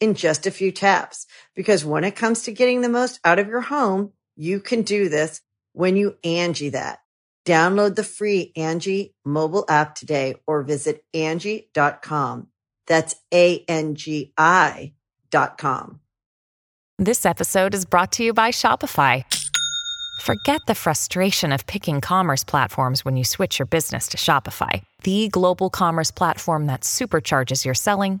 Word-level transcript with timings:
in 0.00 0.14
just 0.14 0.46
a 0.46 0.50
few 0.50 0.72
taps. 0.72 1.26
Because 1.54 1.84
when 1.84 2.04
it 2.04 2.16
comes 2.16 2.42
to 2.42 2.52
getting 2.52 2.80
the 2.80 2.88
most 2.88 3.20
out 3.24 3.38
of 3.38 3.48
your 3.48 3.60
home, 3.60 4.12
you 4.36 4.60
can 4.60 4.82
do 4.82 5.08
this 5.08 5.40
when 5.72 5.96
you 5.96 6.16
Angi 6.24 6.72
that. 6.72 7.00
Download 7.44 7.94
the 7.94 8.04
free 8.04 8.52
Angi 8.56 9.14
mobile 9.24 9.64
app 9.68 9.94
today 9.94 10.36
or 10.46 10.62
visit 10.62 11.02
Angi.com. 11.14 12.48
That's 12.86 13.16
A-N-G-I 13.32 14.92
dot 15.30 15.58
com. 15.58 16.00
This 16.98 17.24
episode 17.24 17.74
is 17.74 17.84
brought 17.84 18.12
to 18.12 18.24
you 18.24 18.32
by 18.32 18.50
Shopify. 18.50 19.24
Forget 20.22 20.60
the 20.66 20.74
frustration 20.74 21.52
of 21.52 21.66
picking 21.66 22.00
commerce 22.00 22.44
platforms 22.44 23.04
when 23.04 23.16
you 23.16 23.24
switch 23.24 23.58
your 23.58 23.66
business 23.66 24.08
to 24.08 24.16
Shopify, 24.16 24.82
the 25.04 25.28
global 25.28 25.70
commerce 25.70 26.10
platform 26.10 26.66
that 26.66 26.80
supercharges 26.80 27.64
your 27.64 27.74
selling 27.74 28.20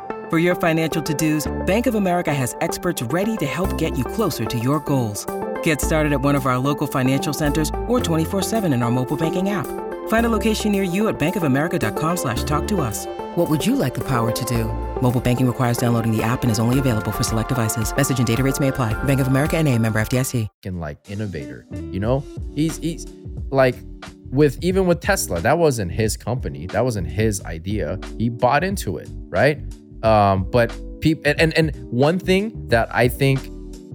For 0.31 0.37
your 0.37 0.55
financial 0.55 1.03
to-dos, 1.03 1.51
Bank 1.65 1.87
of 1.87 1.95
America 1.95 2.33
has 2.33 2.55
experts 2.61 3.01
ready 3.01 3.35
to 3.35 3.45
help 3.45 3.77
get 3.77 3.97
you 3.97 4.05
closer 4.05 4.45
to 4.45 4.57
your 4.57 4.79
goals. 4.79 5.25
Get 5.61 5.81
started 5.81 6.13
at 6.13 6.21
one 6.21 6.35
of 6.35 6.45
our 6.45 6.57
local 6.57 6.87
financial 6.87 7.33
centers 7.33 7.67
or 7.89 7.99
24-7 7.99 8.73
in 8.73 8.81
our 8.81 8.89
mobile 8.89 9.17
banking 9.17 9.49
app. 9.49 9.67
Find 10.07 10.25
a 10.25 10.29
location 10.29 10.71
near 10.71 10.83
you 10.83 11.09
at 11.09 11.19
bankofamerica.com 11.19 12.15
slash 12.15 12.45
talk 12.45 12.65
to 12.69 12.79
us. 12.79 13.07
What 13.35 13.49
would 13.49 13.65
you 13.65 13.75
like 13.75 13.93
the 13.93 14.07
power 14.07 14.31
to 14.31 14.45
do? 14.45 14.71
Mobile 15.01 15.19
banking 15.19 15.47
requires 15.47 15.77
downloading 15.77 16.15
the 16.15 16.23
app 16.23 16.43
and 16.43 16.51
is 16.51 16.59
only 16.59 16.79
available 16.79 17.11
for 17.11 17.23
select 17.23 17.49
devices. 17.49 17.93
Message 17.93 18.19
and 18.19 18.27
data 18.27 18.41
rates 18.41 18.61
may 18.61 18.69
apply. 18.69 18.93
Bank 19.03 19.19
of 19.19 19.27
America 19.27 19.57
and 19.57 19.67
a 19.67 19.77
member 19.77 19.99
FDIC. 19.99 20.47
And 20.63 20.79
like 20.79 20.97
innovator, 21.09 21.65
you 21.91 21.99
know, 21.99 22.23
he's, 22.55 22.77
he's 22.77 23.05
like 23.49 23.75
with, 24.29 24.57
even 24.63 24.85
with 24.85 25.01
Tesla, 25.01 25.41
that 25.41 25.57
wasn't 25.57 25.91
his 25.91 26.15
company. 26.15 26.67
That 26.67 26.85
wasn't 26.85 27.07
his 27.07 27.43
idea. 27.43 27.99
He 28.17 28.29
bought 28.29 28.63
into 28.63 28.97
it, 28.97 29.09
right? 29.27 29.59
Um, 30.03 30.49
but 30.51 30.69
people 31.01 31.23
and, 31.25 31.39
and 31.39 31.57
and 31.57 31.75
one 31.91 32.19
thing 32.19 32.67
that 32.69 32.93
I 32.93 33.07
think 33.07 33.39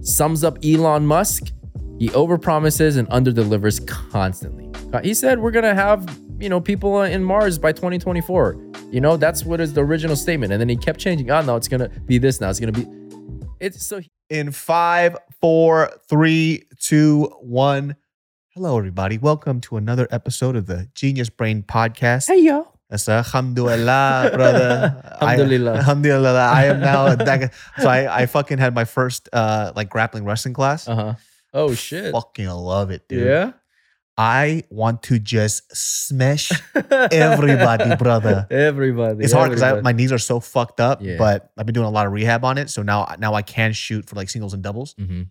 sums 0.02 0.44
up 0.44 0.58
Elon 0.64 1.06
Musk, 1.06 1.52
he 1.98 2.08
overpromises 2.10 2.96
and 2.96 3.08
underdelivers 3.08 3.84
constantly. 3.86 4.70
Uh, 4.92 5.00
He 5.02 5.14
said 5.14 5.40
we're 5.40 5.50
gonna 5.50 5.74
have 5.74 6.08
you 6.38 6.48
know 6.48 6.60
people 6.60 7.02
in 7.02 7.24
Mars 7.24 7.58
by 7.58 7.72
2024. 7.72 8.72
You 8.92 9.00
know 9.00 9.16
that's 9.16 9.44
what 9.44 9.60
is 9.60 9.72
the 9.74 9.80
original 9.82 10.14
statement, 10.16 10.52
and 10.52 10.60
then 10.60 10.68
he 10.68 10.76
kept 10.76 11.00
changing. 11.00 11.30
Oh 11.30 11.42
no, 11.42 11.56
it's 11.56 11.68
gonna 11.68 11.88
be 11.88 12.18
this 12.18 12.40
now. 12.40 12.50
It's 12.50 12.60
gonna 12.60 12.72
be. 12.72 12.86
It's 13.58 13.84
so 13.84 14.00
in 14.30 14.52
five, 14.52 15.16
four, 15.40 15.90
three, 16.08 16.64
two, 16.78 17.24
one. 17.40 17.96
Hello, 18.50 18.78
everybody. 18.78 19.18
Welcome 19.18 19.60
to 19.62 19.76
another 19.76 20.06
episode 20.10 20.56
of 20.56 20.66
the 20.66 20.88
Genius 20.94 21.30
Brain 21.30 21.62
Podcast. 21.62 22.28
hey 22.28 22.75
yo. 22.88 22.92
That's 22.94 23.08
alhamdulillah, 23.08 24.30
brother. 24.34 25.02
I- 25.20 25.32
Alhamdulillah. 25.34 25.74
alhamdulillah. 25.76 26.34
I 26.52 26.64
am 26.66 26.80
now 26.80 27.06
a 27.06 27.16
so 27.82 27.88
I, 27.88 28.22
I 28.22 28.26
fucking 28.26 28.58
had 28.58 28.74
my 28.74 28.84
first 28.84 29.28
uh 29.32 29.72
like 29.76 29.88
grappling 29.88 30.24
wrestling 30.24 30.54
class. 30.54 30.88
Uh 30.88 30.94
huh. 30.94 31.14
Oh 31.54 31.74
shit. 31.74 32.12
Fucking 32.12 32.48
love 32.48 32.90
it, 32.90 33.08
dude. 33.08 33.26
Yeah. 33.26 33.52
I 34.18 34.62
want 34.70 35.02
to 35.04 35.18
just 35.18 35.76
smash 35.76 36.50
everybody, 36.90 37.96
brother. 37.96 38.46
Everybody. 38.50 39.22
It's 39.24 39.32
hard 39.34 39.50
because 39.50 39.82
my 39.82 39.92
knees 39.92 40.10
are 40.10 40.18
so 40.18 40.40
fucked 40.40 40.80
up, 40.80 41.02
Yeah. 41.02 41.18
but 41.18 41.50
I've 41.58 41.66
been 41.66 41.74
doing 41.74 41.86
a 41.86 41.90
lot 41.90 42.06
of 42.06 42.12
rehab 42.14 42.42
on 42.42 42.56
it. 42.56 42.70
So 42.70 42.82
now 42.82 43.14
now 43.18 43.34
I 43.34 43.42
can 43.42 43.72
shoot 43.74 44.08
for 44.08 44.16
like 44.16 44.30
singles 44.30 44.54
and 44.54 44.62
doubles. 44.62 44.94
Mhm. 44.94 45.28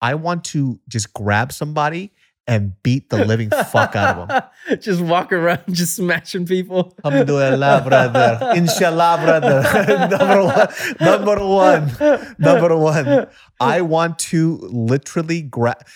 I 0.00 0.14
want 0.14 0.44
to 0.46 0.80
just 0.88 1.12
grab 1.12 1.52
somebody 1.52 2.12
and 2.48 2.72
beat 2.82 3.10
the 3.10 3.24
living 3.24 3.50
fuck 3.50 3.94
out 3.94 4.18
of 4.18 4.28
them. 4.28 4.42
just 4.80 5.00
walk 5.02 5.32
around, 5.32 5.62
just 5.70 5.94
smashing 5.96 6.46
people. 6.46 6.96
Alhamdulillah, 7.04 7.84
brother. 7.86 8.52
Inshallah, 8.56 9.20
brother. 9.22 10.08
number 10.08 10.42
one. 10.44 10.68
Number 11.00 11.46
one. 11.46 12.34
Number 12.38 12.76
one. 12.76 13.26
I 13.60 13.82
want 13.82 14.18
to 14.30 14.56
literally 14.72 15.42
grab. 15.42 15.86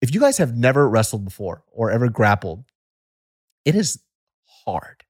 If 0.00 0.12
you 0.14 0.18
guys 0.20 0.38
have 0.38 0.56
never 0.56 0.88
wrestled 0.88 1.24
before 1.24 1.62
or 1.70 1.90
ever 1.92 2.08
grappled, 2.08 2.64
it 3.64 3.74
is 3.76 4.00
hard. 4.64 5.04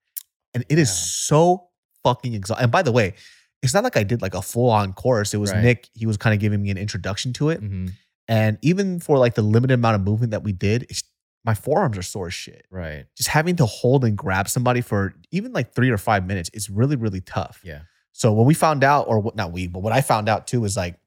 And 0.53 0.65
it 0.69 0.79
is 0.79 0.89
Yeah. 0.89 0.95
so 0.95 1.69
fucking 2.05 2.35
exhausting. 2.35 2.65
And 2.65 2.73
by 2.73 2.83
the 2.83 2.93
way, 2.93 3.15
it's 3.63 3.73
not 3.73 3.85
like 3.85 3.97
I 3.97 4.03
did 4.03 4.21
like 4.21 4.35
a 4.35 4.43
full 4.43 4.69
on 4.71 4.93
course. 4.93 5.33
It 5.33 5.39
was 5.39 5.53
Right. 5.53 5.63
Nick. 5.63 5.89
He 5.95 6.05
was 6.05 6.17
kind 6.17 6.35
of 6.35 6.41
giving 6.41 6.61
me 6.61 6.71
an 6.71 6.77
introduction 6.77 7.33
to 7.35 7.49
it. 7.51 7.63
Mhm. 7.63 7.93
And 8.29 8.59
even 8.63 9.01
for 9.01 9.19
like 9.19 9.35
the 9.35 9.43
limited 9.43 9.75
amount 9.75 9.97
of 9.97 10.03
movement 10.03 10.31
that 10.31 10.43
we 10.43 10.53
did, 10.53 10.85
it's, 10.85 11.03
my 11.45 11.55
forearms 11.55 11.99
are 11.99 12.03
sore 12.03 12.29
as 12.29 12.35
shit. 12.35 12.67
Right. 12.71 13.07
Just 13.17 13.29
having 13.29 13.57
to 13.57 13.67
hold 13.67 14.05
and 14.05 14.17
grab 14.17 14.49
somebody 14.49 14.81
for 14.81 15.15
even 15.33 15.53
like 15.53 15.75
three 15.75 15.91
or 15.91 15.99
five 15.99 16.25
minutes 16.27 16.51
is 16.55 16.71
really, 16.71 16.97
really 16.97 17.21
tough. 17.21 17.61
Yeah. 17.65 17.83
So 18.13 18.33
when 18.33 18.47
we 18.47 18.55
found 18.55 18.85
out, 18.85 19.09
or 19.09 19.19
what, 19.19 19.35
not 19.35 19.53
we, 19.53 19.67
but 19.67 19.81
what 19.81 19.93
I 19.93 20.03
found 20.03 20.29
out 20.29 20.47
too 20.47 20.65
is 20.65 20.77
like, 20.77 20.99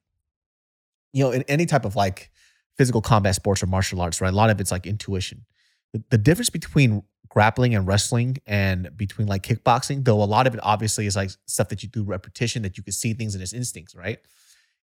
you 1.14 1.24
know, 1.24 1.32
in 1.32 1.44
any 1.44 1.66
type 1.66 1.86
of 1.86 1.96
like 1.96 2.32
physical 2.78 3.02
combat 3.02 3.36
sports 3.36 3.64
or 3.64 3.68
martial 3.68 4.02
arts, 4.02 4.20
right? 4.20 4.34
A 4.34 4.36
lot 4.36 4.50
of 4.50 4.60
it's 4.60 4.72
like 4.72 4.86
intuition. 4.86 5.46
The, 5.94 6.04
the 6.10 6.18
difference 6.18 6.50
between 6.50 7.04
grappling 7.30 7.74
and 7.74 7.88
wrestling 7.88 8.38
and 8.46 8.90
between 8.98 9.28
like 9.28 9.44
kickboxing, 9.44 10.04
though 10.04 10.22
a 10.22 10.26
lot 10.26 10.48
of 10.48 10.54
it 10.54 10.60
obviously 10.64 11.06
is 11.06 11.16
like 11.16 11.30
stuff 11.46 11.70
that 11.70 11.84
you 11.84 11.90
do 11.90 12.04
repetition 12.04 12.64
that 12.64 12.78
you 12.78 12.84
can 12.84 12.92
see 12.92 13.14
things 13.14 13.36
in 13.36 13.42
its 13.42 13.54
instincts, 13.54 13.96
right? 13.96 14.20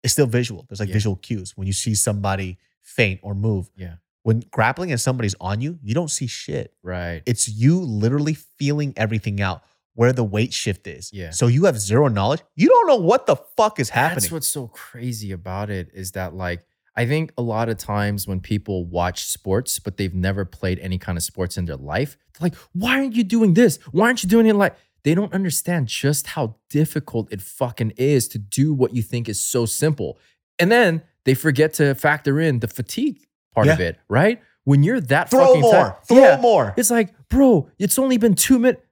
It's 0.02 0.12
still 0.12 0.26
visual. 0.26 0.64
There's 0.68 0.80
like 0.80 0.88
Yeah. 0.88 0.94
visual 0.94 1.16
cues 1.16 1.56
when 1.56 1.66
you 1.66 1.72
see 1.72 1.94
somebody 1.94 2.58
faint 2.82 3.20
or 3.22 3.34
move. 3.34 3.70
Yeah. 3.76 3.94
When 4.22 4.40
grappling 4.50 4.90
and 4.90 5.00
somebody's 5.00 5.34
on 5.40 5.60
you, 5.60 5.78
you 5.82 5.94
don't 5.94 6.10
see 6.10 6.26
shit. 6.26 6.74
Right. 6.82 7.22
It's 7.26 7.48
you 7.48 7.78
literally 7.80 8.34
feeling 8.34 8.92
everything 8.96 9.40
out 9.40 9.62
where 9.94 10.12
the 10.12 10.24
weight 10.24 10.52
shift 10.52 10.86
is. 10.86 11.10
Yeah. 11.12 11.30
So 11.30 11.46
you 11.46 11.64
have 11.64 11.78
zero 11.78 12.08
knowledge. 12.08 12.40
You 12.54 12.68
don't 12.68 12.86
know 12.86 12.96
what 12.96 13.26
the 13.26 13.36
fuck 13.36 13.78
is 13.80 13.90
happening. 13.90 14.20
That's 14.20 14.32
what's 14.32 14.48
so 14.48 14.68
crazy 14.68 15.32
about 15.32 15.70
it 15.70 15.90
is 15.94 16.12
that 16.12 16.34
like 16.34 16.64
I 16.96 17.06
think 17.06 17.32
a 17.38 17.42
lot 17.42 17.68
of 17.68 17.78
times 17.78 18.26
when 18.26 18.40
people 18.40 18.84
watch 18.84 19.24
sports 19.24 19.78
but 19.78 19.96
they've 19.96 20.14
never 20.14 20.44
played 20.44 20.78
any 20.80 20.98
kind 20.98 21.16
of 21.16 21.24
sports 21.24 21.56
in 21.56 21.64
their 21.64 21.76
life, 21.76 22.16
they're 22.38 22.46
like, 22.50 22.56
"Why 22.72 22.98
aren't 22.98 23.14
you 23.14 23.24
doing 23.24 23.54
this? 23.54 23.78
Why 23.92 24.06
aren't 24.06 24.22
you 24.22 24.28
doing 24.28 24.46
it 24.46 24.54
like?" 24.56 24.74
They 25.04 25.14
don't 25.14 25.32
understand 25.32 25.88
just 25.88 26.28
how 26.28 26.56
difficult 26.68 27.32
it 27.32 27.40
fucking 27.42 27.92
is 27.96 28.28
to 28.28 28.38
do 28.38 28.72
what 28.74 28.94
you 28.94 29.02
think 29.02 29.28
is 29.28 29.42
so 29.42 29.66
simple. 29.66 30.18
And 30.58 30.70
then 30.70 31.02
they 31.24 31.34
forget 31.34 31.72
to 31.74 31.94
factor 31.94 32.38
in 32.40 32.60
the 32.60 32.68
fatigue 32.68 33.26
part 33.54 33.68
of 33.68 33.80
it, 33.80 33.98
right? 34.08 34.40
When 34.64 34.82
you're 34.82 35.00
that 35.00 35.30
Throw 35.30 35.46
fucking 35.46 35.60
more. 35.62 35.72
tired- 35.72 35.94
Throw 36.06 36.18
Yeah. 36.18 36.40
more. 36.40 36.74
It's 36.76 36.90
like, 36.90 37.14
bro, 37.28 37.70
it's 37.78 37.98
only 37.98 38.18
been 38.18 38.34
two 38.34 38.58
minutes. 38.58 38.82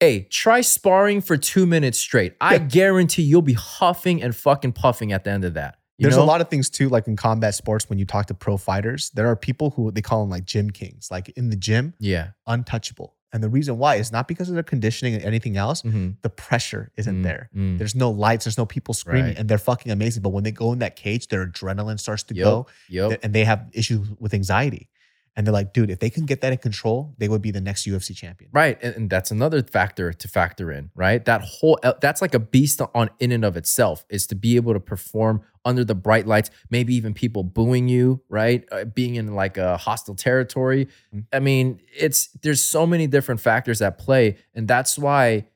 Hey, 0.00 0.22
try 0.30 0.60
sparring 0.60 1.20
for 1.20 1.36
two 1.36 1.66
minutes 1.66 1.98
straight. 1.98 2.34
I 2.40 2.58
guarantee 2.58 3.22
you'll 3.22 3.42
be 3.42 3.52
huffing 3.54 4.22
and 4.22 4.34
fucking 4.34 4.72
puffing 4.72 5.12
at 5.12 5.24
the 5.24 5.30
end 5.30 5.44
of 5.44 5.54
that. 5.54 5.78
There's 6.00 6.16
know? 6.16 6.24
a 6.24 6.26
lot 6.26 6.40
of 6.40 6.48
things 6.48 6.68
too, 6.68 6.88
like 6.88 7.06
in 7.06 7.14
combat 7.14 7.54
sports, 7.54 7.88
when 7.88 8.00
you 8.00 8.04
talk 8.04 8.26
to 8.26 8.34
pro 8.34 8.56
fighters, 8.56 9.10
there 9.14 9.28
are 9.28 9.36
people 9.36 9.70
who 9.70 9.92
they 9.92 10.02
call 10.02 10.20
them 10.22 10.30
like 10.30 10.44
gym 10.44 10.70
kings. 10.70 11.08
Like 11.12 11.28
in 11.30 11.48
the 11.50 11.56
gym, 11.56 11.94
Yeah. 12.00 12.30
untouchable. 12.48 13.14
And 13.34 13.42
the 13.42 13.48
reason 13.48 13.76
why 13.78 13.96
is 13.96 14.12
not 14.12 14.28
because 14.28 14.48
of 14.48 14.54
their 14.54 14.62
conditioning 14.62 15.12
and 15.14 15.24
anything 15.24 15.56
else. 15.56 15.82
Mhm. 15.82 16.14
The 16.22 16.30
pressure 16.30 16.92
isn't 16.96 17.20
Mm, 17.20 17.22
there. 17.24 17.50
mm. 17.54 17.76
There's 17.78 17.96
no 17.96 18.08
lights, 18.10 18.44
there's 18.44 18.56
no 18.56 18.64
people 18.64 18.94
screaming, 18.94 19.24
Right. 19.30 19.38
and 19.38 19.48
they're 19.48 19.58
fucking 19.58 19.90
amazing. 19.90 20.22
But 20.22 20.28
when 20.30 20.44
they 20.44 20.52
go 20.52 20.72
in 20.72 20.78
that 20.78 20.94
cage, 20.94 21.26
their 21.28 21.44
adrenaline 21.44 21.98
starts 21.98 22.22
to 22.24 22.34
Yep. 22.34 22.44
go 22.44 22.66
Yep. 22.88 23.18
and 23.24 23.34
they 23.34 23.44
have 23.44 23.66
issues 23.72 24.06
with 24.20 24.32
anxiety. 24.34 24.88
And 25.36 25.46
they're 25.46 25.52
like, 25.52 25.72
dude, 25.72 25.90
if 25.90 25.98
they 25.98 26.10
can 26.10 26.26
get 26.26 26.40
that 26.42 26.52
in 26.52 26.58
control, 26.58 27.14
they 27.18 27.28
would 27.28 27.42
be 27.42 27.50
the 27.50 27.60
next 27.60 27.86
UFC 27.86 28.14
champion. 28.14 28.50
Right. 28.52 28.78
And, 28.82 28.94
and 28.94 29.10
that's 29.10 29.30
another 29.30 29.62
factor 29.62 30.12
to 30.12 30.28
factor 30.28 30.70
in, 30.70 30.90
right? 30.94 31.24
That 31.24 31.42
whole, 31.42 31.78
that's 32.00 32.22
like 32.22 32.34
a 32.34 32.38
beast 32.38 32.80
on 32.94 33.10
in 33.18 33.32
and 33.32 33.44
of 33.44 33.56
itself 33.56 34.04
is 34.08 34.26
to 34.28 34.36
be 34.36 34.56
able 34.56 34.74
to 34.74 34.80
perform 34.80 35.42
under 35.64 35.84
the 35.84 35.94
bright 35.94 36.26
lights, 36.26 36.50
maybe 36.70 36.94
even 36.94 37.14
people 37.14 37.42
booing 37.42 37.88
you, 37.88 38.22
right? 38.28 38.64
Uh, 38.70 38.84
being 38.84 39.16
in 39.16 39.34
like 39.34 39.56
a 39.56 39.76
hostile 39.76 40.14
territory. 40.14 40.88
Mhm. 41.12 41.24
I 41.32 41.40
mean, 41.40 41.80
it's, 41.98 42.28
there's 42.42 42.62
so 42.62 42.86
many 42.86 43.06
different 43.08 43.40
factors 43.40 43.82
at 43.82 43.98
play. 43.98 44.36
And 44.54 44.68
that's 44.68 44.96
why 44.96 45.46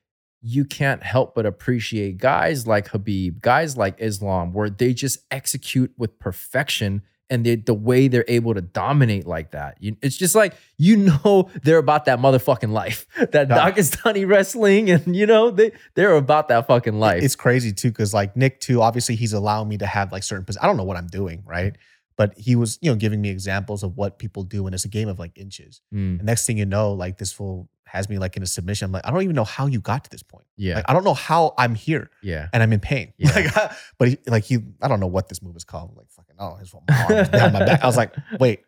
you 0.41 0.65
can't 0.65 1.03
help 1.03 1.35
but 1.35 1.45
appreciate 1.45 2.17
guys 2.17 2.65
like 2.65 2.89
Khabib, 2.89 3.41
guys 3.41 3.77
like 3.77 3.95
Islam, 3.99 4.53
where 4.53 4.69
they 4.69 4.93
just 4.93 5.19
execute 5.31 5.91
with 5.97 6.17
perfection 6.19 7.01
and 7.29 7.45
they, 7.45 7.55
the 7.55 7.73
way 7.73 8.07
they're 8.07 8.25
able 8.27 8.53
to 8.53 8.61
dominate 8.61 9.27
like 9.27 9.51
that. 9.51 9.77
You, 9.79 9.95
it's 10.01 10.17
just 10.17 10.35
like, 10.35 10.55
you 10.77 10.97
know, 10.97 11.49
they're 11.63 11.77
about 11.77 12.05
that 12.05 12.19
motherfucking 12.19 12.71
life, 12.71 13.05
that 13.31 13.49
Yeah. 13.49 13.71
Dagestani 13.71 14.27
wrestling. 14.27 14.89
And, 14.89 15.15
you 15.15 15.25
know, 15.25 15.51
they, 15.51 15.71
they're 15.95 16.15
about 16.15 16.47
that 16.47 16.67
fucking 16.67 16.99
life. 16.99 17.21
It's 17.23 17.35
crazy 17.35 17.71
too, 17.73 17.89
because 17.89 18.13
like 18.13 18.35
Nick 18.35 18.59
too, 18.59 18.81
obviously 18.81 19.15
he's 19.15 19.33
allowing 19.33 19.67
me 19.69 19.77
to 19.77 19.85
have 19.85 20.11
like 20.11 20.23
certain. 20.23 20.45
I 20.61 20.65
don't 20.67 20.77
know 20.77 20.83
what 20.83 20.97
I'm 20.97 21.07
doing, 21.07 21.43
right? 21.45 21.75
But 22.17 22.37
he 22.37 22.55
was, 22.55 22.77
you 22.81 22.91
know, 22.91 22.95
giving 22.97 23.21
me 23.21 23.29
examples 23.29 23.81
of 23.81 23.95
what 23.95 24.19
people 24.19 24.43
do, 24.43 24.65
and 24.65 24.75
it's 24.75 24.83
a 24.83 24.89
game 24.89 25.07
of 25.07 25.19
like 25.19 25.37
inches. 25.37 25.79
Mm, 25.93 26.17
And 26.19 26.23
next 26.23 26.45
thing 26.45 26.57
you 26.57 26.65
know, 26.65 26.91
like 26.91 27.17
this 27.17 27.31
fool 27.31 27.69
has 27.89 28.09
me 28.09 28.17
like 28.17 28.37
in 28.37 28.43
a 28.43 28.45
submission. 28.45 28.85
I'm 28.85 28.91
like, 28.91 29.05
I 29.05 29.11
don't 29.11 29.23
even 29.23 29.35
know 29.35 29.43
how 29.43 29.65
you 29.65 29.79
got 29.79 30.03
to 30.05 30.09
this 30.09 30.23
point. 30.23 30.45
yeah. 30.55 30.75
Like 30.75 30.85
I 30.87 30.93
don't 30.93 31.03
know 31.03 31.13
how 31.13 31.53
I'm 31.57 31.75
here 31.75 32.09
yeah. 32.21 32.47
and 32.53 32.63
I'm 32.63 32.71
in 32.73 32.79
pain. 32.79 33.13
Yeah. 33.19 33.31
Like, 33.35 33.71
but 33.97 34.07
he, 34.07 34.17
like 34.27 34.43
he, 34.43 34.59
I 34.81 34.87
don't 34.87 34.99
know 34.99 35.07
what 35.07 35.27
this 35.27 35.41
move 35.41 35.55
is 35.55 35.63
called. 35.63 35.95
Like 35.97 36.09
fucking, 36.09 36.35
oh, 36.39 36.55
his 36.55 36.73
my 36.73 36.95
arm 36.95 37.29
behind 37.29 37.53
my 37.53 37.65
back. 37.65 37.83
I 37.83 37.85
was 37.85 37.97
like, 37.97 38.15
wait, 38.39 38.61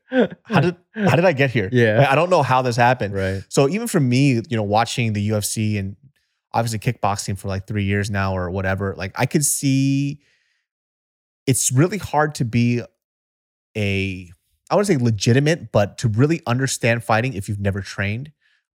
how 0.44 0.60
did 0.60 0.76
how 0.94 1.16
did 1.16 1.26
I 1.26 1.34
get 1.34 1.52
here? 1.52 1.70
Yeah. 1.72 2.00
Like, 2.00 2.10
I 2.10 2.16
don't 2.16 2.30
know 2.30 2.44
how 2.44 2.62
this 2.62 2.76
happened. 2.76 3.14
Right. 3.14 3.44
So 3.50 3.70
even 3.70 3.88
for 3.88 4.00
me, 4.00 4.42
you 4.50 4.58
know, 4.58 4.64
watching 4.64 5.14
the 5.14 5.30
UFC 5.30 5.80
and 5.80 5.96
obviously 6.54 6.80
kickboxing 6.80 7.38
for 7.38 7.48
like 7.48 7.68
three 7.68 7.86
years 7.86 8.10
now 8.10 8.36
or 8.36 8.50
whatever, 8.50 8.94
like 8.98 9.14
I 9.16 9.26
could 9.26 9.46
see 9.46 10.22
it's 11.48 11.72
really 11.72 11.98
hard 11.98 12.36
to 12.36 12.46
be 12.46 12.82
a 13.78 14.32
I 14.72 14.76
want 14.76 14.88
to 14.88 14.94
say 14.94 14.98
legitimate, 14.98 15.74
but 15.74 15.98
to 16.00 16.08
really 16.08 16.42
understand 16.48 17.04
fighting 17.04 17.34
if 17.34 17.50
you've 17.50 17.60
never 17.60 17.82
trained. 17.82 18.32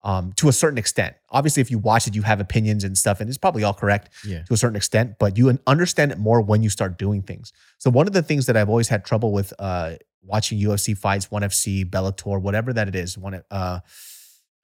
Um, 0.06 0.34
to 0.34 0.50
a 0.50 0.52
certain 0.52 0.78
extent. 0.78 1.16
Obviously, 1.30 1.62
if 1.62 1.72
you 1.72 1.80
watch 1.80 2.08
it, 2.08 2.14
you 2.16 2.24
have 2.24 2.42
opinions 2.42 2.84
and 2.84 2.98
stuff, 2.98 3.22
and 3.22 3.30
it's 3.30 3.38
probably 3.38 3.64
all 3.64 3.74
correct 3.74 4.10
Yeah. 4.26 4.44
to 4.44 4.54
a 4.54 4.58
certain 4.58 4.76
extent, 4.76 5.16
but 5.18 5.38
you 5.38 5.58
understand 5.66 6.12
it 6.12 6.18
more 6.18 6.42
when 6.42 6.62
you 6.62 6.70
start 6.70 6.98
doing 6.98 7.22
things. 7.22 7.54
So 7.78 7.90
one 7.90 8.06
of 8.06 8.12
the 8.14 8.22
things 8.22 8.46
that 8.48 8.58
I've 8.58 8.68
always 8.68 8.90
had 8.90 9.06
trouble 9.06 9.32
with 9.32 9.54
uh, 9.60 9.94
watching 10.22 10.60
UFC 10.60 10.98
fights, 10.98 11.32
ONE 11.32 11.44
FC, 11.44 11.86
Bellator, 11.90 12.42
whatever 12.42 12.74
that 12.74 12.90
it 12.90 12.96
is, 12.96 13.18
one 13.18 13.42
uh, 13.50 13.80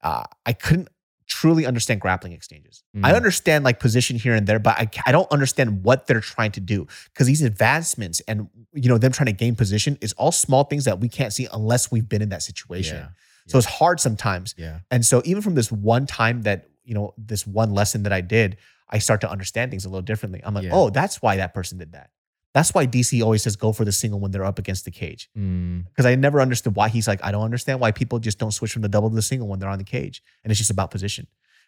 uh, 0.02 0.24
I 0.46 0.54
couldn't 0.54 0.90
truly 1.26 1.66
understand 1.66 2.02
grappling 2.02 2.34
exchanges. 2.34 2.84
I 3.04 3.12
Mm. 3.12 3.16
understand 3.16 3.64
like 3.64 3.80
position 3.80 4.18
here 4.18 4.34
and 4.34 4.48
there, 4.48 4.60
but 4.60 4.78
I, 4.78 4.90
I 5.06 5.12
don't 5.14 5.32
understand 5.32 5.84
what 5.84 6.08
they're 6.08 6.22
trying 6.22 6.52
to 6.54 6.60
do 6.60 6.88
because 7.14 7.28
these 7.28 7.44
advancements 7.44 8.20
and 8.28 8.50
you 8.74 8.90
know 8.90 8.98
them 8.98 9.12
trying 9.12 9.28
to 9.28 9.32
gain 9.32 9.56
position 9.56 9.98
is 10.02 10.12
all 10.14 10.32
small 10.32 10.64
things 10.66 10.86
that 10.86 11.00
we 11.00 11.08
can't 11.08 11.32
see 11.32 11.48
unless 11.54 11.92
we've 11.92 12.10
been 12.10 12.22
in 12.22 12.30
that 12.30 12.42
situation. 12.44 12.98
Yeah. 12.98 13.08
So 13.50 13.58
it's 13.58 13.68
hard 13.68 14.00
sometimes. 14.00 14.56
Yeah. 14.58 14.80
And 14.92 15.06
so 15.06 15.22
even 15.26 15.42
from 15.42 15.56
this 15.56 15.72
one 15.72 16.06
time 16.06 16.44
that, 16.44 16.70
you 16.84 16.94
know, 16.94 17.14
this 17.18 17.46
one 17.48 17.72
lesson 17.74 18.04
that 18.04 18.14
I 18.14 18.22
did, 18.22 18.58
I 18.90 19.00
start 19.00 19.22
to 19.22 19.30
understand 19.32 19.72
things 19.72 19.86
a 19.86 19.90
little 19.90 20.02
differently. 20.02 20.42
I'm 20.44 20.54
like, 20.54 20.66
Yeah. 20.66 20.72
oh, 20.74 20.90
that's 20.90 21.22
why 21.22 21.38
that 21.38 21.54
person 21.54 21.78
did 21.78 21.92
that. 21.94 22.10
That's 22.54 22.74
why 22.74 22.88
DC 22.88 23.22
always 23.24 23.44
says 23.44 23.56
go 23.56 23.72
for 23.74 23.86
the 23.86 23.92
single 23.92 24.20
when 24.20 24.32
they're 24.32 24.44
up 24.44 24.58
against 24.58 24.86
the 24.86 24.92
cage. 24.92 25.30
Mm, 25.38 25.86
Because 25.86 26.06
I 26.08 26.16
never 26.16 26.42
understood 26.42 26.76
why 26.76 26.90
he's 26.90 27.08
like, 27.08 27.20
I 27.24 27.32
don't 27.32 27.44
understand 27.44 27.80
why 27.80 27.92
people 27.92 28.18
just 28.20 28.40
don't 28.40 28.52
switch 28.52 28.72
from 28.74 28.82
the 28.82 28.90
double 28.90 29.10
to 29.10 29.16
the 29.16 29.22
single 29.22 29.48
when 29.48 29.60
they're 29.60 29.70
on 29.70 29.78
the 29.78 29.84
cage. 29.84 30.24
And 30.44 30.50
it's 30.52 30.58
just 30.58 30.72
about 30.72 30.90
position. 30.90 31.28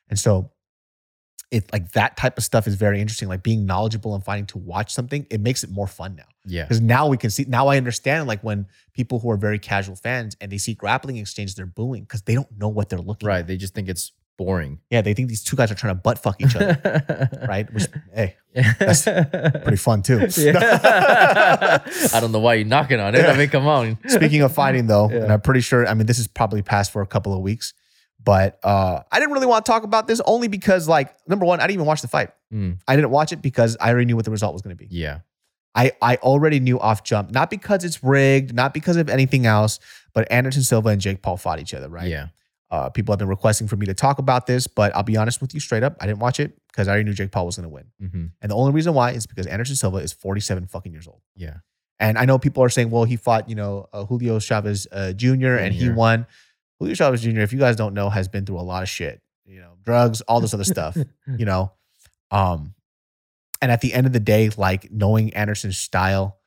And 0.10 0.18
so 0.18 0.52
it 1.52 1.72
like 1.74 1.92
that 1.92 2.16
type 2.18 2.38
of 2.38 2.44
stuff 2.44 2.66
is 2.66 2.76
very 2.76 3.02
interesting. 3.02 3.28
Like 3.28 3.44
being 3.44 3.66
knowledgeable 3.66 4.16
and 4.16 4.24
fighting 4.24 4.46
to 4.48 4.58
watch 4.58 4.94
something, 4.94 5.28
it 5.30 5.42
makes 5.42 5.64
it 5.64 5.70
more 5.70 5.88
fun 5.88 6.16
now 6.16 6.24
yeah. 6.46 6.64
because 6.64 6.80
now 6.82 7.08
we 7.08 7.18
can 7.18 7.30
see 7.30 7.46
now 7.48 7.68
i 7.68 7.78
understand 7.78 8.28
like 8.28 8.42
when 8.42 8.66
people 8.94 9.20
who 9.20 9.30
are 9.30 9.38
very 9.38 9.60
casual 9.60 9.96
fans 9.96 10.36
and 10.42 10.52
they 10.52 10.58
see 10.58 10.74
grappling 10.74 11.18
exchange 11.18 11.54
they're 11.56 11.66
booing 11.68 12.02
because 12.04 12.22
they 12.24 12.34
don't 12.34 12.48
know 12.58 12.68
what 12.70 12.90
they're 12.90 13.00
looking 13.00 13.28
Right. 13.28 13.40
at 13.40 13.48
They 13.48 13.58
just 13.58 13.74
think 13.76 13.90
it's 13.90 14.12
boring. 14.38 14.80
yeah 14.90 15.02
they 15.02 15.14
think 15.14 15.28
these 15.30 15.44
two 15.44 15.56
guys 15.56 15.70
are 15.72 15.76
trying 15.76 15.94
to 15.96 16.02
butt 16.02 16.18
fuck 16.18 16.42
each 16.42 16.56
other 16.56 16.80
right 17.48 17.72
which 17.74 17.86
hey 18.14 18.38
That's 18.80 19.04
pretty 19.64 19.76
fun 19.78 20.02
too 20.02 20.28
Yeah. 20.38 21.80
I 22.14 22.20
don't 22.20 22.32
know 22.32 22.40
why 22.40 22.56
you're 22.56 22.66
knocking 22.68 23.00
on 23.00 23.14
it. 23.14 23.26
I 23.26 23.38
mean, 23.38 23.50
come 23.50 23.68
on. 23.68 23.98
speaking 24.08 24.42
of 24.42 24.54
fighting 24.54 24.88
though 24.88 25.10
Yeah. 25.12 25.24
and 25.24 25.32
i'm 25.34 25.42
pretty 25.42 25.62
sure 25.62 25.86
i 25.88 25.94
mean 25.94 26.08
this 26.08 26.18
is 26.20 26.28
probably 26.28 26.62
passed 26.62 26.92
for 26.92 27.02
a 27.02 27.08
couple 27.08 27.34
of 27.34 27.42
weeks 27.42 27.74
but 28.24 28.60
uh 28.64 29.02
i 29.12 29.20
didn't 29.20 29.34
really 29.34 29.46
want 29.48 29.66
to 29.66 29.72
talk 29.72 29.84
about 29.84 30.08
this 30.08 30.22
only 30.26 30.48
because 30.48 30.88
like 30.88 31.16
number 31.28 31.46
one 31.46 31.60
i 31.60 31.64
didn't 31.64 31.76
even 31.76 31.86
watch 31.86 32.02
the 32.02 32.08
fight 32.08 32.30
Mm, 32.54 32.80
i 32.88 32.96
didn't 32.96 33.12
watch 33.12 33.32
it 33.32 33.42
because 33.42 33.78
i 33.80 33.90
already 33.90 34.06
knew 34.06 34.16
what 34.18 34.26
the 34.26 34.32
result 34.32 34.54
was 34.54 34.62
going 34.62 34.76
to 34.76 34.84
be 34.84 34.88
yeah. 34.94 35.20
I, 35.74 35.94
I 36.02 36.18
already 36.18 36.60
knew 36.60 36.78
off 36.82 37.02
jump, 37.06 37.32
not 37.32 37.50
because 37.50 37.86
it's 37.86 38.04
rigged, 38.04 38.54
not 38.54 38.74
because 38.74 38.98
of 38.98 39.08
anything 39.10 39.46
else, 39.46 39.80
but 40.14 40.30
Anderson 40.30 40.64
Silva 40.64 40.90
and 40.90 41.00
Jake 41.00 41.22
Paul 41.22 41.38
fought 41.38 41.60
each 41.62 41.74
other, 41.74 41.88
right? 41.88 42.10
Yeah. 42.10 42.28
Uh, 42.70 42.90
people 42.90 43.14
have 43.14 43.20
been 43.20 43.30
requesting 43.30 43.70
for 43.70 43.78
me 43.78 43.86
to 43.86 43.94
talk 43.94 44.20
about 44.20 44.48
this, 44.48 44.68
but 44.68 44.94
I'll 44.94 45.04
be 45.04 45.16
honest 45.16 45.40
with 45.40 45.54
you 45.54 45.62
straight 45.62 45.82
up. 45.84 45.96
I 46.02 46.08
didn't 46.08 46.20
watch 46.20 46.42
it 46.42 46.52
because 46.68 46.90
I 46.90 46.92
already 46.92 47.06
knew 47.06 47.14
Jake 47.14 47.32
Paul 47.32 47.46
was 47.46 47.56
going 47.56 47.70
to 47.70 47.74
win. 47.74 47.86
hmm 48.02 48.26
And 48.42 48.52
the 48.52 48.56
only 48.56 48.74
reason 48.74 48.94
why 48.94 49.12
is 49.12 49.26
because 49.26 49.48
Anderson 49.48 49.78
Silva 49.78 50.00
is 50.00 50.12
47 50.12 50.68
fucking 50.68 50.92
years 50.92 51.08
old. 51.08 51.22
Yeah. 51.38 51.60
And 52.02 52.18
I 52.18 52.26
know 52.26 52.38
people 52.38 52.64
are 52.64 52.70
saying, 52.70 52.90
well, 52.90 53.06
he 53.06 53.16
fought, 53.16 53.48
you 53.48 53.56
know, 53.56 53.88
uh, 53.94 54.04
Julio 54.04 54.40
Chavez 54.40 54.88
uh, 54.92 55.14
Jr. 55.14 55.54
and 55.56 55.74
he 55.74 55.88
won. 55.90 56.26
Julio 56.82 56.96
Chavez 56.96 57.22
Jr., 57.22 57.40
if 57.42 57.54
you 57.54 57.60
guys 57.60 57.76
don't 57.76 57.94
know, 57.94 58.10
has 58.10 58.28
been 58.28 58.46
through 58.46 58.60
a 58.60 58.62
lot 58.62 58.84
of 58.84 58.90
shit, 58.90 59.22
you 59.46 59.60
know, 59.62 59.74
drugs, 59.84 60.22
all 60.22 60.40
this 60.42 60.54
other 60.54 60.64
stuff, 60.64 60.98
you 61.38 61.46
know. 61.46 61.72
Um, 62.32 62.74
and 63.62 63.72
at 63.72 63.82
the 63.82 63.94
end 63.94 64.08
of 64.08 64.14
the 64.14 64.20
day, 64.20 64.50
like 64.58 64.92
knowing 64.92 65.34
Anderson's 65.34 65.78
style, 65.78 66.38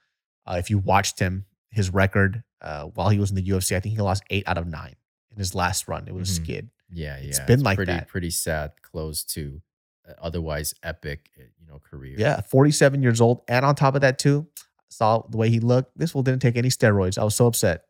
uh, 0.46 0.56
if 0.58 0.70
you 0.70 0.78
watched 0.78 1.19
him, 1.19 1.46
his 1.70 1.90
record 1.90 2.42
uh, 2.60 2.84
while 2.94 3.08
he 3.10 3.19
was 3.19 3.31
in 3.31 3.36
the 3.36 3.42
UFC, 3.42 3.76
I 3.76 3.81
think 3.81 3.94
he 3.94 4.00
lost 4.00 4.22
eight 4.31 4.44
out 4.46 4.58
of 4.58 4.66
nine 4.66 4.94
in 5.31 5.38
his 5.38 5.54
last 5.54 5.86
run. 5.88 6.06
It 6.08 6.14
was 6.14 6.28
Mhm. 6.28 6.32
a 6.32 6.34
skid. 6.44 6.70
Yeah. 6.90 7.19
Yeah. 7.19 7.28
It's 7.28 7.41
been 7.41 7.60
like 7.62 7.76
pretty, 7.76 7.93
that. 7.93 8.08
Pretty 8.08 8.31
sad 8.31 8.72
close 8.82 9.24
to 9.24 9.60
uh, 10.08 10.12
otherwise 10.20 10.74
epic, 10.82 11.31
uh, 11.38 11.43
you 11.60 11.67
know, 11.67 11.79
career. 11.79 12.14
Yeah, 12.19 12.41
47 12.43 13.03
years 13.03 13.20
old. 13.20 13.43
And 13.48 13.64
on 13.64 13.74
top 13.74 13.94
of 13.94 14.00
that, 14.03 14.19
too, 14.19 14.46
saw 14.88 15.22
the 15.29 15.36
way 15.36 15.50
he 15.50 15.60
looked. 15.60 15.96
This 15.98 16.12
fool 16.12 16.22
didn't 16.22 16.43
take 16.43 16.56
any 16.56 16.69
steroids. 16.69 17.19
I 17.19 17.24
was 17.24 17.34
so 17.34 17.46
upset. 17.46 17.84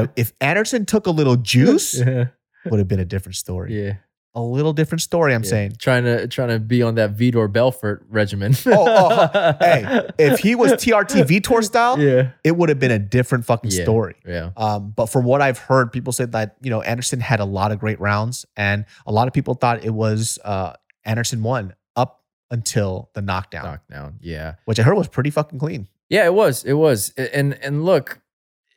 I 0.00 0.08
if 0.16 0.32
Anderson 0.40 0.86
took 0.86 1.06
a 1.06 1.10
little 1.10 1.36
juice, 1.36 1.94
Yeah. 2.06 2.26
would 2.66 2.78
have 2.78 2.88
been 2.88 3.00
a 3.00 3.04
different 3.04 3.36
story. 3.36 3.84
Yeah. 3.84 3.94
A 4.34 4.40
little 4.40 4.72
different 4.72 5.02
story, 5.02 5.34
I'm 5.34 5.42
Yeah. 5.42 5.50
saying. 5.50 5.72
trying 5.78 6.04
to 6.04 6.26
trying 6.26 6.48
to 6.48 6.58
be 6.58 6.82
on 6.82 6.94
that 6.94 7.14
Vitor 7.18 7.52
Belfort 7.52 8.06
regimen. 8.08 8.54
Oh, 8.64 8.86
oh, 8.88 9.52
hey, 9.60 10.08
If 10.18 10.38
he 10.38 10.54
was 10.54 10.72
TRT 10.72 11.22
Vitor 11.24 11.62
style, 11.62 12.00
yeah, 12.00 12.30
it 12.42 12.56
would 12.56 12.70
have 12.70 12.78
been 12.78 12.90
a 12.92 12.98
different 12.98 13.44
fucking 13.44 13.70
Yeah. 13.70 13.82
story. 13.84 14.14
yeah, 14.26 14.50
Um, 14.56 14.94
but 14.96 15.06
from 15.06 15.24
what 15.26 15.42
I've 15.42 15.58
heard, 15.58 15.92
people 15.92 16.14
said 16.14 16.32
that 16.32 16.56
you 16.62 16.70
know 16.70 16.80
Anderson 16.80 17.20
had 17.20 17.40
a 17.40 17.44
lot 17.44 17.72
of 17.72 17.78
great 17.78 18.00
rounds, 18.00 18.46
and 18.56 18.86
a 19.06 19.12
lot 19.12 19.28
of 19.28 19.34
people 19.34 19.52
thought 19.54 19.84
it 19.84 19.92
was 19.92 20.38
uh, 20.42 20.72
Anderson 21.04 21.42
won 21.42 21.74
up 21.94 22.22
until 22.50 23.10
the 23.12 23.20
knockdown, 23.20 23.64
knockdown. 23.64 24.14
Yeah, 24.22 24.54
which 24.64 24.80
I 24.80 24.82
heard 24.82 24.94
was 24.96 25.08
pretty 25.08 25.28
fucking 25.30 25.58
clean. 25.58 25.88
yeah, 26.08 26.24
it 26.24 26.32
was, 26.32 26.64
it 26.64 26.72
was, 26.74 27.10
and 27.18 27.52
and 27.62 27.84
look, 27.84 28.21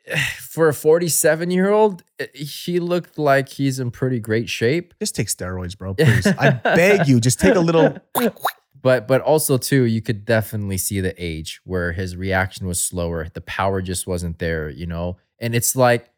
for 0.40 0.68
a 0.68 0.74
forty-seven 0.74 1.52
year 1.52 1.70
old, 1.70 2.04
eh, 2.20 2.28
he 2.34 2.80
looked 2.80 3.18
like 3.18 3.50
he's 3.50 3.80
in 3.80 3.92
pretty 3.92 4.20
great 4.20 4.50
shape. 4.50 4.94
Just 5.00 5.16
take 5.16 5.28
steroids, 5.28 5.78
bro. 5.78 5.94
Please, 5.96 6.28
I 6.28 6.52
beg 6.52 7.08
you, 7.08 7.20
just 7.20 7.40
take 7.40 7.56
a 7.56 7.60
little. 7.60 7.98
But 8.82 9.08
but 9.08 9.22
also 9.22 9.58
too, 9.58 9.86
you 9.86 10.00
could 10.04 10.26
definitely 10.26 10.78
see 10.78 11.02
the 11.02 11.16
age 11.18 11.60
where 11.64 11.92
his 11.94 12.16
reaction 12.16 12.68
was 12.68 12.80
slower. 12.80 13.28
The 13.34 13.42
power 13.42 13.82
just 13.82 14.06
wasn't 14.06 14.38
there, 14.38 14.70
you 14.70 14.86
know. 14.86 15.18
And 15.40 15.56
it's 15.56 15.76
like 15.76 16.12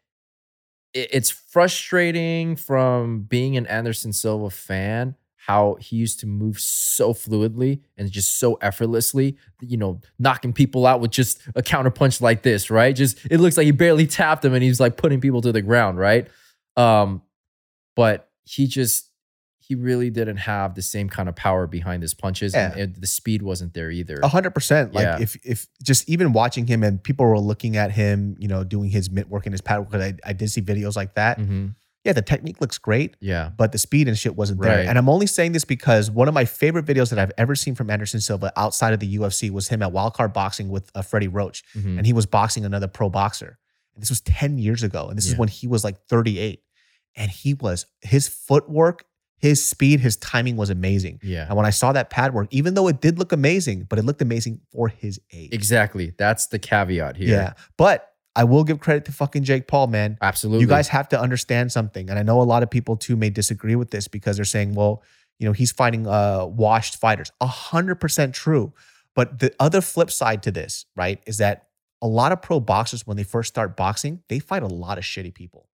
it- 0.92 1.08
it's 1.12 1.30
frustrating 1.30 2.56
from 2.56 3.22
being 3.22 3.56
an 3.56 3.66
Anderson 3.68 4.12
Silva 4.12 4.50
fan 4.50 5.14
how 5.48 5.76
he 5.80 5.96
used 5.96 6.20
to 6.20 6.26
move 6.26 6.60
so 6.60 7.14
fluidly 7.14 7.80
and 7.96 8.10
just 8.12 8.38
so 8.38 8.54
effortlessly, 8.60 9.36
you 9.62 9.78
know, 9.78 9.98
knocking 10.18 10.52
people 10.52 10.86
out 10.86 11.00
with 11.00 11.10
just 11.10 11.40
a 11.56 11.62
counterpunch 11.62 12.20
like 12.20 12.42
this, 12.42 12.70
right? 12.70 12.94
Just 12.94 13.18
it 13.30 13.38
looks 13.40 13.56
like 13.56 13.64
he 13.64 13.70
barely 13.70 14.06
tapped 14.06 14.44
him 14.44 14.52
and 14.52 14.62
he's 14.62 14.78
like 14.78 14.98
putting 14.98 15.22
people 15.22 15.40
to 15.40 15.50
the 15.50 15.62
ground, 15.62 15.98
right? 15.98 16.28
Um, 16.76 17.22
but 17.96 18.28
he 18.44 18.66
just 18.66 19.06
he 19.58 19.74
really 19.74 20.08
didn't 20.10 20.38
have 20.38 20.74
the 20.74 20.80
same 20.82 21.08
kind 21.10 21.28
of 21.30 21.36
power 21.36 21.66
behind 21.66 22.02
his 22.02 22.14
punches, 22.14 22.54
and 22.54 22.74
Yeah. 22.76 22.82
it- 22.84 23.00
the 23.02 23.06
speed 23.06 23.42
wasn't 23.42 23.72
there 23.74 23.90
either. 23.90 24.18
A 24.22 24.28
hundred 24.28 24.52
percent. 24.54 24.92
Like 24.94 25.04
Yeah. 25.04 25.18
if 25.20 25.36
if 25.44 25.66
just 25.82 26.08
even 26.10 26.32
watching 26.34 26.66
him 26.66 26.82
and 26.82 27.02
people 27.02 27.24
were 27.26 27.38
looking 27.40 27.76
at 27.78 27.90
him, 27.92 28.36
you 28.38 28.48
know, 28.48 28.64
doing 28.64 28.90
his 28.90 29.10
mitt 29.10 29.28
work 29.30 29.44
and 29.46 29.52
his 29.54 29.60
pad 29.62 29.80
work. 29.80 29.94
I, 29.94 30.14
I 30.24 30.32
did 30.34 30.50
see 30.50 30.60
videos 30.62 30.94
like 30.96 31.14
that. 31.14 31.38
Mhm. 31.38 31.74
Yeah, 32.08 32.14
the 32.14 32.22
technique 32.22 32.60
looks 32.60 32.78
great, 32.78 33.16
Yeah, 33.20 33.50
but 33.56 33.72
the 33.72 33.78
speed 33.78 34.08
and 34.08 34.16
shit 34.18 34.34
wasn't 34.34 34.60
there. 34.62 34.88
And 34.88 34.96
I'm 34.98 35.08
only 35.08 35.26
saying 35.26 35.52
this 35.52 35.64
because 35.64 36.10
one 36.10 36.26
of 36.26 36.34
my 36.34 36.44
favorite 36.46 36.86
videos 36.86 37.10
that 37.10 37.18
I've 37.18 37.32
ever 37.38 37.54
seen 37.54 37.74
from 37.74 37.90
Anderson 37.90 38.20
Silva 38.20 38.50
outside 38.56 38.92
of 38.94 39.00
the 39.00 39.16
UFC 39.18 39.50
was 39.50 39.68
him 39.68 39.82
at 39.82 39.92
Wildcard 39.92 40.32
Boxing 40.32 40.68
with 40.70 40.90
uh, 40.94 41.02
Freddie 41.02 41.28
Roach, 41.28 41.62
Mhm. 41.76 41.98
and 41.98 42.06
he 42.06 42.12
was 42.12 42.26
boxing 42.26 42.64
another 42.64 42.88
pro 42.88 43.08
boxer. 43.10 43.58
And 43.94 44.02
this 44.02 44.10
was 44.10 44.20
10 44.22 44.58
years 44.58 44.82
ago, 44.82 45.08
and 45.08 45.16
this 45.18 45.26
is 45.26 45.36
when 45.36 45.48
he 45.48 45.66
was 45.66 45.84
like 45.84 45.98
38, 46.08 46.62
and 47.16 47.30
he 47.30 47.54
was 47.54 47.84
his 48.00 48.26
footwork, 48.28 49.04
his 49.40 49.64
speed, 49.64 50.00
his 50.00 50.16
timing 50.16 50.56
was 50.56 50.70
amazing. 50.70 51.20
yeah, 51.22 51.46
And 51.46 51.56
when 51.56 51.66
I 51.66 51.70
saw 51.70 51.92
that 51.92 52.10
pad 52.10 52.32
work, 52.34 52.48
even 52.50 52.74
though 52.74 52.88
it 52.88 53.00
did 53.00 53.18
look 53.18 53.32
amazing, 53.32 53.86
but 53.88 53.98
it 53.98 54.04
looked 54.04 54.22
amazing 54.22 54.60
for 54.72 54.88
his 54.88 55.20
age. 55.32 55.50
exactly. 55.52 56.12
That's 56.18 56.46
the 56.46 56.58
caveat 56.58 57.16
here. 57.16 57.28
Yeah. 57.28 57.52
But 57.76 58.08
I 58.38 58.44
will 58.44 58.62
give 58.62 58.78
credit 58.78 59.04
to 59.06 59.12
fucking 59.12 59.42
Jake 59.42 59.66
Paul, 59.66 59.88
man. 59.88 60.16
absolutely. 60.22 60.60
You 60.60 60.68
guys 60.68 60.86
have 60.88 61.08
to 61.08 61.20
understand 61.20 61.72
something. 61.72 62.08
And 62.08 62.20
I 62.20 62.22
know 62.22 62.40
a 62.40 62.44
lot 62.44 62.62
of 62.62 62.70
people 62.70 62.96
too 62.96 63.16
may 63.16 63.30
disagree 63.30 63.74
with 63.74 63.90
this 63.90 64.06
because 64.06 64.36
they're 64.36 64.44
saying, 64.44 64.74
well, 64.74 65.02
you 65.40 65.46
know, 65.46 65.52
he's 65.52 65.72
fighting 65.72 66.06
uh 66.06 66.46
washed 66.46 66.96
fighters. 66.96 67.32
A 67.40 67.46
hundred 67.46 67.96
percent 67.96 68.36
true. 68.36 68.72
But 69.16 69.40
the 69.40 69.52
other 69.58 69.80
flip 69.80 70.12
side 70.12 70.44
to 70.44 70.52
this, 70.52 70.86
right, 70.94 71.20
is 71.26 71.38
that 71.38 71.66
a 72.00 72.06
lot 72.06 72.30
of 72.30 72.40
pro 72.40 72.60
boxers, 72.60 73.04
when 73.04 73.16
they 73.16 73.24
first 73.24 73.48
start 73.48 73.76
boxing, 73.76 74.22
they 74.28 74.38
fight 74.38 74.62
a 74.62 74.68
lot 74.68 74.98
of 74.98 75.04
shitty 75.04 75.34
people. 75.34 75.68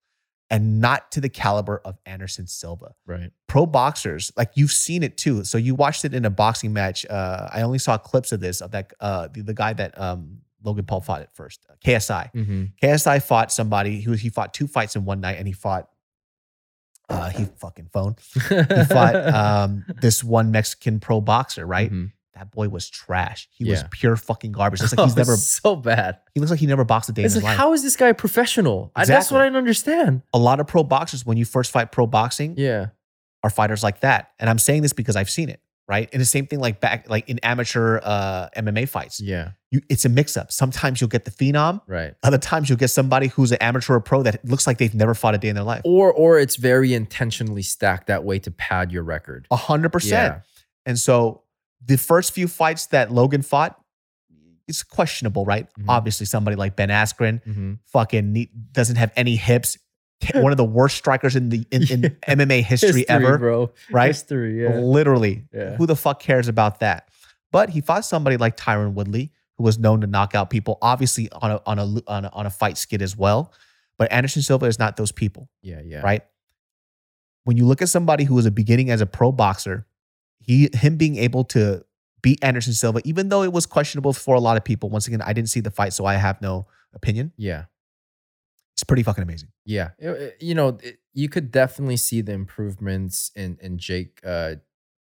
And 0.49 0.81
not 0.81 1.13
to 1.13 1.21
the 1.21 1.29
caliber 1.29 1.83
of 1.85 1.99
Anderson 2.07 2.47
Silva 2.47 2.95
right. 3.07 3.31
pro 3.47 3.67
boxers, 3.67 4.33
like 4.39 4.53
you've 4.55 4.71
seen 4.71 5.03
it 5.03 5.19
too. 5.19 5.45
So 5.45 5.59
you 5.59 5.75
watched 5.75 6.07
it 6.07 6.15
in 6.15 6.25
a 6.25 6.31
boxing 6.31 6.73
match. 6.73 7.05
Uh, 7.05 7.49
I 7.53 7.61
only 7.61 7.79
saw 7.79 7.99
clips 7.99 8.33
of 8.33 8.41
this 8.41 8.63
of 8.63 8.71
that 8.71 8.95
uh, 9.01 9.29
the, 9.29 9.43
the 9.43 9.55
guy 9.55 9.75
that 9.75 10.01
um, 10.01 10.39
Logan 10.65 10.85
Paul 10.87 11.01
fought 11.03 11.21
at 11.23 11.35
first, 11.37 11.65
uh, 11.71 11.75
KSI. 11.85 12.31
hmm 12.33 12.65
KSI 12.83 13.23
fought 13.23 13.53
somebody 13.53 14.01
who 14.01 14.13
he 14.13 14.29
fought 14.31 14.53
two 14.55 14.67
fights 14.67 14.97
in 14.97 15.05
one 15.05 15.21
night, 15.21 15.39
and 15.39 15.47
he 15.47 15.53
fought. 15.53 15.89
Uh, 17.09 17.29
he 17.29 17.45
fucking 17.59 17.87
phone. 17.93 18.17
He 18.33 18.41
fought 18.85 19.15
um, 19.35 19.85
this 20.01 20.25
one 20.25 20.51
Mexican 20.51 21.01
pro 21.01 21.21
boxer, 21.21 21.67
right? 21.67 21.93
Mhm. 21.93 22.13
That 22.35 22.51
boy 22.51 22.69
was 22.69 22.89
trash. 22.91 23.47
He 23.53 23.69
was 23.71 23.85
pure 23.93 24.17
fucking 24.17 24.51
garbage. 24.53 24.83
It's 24.83 24.97
like 24.97 25.05
he's 25.07 25.13
Oh, 25.17 25.19
never. 25.19 25.37
so 25.37 25.77
bad. 25.77 26.19
He 26.35 26.41
looks 26.41 26.51
like 26.51 26.59
he 26.59 26.67
never 26.67 26.83
boxed 26.85 27.09
a 27.09 27.13
day 27.13 27.23
It's 27.23 27.35
in 27.35 27.39
his 27.41 27.45
like, 27.45 27.51
life. 27.53 27.59
how 27.59 27.73
is 27.75 27.83
this 27.85 27.95
guy 27.95 28.11
professional? 28.13 28.91
I, 28.97 29.05
that's 29.05 29.31
what 29.31 29.41
I 29.43 29.45
don't 29.45 29.55
understand. 29.57 30.23
a 30.33 30.39
lot 30.39 30.59
of 30.59 30.67
pro 30.67 30.83
boxers, 30.83 31.25
when 31.25 31.37
you 31.37 31.45
first 31.45 31.71
fight 31.71 31.93
pro 31.93 32.07
boxing, 32.09 32.55
Yeah. 32.57 32.87
are 33.45 33.51
fighters 33.51 33.85
like 33.85 34.01
that. 34.01 34.31
And 34.41 34.51
I'm 34.51 34.59
saying 34.59 34.83
this 34.83 34.93
because 34.93 35.15
I've 35.15 35.31
seen 35.31 35.49
it, 35.49 35.61
right? 35.89 36.09
And 36.13 36.21
the 36.21 36.27
same 36.27 36.47
thing 36.47 36.61
like 36.61 36.81
back 36.81 37.09
like 37.11 37.29
in 37.29 37.39
amateur 37.41 38.01
uh 38.03 38.49
MMA 38.57 38.89
fights. 38.89 39.21
Yeah. 39.21 39.51
You 39.71 39.81
it's 39.91 40.05
a 40.05 40.09
mix 40.09 40.37
up. 40.37 40.51
Sometimes 40.53 41.01
you'll 41.01 41.09
get 41.11 41.25
the 41.25 41.31
phenom, 41.31 41.81
Right. 41.87 42.15
other 42.23 42.39
times 42.39 42.69
you'll 42.69 42.79
get 42.79 42.89
somebody 42.89 43.27
who's 43.29 43.53
an 43.53 43.59
amateur 43.61 43.95
or 43.95 44.01
pro 44.01 44.23
that 44.23 44.45
looks 44.45 44.67
like 44.67 44.79
they've 44.79 44.95
never 44.95 45.15
fought 45.15 45.35
a 45.35 45.39
day 45.39 45.49
in 45.49 45.55
their 45.55 45.65
life. 45.65 45.83
Or 45.85 46.13
or 46.13 46.39
it's 46.39 46.57
very 46.57 46.95
intentionally 46.95 47.63
stacked 47.63 48.07
that 48.07 48.25
way 48.25 48.39
to 48.41 48.51
pad 48.51 48.93
your 48.93 49.03
record. 49.03 49.47
A 49.51 49.57
hundred 49.57 49.91
percent. 49.93 50.37
And 50.87 50.99
so 50.99 51.43
the 51.85 51.97
first 51.99 52.33
few 52.33 52.49
fights 52.49 52.87
that 52.87 53.11
Logan 53.13 53.43
fought, 53.43 53.79
it's 54.67 54.83
questionable, 54.83 55.45
right? 55.45 55.67
Mhm. 55.79 55.85
Obviously, 55.89 56.25
somebody 56.25 56.57
like 56.57 56.77
Ben 56.77 56.89
Askren 56.89 57.45
Mhm. 57.45 57.79
fucking 57.87 58.33
need, 58.33 58.49
doesn't 58.73 58.97
have 58.97 59.13
any 59.17 59.37
hips. 59.37 59.77
One 60.35 60.53
of 60.53 60.57
the 60.59 60.65
worst 60.65 60.97
strikers 60.97 61.37
in 61.37 61.49
the 61.51 61.67
in, 61.71 61.83
in 61.91 62.03
Yeah. 62.29 62.35
MMA 62.35 62.63
history, 62.63 63.09
ever. 63.09 63.39
bro. 63.39 63.73
right? 63.91 64.07
History, 64.09 64.63
yeah. 64.63 64.77
Literally. 64.79 65.45
Yeah. 65.53 65.77
Who 65.77 65.87
the 65.87 65.97
fuck 65.97 66.21
cares 66.21 66.49
about 66.49 66.81
that? 66.81 67.09
But 67.53 67.71
he 67.71 67.81
fought 67.81 68.05
somebody 68.05 68.37
like 68.37 68.57
Tyron 68.57 68.95
Woodley, 68.95 69.33
who 69.59 69.65
was 69.65 69.79
known 69.79 70.01
to 70.01 70.07
knock 70.07 70.35
out 70.35 70.51
people, 70.51 70.79
obviously 70.83 71.31
on 71.33 71.51
a 71.53 71.61
on 71.67 71.79
a 71.79 71.85
on 72.09 72.25
a, 72.25 72.29
on 72.33 72.47
a 72.47 72.51
fight 72.51 72.77
skid 72.79 73.03
as 73.03 73.17
well. 73.17 73.53
But 73.97 74.11
Anderson 74.11 74.43
Silva 74.43 74.67
is 74.67 74.79
not 74.79 74.97
those 74.97 75.13
people, 75.13 75.49
Yeah, 75.63 75.81
yeah. 75.85 76.01
right? 76.03 76.23
When 77.45 77.57
you 77.57 77.65
look 77.67 77.81
at 77.83 77.89
somebody 77.89 78.25
who 78.25 78.35
was 78.35 78.47
a 78.47 78.51
beginning 78.51 78.91
as 78.91 79.01
a 79.01 79.07
pro 79.07 79.31
boxer, 79.31 79.87
he 80.41 80.69
him 80.73 80.97
being 80.97 81.17
able 81.17 81.45
to 81.45 81.85
beat 82.23 82.43
Anderson 82.43 82.73
Silva, 82.73 83.01
even 83.05 83.29
though 83.29 83.43
it 83.43 83.53
was 83.53 83.67
questionable 83.67 84.13
for 84.15 84.35
a 84.35 84.41
lot 84.41 84.57
of 84.57 84.65
people. 84.65 84.89
Once 84.91 85.07
again, 85.07 85.21
I 85.23 85.33
didn't 85.33 85.51
see 85.51 85.61
the 85.61 85.71
fight, 85.71 85.93
so 85.93 86.07
I 86.07 86.15
have 86.15 86.41
no 86.41 86.67
opinion. 86.95 87.33
Yeah. 87.37 87.65
It's 88.75 88.85
pretty 88.85 89.03
fucking 89.05 89.23
amazing. 89.23 89.51
Yeah, 89.65 89.91
you 90.41 90.55
know, 90.55 90.79
you 91.13 91.29
could 91.29 91.51
definitely 91.51 91.97
see 91.97 92.21
the 92.21 92.33
improvements 92.33 93.31
in 93.37 93.57
in 93.63 93.79
Jake 93.79 94.21
uh 94.25 94.57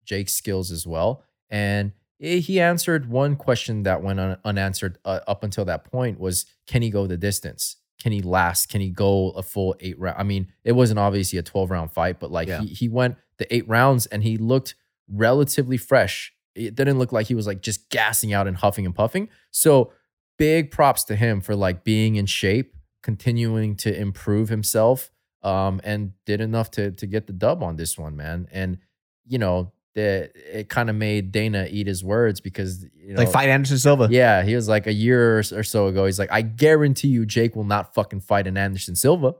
Jake's 0.05 0.35
skills 0.35 0.71
as 0.71 0.87
well. 0.87 1.23
And 1.51 1.93
he 2.19 2.61
answered 2.61 3.11
one 3.11 3.37
question 3.37 3.83
that 3.83 4.03
went 4.03 4.19
un- 4.21 4.39
unanswered 4.45 4.99
uh, 5.05 5.21
up 5.27 5.45
until 5.45 5.65
that 5.67 5.85
point 5.85 6.19
was 6.19 6.47
can 6.67 6.81
he 6.83 6.91
go 6.91 7.07
the 7.07 7.17
distance? 7.17 7.77
Can 8.01 8.13
he 8.13 8.23
last? 8.23 8.69
Can 8.69 8.81
he 8.81 8.89
go 8.91 9.31
a 9.31 9.43
full 9.43 9.75
8 9.81 9.99
round? 9.99 10.17
I 10.19 10.23
mean, 10.23 10.53
it 10.65 10.73
wasn't 10.73 10.99
obviously 10.99 11.39
a 11.39 11.43
12 11.43 11.71
round 11.71 11.93
fight, 11.93 12.21
but 12.21 12.31
like 12.31 12.49
Yeah. 12.49 12.61
he 12.61 12.69
he 12.69 12.89
went 12.89 13.17
the 13.39 13.53
8 13.55 13.69
rounds 13.69 14.07
and 14.07 14.23
he 14.23 14.37
looked 14.39 14.77
relatively 15.11 15.77
fresh. 15.77 16.33
It 16.55 16.75
didn't 16.75 16.99
look 16.99 17.13
like 17.13 17.27
he 17.27 17.35
was 17.35 17.47
like 17.47 17.61
just 17.63 17.91
gassing 17.91 18.33
out 18.33 18.47
and 18.47 18.57
huffing 18.57 18.87
and 18.87 18.95
puffing. 18.95 19.29
So, 19.51 19.93
big 20.39 20.71
props 20.71 21.05
to 21.05 21.17
him 21.17 21.41
for 21.41 21.55
like 21.57 21.85
being 21.85 22.17
in 22.17 22.27
shape, 22.27 22.76
continuing 23.03 23.77
to 23.77 23.95
improve 23.97 24.49
himself, 24.49 25.11
um, 25.43 25.81
and 25.85 26.13
did 26.25 26.41
enough 26.41 26.71
to 26.73 26.91
to 26.93 27.07
get 27.07 27.27
the 27.27 27.33
dub 27.33 27.63
on 27.63 27.77
this 27.77 27.99
one, 27.99 28.17
man. 28.17 28.49
And 28.53 28.79
you 29.27 29.39
know, 29.39 29.73
the 29.95 30.31
it 30.59 30.69
kind 30.69 30.91
of 30.91 30.97
made 30.97 31.33
Dana 31.33 31.67
eat 31.71 31.87
his 31.87 32.03
words 32.05 32.41
because 32.41 32.85
you 32.95 33.15
know, 33.15 33.21
like 33.23 33.31
fight 33.31 33.49
Anderson 33.49 33.79
Silva. 33.79 34.09
yeah, 34.11 34.43
he 34.43 34.55
was 34.55 34.69
like 34.69 34.87
a 34.87 34.93
year 34.93 35.39
or 35.39 35.63
so 35.63 35.87
ago. 35.87 36.05
He's 36.07 36.19
like, 36.19 36.33
I 36.33 36.43
guarantee 36.43 37.09
you, 37.09 37.27
Jake 37.27 37.55
will 37.57 37.65
not 37.65 37.95
fucking 37.95 38.21
fight 38.21 38.47
an 38.47 38.57
Anderson 38.57 38.97
Silva. 38.97 39.35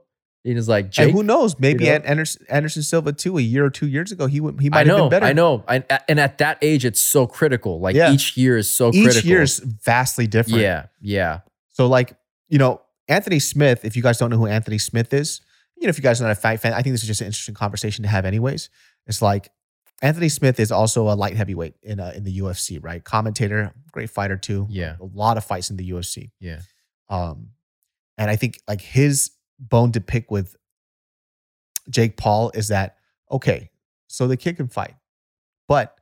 And 0.45 0.55
he's 0.55 0.69
like, 0.69 0.91
Jake, 0.91 1.07
and 1.07 1.13
who 1.13 1.23
knows? 1.23 1.59
Maybe 1.59 1.85
know? 1.85 1.91
Anderson, 1.95 2.45
Anderson 2.49 2.81
Silva 2.81 3.11
too. 3.11 3.37
A 3.37 3.41
year 3.41 3.65
or 3.65 3.69
two 3.69 3.87
years 3.87 4.13
ago, 4.13 4.27
he 4.27 4.39
would 4.39 4.61
he 4.61 4.69
might 4.69 4.87
have 4.87 4.95
know, 4.95 5.03
been 5.09 5.19
better. 5.19 5.25
I 5.25 5.33
know, 5.33 5.63
I, 5.67 5.83
and 6.07 6.21
at 6.21 6.37
that 6.37 6.57
age, 6.61 6.85
it's 6.85 7.01
so 7.01 7.27
critical. 7.27 7.81
Like 7.81 7.97
Yeah. 7.97 8.13
each 8.13 8.37
year 8.37 8.55
is 8.55 8.71
so 8.73 8.89
Each 8.93 9.03
critical. 9.03 9.29
year 9.29 9.41
is 9.41 9.59
vastly 9.59 10.25
different. 10.25 10.61
yeah, 10.61 10.85
yeah, 11.01 11.39
So 11.69 11.87
like, 11.87 12.13
you 12.47 12.59
know, 12.59 12.79
Anthony 13.07 13.39
Smith, 13.39 13.85
if 13.85 13.95
you 13.95 14.03
guys 14.03 14.17
don't 14.17 14.29
know 14.29 14.37
who 14.37 14.47
Anthony 14.47 14.77
Smith 14.77 15.13
is, 15.13 15.41
you 15.77 15.83
know, 15.83 15.89
if 15.89 15.97
you 15.97 16.03
guys 16.03 16.19
are 16.19 16.25
not 16.25 16.31
a 16.31 16.35
fight 16.35 16.59
fan, 16.59 16.73
I 16.73 16.81
think 16.81 16.93
this 16.93 17.01
is 17.01 17.07
just 17.07 17.21
an 17.21 17.27
interesting 17.27 17.55
conversation 17.55 18.03
to 18.03 18.09
have 18.09 18.25
anyways. 18.25 18.69
It's 19.05 19.21
like 19.21 19.49
Anthony 20.01 20.29
Smith 20.29 20.59
is 20.59 20.71
also 20.71 21.09
a 21.09 21.15
light 21.15 21.35
heavyweight 21.35 21.75
in 21.83 21.99
uh, 21.99 22.13
in 22.15 22.23
the 22.23 22.39
UFC, 22.39 22.83
right? 22.83 23.03
Commentator, 23.03 23.73
great 23.91 24.09
fighter 24.09 24.37
too. 24.37 24.67
Yeah. 24.69 24.95
A 24.99 25.05
lot 25.05 25.37
of 25.37 25.43
fights 25.43 25.69
in 25.69 25.77
the 25.77 25.89
UFC. 25.91 26.31
yeah. 26.39 26.59
Um, 27.09 27.49
and 28.17 28.29
I 28.29 28.35
think 28.35 28.59
like 28.67 28.81
his 28.81 29.31
bone 29.59 29.91
to 29.93 30.01
pick 30.01 30.29
with 30.29 30.55
Jake 31.89 32.17
Paul 32.17 32.51
is 32.53 32.67
that 32.67 32.97
okay, 33.31 33.69
so 34.07 34.27
the 34.27 34.37
kid 34.37 34.57
can 34.57 34.67
fight, 34.67 34.95
but 35.67 35.97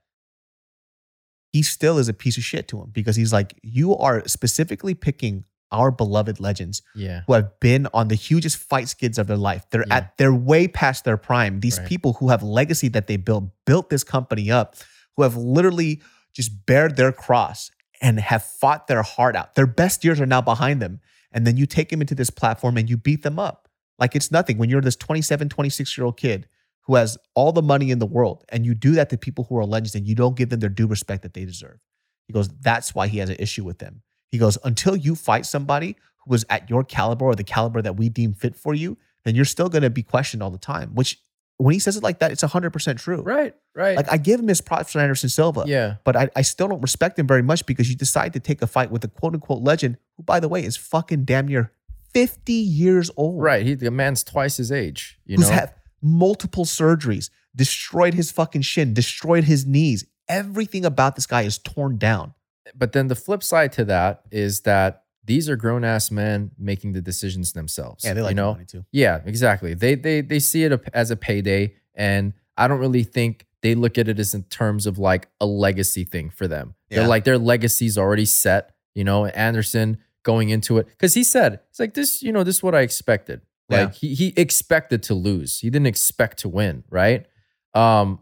he 1.52 1.62
still 1.62 1.98
is 1.98 2.10
a 2.10 2.14
piece 2.14 2.38
of 2.38 2.44
shit 2.44 2.68
to 2.70 2.82
him 2.82 2.90
because 2.92 3.16
he's 3.16 3.32
like, 3.32 3.58
you 3.64 3.96
are 3.96 4.28
specifically 4.28 4.94
picking 4.94 5.46
our 5.80 5.92
beloved 5.92 6.40
legends 6.40 6.82
Yeah. 6.96 7.22
who 7.28 7.34
have 7.34 7.60
been 7.60 7.88
on 7.94 8.08
the 8.08 8.16
hugest 8.16 8.58
fight 8.58 8.88
skids 8.90 9.18
of 9.18 9.28
their 9.28 9.38
life. 9.38 9.66
They're 9.70 9.86
Yeah. 9.88 9.96
at 9.98 10.18
they're 10.18 10.34
way 10.34 10.68
past 10.68 11.04
their 11.06 11.18
prime. 11.18 11.60
These 11.60 11.80
Right. 11.80 11.88
people 11.88 12.14
who 12.14 12.30
have 12.30 12.42
legacy 12.44 12.88
that 12.90 13.08
they 13.08 13.18
built, 13.18 13.46
built 13.66 13.90
this 13.90 14.04
company 14.04 14.50
up, 14.52 14.76
who 15.16 15.24
have 15.24 15.36
literally 15.36 16.02
just 16.34 16.66
bared 16.66 16.96
their 16.98 17.12
cross 17.12 17.72
and 18.02 18.20
have 18.20 18.44
fought 18.44 18.88
their 18.88 19.04
heart 19.04 19.36
out. 19.36 19.56
Their 19.56 19.68
best 19.68 20.04
years 20.04 20.20
are 20.20 20.26
now 20.26 20.42
behind 20.42 20.82
them. 20.82 21.00
And 21.32 21.46
then 21.48 21.58
you 21.58 21.66
take 21.66 21.90
them 21.90 22.02
into 22.02 22.16
this 22.16 22.30
platform 22.30 22.78
and 22.78 22.90
you 22.90 22.98
beat 22.98 23.24
them 23.24 23.40
up. 23.40 23.68
Like 24.00 24.16
it's 24.16 24.32
nothing. 24.32 24.58
When 24.58 24.70
you're 24.70 24.82
this 24.82 24.96
27, 24.98 25.48
26 25.50 25.98
year 25.98 26.06
old 26.06 26.18
kid 26.18 26.48
who 26.84 26.96
has 26.96 27.18
all 27.34 27.52
the 27.54 27.62
money 27.62 27.90
in 27.92 28.00
the 28.00 28.06
world 28.06 28.44
and 28.50 28.66
you 28.66 28.74
do 28.76 28.92
that 28.92 29.10
to 29.10 29.18
people 29.18 29.46
who 29.46 29.58
are 29.58 29.66
legends 29.66 29.96
and 29.96 30.06
you 30.08 30.16
don't 30.16 30.36
give 30.38 30.50
them 30.50 30.60
their 30.60 30.70
due 30.70 30.88
respect 30.88 31.24
that 31.24 31.34
they 31.34 31.46
deserve. 31.46 31.80
He 32.28 32.34
goes, 32.34 32.50
that's 32.50 32.94
why 32.96 33.08
he 33.08 33.20
has 33.20 33.30
an 33.30 33.38
issue 33.40 33.64
with 33.64 33.80
them. 33.80 34.02
He 34.32 34.38
goes, 34.38 34.58
until 34.64 34.96
you 34.96 35.16
fight 35.16 35.46
somebody 35.46 35.96
who 36.18 36.32
was 36.32 36.46
at 36.50 36.70
your 36.70 36.84
caliber 36.84 37.26
or 37.26 37.36
the 37.36 37.44
caliber 37.44 37.82
that 37.82 37.98
we 37.98 38.10
deem 38.10 38.34
fit 38.34 38.56
for 38.56 38.74
you, 38.74 38.98
then 39.24 39.36
you're 39.36 39.46
still 39.46 39.70
going 39.70 39.84
to 39.84 39.90
be 39.90 40.04
questioned 40.04 40.44
all 40.44 40.52
the 40.52 40.58
time. 40.58 40.92
Which, 40.94 41.20
when 41.58 41.74
he 41.74 41.80
says 41.80 41.96
it 41.96 42.04
like 42.04 42.20
that, 42.20 42.32
it's 42.32 42.44
100% 42.44 42.98
true. 43.00 43.22
Right. 43.22 43.56
Right. 43.74 43.96
Like, 43.96 44.12
I 44.12 44.18
give 44.18 44.40
him 44.40 44.48
his 44.48 44.62
props 44.62 44.92
for 44.92 45.00
Anderson 45.00 45.30
Silva, 45.30 45.64
yeah. 45.68 45.96
but 46.04 46.16
I, 46.16 46.30
I 46.36 46.42
still 46.42 46.68
don't 46.68 46.82
respect 46.82 47.18
him 47.18 47.28
very 47.28 47.44
much 47.44 47.66
because 47.66 47.90
you 47.90 47.96
decide 47.96 48.34
to 48.34 48.40
take 48.40 48.62
a 48.62 48.68
fight 48.68 48.92
with 48.92 49.04
a 49.04 49.08
quote 49.08 49.34
unquote 49.34 49.62
legend 49.62 49.98
who, 50.18 50.24
by 50.24 50.40
the 50.40 50.50
way, 50.50 50.64
is 50.64 50.76
fucking 50.78 51.26
damn 51.26 51.48
near 51.48 51.72
50 52.14 52.54
years 52.54 53.12
old. 53.18 53.42
Right. 53.42 53.66
He 53.66 53.74
the 53.74 53.92
man's 53.92 54.24
twice 54.24 54.58
his 54.58 54.72
age. 54.72 55.20
You 55.26 55.38
who's 55.38 55.50
know. 55.50 55.56
had 55.56 55.74
multiple 56.02 56.66
surgeries, 56.66 57.30
destroyed 57.56 58.14
his 58.14 58.32
fucking 58.32 58.62
shin, 58.62 58.94
destroyed 58.94 59.46
his 59.46 59.66
knees. 59.66 60.06
Everything 60.30 60.86
about 60.86 61.16
this 61.16 61.26
guy 61.26 61.42
is 61.42 61.58
torn 61.58 61.98
down. 61.98 62.34
But 62.74 62.94
then 62.94 63.08
the 63.08 63.16
flip 63.16 63.44
side 63.44 63.72
to 63.74 63.86
that 63.86 64.24
is 64.32 64.62
that 64.62 65.04
these 65.24 65.50
are 65.50 65.56
grown 65.56 65.84
ass 65.84 66.12
men 66.12 66.52
making 66.58 66.94
the 66.94 67.02
decisions 67.02 67.54
themselves. 67.54 68.04
Yeah, 68.04 68.14
they 68.14 68.22
like 68.22 68.32
you 68.32 68.36
know. 68.36 68.54
money 68.54 68.66
too. 68.66 68.86
Yeah, 68.92 69.22
exactly. 69.26 69.74
They 69.74 69.96
they 69.96 70.22
they 70.22 70.40
see 70.40 70.64
it 70.64 70.90
as 70.94 71.12
a 71.12 71.16
payday, 71.16 71.76
and 71.94 72.34
I 72.58 72.68
don't 72.68 72.80
really 72.80 73.04
think 73.04 73.46
they 73.62 73.74
look 73.74 73.98
at 73.98 74.08
it 74.08 74.20
as 74.20 74.34
in 74.34 74.44
terms 74.44 74.86
of 74.86 75.00
like 75.00 75.28
a 75.42 75.46
legacy 75.46 76.04
thing 76.04 76.30
for 76.30 76.48
them. 76.48 76.76
Yeah. 76.90 77.00
They're 77.00 77.08
like 77.08 77.24
their 77.24 77.40
legacy's 77.40 77.98
already 77.98 78.26
set, 78.26 78.76
you 78.94 79.04
know, 79.04 79.26
Anderson 79.26 79.98
going 80.24 80.50
into 80.50 80.78
it. 80.78 80.88
Cause 81.00 81.16
he 81.16 81.24
said, 81.24 81.62
it's 81.70 81.80
like 81.80 81.96
this, 81.96 82.22
you 82.22 82.32
know, 82.32 82.44
this 82.44 82.58
is 82.58 82.64
what 82.64 82.76
I 82.76 82.82
expected. 82.82 83.42
Yeah. 83.70 83.86
Like 83.86 83.96
he 83.96 84.14
he 84.14 84.34
expected 84.38 85.02
to 85.04 85.16
lose. 85.16 85.60
He 85.60 85.72
didn't 85.72 85.88
expect 85.88 86.38
to 86.40 86.50
win, 86.50 86.84
right? 86.92 87.26
Um, 87.74 88.20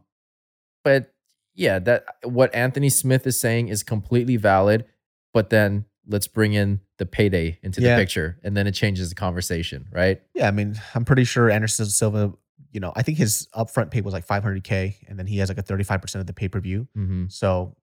but 0.84 1.12
yeah, 1.56 1.80
that 1.80 2.06
what 2.24 2.54
Anthony 2.56 2.90
Smith 2.90 3.26
is 3.28 3.40
saying 3.40 3.68
is 3.70 3.84
completely 3.84 4.38
valid. 4.38 4.86
But 5.34 5.50
then 5.50 5.86
let's 6.08 6.28
bring 6.28 6.54
in 6.54 6.80
the 6.98 7.06
payday 7.06 7.58
into 7.64 7.82
Yeah. 7.82 7.96
the 7.96 8.02
picture, 8.02 8.40
and 8.44 8.56
then 8.56 8.68
it 8.68 8.74
changes 8.74 9.10
the 9.10 9.16
conversation, 9.16 9.88
right? 9.92 10.22
Yeah, 10.36 10.48
I 10.48 10.52
mean, 10.52 10.76
I'm 10.94 11.06
pretty 11.06 11.24
sure 11.24 11.50
Anderson 11.50 11.86
Silva, 11.86 12.34
you 12.72 12.80
know, 12.80 12.92
I 12.96 13.02
think 13.04 13.18
his 13.18 13.48
upfront 13.56 13.90
pay 13.90 14.02
was 14.02 14.14
like 14.14 14.28
500K, 14.28 14.98
and 15.08 15.18
then 15.18 15.26
he 15.26 15.38
has 15.40 15.50
like 15.50 15.58
a 15.58 15.64
35% 15.64 16.20
of 16.22 16.28
the 16.28 16.34
pay 16.34 16.50
per 16.50 16.60
view. 16.60 16.88
Mm-hmm. 16.98 17.26
So, 17.30 17.76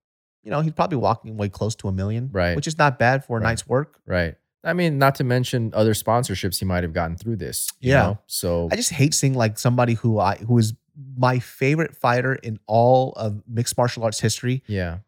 you 0.43 0.51
know, 0.51 0.61
he's 0.61 0.71
probably 0.73 0.97
walking 0.97 1.31
away 1.31 1.49
close 1.49 1.75
to 1.75 1.87
a 1.87 1.91
million, 1.91 2.29
Right. 2.31 2.55
Which 2.55 2.67
is 2.67 2.77
not 2.77 2.97
bad 2.97 3.25
for 3.25 3.37
a 3.37 3.41
Right. 3.41 3.49
night's 3.49 3.67
work. 3.67 3.99
Right. 4.05 4.35
I 4.63 4.73
mean, 4.73 4.97
not 4.99 5.15
to 5.15 5.23
mention 5.23 5.71
other 5.73 5.93
sponsorships 5.93 6.59
he 6.59 6.65
might 6.65 6.83
have 6.83 6.93
gotten 6.93 7.17
through 7.17 7.37
this. 7.37 7.67
you 7.79 7.91
Yeah. 7.91 8.01
know? 8.03 8.19
So 8.27 8.69
I 8.71 8.75
just 8.75 8.91
hate 8.91 9.13
seeing 9.13 9.33
like 9.33 9.57
somebody 9.57 9.95
who 9.95 10.19
I 10.19 10.35
who 10.37 10.57
is 10.57 10.73
my 11.17 11.39
favorite 11.39 11.95
fighter 11.95 12.35
in 12.35 12.59
all 12.67 13.13
of 13.13 13.41
mixed 13.47 13.77
martial 13.77 14.03
arts 14.03 14.19
history 14.19 14.63
yeah, 14.67 14.99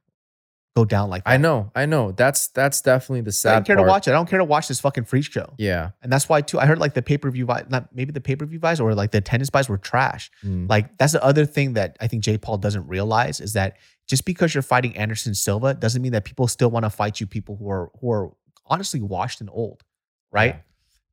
go 0.76 0.86
down 0.86 1.10
like 1.10 1.24
that. 1.24 1.32
I 1.32 1.38
know, 1.38 1.72
I 1.76 1.86
know. 1.86 2.12
That's 2.12 2.48
that's 2.48 2.82
definitely 2.82 3.22
the 3.22 3.32
sad. 3.32 3.52
I 3.52 3.56
don't 3.56 3.66
care 3.66 3.76
part. 3.76 3.88
to 3.88 3.90
watch 3.92 4.08
it. 4.08 4.12
I 4.12 4.14
don't 4.14 4.30
care 4.30 4.40
to 4.40 4.46
watch 4.46 4.68
this 4.68 4.80
fucking 4.80 5.06
freak 5.06 5.26
show. 5.26 5.54
Yeah. 5.58 5.92
And 6.02 6.12
that's 6.12 6.28
why 6.28 6.42
too. 6.42 6.60
I 6.60 6.66
heard 6.66 6.80
like 6.80 6.94
the 6.94 7.02
pay 7.02 7.18
per 7.18 7.30
view, 7.30 7.46
not 7.46 7.90
maybe 7.94 8.12
the 8.12 8.22
pay 8.22 8.36
per 8.36 8.46
view 8.46 8.60
buys 8.60 8.80
or 8.80 8.96
like 8.96 9.12
the 9.12 9.20
attendance 9.20 9.50
buys 9.50 9.70
were 9.70 9.78
trash. 9.78 10.32
Mm. 10.44 10.70
Like 10.70 10.98
that's 10.98 11.14
the 11.14 11.24
other 11.24 11.46
thing 11.46 11.74
that 11.74 11.98
I 12.02 12.08
think 12.08 12.24
Jay 12.24 12.38
Paul 12.38 12.58
doesn't 12.58 12.88
realize 12.88 13.40
is 13.40 13.54
that 13.54 13.78
just 14.08 14.26
because 14.26 14.54
you're 14.54 14.64
fighting 14.64 14.98
Anderson 14.98 15.36
Silva 15.36 15.74
doesn't 15.74 16.02
mean 16.02 16.12
that 16.14 16.26
people 16.26 16.48
still 16.48 16.72
want 16.72 16.86
to 16.86 16.90
fight 16.90 17.20
you. 17.20 17.28
People 17.28 17.56
who 17.56 17.70
are 17.70 17.92
who 18.02 18.12
are 18.12 18.32
honestly 18.66 19.02
washed 19.02 19.42
and 19.42 19.50
old, 19.52 19.84
right? 20.32 20.56
Yeah. 20.56 20.62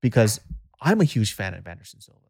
Because 0.00 0.40
I'm 0.80 1.00
a 1.00 1.04
huge 1.04 1.34
fan 1.34 1.54
of 1.54 1.66
Anderson 1.66 2.00
Silva. 2.00 2.20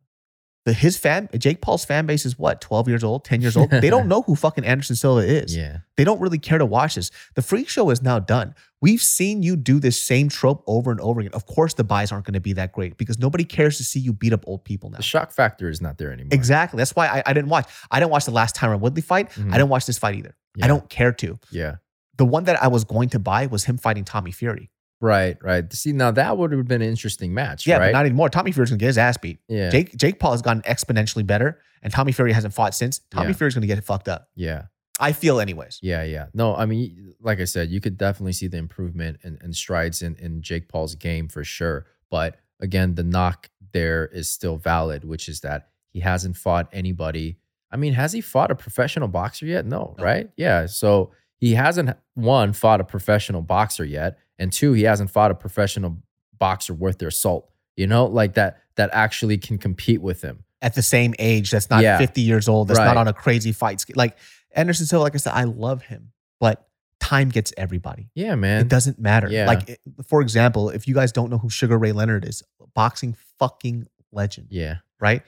The 0.66 0.74
his 0.74 0.98
fan 0.98 1.28
Jake 1.38 1.62
Paul's 1.62 1.86
fan 1.86 2.04
base 2.04 2.26
is 2.26 2.38
what 2.38 2.60
12 2.60 2.86
years 2.88 3.02
old, 3.02 3.24
10 3.24 3.40
years 3.40 3.56
old. 3.56 3.70
they 3.70 3.88
don't 3.88 4.08
know 4.12 4.20
who 4.22 4.36
fucking 4.36 4.64
Anderson 4.64 4.94
Silva 4.94 5.20
is. 5.22 5.56
Yeah. 5.56 5.78
They 5.96 6.04
don't 6.04 6.20
really 6.20 6.38
care 6.38 6.58
to 6.58 6.66
watch 6.66 6.96
this. 6.96 7.10
The 7.34 7.40
freak 7.40 7.66
show 7.68 7.88
is 7.88 8.02
now 8.02 8.18
done. 8.18 8.54
We've 8.82 9.00
seen 9.00 9.42
you 9.42 9.56
do 9.56 9.78
this 9.80 10.00
same 10.00 10.28
trope 10.28 10.62
over 10.66 10.90
and 10.90 11.00
over 11.00 11.20
again. 11.20 11.32
Of 11.32 11.46
course, 11.46 11.72
the 11.74 11.84
buys 11.84 12.12
aren't 12.12 12.26
going 12.26 12.34
to 12.34 12.40
be 12.40 12.52
that 12.54 12.72
great 12.72 12.98
because 12.98 13.18
nobody 13.18 13.44
cares 13.44 13.78
to 13.78 13.84
see 13.84 14.00
you 14.00 14.12
beat 14.12 14.34
up 14.34 14.44
old 14.46 14.64
people 14.64 14.90
now. 14.90 14.98
The 14.98 15.02
shock 15.02 15.32
factor 15.32 15.70
is 15.70 15.80
not 15.80 15.96
there 15.96 16.12
anymore. 16.12 16.28
Exactly. 16.32 16.76
That's 16.78 16.94
why 16.94 17.06
I, 17.08 17.22
I 17.24 17.32
didn't 17.32 17.48
watch. 17.50 17.66
I 17.90 17.98
didn't 17.98 18.10
watch 18.12 18.26
the 18.26 18.30
last 18.30 18.54
Tyron 18.54 18.80
Woodley 18.80 19.02
fight. 19.02 19.30
Mhm. 19.30 19.48
I 19.52 19.56
didn't 19.56 19.70
watch 19.70 19.86
this 19.86 19.98
fight 19.98 20.16
either. 20.16 20.36
Yeah. 20.56 20.66
I 20.66 20.68
don't 20.68 20.88
care 20.90 21.12
to. 21.12 21.38
Yeah. 21.50 21.76
The 22.18 22.26
one 22.26 22.44
that 22.44 22.62
I 22.62 22.68
was 22.68 22.84
going 22.84 23.08
to 23.10 23.18
buy 23.18 23.46
was 23.46 23.64
him 23.64 23.78
fighting 23.78 24.04
Tommy 24.04 24.30
Fury. 24.30 24.70
Right. 25.00 25.36
Right. 25.42 25.72
See, 25.72 25.92
now 25.92 26.10
that 26.10 26.36
would 26.36 26.52
have 26.52 26.66
been 26.68 26.82
an 26.82 26.88
interesting 26.88 27.32
match. 27.32 27.66
Yeah, 27.66 27.78
right? 27.78 27.86
but 27.88 27.92
not 27.98 28.06
anymore. 28.06 28.28
Tommy 28.28 28.52
Fury's 28.52 28.70
gonna 28.70 28.78
get 28.78 28.86
his 28.88 28.98
ass 28.98 29.16
beat. 29.16 29.40
yeah. 29.48 29.70
Jake 29.70 29.96
Jake 29.96 30.18
Paul 30.18 30.32
has 30.32 30.42
gotten 30.42 30.62
exponentially 30.62 31.26
better, 31.26 31.58
and 31.82 31.92
Tommy 31.92 32.12
Fury 32.12 32.32
hasn't 32.32 32.52
fought 32.54 32.74
since. 32.74 33.00
Tommy 33.10 33.28
Yeah. 33.28 33.32
Fury's 33.34 33.54
gonna 33.54 33.66
get 33.66 33.78
it 33.78 33.84
fucked 33.84 34.08
up. 34.08 34.28
yeah. 34.34 34.64
I 35.02 35.12
feel, 35.12 35.40
anyways. 35.40 35.78
Yeah, 35.80 36.02
yeah. 36.02 36.26
No, 36.34 36.54
I 36.54 36.66
mean, 36.66 37.14
like 37.22 37.40
I 37.40 37.44
said, 37.44 37.70
you 37.70 37.80
could 37.80 37.96
definitely 37.96 38.34
see 38.34 38.48
the 38.48 38.58
improvement 38.58 39.18
and, 39.22 39.38
and 39.40 39.56
strides 39.56 40.02
in, 40.02 40.14
in 40.16 40.42
Jake 40.42 40.68
Paul's 40.68 40.94
game 40.94 41.26
for 41.26 41.42
sure. 41.42 41.86
But 42.10 42.36
again, 42.60 42.96
the 42.96 43.02
knock 43.02 43.48
there 43.72 44.04
is 44.08 44.28
still 44.28 44.58
valid, 44.58 45.04
which 45.04 45.26
is 45.26 45.40
that 45.40 45.68
he 45.88 46.00
hasn't 46.00 46.36
fought 46.36 46.68
anybody. 46.70 47.38
I 47.72 47.78
mean, 47.78 47.94
has 47.94 48.12
he 48.12 48.20
fought 48.20 48.50
a 48.50 48.54
professional 48.54 49.08
boxer 49.08 49.46
yet? 49.46 49.64
No, 49.64 49.94
No. 49.96 50.04
right? 50.04 50.28
Yeah. 50.36 50.66
So 50.66 51.12
he 51.36 51.54
hasn't, 51.54 51.96
one, 52.12 52.52
fought 52.52 52.82
a 52.82 52.84
professional 52.84 53.40
boxer 53.40 53.86
yet. 53.86 54.18
And 54.40 54.52
two, 54.52 54.72
he 54.72 54.82
hasn't 54.82 55.10
fought 55.10 55.30
a 55.30 55.34
professional 55.36 55.98
boxer 56.36 56.74
worth 56.74 56.98
their 56.98 57.12
salt, 57.12 57.48
you 57.76 57.86
know, 57.86 58.06
like 58.06 58.34
that, 58.34 58.58
that 58.76 58.90
actually 58.92 59.38
can 59.38 59.58
compete 59.58 60.00
with 60.02 60.22
him. 60.22 60.42
At 60.62 60.74
the 60.74 60.82
same 60.82 61.14
age, 61.20 61.52
that's 61.52 61.70
not 61.70 61.82
Yeah. 61.82 61.96
50 61.98 62.22
years 62.22 62.48
old. 62.48 62.66
That's 62.68 62.78
Right. 62.78 62.86
not 62.86 62.96
on 62.96 63.06
a 63.06 63.12
crazy 63.12 63.52
fight. 63.52 63.80
sch- 63.82 63.94
Like 63.94 64.16
Anderson 64.52 64.86
Silva, 64.86 65.04
like 65.04 65.14
I 65.14 65.18
said, 65.18 65.34
I 65.34 65.44
love 65.44 65.82
him, 65.82 66.10
but 66.40 66.66
time 67.00 67.28
gets 67.28 67.52
everybody. 67.56 68.10
Yeah, 68.14 68.34
man. 68.34 68.62
It 68.62 68.68
doesn't 68.68 68.98
matter. 68.98 69.28
Yeah. 69.30 69.46
Like, 69.46 69.68
it- 69.68 69.80
for 70.06 70.20
example, 70.22 70.70
if 70.70 70.88
you 70.88 70.94
guys 70.94 71.12
don't 71.12 71.30
know 71.30 71.38
who 71.38 71.48
Sugar 71.50 71.78
Ray 71.78 71.92
Leonard 71.92 72.24
is, 72.24 72.42
boxing 72.74 73.14
fucking 73.38 73.86
legend, 74.12 74.48
yeah. 74.50 74.76
right? 75.00 75.22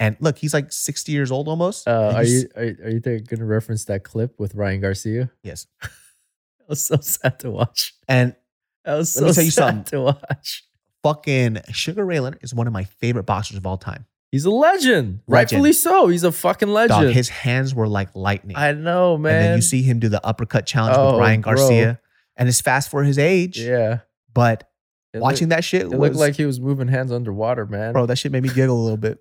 And 0.00 0.16
look, 0.20 0.38
he's 0.38 0.52
like 0.54 0.72
60 0.72 1.12
years 1.12 1.30
old 1.30 1.46
almost. 1.48 1.86
Uh, 1.86 2.12
are 2.16 2.24
you 2.24 2.48
are, 2.56 2.62
are 2.62 2.90
you 2.90 3.00
going 3.00 3.24
to 3.26 3.44
reference 3.44 3.84
that 3.84 4.02
clip 4.04 4.38
with 4.40 4.54
Ryan 4.54 4.80
Garcia? 4.80 5.30
Yes. 5.42 5.66
That 6.58 6.68
was 6.68 6.84
so 6.84 6.96
sad 7.00 7.40
to 7.40 7.50
watch. 7.50 7.92
And 8.08 8.36
That 8.84 8.94
was 8.96 9.14
Let 9.20 9.26
me 9.28 9.32
tell 9.32 9.44
you 9.44 9.50
sad 9.50 9.62
something. 9.62 9.84
to 9.84 10.00
watch. 10.02 10.64
fucking 11.02 11.58
Sugar 11.72 12.04
Ray 12.04 12.20
Leonard 12.20 12.40
is 12.42 12.54
one 12.54 12.66
of 12.66 12.72
my 12.72 12.84
favorite 12.84 13.24
boxers 13.24 13.56
of 13.56 13.66
all 13.66 13.78
time. 13.78 14.06
He's 14.30 14.44
a 14.46 14.50
legend. 14.50 14.80
Legend. 14.86 15.20
Rightfully 15.28 15.72
so. 15.74 16.08
He's 16.08 16.24
a 16.24 16.32
fucking 16.32 16.68
legend. 16.68 17.02
Dog, 17.06 17.12
his 17.12 17.28
hands 17.28 17.74
were 17.74 17.86
like 17.86 18.08
lightning. 18.16 18.56
I 18.56 18.72
know, 18.72 19.18
man. 19.18 19.34
And 19.34 19.44
then 19.44 19.56
you 19.56 19.62
see 19.62 19.82
him 19.82 19.98
do 19.98 20.08
the 20.08 20.24
uppercut 20.26 20.64
challenge 20.66 20.96
Oh, 20.98 21.12
with 21.12 21.20
Ryan 21.20 21.40
bro. 21.42 21.54
Garcia. 21.54 22.00
And 22.36 22.48
it's 22.48 22.60
fast 22.62 22.90
for 22.90 23.04
his 23.04 23.18
age. 23.18 23.58
Yeah. 23.60 23.98
But 24.32 24.70
It 25.12 25.20
watching 25.20 25.48
looked, 25.50 25.56
that 25.58 25.64
shit 25.64 25.82
it 25.82 25.90
was 25.90 25.98
looked 25.98 26.16
like 26.16 26.36
he 26.36 26.46
was 26.46 26.58
moving 26.60 26.88
hands 26.88 27.12
underwater, 27.12 27.66
man. 27.66 27.92
bro, 27.92 28.06
that 28.06 28.16
shit 28.16 28.32
made 28.32 28.42
me 28.42 28.48
giggle 28.48 28.80
a 28.80 28.82
little 28.82 28.96
bit. 28.96 29.18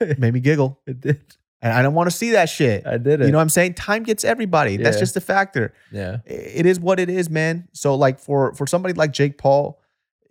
made 0.18 0.34
me 0.34 0.40
giggle. 0.40 0.80
It 0.88 1.00
did. 1.00 1.20
And 1.62 1.72
I 1.72 1.80
don't 1.80 1.94
want 1.94 2.10
to 2.10 2.16
see 2.16 2.30
that 2.32 2.48
shit. 2.48 2.84
I 2.86 2.98
did 2.98 3.20
it. 3.20 3.26
You 3.26 3.30
know 3.32 3.38
what 3.38 3.42
I'm 3.42 3.48
saying? 3.48 3.74
Time 3.74 4.02
gets 4.02 4.24
everybody. 4.24 4.76
That's 4.76 4.98
just 4.98 5.16
a 5.16 5.20
factor. 5.20 5.72
yeah. 5.92 6.18
it 6.26 6.66
is 6.66 6.80
what 6.80 6.98
it 7.00 7.08
is, 7.08 7.30
man. 7.30 7.68
So 7.72 7.94
like 7.94 8.18
for 8.18 8.52
for 8.54 8.66
somebody 8.66 8.94
like 8.94 9.12
Jake 9.12 9.38
Paul, 9.38 9.78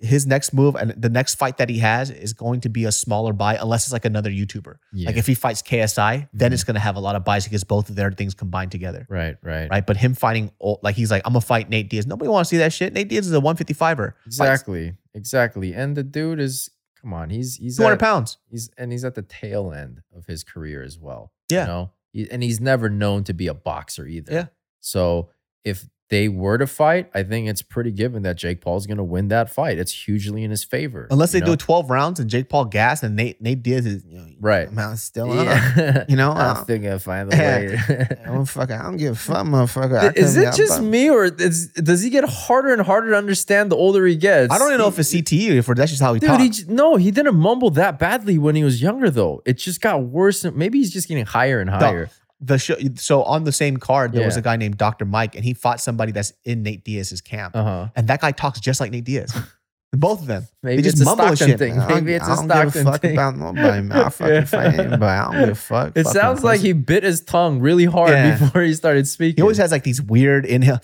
his 0.03 0.25
next 0.25 0.51
move 0.51 0.75
and 0.75 0.91
the 0.97 1.09
next 1.09 1.35
fight 1.35 1.57
that 1.57 1.69
he 1.69 1.77
has 1.77 2.09
is 2.09 2.33
going 2.33 2.59
to 2.61 2.69
be 2.69 2.85
a 2.85 2.91
smaller 2.91 3.33
buy, 3.33 3.55
unless 3.55 3.85
it's 3.85 3.93
like 3.93 4.03
another 4.03 4.31
YouTuber. 4.31 4.75
Yeah. 4.91 5.05
Like 5.07 5.15
if 5.17 5.27
he 5.27 5.35
fights 5.35 5.61
KSI, 5.61 6.27
then 6.33 6.49
Mhm. 6.49 6.53
it's 6.55 6.63
gonna 6.63 6.79
have 6.79 6.95
a 6.95 6.99
lot 6.99 7.15
of 7.15 7.23
buys 7.23 7.43
because 7.45 7.63
both 7.63 7.87
of 7.89 7.95
their 7.95 8.11
things 8.11 8.33
combined 8.33 8.71
together. 8.71 9.05
right, 9.09 9.37
right. 9.43 9.69
Right. 9.69 9.85
But 9.85 9.97
him 9.97 10.15
fighting 10.15 10.51
old, 10.59 10.79
like 10.83 10.95
he's 10.95 11.11
like, 11.11 11.21
I'm 11.23 11.33
gonna 11.33 11.41
fight 11.41 11.69
Nate 11.69 11.89
Diaz. 11.89 12.07
Nobody 12.07 12.29
wants 12.29 12.49
to 12.49 12.55
see 12.55 12.57
that 12.59 12.73
shit. 12.73 12.93
Nate 12.93 13.07
Diaz 13.09 13.27
is 13.27 13.33
a 13.33 13.39
155er. 13.39 14.13
Exactly. 14.25 14.95
Exactly. 15.13 15.73
And 15.73 15.95
the 15.95 16.03
dude 16.03 16.39
is 16.39 16.71
come 17.01 17.13
on, 17.13 17.29
he's 17.29 17.55
he's 17.55 17.77
200 17.77 17.93
at, 17.93 17.99
pounds. 17.99 18.37
he's 18.49 18.69
and 18.77 18.91
he's 18.91 19.03
at 19.05 19.15
the 19.15 19.21
tail 19.23 19.71
end 19.73 20.01
of 20.15 20.25
his 20.25 20.43
career 20.43 20.83
as 20.83 20.99
well. 20.99 21.31
Yeah. 21.49 21.61
You 21.61 21.67
know? 21.67 21.91
He- 22.13 22.31
and 22.31 22.43
he's 22.43 22.59
never 22.59 22.89
known 22.89 23.23
to 23.25 23.33
be 23.33 23.47
a 23.47 23.53
boxer 23.53 24.05
either. 24.05 24.31
Yeah. 24.33 24.45
So 24.79 25.29
if 25.63 25.87
they 26.11 26.27
were 26.27 26.57
to 26.57 26.67
fight, 26.67 27.09
I 27.13 27.23
think 27.23 27.47
it's 27.47 27.61
pretty 27.61 27.89
given 27.91 28.23
that 28.23 28.35
Jake 28.35 28.59
Paul's 28.59 28.85
going 28.85 28.97
to 28.97 29.03
win 29.03 29.29
that 29.29 29.49
fight. 29.49 29.79
It's 29.79 29.93
hugely 29.93 30.43
in 30.43 30.51
his 30.51 30.61
favor. 30.61 31.07
Unless 31.09 31.31
they 31.31 31.39
know? 31.39 31.45
do 31.45 31.55
12 31.55 31.89
rounds 31.89 32.19
and 32.19 32.29
Jake 32.29 32.49
Paul 32.49 32.65
gas 32.65 33.01
and 33.01 33.15
Nate 33.15 33.41
Nate 33.41 33.63
Diaz 33.63 33.85
is 33.85 34.03
you 34.05 34.19
know, 34.19 34.27
Right. 34.41 34.67
I'm 34.77 34.95
still 34.97 35.31
on. 35.31 35.45
Yeah. 35.45 36.03
You 36.09 36.17
know, 36.17 36.31
I'm 36.33 36.57
uh, 36.57 36.63
still 36.63 36.79
gonna 36.79 36.99
find 36.99 37.31
the 37.31 37.35
I 37.37 37.95
way. 37.97 38.07
don't 38.25 38.45
fuck. 38.45 38.71
I 38.71 38.83
don't 38.83 38.97
give 38.97 39.13
a 39.13 39.15
fuck, 39.15 39.45
motherfucker. 39.45 40.17
Is 40.17 40.35
it 40.35 40.53
just 40.53 40.81
me, 40.81 41.09
or 41.09 41.25
is, 41.25 41.67
does 41.67 42.01
he 42.01 42.09
get 42.09 42.25
harder 42.27 42.73
and 42.73 42.81
harder 42.81 43.11
to 43.11 43.17
understand 43.17 43.71
the 43.71 43.77
older 43.77 44.05
he 44.05 44.17
gets? 44.17 44.53
I 44.53 44.57
don't 44.57 44.67
even 44.67 44.79
know 44.79 44.89
if 44.89 44.99
it's 44.99 45.13
CTE 45.13 45.51
or 45.51 45.57
if 45.59 45.67
that's 45.67 45.91
just 45.91 46.01
how 46.01 46.13
he 46.13 46.19
Dude, 46.19 46.29
talks. 46.29 46.57
he 46.57 46.65
no, 46.67 46.97
he 46.97 47.11
didn't 47.11 47.37
mumble 47.37 47.69
that 47.71 47.99
badly 47.99 48.37
when 48.37 48.55
he 48.55 48.65
was 48.65 48.81
younger, 48.81 49.09
though. 49.09 49.41
It 49.45 49.53
just 49.53 49.79
got 49.79 50.03
worse. 50.03 50.43
Maybe 50.43 50.79
he's 50.79 50.91
just 50.91 51.07
getting 51.07 51.25
higher 51.25 51.61
and 51.61 51.69
higher. 51.69 52.09
The 52.43 52.57
show, 52.57 52.75
so 52.95 53.23
on 53.23 53.43
the 53.43 53.51
same 53.51 53.77
card, 53.77 54.13
there 54.13 54.25
was 54.25 54.35
a 54.35 54.41
guy 54.41 54.55
named 54.55 54.77
Dr. 54.77 55.05
Mike, 55.05 55.35
and 55.35 55.45
he 55.45 55.53
fought 55.53 55.79
somebody 55.79 56.11
that's 56.11 56.33
in 56.43 56.63
Nate 56.63 56.83
Diaz's 56.83 57.21
camp, 57.21 57.55
Uh 57.55 57.63
huh. 57.63 57.87
and 57.95 58.07
that 58.07 58.19
guy 58.21 58.31
talks 58.31 58.59
just 58.59 58.79
like 58.79 58.91
Nate 58.91 59.03
Diaz. 59.03 59.35
Both 59.93 60.21
of 60.21 60.27
them. 60.27 60.47
Maybe 60.63 60.77
they 60.77 60.81
just 60.83 61.01
it's 61.01 61.01
a 61.01 61.15
mumble 61.15 61.35
shit. 61.35 61.59
thing. 61.59 61.77
Maybe 61.77 62.13
it's 62.13 62.25
a 62.25 62.31
I 62.31 62.35
don't 62.35 62.47
give 62.47 62.71
Stockton 62.71 62.83
fuck 62.85 63.01
thing. 63.01 63.11
about 63.11 63.35
nobody, 63.35 63.81
man. 63.81 63.91
I 63.91 64.09
fucking 64.09 64.33
Yeah. 64.33 64.45
fight 64.45 64.73
anybody. 64.79 65.03
I 65.03 65.23
don't 65.31 65.39
give 65.41 65.49
a 65.49 65.55
fuck. 65.55 65.97
It 65.97 66.07
sounds 66.07 66.45
like 66.45 66.61
he 66.61 66.71
bit 66.71 67.03
his 67.03 67.19
tongue 67.21 67.59
really 67.59 67.83
hard 67.83 68.11
Yeah. 68.11 68.37
before 68.39 68.61
he 68.61 68.73
started 68.73 69.05
speaking. 69.05 69.35
He 69.35 69.41
always 69.41 69.57
has 69.57 69.69
like 69.73 69.83
these 69.83 70.01
weird 70.01 70.45
inhale. 70.45 70.79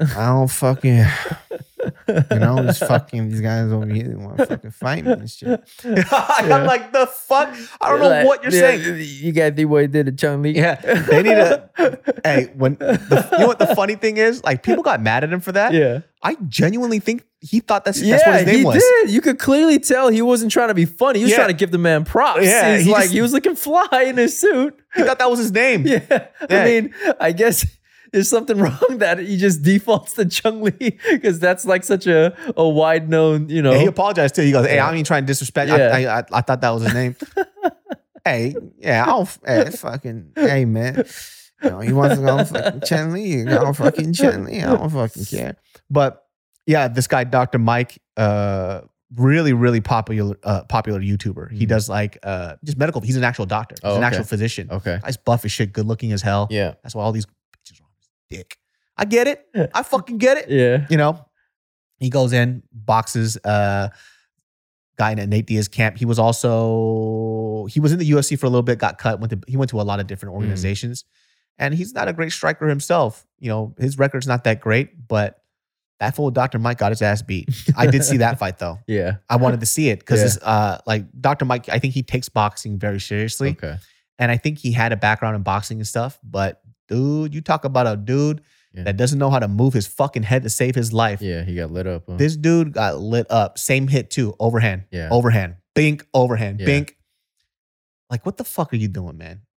I 0.00 0.26
don't 0.26 0.48
fucking, 0.48 1.04
you 2.08 2.38
know, 2.38 2.62
these 2.62 2.78
fucking 2.78 3.30
these 3.30 3.40
guys 3.40 3.70
over 3.72 3.86
here 3.86 4.16
want 4.16 4.38
to 4.38 4.46
fucking 4.46 4.70
fight 4.70 5.04
me 5.04 5.12
and 5.12 5.30
shit. 5.30 5.60
I'm 5.84 6.66
like, 6.66 6.92
the 6.92 7.06
fuck? 7.06 7.54
I 7.80 7.90
don't 7.90 8.00
know 8.00 8.08
Like, 8.08 8.26
what 8.26 8.42
you're 8.42 8.52
yeah, 8.52 8.60
saying. 8.82 8.96
You 9.00 9.32
got 9.32 9.56
the 9.56 9.64
way 9.64 9.86
did 9.86 10.08
it, 10.08 10.18
Chung 10.18 10.42
Lee. 10.42 10.52
Yeah, 10.56 10.74
they 10.76 11.22
need 11.22 11.32
a. 11.32 11.68
hey, 12.24 12.52
when 12.54 12.74
the, 12.76 13.28
you 13.32 13.38
know 13.38 13.46
what 13.46 13.58
the 13.58 13.74
funny 13.74 13.94
thing 13.96 14.16
is? 14.18 14.42
Like 14.44 14.62
people 14.62 14.82
got 14.82 15.02
mad 15.02 15.24
at 15.24 15.32
him 15.32 15.40
for 15.40 15.52
that. 15.52 15.72
yeah. 15.72 16.00
I 16.22 16.36
genuinely 16.48 16.98
think 16.98 17.24
he 17.40 17.60
thought 17.60 17.84
that's 17.84 18.00
Yeah, 18.02 18.16
that's 18.16 18.26
what 18.26 18.36
his 18.38 18.46
name 18.46 18.56
he 18.58 18.64
was. 18.64 18.82
did. 18.82 19.10
You 19.10 19.20
could 19.20 19.38
clearly 19.38 19.78
tell 19.78 20.08
he 20.08 20.20
wasn't 20.22 20.50
trying 20.50 20.68
to 20.68 20.74
be 20.74 20.84
funny. 20.84 21.20
He 21.20 21.24
was 21.24 21.30
Yeah. 21.30 21.36
trying 21.38 21.48
to 21.50 21.54
give 21.54 21.70
the 21.70 21.78
man 21.78 22.04
props. 22.04 22.42
Yeah, 22.44 22.76
He's 22.76 22.86
he 22.86 22.90
like 22.92 23.02
just- 23.02 23.14
he 23.14 23.20
was 23.20 23.32
looking 23.32 23.54
fly 23.54 24.04
in 24.06 24.16
his 24.16 24.38
suit. 24.40 24.76
He 24.96 25.02
thought 25.04 25.20
that 25.20 25.30
was 25.30 25.38
his 25.38 25.52
name. 25.52 25.86
Yeah. 25.86 26.00
Yeah. 26.50 26.62
I 26.62 26.64
mean, 26.64 26.94
I 27.20 27.30
guess 27.32 27.64
there's 28.12 28.28
something 28.28 28.58
wrong 28.64 28.98
that 28.98 29.18
he 29.18 29.36
just 29.36 29.62
defaults 29.62 30.14
to 30.14 30.24
Chung 30.26 30.62
Lee 30.62 30.98
because 31.10 31.38
that's 31.38 31.64
like 31.64 31.84
such 31.84 32.06
a, 32.06 32.36
a 32.56 32.68
wide 32.68 33.08
known, 33.08 33.48
you 33.48 33.62
know. 33.62 33.72
And 33.72 33.80
he 33.80 33.86
apologized 33.86 34.34
too. 34.34 34.42
He 34.42 34.52
goes, 34.52 34.66
"Hey, 34.66 34.76
Yeah. 34.76 34.86
I'm 34.86 34.94
even 34.94 35.04
trying 35.04 35.22
to 35.24 35.26
disrespect. 35.26 35.70
Yeah. 35.70 35.90
I, 35.94 36.04
I, 36.04 36.18
I, 36.20 36.24
I 36.32 36.40
thought 36.42 36.60
that 36.60 36.70
was 36.70 36.82
his 36.84 36.94
name." 36.94 37.16
hey, 38.24 38.54
yeah, 38.78 39.02
I 39.04 39.06
don't. 39.06 39.38
hey, 39.46 39.70
fucking, 39.70 40.32
hey, 40.34 40.64
man. 40.64 41.04
You 41.62 41.70
know, 41.70 41.80
he 41.80 41.92
wants 41.92 42.16
to 42.16 42.22
go 42.24 42.44
fucking 42.44 42.80
Chen 42.82 43.12
Li, 43.12 43.22
you 43.38 43.44
go 43.44 43.72
fucking 43.72 44.12
Chen 44.12 44.44
Li. 44.44 44.62
I 44.62 44.76
don't 44.76 44.90
fucking 44.90 45.24
care. 45.24 45.56
But 45.90 46.24
yeah, 46.66 46.86
this 46.88 47.06
guy, 47.08 47.24
Dr. 47.24 47.58
Mike, 47.58 48.00
uh, 48.16 48.82
really, 49.16 49.52
really 49.54 49.80
popular, 49.80 50.36
uh, 50.44 50.62
popular 50.64 51.00
YouTuber. 51.00 51.50
He 51.50 51.64
Mhm. 51.64 51.68
does 51.68 51.88
like 51.88 52.18
uh, 52.22 52.54
just 52.62 52.78
medical. 52.78 53.00
He's 53.00 53.16
an 53.16 53.24
actual 53.24 53.46
doctor. 53.46 53.74
He's 53.82 53.90
Oh, 53.90 53.96
an 53.96 53.98
okay. 53.98 54.06
actual 54.06 54.24
physician. 54.24 54.68
Okay. 54.70 55.00
Guy's 55.02 55.16
buff 55.16 55.44
as 55.44 55.50
shit, 55.50 55.72
good 55.72 55.86
looking 55.86 56.12
as 56.12 56.22
hell. 56.22 56.46
Yeah. 56.50 56.74
That's 56.82 56.94
why 56.94 57.02
all 57.02 57.12
these 57.12 57.26
bitches 57.26 57.80
are 57.80 57.84
on 57.84 57.90
his 57.98 58.08
dick. 58.30 58.56
I 58.96 59.04
get 59.04 59.26
it. 59.28 59.46
I 59.74 59.82
fucking 59.82 60.18
get 60.18 60.38
it. 60.38 60.50
Yeah. 60.50 60.86
You 60.90 60.96
know, 60.96 61.24
he 61.98 62.10
goes 62.10 62.32
in, 62.32 62.62
boxes 62.72 63.36
uh 63.44 63.88
guy 64.96 65.12
in 65.12 65.30
Nate 65.30 65.46
Diaz 65.46 65.68
camp. 65.68 65.96
He 65.96 66.04
was 66.04 66.18
also 66.18 67.66
he 67.70 67.80
was 67.80 67.92
in 67.92 67.98
the 67.98 68.10
UFC 68.10 68.38
for 68.38 68.46
a 68.46 68.48
little 68.48 68.62
bit, 68.62 68.78
got 68.78 68.98
cut, 68.98 69.20
went 69.20 69.30
to 69.30 69.40
he 69.46 69.56
went 69.56 69.70
to 69.70 69.80
a 69.80 69.82
lot 69.82 70.00
of 70.00 70.06
different 70.06 70.34
organizations. 70.34 71.04
And 71.60 71.74
he's 71.74 71.92
not 71.92 72.06
a 72.06 72.12
great 72.12 72.30
striker 72.32 72.68
himself. 72.68 73.26
You 73.40 73.48
know, 73.48 73.74
his 73.78 73.98
record's 73.98 74.28
not 74.28 74.44
that 74.44 74.60
great, 74.60 75.08
but 75.08 75.42
that 75.98 76.14
fool 76.14 76.30
Dr. 76.30 76.60
Mike 76.60 76.78
got 76.78 76.92
his 76.92 77.02
ass 77.02 77.22
beat. 77.22 77.48
I 77.76 77.88
did 77.88 78.04
see 78.04 78.18
that 78.18 78.38
fight 78.40 78.58
though. 78.58 78.78
Yeah. 78.86 79.16
I 79.28 79.36
wanted 79.36 79.60
to 79.60 79.66
see 79.66 79.88
it 79.88 79.98
because 79.98 80.38
Yeah. 80.40 80.48
uh 80.48 80.78
like 80.86 81.04
Dr. 81.20 81.44
Mike, 81.44 81.68
I 81.68 81.78
think 81.80 81.94
he 81.94 82.02
takes 82.04 82.28
boxing 82.28 82.78
very 82.78 83.00
seriously. 83.00 83.50
Okay. 83.50 83.76
And 84.20 84.30
I 84.32 84.36
think 84.36 84.58
he 84.58 84.72
had 84.72 84.92
a 84.92 84.96
background 84.96 85.36
in 85.36 85.42
boxing 85.42 85.78
and 85.78 85.86
stuff. 85.86 86.18
But 86.24 86.60
dude, 86.88 87.34
you 87.34 87.40
talk 87.40 87.64
about 87.64 87.86
a 87.86 87.96
dude 87.96 88.40
Yeah. 88.74 88.84
that 88.84 88.96
doesn't 88.96 89.18
know 89.18 89.30
how 89.30 89.38
to 89.38 89.48
move 89.48 89.72
his 89.74 89.86
fucking 89.86 90.24
head 90.24 90.42
to 90.42 90.50
save 90.50 90.74
his 90.74 90.92
life. 90.92 91.20
Yeah. 91.22 91.42
He 91.44 91.54
got 91.54 91.70
lit 91.70 91.86
up. 91.86 92.04
huh? 92.08 92.16
This 92.16 92.36
dude 92.36 92.72
got 92.72 92.98
lit 92.98 93.26
up. 93.30 93.58
Same 93.58 93.88
hit 93.88 94.10
too. 94.10 94.34
Overhand. 94.40 94.84
Yeah. 94.90 95.08
Overhand. 95.10 95.56
Bink. 95.74 96.06
Overhand. 96.12 96.60
Yeah. 96.60 96.66
Bink. 96.66 96.96
Like, 98.10 98.24
what 98.26 98.36
the 98.36 98.44
fuck 98.44 98.72
are 98.72 98.76
you 98.76 98.88
doing, 98.88 99.16
man? 99.18 99.42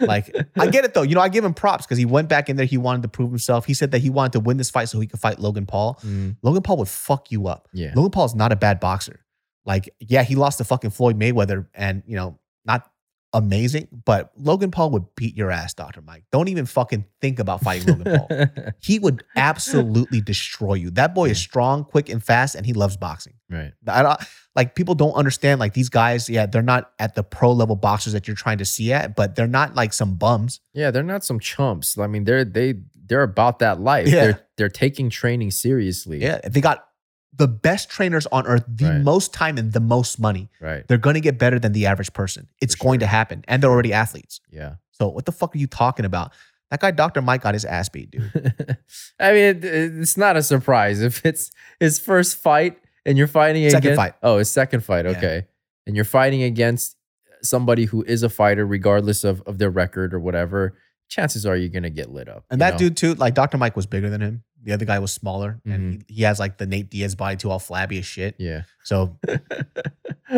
Like, 0.00 0.32
I 0.56 0.68
get 0.68 0.84
it 0.84 0.94
though. 0.94 1.02
You 1.02 1.16
know, 1.16 1.20
I 1.20 1.28
give 1.28 1.44
him 1.44 1.54
props 1.54 1.84
because 1.84 1.98
he 1.98 2.04
went 2.04 2.28
back 2.28 2.48
in 2.48 2.54
there. 2.54 2.66
He 2.66 2.78
wanted 2.78 3.02
to 3.02 3.08
prove 3.08 3.30
himself. 3.30 3.64
He 3.64 3.74
said 3.74 3.90
that 3.90 3.98
he 3.98 4.10
wanted 4.10 4.34
to 4.34 4.40
win 4.40 4.56
this 4.56 4.70
fight 4.70 4.88
so 4.88 5.00
he 5.00 5.08
could 5.08 5.18
fight 5.18 5.40
Logan 5.40 5.66
Paul. 5.66 5.98
Mm, 6.06 6.36
Logan 6.40 6.62
Paul 6.62 6.76
would 6.76 6.88
fuck 6.88 7.32
you 7.32 7.48
up. 7.48 7.68
yeah. 7.72 7.92
Logan 7.96 8.12
Paul 8.12 8.26
is 8.26 8.34
not 8.36 8.52
a 8.52 8.56
bad 8.56 8.78
boxer. 8.78 9.18
Like, 9.66 9.92
yeah, 9.98 10.22
he 10.22 10.36
lost 10.36 10.58
to 10.58 10.64
fucking 10.64 10.90
Floyd 10.90 11.18
Mayweather 11.18 11.66
and, 11.74 12.04
you 12.06 12.14
know, 12.14 12.38
not 12.64 12.88
amazing, 13.32 13.88
but 14.04 14.32
Logan 14.36 14.70
Paul 14.70 14.90
would 14.90 15.14
beat 15.14 15.36
your 15.36 15.50
ass, 15.50 15.74
Dr. 15.74 16.00
Mike. 16.00 16.24
Don't 16.32 16.48
even 16.48 16.66
fucking 16.66 17.04
think 17.20 17.38
about 17.38 17.62
fighting 17.62 17.98
Logan 17.98 18.26
Paul. 18.28 18.46
He 18.80 18.98
would 18.98 19.24
absolutely 19.36 20.20
destroy 20.20 20.74
you. 20.74 20.90
That 20.90 21.14
boy 21.14 21.30
is 21.30 21.38
strong, 21.38 21.84
quick, 21.84 22.08
and 22.08 22.22
fast, 22.22 22.54
and 22.54 22.64
he 22.64 22.72
loves 22.72 22.96
boxing. 22.96 23.34
right. 23.50 23.72
I 23.86 24.02
don't, 24.02 24.20
like 24.54 24.74
people 24.74 24.94
don't 24.94 25.12
understand. 25.12 25.60
Like 25.60 25.74
these 25.74 25.88
guys, 25.88 26.28
yeah, 26.28 26.46
they're 26.46 26.62
not 26.62 26.92
at 26.98 27.14
the 27.14 27.22
pro 27.22 27.52
level 27.52 27.76
boxers 27.76 28.12
that 28.12 28.26
you're 28.26 28.36
trying 28.36 28.58
to 28.58 28.64
see 28.64 28.92
at, 28.92 29.14
but 29.14 29.36
they're 29.36 29.46
not 29.46 29.74
like 29.74 29.92
some 29.92 30.14
bums. 30.16 30.60
Yeah, 30.74 30.90
they're 30.90 31.02
not 31.02 31.24
some 31.24 31.38
chumps. 31.38 31.98
I 31.98 32.06
mean, 32.06 32.24
they're 32.24 32.44
they 32.44 32.74
they're 33.06 33.22
about 33.22 33.60
that 33.60 33.80
life. 33.80 34.08
Yeah. 34.08 34.24
They're 34.24 34.46
they're 34.56 34.68
taking 34.68 35.10
training 35.10 35.50
seriously. 35.50 36.20
Yeah, 36.20 36.40
they 36.44 36.60
got 36.60 36.87
the 37.32 37.48
best 37.48 37.88
trainers 37.90 38.26
on 38.32 38.46
earth, 38.46 38.64
the 38.66 38.86
Right. 38.86 39.00
most 39.02 39.32
time 39.32 39.58
and 39.58 39.72
the 39.72 39.80
most 39.80 40.18
money. 40.18 40.50
Right. 40.60 40.86
They're 40.88 40.98
going 40.98 41.14
to 41.14 41.20
get 41.20 41.38
better 41.38 41.58
than 41.58 41.72
the 41.72 41.86
average 41.86 42.12
person. 42.12 42.48
It's 42.60 42.74
For 42.74 42.84
going 42.84 43.00
sure. 43.00 43.06
to 43.06 43.06
happen, 43.08 43.44
and 43.48 43.62
they're 43.62 43.70
already 43.70 43.92
athletes. 43.92 44.40
Yeah. 44.50 44.74
So 44.92 45.08
what 45.08 45.24
the 45.26 45.32
fuck 45.32 45.54
are 45.54 45.58
you 45.58 45.66
talking 45.68 46.04
about? 46.04 46.32
That 46.70 46.80
guy, 46.80 46.90
Dr. 46.90 47.22
Mike, 47.22 47.42
got 47.42 47.54
his 47.54 47.64
ass 47.64 47.88
beat, 47.88 48.10
dude. 48.10 48.30
I 49.20 49.32
mean, 49.32 49.44
it, 49.56 49.64
it's 49.64 50.16
not 50.16 50.36
a 50.36 50.42
surprise 50.42 51.00
if 51.00 51.24
it's 51.24 51.50
his 51.80 51.98
first 51.98 52.36
fight 52.36 52.78
and 53.06 53.16
you're 53.16 53.26
fighting 53.26 53.62
Second 53.70 53.78
against 53.92 53.96
fight. 53.96 54.14
Oh, 54.22 54.36
his 54.38 54.50
second 54.50 54.84
fight. 54.84 55.06
Yeah. 55.06 55.12
Okay. 55.12 55.46
And 55.86 55.96
you're 55.96 56.04
fighting 56.04 56.42
against 56.42 56.96
somebody 57.42 57.86
who 57.86 58.02
is 58.02 58.22
a 58.22 58.28
fighter, 58.28 58.66
regardless 58.66 59.24
of, 59.24 59.40
of 59.46 59.56
their 59.58 59.70
record 59.70 60.12
or 60.12 60.20
whatever. 60.20 60.76
Chances 61.08 61.46
are 61.46 61.56
you're 61.56 61.70
gonna 61.70 61.88
get 61.88 62.10
lit 62.10 62.28
up. 62.28 62.44
And 62.50 62.60
that 62.60 62.72
know? 62.74 62.78
dude 62.78 62.96
too, 62.98 63.14
like 63.14 63.32
Dr. 63.34 63.56
Mike 63.56 63.74
was 63.76 63.86
bigger 63.86 64.10
than 64.10 64.20
him. 64.20 64.42
The 64.68 64.74
other 64.74 64.84
guy 64.84 64.98
was 64.98 65.12
smaller, 65.12 65.60
and 65.64 65.72
Mm-hmm. 65.94 66.00
he, 66.08 66.14
he 66.16 66.22
has 66.24 66.38
like 66.38 66.58
the 66.58 66.66
Nate 66.66 66.90
Diaz 66.90 67.14
body 67.14 67.36
too, 67.36 67.50
all 67.50 67.58
flabby 67.58 67.98
as 67.98 68.04
shit. 68.06 68.34
Yeah. 68.38 68.64
So 68.84 69.16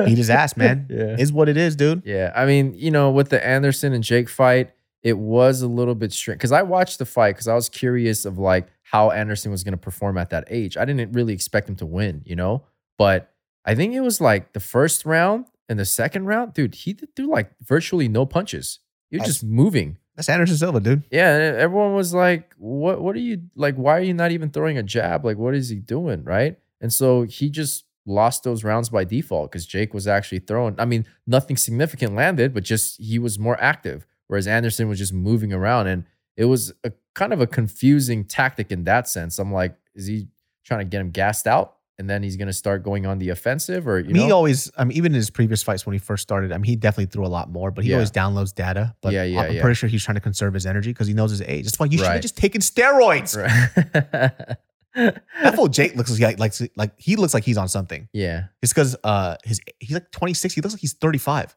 beat 0.05 0.19
his 0.19 0.31
ass, 0.31 0.57
man. 0.57 0.87
Yeah. 0.89 1.17
Is 1.19 1.33
what 1.33 1.49
it 1.49 1.57
is, 1.57 1.75
dude. 1.77 2.03
Yeah, 2.05 2.33
I 2.35 2.47
mean, 2.47 2.75
you 2.75 2.91
know, 2.91 3.11
with 3.11 3.29
the 3.31 3.45
Anderson 3.45 3.93
and 3.93 4.05
Jake 4.05 4.29
fight, 4.29 4.71
it 5.03 5.19
was 5.19 5.63
a 5.63 5.67
little 5.69 5.95
bit 5.95 6.13
strange 6.13 6.39
because 6.39 6.53
I 6.53 6.63
watched 6.63 6.99
the 6.99 7.07
fight 7.07 7.33
because 7.35 7.49
I 7.49 7.55
was 7.55 7.69
curious 7.69 8.25
of 8.25 8.39
like 8.39 8.69
how 8.83 9.11
Anderson 9.11 9.51
was 9.51 9.65
going 9.65 9.73
to 9.73 9.79
perform 9.79 10.17
at 10.19 10.31
that 10.31 10.45
age. 10.49 10.77
I 10.77 10.85
didn't 10.85 11.13
really 11.13 11.33
expect 11.33 11.69
him 11.69 11.77
to 11.77 11.87
win, 11.87 12.23
you 12.25 12.37
know, 12.37 12.65
but 12.99 13.33
I 13.65 13.75
think 13.75 13.95
it 13.95 14.01
was 14.01 14.21
like 14.21 14.53
the 14.53 14.61
first 14.61 15.05
round 15.05 15.47
and 15.69 15.79
the 15.79 15.85
second 15.85 16.27
round, 16.27 16.55
dude, 16.55 16.75
he 16.75 16.93
threw 16.93 17.27
like 17.27 17.51
virtually 17.63 18.09
no 18.09 18.27
punches. 18.27 18.79
He 19.11 19.17
was 19.19 19.27
just 19.27 19.43
moving. 19.45 19.97
That's 20.21 20.29
Anderson 20.29 20.59
Silva, 20.59 20.81
dude. 20.81 21.03
Yeah, 21.11 21.55
everyone 21.57 21.95
was 21.95 22.13
like, 22.13 22.55
"What? 22.59 23.01
What 23.01 23.17
are 23.17 23.21
you 23.21 23.41
like? 23.55 23.77
Why 23.77 23.97
are 23.97 24.03
you 24.03 24.13
not 24.13 24.33
even 24.33 24.51
throwing 24.51 24.77
a 24.77 24.83
jab? 24.83 25.25
Like, 25.25 25.39
what 25.39 25.55
is 25.55 25.71
he 25.71 25.77
doing?" 25.77 26.25
Right? 26.25 26.59
And 26.79 26.93
so 26.93 27.23
he 27.23 27.49
just 27.49 27.87
lost 28.05 28.45
those 28.45 28.63
rounds 28.63 28.91
by 28.91 29.05
default 29.05 29.51
because 29.51 29.65
Jake 29.65 29.95
was 29.95 30.07
actually 30.07 30.41
throwing. 30.41 30.75
I 30.79 30.85
mean, 30.85 31.07
nothing 31.27 31.57
significant 31.57 32.15
landed, 32.15 32.53
but 32.53 32.65
just 32.65 33.01
he 33.01 33.19
was 33.19 33.39
more 33.39 33.59
active, 33.63 34.07
whereas 34.27 34.47
Anderson 34.47 34.91
was 34.91 34.99
just 34.99 35.15
moving 35.15 35.55
around, 35.55 35.87
and 35.87 36.05
it 36.37 36.45
was 36.45 36.71
a 36.85 36.93
kind 37.15 37.33
of 37.33 37.41
a 37.41 37.47
confusing 37.47 38.25
tactic 38.25 38.71
in 38.71 38.85
that 38.85 39.09
sense. 39.09 39.39
I'm 39.39 39.51
like, 39.51 39.75
is 39.95 40.07
he 40.07 40.29
trying 40.67 40.81
to 40.81 40.85
get 40.85 41.01
him 41.01 41.13
gassed 41.13 41.47
out? 41.47 41.77
And 42.01 42.09
then 42.09 42.23
he's 42.23 42.37
gonna 42.37 42.53
start 42.55 42.83
going 42.83 43.05
on 43.07 43.19
the 43.19 43.29
offensive, 43.29 43.87
or 43.87 44.01
you 44.01 44.15
mean, 44.15 44.25
he 44.27 44.33
always, 44.33 44.71
I 44.77 44.85
mean, 44.85 44.97
even 44.97 45.13
in 45.13 45.17
his 45.17 45.29
previous 45.29 45.63
fights 45.63 45.85
when 45.85 45.93
he 45.93 45.99
first 45.99 46.23
started, 46.23 46.51
I 46.51 46.57
mean, 46.57 46.65
he 46.65 46.75
definitely 46.75 47.07
threw 47.13 47.27
a 47.27 47.29
lot 47.29 47.51
more, 47.51 47.71
but 47.71 47.85
he 47.85 47.91
Yeah. 47.91 47.97
always 47.97 48.11
downloads 48.11 48.55
data. 48.55 48.95
But 49.03 49.13
Yeah, 49.13 49.25
yeah, 49.25 49.41
I'm 49.43 49.53
yeah. 49.55 49.61
pretty 49.61 49.75
sure 49.75 49.89
he's 49.89 50.03
trying 50.03 50.15
to 50.15 50.21
conserve 50.23 50.55
his 50.55 50.65
energy 50.65 50.91
because 50.91 51.07
he 51.09 51.13
knows 51.15 51.31
his 51.31 51.43
age. 51.43 51.67
That's 51.67 51.79
why 51.79 51.87
you 51.87 51.99
should 51.99 52.07
have 52.07 52.15
Right. 52.15 52.23
just 52.23 52.37
taken 52.39 52.61
steroids. 52.63 53.37
Right. 53.37 54.57
That 54.95 55.55
fool 55.55 55.69
Jake 55.69 55.95
looks 55.95 56.19
like, 56.19 56.41
like 56.41 56.53
like 56.75 56.99
he 56.99 57.15
looks 57.15 57.33
like 57.33 57.45
he's 57.45 57.57
on 57.57 57.69
something. 57.69 58.09
yeah, 58.13 58.47
It's 58.61 58.73
because 58.73 58.97
uh 59.05 59.37
his 59.45 59.61
he's 59.79 59.93
like 59.93 60.11
26. 60.11 60.53
He 60.55 60.61
looks 60.61 60.75
like 60.75 60.81
he's 60.81 60.95
35. 60.95 61.55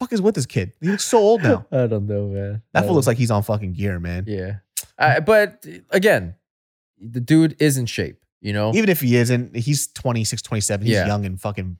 Fuck 0.00 0.10
is 0.12 0.22
with 0.22 0.34
this 0.34 0.46
kid? 0.46 0.72
He 0.80 0.88
looks 0.88 1.04
so 1.04 1.18
old 1.18 1.42
now. 1.42 1.66
I 1.72 1.86
don't 1.86 2.06
know, 2.06 2.28
man. 2.28 2.62
That 2.72 2.86
fool 2.86 2.94
looks 2.94 3.06
like 3.06 3.18
he's 3.18 3.30
on 3.30 3.42
fucking 3.42 3.74
gear, 3.74 4.00
man. 4.00 4.24
Yeah. 4.26 4.56
Uh, 4.98 5.20
but 5.20 5.66
again, 5.90 6.36
the 6.98 7.20
dude 7.20 7.56
is 7.60 7.76
in 7.76 7.84
shape, 7.86 8.23
you 8.44 8.52
know? 8.52 8.72
Even 8.74 8.88
if 8.88 9.00
he 9.00 9.16
isn't, 9.16 9.56
he's 9.56 9.88
26, 9.88 10.40
27. 10.42 10.86
He's 10.86 10.94
Yeah. 10.94 11.06
young 11.08 11.26
and 11.26 11.40
fucking 11.40 11.76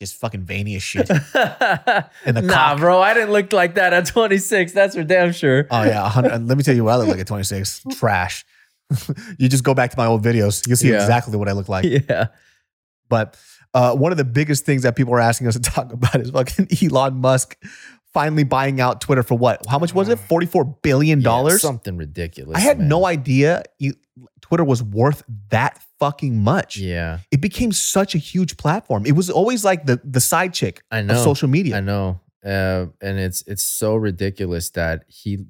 just 0.00 0.14
fucking 0.16 0.44
veiny 0.44 0.76
as 0.76 0.82
shit. 0.82 1.08
nah, 1.34 2.02
cock. 2.48 2.78
bro, 2.78 3.00
I 3.00 3.12
didn't 3.14 3.32
look 3.32 3.52
like 3.52 3.74
that 3.74 3.92
at 3.92 4.06
26. 4.06 4.72
That's 4.72 4.94
for 4.94 5.04
damn 5.04 5.32
sure. 5.32 5.66
Oh 5.70 5.82
yeah, 5.84 6.02
100 6.02 6.46
let 6.48 6.56
me 6.56 6.62
tell 6.62 6.74
you 6.74 6.84
what 6.84 6.92
I 6.92 6.96
look 6.96 7.08
like 7.08 7.18
at 7.20 7.26
26. 7.26 7.82
Trash. 7.98 8.44
you 9.38 9.48
just 9.48 9.64
go 9.64 9.74
back 9.74 9.90
to 9.90 9.96
my 9.98 10.06
old 10.06 10.22
videos. 10.22 10.66
You'll 10.66 10.76
see 10.76 10.90
Yeah. 10.90 11.00
exactly 11.02 11.36
what 11.36 11.48
I 11.48 11.52
look 11.52 11.68
like. 11.68 11.84
yeah. 11.84 12.28
But 13.08 13.36
uh, 13.74 13.94
one 13.94 14.12
of 14.12 14.18
the 14.18 14.24
biggest 14.24 14.64
things 14.64 14.82
that 14.82 14.96
people 14.96 15.14
are 15.14 15.20
asking 15.20 15.46
us 15.48 15.54
to 15.54 15.60
talk 15.60 15.92
about 15.92 16.16
is 16.20 16.30
fucking 16.30 16.68
Elon 16.82 17.14
Musk 17.16 17.56
finally 18.12 18.44
buying 18.44 18.80
out 18.80 19.00
Twitter 19.00 19.22
for 19.22 19.36
what? 19.36 19.64
How 19.68 19.78
much 19.78 19.94
was 19.94 20.08
it? 20.08 20.18
$44 20.18 20.80
billion? 20.82 21.20
Yeah, 21.20 21.48
something 21.56 21.96
ridiculous. 21.96 22.56
I 22.56 22.60
had 22.60 22.78
man. 22.78 22.88
no 22.88 23.06
idea 23.06 23.62
you, 23.78 23.94
Twitter 24.46 24.64
was 24.64 24.80
worth 24.80 25.24
that 25.50 25.82
fucking 25.98 26.42
much. 26.42 26.76
Yeah, 26.76 27.18
It 27.32 27.40
became 27.40 27.72
such 27.72 28.14
a 28.14 28.18
huge 28.18 28.56
platform. 28.56 29.04
It 29.04 29.12
was 29.12 29.28
always 29.28 29.64
like 29.64 29.86
the 29.86 30.00
the 30.04 30.20
side 30.20 30.54
chick 30.54 30.82
I 30.90 30.98
of 31.00 31.18
social 31.18 31.48
media. 31.48 31.78
I 31.78 31.80
know. 31.80 32.20
Uh, 32.44 32.86
and 33.00 33.18
it's 33.18 33.42
it's 33.48 33.64
so 33.64 33.96
ridiculous 33.96 34.70
that 34.70 35.02
he 35.08 35.46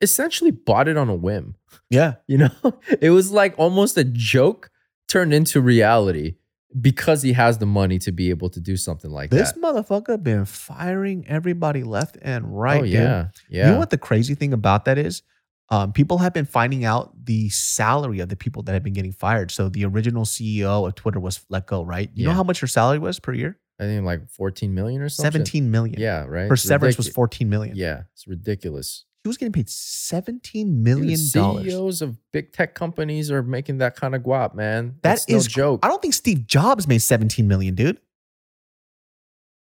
essentially 0.00 0.52
bought 0.52 0.86
it 0.86 0.96
on 0.96 1.08
a 1.08 1.14
whim. 1.14 1.56
Yeah. 1.90 2.14
You 2.28 2.38
know, 2.38 2.80
it 3.00 3.10
was 3.10 3.32
like 3.32 3.54
almost 3.58 3.98
a 3.98 4.04
joke 4.04 4.70
turned 5.08 5.34
into 5.34 5.60
reality 5.60 6.36
because 6.80 7.22
he 7.22 7.32
has 7.32 7.58
the 7.58 7.66
money 7.66 7.98
to 8.00 8.12
be 8.12 8.30
able 8.30 8.48
to 8.50 8.60
do 8.60 8.76
something 8.76 9.10
like 9.10 9.30
This 9.30 9.52
that. 9.52 9.60
This 9.60 9.64
motherfucker 9.64 10.22
been 10.22 10.44
firing 10.44 11.24
everybody 11.26 11.82
left 11.82 12.16
and 12.22 12.46
right. 12.46 12.80
oh 12.80 12.84
dude. 12.84 12.92
yeah, 12.92 13.28
yeah. 13.48 13.66
You 13.66 13.72
know 13.72 13.78
what 13.78 13.90
the 13.90 13.98
crazy 13.98 14.34
thing 14.36 14.52
about 14.52 14.84
that 14.84 14.98
is? 14.98 15.22
Um, 15.70 15.92
people 15.92 16.18
have 16.18 16.34
been 16.34 16.44
finding 16.44 16.84
out 16.84 17.12
the 17.24 17.48
salary 17.48 18.20
of 18.20 18.28
the 18.28 18.36
people 18.36 18.62
that 18.64 18.72
have 18.72 18.82
been 18.82 18.92
getting 18.92 19.12
fired. 19.12 19.50
So 19.50 19.68
the 19.68 19.84
original 19.86 20.24
CEO 20.24 20.86
of 20.86 20.94
Twitter 20.94 21.18
was 21.18 21.44
let 21.48 21.66
go, 21.66 21.82
right? 21.82 22.10
You 22.14 22.26
know 22.26 22.32
how 22.32 22.42
much 22.44 22.60
her 22.60 22.66
salary 22.66 22.98
was 22.98 23.18
per 23.18 23.32
year? 23.32 23.58
I 23.80 23.84
think 23.84 24.04
like 24.04 24.28
14 24.30 24.72
million 24.74 25.00
or 25.00 25.08
something. 25.08 25.32
17 25.32 25.70
million. 25.70 25.98
Yeah, 25.98 26.24
right. 26.26 26.46
Her 26.48 26.54
It's 26.54 26.62
severance 26.62 26.96
was 26.96 27.08
14 27.08 27.48
million. 27.48 27.76
Yeah, 27.76 28.02
it's 28.12 28.26
ridiculous. 28.28 29.04
He 29.24 29.28
was 29.28 29.38
getting 29.38 29.52
paid 29.52 29.70
17 29.70 30.84
Dude, 30.84 31.32
dollars. 31.32 31.64
CEOs 31.64 32.02
of 32.02 32.18
big 32.30 32.52
tech 32.52 32.74
companies 32.74 33.30
are 33.30 33.42
making 33.42 33.78
that 33.78 33.96
kind 33.96 34.14
of 34.14 34.22
guap, 34.22 34.54
man. 34.54 34.96
That 35.02 35.24
That's 35.26 35.28
no 35.30 35.40
joke. 35.40 35.80
I 35.82 35.88
don't 35.88 36.02
think 36.02 36.12
Steve 36.12 36.46
Jobs 36.46 36.86
made 36.86 36.98
17 36.98 37.48
million, 37.48 37.74
dude. 37.74 37.98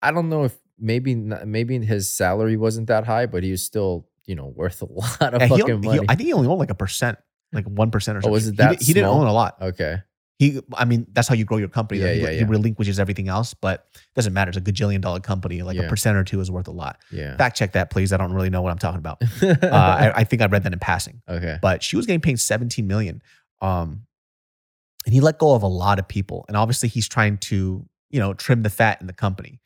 I 0.01 0.13
don't 0.13 0.29
know 0.29 0.45
if 0.45 0.57
maybe 0.79 1.17
not- 1.17 1.47
maybe 1.49 1.79
his 1.85 2.11
salary 2.11 2.57
wasn't 2.57 2.87
that 2.87 3.05
high, 3.05 3.27
but 3.27 3.43
he 3.43 3.51
was 3.51 3.65
still 3.65 4.07
you 4.29 4.37
know 4.37 4.47
worth 4.47 4.81
a 4.83 4.85
lot 4.89 5.35
of 5.35 5.41
Yeah, 5.41 5.47
he 5.49 5.59
fucking 5.59 5.75
only- 5.75 5.99
he- 5.99 6.07
I 6.09 6.15
think 6.15 6.27
he 6.29 6.33
only 6.33 6.47
owned 6.47 6.61
like 6.61 6.71
a 6.71 6.75
percent, 6.77 7.19
like 7.53 7.65
1% 7.65 7.93
or 7.95 8.01
something. 8.01 8.23
Oh, 8.25 8.31
was 8.31 8.47
it 8.47 8.53
He 8.53 8.57
that 8.59 8.79
di- 8.79 8.85
He, 8.85 8.93
didn't 8.93 9.09
own 9.09 9.27
a 9.27 9.33
lot. 9.33 9.57
okay, 9.61 10.03
He, 10.39 10.61
I 10.75 10.85
mean, 10.85 11.07
that's 11.13 11.27
how 11.27 11.35
you 11.35 11.45
grow 11.45 11.57
your 11.57 11.69
company. 11.69 12.01
Yeah, 12.01 12.13
he, 12.13 12.21
yeah, 12.21 12.31
he 12.31 12.37
yeah. 12.39 12.45
relinquishes 12.47 13.01
everything 13.01 13.27
else, 13.29 13.55
but 13.55 13.87
it 13.95 14.15
doesn't 14.15 14.33
matter. 14.33 14.51
It's 14.51 14.59
a 14.59 14.61
gajillion 14.61 15.01
dollar 15.01 15.19
company. 15.21 15.63
Like 15.63 15.77
Yeah. 15.77 15.85
a 15.85 15.89
percent 15.89 16.17
or 16.17 16.23
two 16.25 16.41
is 16.41 16.51
worth 16.51 16.69
a 16.69 16.73
lot. 16.73 16.99
Yeah. 17.11 17.37
Fact 17.37 17.57
check 17.57 17.73
that, 17.73 17.91
please. 17.91 18.13
I 18.13 18.17
don't 18.19 18.33
really 18.33 18.51
know 18.51 18.63
what 18.63 18.71
I'm 18.71 18.79
talking 18.79 18.99
about. 19.01 19.21
uh, 19.43 19.67
I, 19.73 20.13
I 20.21 20.25
think 20.25 20.43
I 20.43 20.47
read 20.47 20.63
that 20.65 20.73
in 20.73 20.79
passing, 20.79 21.23
okay. 21.29 21.59
but 21.61 21.83
she 21.83 21.97
was 21.97 22.07
getting 22.07 22.21
paid 22.21 22.39
17 22.39 22.87
million. 22.87 23.21
Um, 23.63 24.05
and 25.07 25.15
he 25.15 25.21
let 25.21 25.39
go 25.39 25.55
of 25.55 25.63
a 25.63 25.67
lot 25.69 25.99
of 25.99 26.07
people. 26.07 26.45
And 26.49 26.57
obviously, 26.57 26.89
he's 26.91 27.09
trying 27.09 27.39
to, 27.39 27.85
you 28.11 28.21
know, 28.21 28.35
trim 28.35 28.63
the 28.63 28.69
fat 28.71 29.01
in 29.01 29.07
the 29.07 29.13
company. 29.15 29.61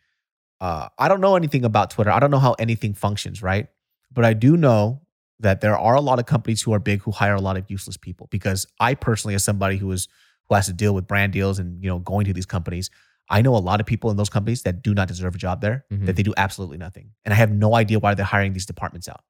Uh, 0.61 0.89
I 0.99 1.09
don't 1.09 1.21
know 1.21 1.35
anything 1.35 1.65
about 1.65 1.91
Twitter. 1.91 2.11
I 2.11 2.21
don't 2.21 2.31
know 2.31 2.39
how 2.39 2.53
anything 2.61 2.95
functions, 2.95 3.43
right? 3.43 3.67
But 4.13 4.25
I 4.25 4.33
do 4.35 4.57
know 4.57 5.03
that 5.41 5.61
there 5.61 5.77
are 5.77 5.95
a 5.95 6.01
lot 6.01 6.19
of 6.19 6.27
companies 6.27 6.63
who 6.63 6.73
are 6.73 6.79
big 6.79 7.03
who 7.03 7.11
hire 7.11 7.35
a 7.35 7.41
lot 7.41 7.57
of 7.57 7.65
useless 7.69 7.97
people. 7.97 8.29
Because 8.31 8.67
I 8.81 8.95
personally, 8.95 9.35
as 9.35 9.43
somebody 9.45 9.77
who 9.77 9.91
is 9.93 10.09
who 10.49 10.55
has 10.55 10.67
to 10.67 10.73
deal 10.73 10.95
with 10.95 11.07
brand 11.07 11.33
deals 11.33 11.59
and 11.59 11.83
you 11.83 11.89
know 11.89 11.99
going 11.99 12.27
to 12.27 12.33
these 12.33 12.47
companies, 12.47 12.91
I 13.31 13.43
know 13.43 13.55
a 13.55 13.59
lot 13.59 13.81
of 13.81 13.87
people 13.87 14.11
in 14.11 14.17
those 14.17 14.29
companies 14.29 14.63
that 14.63 14.83
do 14.83 14.95
not 14.95 15.09
deserve 15.09 15.35
a 15.35 15.39
job 15.39 15.61
there. 15.61 15.85
Mhm. 15.93 16.07
That 16.07 16.17
they 16.17 16.23
do 16.23 16.35
absolutely 16.37 16.79
nothing, 16.79 17.11
and 17.25 17.33
I 17.33 17.37
have 17.37 17.51
no 17.51 17.75
idea 17.75 17.99
why 17.99 18.15
they're 18.15 18.25
hiring 18.27 18.53
these 18.53 18.67
departments 18.67 19.09
out. 19.09 19.23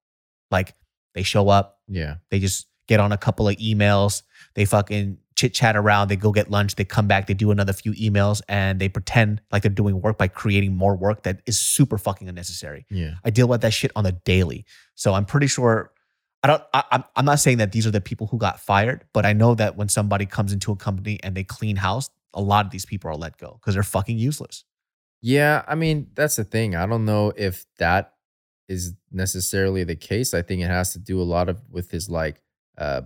Like 0.50 0.74
they 1.14 1.22
show 1.22 1.48
up, 1.48 1.80
Yeah. 1.88 2.16
they 2.30 2.40
just 2.40 2.66
get 2.88 2.98
on 3.00 3.12
a 3.12 3.16
couple 3.18 3.46
of 3.48 3.56
emails. 3.56 4.22
They 4.54 4.64
fucking 4.64 5.18
chit 5.42 5.55
chat 5.55 5.76
around. 5.76 6.09
They 6.09 6.16
go 6.16 6.31
get 6.31 6.50
lunch. 6.50 6.76
They 6.76 6.85
come 6.85 7.09
back. 7.09 7.26
They 7.26 7.35
do 7.35 7.50
another 7.50 7.72
few 7.72 7.92
emails 7.92 8.40
and 8.48 8.81
they 8.81 8.88
pretend 8.88 9.42
like 9.50 9.62
they're 9.62 9.70
doing 9.70 10.00
work 10.00 10.16
by 10.16 10.28
creating 10.28 10.76
more 10.76 10.94
work 10.94 11.24
that 11.24 11.42
is 11.46 11.61
super 11.61 11.98
fucking 11.98 12.28
unnecessary. 12.28 12.87
Yeah. 12.90 13.14
I 13.24 13.31
deal 13.31 13.48
with 13.48 13.61
that 13.62 13.72
shit 13.72 13.90
on 13.96 14.05
the 14.05 14.12
daily. 14.12 14.64
So 14.94 15.14
I'm 15.14 15.24
pretty 15.24 15.48
sure. 15.48 15.90
I 16.44 16.48
don't. 16.48 16.62
I, 16.74 16.83
I'm. 16.90 17.05
I'm 17.14 17.24
not 17.24 17.38
saying 17.38 17.59
that 17.59 17.70
these 17.70 17.87
are 17.87 17.92
the 17.92 18.00
people 18.00 18.26
who 18.26 18.37
got 18.37 18.59
fired, 18.59 19.05
but 19.12 19.24
I 19.24 19.33
know 19.33 19.55
that 19.55 19.76
when 19.76 19.88
somebody 19.88 20.26
comes 20.26 20.52
into 20.52 20.72
a 20.72 20.76
company 20.76 21.20
and 21.22 21.37
they 21.37 21.44
clean 21.44 21.76
house, 21.76 22.11
a 22.35 22.42
lot 22.42 22.64
of 22.64 22.72
these 22.72 22.85
people 22.85 23.09
are 23.11 23.16
let 23.16 23.38
go 23.38 23.61
because 23.61 23.74
they're 23.74 23.85
fucking 23.85 24.18
useless. 24.18 24.64
Yeah, 25.20 25.62
I 25.68 25.76
mean, 25.76 26.09
that's 26.14 26.35
the 26.35 26.42
thing. 26.42 26.74
I 26.74 26.87
don't 26.87 27.05
know 27.05 27.33
if 27.37 27.64
that 27.78 28.14
is 28.68 28.94
necessarily 29.12 29.85
the 29.85 29.94
case. 29.94 30.35
I 30.35 30.42
think 30.42 30.62
it 30.62 30.66
has 30.66 30.92
to 30.94 30.98
do 30.98 31.20
a 31.20 31.22
lot 31.22 31.48
of 31.48 31.61
with 31.70 31.92
his 31.92 32.11
like 32.11 32.42
uh 32.76 33.02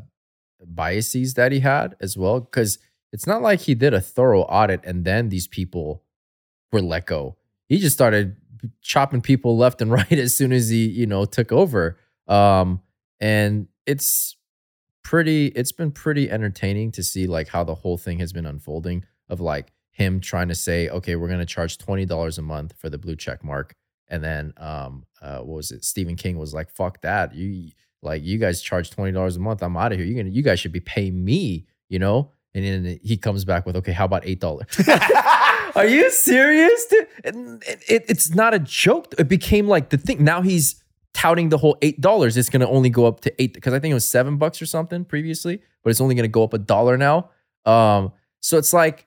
biases 0.75 1.35
that 1.35 1.53
he 1.53 1.61
had 1.61 1.95
as 2.01 2.17
well 2.17 2.41
cuz 2.41 2.79
it's 3.13 3.27
not 3.27 3.41
like 3.41 3.61
he 3.61 3.75
did 3.75 3.95
a 3.95 4.01
thorough 4.01 4.43
audit 4.43 4.81
and 4.85 5.05
then 5.05 5.29
these 5.29 5.47
people 5.47 6.03
were 6.73 6.83
let 6.83 7.07
go. 7.07 7.37
He 7.69 7.79
just 7.79 7.95
started 7.95 8.37
chopping 8.83 9.21
people 9.21 9.57
left 9.57 9.81
and 9.81 9.91
right 10.01 10.13
as 10.13 10.37
soon 10.37 10.53
as 10.53 10.69
he, 10.69 10.87
you 10.87 11.07
know, 11.07 11.25
took 11.25 11.53
over. 11.53 11.99
Um 12.27 12.83
and 13.21 13.69
it's 13.87 14.37
pretty 15.07 15.47
it's 15.49 15.71
been 15.71 15.93
pretty 15.93 16.29
entertaining 16.29 16.91
to 16.91 17.03
see 17.03 17.29
like 17.29 17.47
how 17.49 17.63
the 17.63 17.77
whole 17.77 17.97
thing 17.97 18.19
has 18.19 18.33
been 18.33 18.45
unfolding 18.45 19.05
of 19.29 19.41
like 19.41 19.73
him 19.91 20.19
trying 20.21 20.49
to 20.49 20.55
say 20.55 20.89
okay 20.89 21.15
we're 21.15 21.29
going 21.29 21.39
to 21.39 21.47
charge 21.47 21.79
$20 21.79 22.39
a 22.39 22.43
month 22.43 22.75
for 22.77 22.91
the 22.91 22.99
blue 22.99 23.15
check 23.15 23.45
mark 23.45 23.77
and 24.09 24.25
then 24.25 24.53
um 24.57 25.05
uh 25.23 25.39
what 25.39 25.57
was 25.59 25.71
it 25.71 25.85
Stephen 25.85 26.17
King 26.17 26.39
was 26.39 26.53
like 26.53 26.69
fuck 26.71 27.01
that 27.03 27.33
you 27.37 27.71
like 28.03 28.23
you 28.23 28.39
guys 28.39 28.63
charge 28.63 28.91
$20 28.91 29.37
a 29.37 29.39
month 29.41 29.63
I'm 29.63 29.77
out 29.77 29.93
of 29.93 29.99
here. 29.99 30.07
You 30.07 30.23
to 30.23 30.31
you 30.31 30.43
guys 30.43 30.61
should 30.61 30.73
be 30.73 30.81
paying 30.81 31.25
me 31.25 31.67
you 31.89 31.99
know? 31.99 32.33
And 32.55 32.65
then 32.65 32.99
he 33.03 33.17
comes 33.17 33.45
back 33.45 33.67
with 33.67 33.77
okay 33.77 33.93
how 33.93 34.05
about 34.05 34.25
$8 34.25 35.77
are 35.77 35.87
you 35.87 36.11
serious 36.11 36.87
dude? 36.87 37.07
It, 37.25 37.83
it, 37.89 38.05
it's 38.09 38.35
not 38.35 38.55
a 38.55 38.59
joke. 38.59 39.15
It 39.19 39.29
became 39.29 39.69
like 39.69 39.91
the 39.91 39.99
thing. 39.99 40.25
Now 40.25 40.41
he's 40.41 40.83
touting 41.13 41.51
the 41.51 41.59
whole 41.59 41.77
eight 41.83 42.01
dollars. 42.01 42.37
It's 42.37 42.49
going 42.49 42.61
to 42.61 42.69
only 42.69 42.91
go 42.91 43.07
up 43.07 43.21
to 43.21 43.43
eight 43.43 43.55
because 43.55 43.73
i 43.73 43.79
think 43.79 43.91
it 43.91 43.95
was 43.95 44.07
seven 44.09 44.37
bucks 44.37 44.61
or 44.61 44.67
something 44.67 45.05
previously 45.05 45.61
but 45.83 45.91
it's 45.91 46.01
only 46.01 46.15
going 46.15 46.25
to 46.25 46.29
go 46.29 46.45
up 46.45 46.53
a 46.55 46.59
dollar 46.59 46.97
now. 46.97 47.31
Um 47.65 48.13
so 48.41 48.59
it's 48.59 48.73
like 48.73 49.07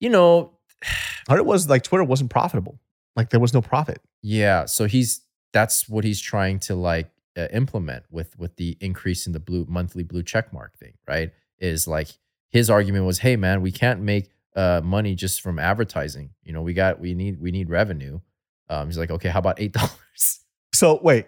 you 0.00 0.08
know 0.10 0.52
it 1.30 1.44
was 1.44 1.68
like 1.68 1.82
Twitter 1.82 2.04
wasn't 2.04 2.30
profitable. 2.30 2.78
Like 3.16 3.30
there 3.30 3.40
was 3.40 3.52
no 3.52 3.60
profit. 3.60 4.00
yeah 4.22 4.64
so 4.66 4.86
he's 4.86 5.20
that's 5.52 5.88
what 5.88 6.04
he's 6.04 6.20
trying 6.20 6.58
to 6.60 6.74
like 6.74 7.10
uh, 7.38 7.46
implement 7.52 8.04
with 8.10 8.38
with 8.38 8.56
the 8.56 8.76
increase 8.80 9.26
in 9.26 9.32
the 9.32 9.40
blue 9.40 9.64
monthly 9.68 10.02
blue 10.02 10.22
check 10.22 10.52
mark 10.52 10.76
thing 10.78 10.94
right? 11.06 11.30
Is 11.58 11.86
like 11.88 12.08
his 12.50 12.68
argument 12.68 13.04
was 13.06 13.20
hey 13.20 13.36
man 13.36 13.62
we 13.62 13.72
can't 13.72 14.00
make 14.00 14.30
uh 14.56 14.80
money 14.84 15.14
just 15.14 15.40
from 15.40 15.58
advertising. 15.58 16.30
You 16.42 16.52
know 16.52 16.62
we 16.62 16.74
got 16.74 17.00
we 17.00 17.14
need 17.14 17.40
we 17.40 17.50
need 17.50 17.70
revenue. 17.70 18.20
Um 18.68 18.88
he's 18.88 18.98
like 18.98 19.10
okay 19.10 19.28
how 19.28 19.38
about 19.38 19.60
eight 19.60 19.72
dollars? 19.78 20.40
So 20.74 21.00
wait, 21.02 21.26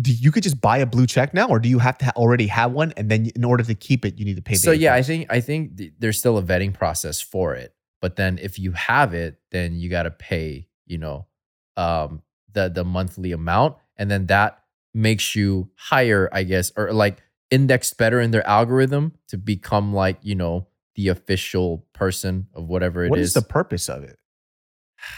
do 0.00 0.12
you 0.12 0.32
could 0.32 0.42
just 0.42 0.60
buy 0.60 0.78
a 0.78 0.86
blue 0.86 1.06
check 1.06 1.34
now, 1.34 1.48
or 1.48 1.58
do 1.58 1.68
you 1.68 1.78
have 1.78 1.98
to 1.98 2.10
already 2.16 2.46
have 2.46 2.72
one, 2.72 2.92
and 2.96 3.10
then 3.10 3.30
in 3.34 3.44
order 3.44 3.62
to 3.64 3.74
keep 3.74 4.04
it, 4.04 4.18
you 4.18 4.24
need 4.24 4.36
to 4.36 4.42
pay? 4.42 4.54
The 4.54 4.58
So 4.58 4.72
yeah, 4.72 4.94
I 4.94 5.02
think 5.02 5.26
I 5.30 5.40
think 5.40 5.76
th- 5.76 5.92
there's 5.98 6.18
still 6.18 6.38
a 6.38 6.42
vetting 6.42 6.72
process 6.74 7.20
for 7.20 7.54
it. 7.54 7.74
But 8.00 8.16
then 8.16 8.38
if 8.38 8.58
you 8.58 8.72
have 8.72 9.14
it, 9.14 9.38
then 9.50 9.74
you 9.74 9.88
got 9.88 10.04
to 10.04 10.10
pay, 10.10 10.68
you 10.86 10.98
know, 10.98 11.26
um 11.76 12.22
the 12.52 12.68
the 12.68 12.84
monthly 12.84 13.32
amount. 13.32 13.76
And 13.96 14.10
then 14.10 14.26
that 14.26 14.61
makes 14.94 15.34
you 15.34 15.70
higher, 15.76 16.28
I 16.32 16.42
guess, 16.44 16.72
or 16.76 16.92
like 16.92 17.18
indexed 17.50 17.96
better 17.98 18.20
in 18.20 18.30
their 18.30 18.46
algorithm 18.46 19.12
to 19.28 19.36
become 19.38 19.92
like, 19.94 20.18
you 20.22 20.34
know, 20.34 20.66
the 20.94 21.08
official 21.08 21.86
person 21.92 22.46
of 22.54 22.68
whatever 22.68 23.02
it 23.02 23.06
is. 23.06 23.10
What 23.10 23.18
is 23.20 23.34
the 23.34 23.42
purpose 23.42 23.88
of 23.88 24.02
it? 24.02 24.18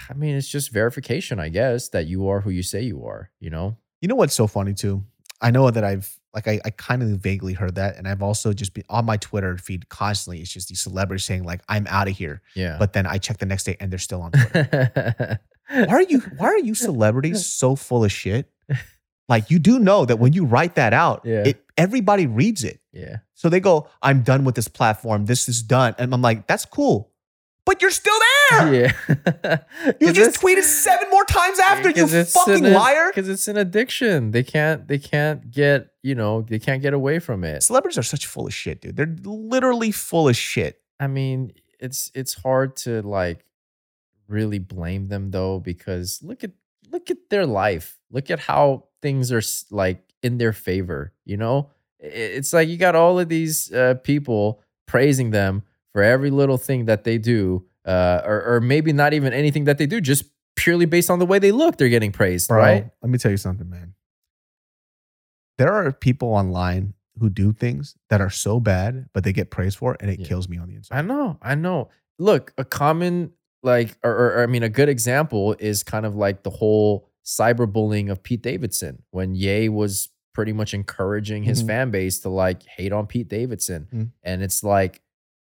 I 0.09 0.15
mean, 0.15 0.35
it's 0.35 0.49
just 0.49 0.73
verification, 0.73 1.39
I 1.39 1.49
guess, 1.49 1.89
that 1.91 2.07
you 2.07 2.29
are 2.29 2.41
who 2.41 2.51
you 2.51 2.63
say 2.63 2.83
you 2.83 3.05
are, 3.05 3.31
you 3.41 3.51
know? 3.51 3.77
You 4.01 4.09
know 4.09 4.15
what's 4.15 4.35
so 4.35 4.47
funny 4.47 4.73
too? 4.75 5.05
I 5.41 5.51
know 5.51 5.71
that 5.71 5.85
I've 5.85 6.17
like 6.33 6.49
I, 6.49 6.61
I 6.65 6.71
kind 6.71 7.03
of 7.03 7.09
vaguely 7.11 7.53
heard 7.53 7.75
that, 7.77 7.97
and 7.97 8.09
I've 8.09 8.23
also 8.23 8.53
just 8.53 8.73
been 8.75 8.85
on 8.89 9.05
my 9.05 9.17
Twitter 9.19 9.57
feed 9.59 9.89
constantly. 9.89 10.41
It's 10.41 10.53
just 10.53 10.69
these 10.69 10.81
celebrities 10.81 11.25
saying 11.25 11.45
like 11.45 11.61
I'm 11.69 11.87
out 11.89 12.09
of 12.09 12.17
here, 12.17 12.41
Yeah. 12.57 12.77
but 12.79 12.93
then 12.93 13.07
I 13.07 13.19
check 13.19 13.39
the 13.39 13.47
next 13.47 13.65
day 13.65 13.77
and 13.79 13.91
they're 13.93 13.99
still 13.99 14.23
on 14.23 14.33
Twitter. 14.33 15.39
why 15.71 15.87
are 15.89 16.03
you 16.03 16.21
Why 16.39 16.47
are 16.49 16.59
you 16.59 16.75
celebrities 16.75 17.47
so 17.61 17.77
full 17.77 18.05
of 18.05 18.13
shit? 18.13 18.51
Like 19.29 19.51
you 19.51 19.59
do 19.59 19.79
know 19.79 20.05
that 20.05 20.17
when 20.19 20.33
you 20.33 20.45
write 20.45 20.75
that 20.75 20.93
out, 20.93 21.23
Yeah. 21.25 21.45
it 21.47 21.65
everybody 21.77 22.27
reads 22.27 22.63
it. 22.65 22.81
yeah. 22.93 23.17
So 23.35 23.49
they 23.49 23.61
go, 23.61 23.89
I'm 24.01 24.23
done 24.23 24.45
with 24.45 24.55
this 24.55 24.69
platform. 24.69 25.27
This 25.27 25.49
is 25.49 25.63
done. 25.63 25.95
And 25.99 26.15
I'm 26.15 26.23
like, 26.23 26.47
that's 26.47 26.65
cool. 26.65 27.11
But 27.67 27.83
you're 27.83 27.91
still 27.91 28.15
there. 28.51 28.93
Yeah. 29.43 29.59
You 30.01 30.13
just 30.13 30.41
tweeted 30.41 30.63
seven 30.63 31.11
more 31.11 31.25
times 31.25 31.59
after, 31.59 31.91
you 31.91 32.07
fucking 32.07 32.63
liar. 32.65 33.09
Because 33.09 33.29
it's 33.29 33.49
an 33.49 33.57
addiction. 33.57 34.31
They 34.33 34.43
can't. 34.43 34.87
They 34.87 34.99
can't 34.99 35.51
get. 35.51 35.89
You 36.03 36.15
know. 36.15 36.43
They 36.43 36.59
can't 36.59 36.81
get 36.83 36.93
away 36.95 37.19
from 37.19 37.43
it. 37.45 37.63
Celebrities 37.63 37.99
are 37.99 38.03
such 38.03 38.27
full 38.27 38.47
of 38.47 38.55
shit, 38.55 38.81
dude. 38.83 38.97
They're 38.97 39.17
literally 39.25 39.91
full 39.93 40.29
of 40.29 40.37
shit. 40.37 40.81
I 41.01 41.07
mean, 41.07 41.53
it's 41.81 42.11
it's 42.15 42.35
hard 42.35 42.77
to 42.85 43.01
like 43.03 43.45
really 44.29 44.59
blame 44.59 45.09
them 45.09 45.31
though 45.31 45.59
because 45.59 46.21
look 46.23 46.45
at 46.45 46.53
look 46.93 47.11
at 47.11 47.17
their 47.31 47.47
life. 47.47 47.99
Look 48.11 48.31
at 48.31 48.41
how 48.41 48.85
things 49.05 49.31
are 49.31 49.43
like 49.71 50.01
in 50.23 50.39
their 50.39 50.53
favor. 50.55 51.13
You 51.27 51.37
know, 51.37 51.71
it's 52.01 52.53
like 52.53 52.69
you 52.69 52.79
got 52.79 52.97
all 52.97 53.21
of 53.21 53.29
these 53.29 53.71
uh, 53.73 53.95
people 54.03 54.63
praising 54.89 55.31
them 55.31 55.63
for 55.93 56.03
every 56.03 56.31
little 56.31 56.57
thing 56.59 56.87
that 56.87 57.05
they 57.05 57.19
do, 57.19 57.65
uh, 57.85 58.23
or 58.25 58.43
or 58.55 58.61
maybe 58.61 58.93
not 58.93 59.13
even 59.13 59.33
anything 59.33 59.65
that 59.65 59.77
they 59.79 59.87
do, 59.87 60.01
just 60.01 60.25
purely 60.57 60.87
based 60.87 61.11
on 61.11 61.19
the 61.19 61.27
way 61.27 61.39
they 61.39 61.53
look. 61.53 61.77
They're 61.77 61.89
getting 61.91 62.13
praised, 62.13 62.51
right? 62.51 62.91
Let 63.03 63.11
me 63.11 63.19
tell 63.19 63.31
you 63.31 63.37
something, 63.37 63.69
man. 63.69 63.95
There 65.59 65.73
are 65.73 65.93
people 65.93 66.29
online 66.29 66.95
who 67.21 67.29
do 67.31 67.53
things 67.53 67.95
that 68.11 68.21
are 68.21 68.31
so 68.31 68.59
bad, 68.59 69.07
but 69.13 69.23
they 69.23 69.33
get 69.33 69.51
praised 69.51 69.79
for 69.79 69.95
it, 69.95 70.01
and 70.03 70.11
it 70.11 70.19
Yeah. 70.21 70.27
kills 70.27 70.49
me 70.49 70.59
on 70.59 70.69
the 70.69 70.75
inside. 70.75 70.97
I 70.99 71.03
know, 71.03 71.39
I 71.43 71.55
know. 71.55 71.91
Look, 72.19 72.53
a 72.59 72.65
common 72.65 73.33
like, 73.63 73.97
or, 74.03 74.11
or, 74.13 74.27
or, 74.35 74.43
I 74.43 74.47
mean, 74.47 74.63
a 74.63 74.69
good 74.69 74.89
example 74.91 75.55
is 75.59 75.83
kind 75.83 76.05
of 76.05 76.17
like 76.17 76.43
the 76.43 76.51
whole 76.51 77.09
cyberbullying 77.25 78.11
of 78.11 78.23
Pete 78.23 78.43
Davidson 78.43 79.03
when 79.11 79.35
Ye 79.35 79.69
was 79.69 80.11
pretty 80.35 80.53
much 80.53 80.75
encouraging 80.75 81.45
his 81.45 81.63
Mhm. 81.63 81.67
fan 81.67 81.91
base 81.91 82.19
to 82.21 82.29
like 82.29 82.63
hate 82.65 82.93
on 82.93 83.07
Pete 83.07 83.29
Davidson, 83.29 83.87
Mhm. 83.93 84.11
and 84.23 84.43
it's 84.43 84.63
like, 84.65 85.01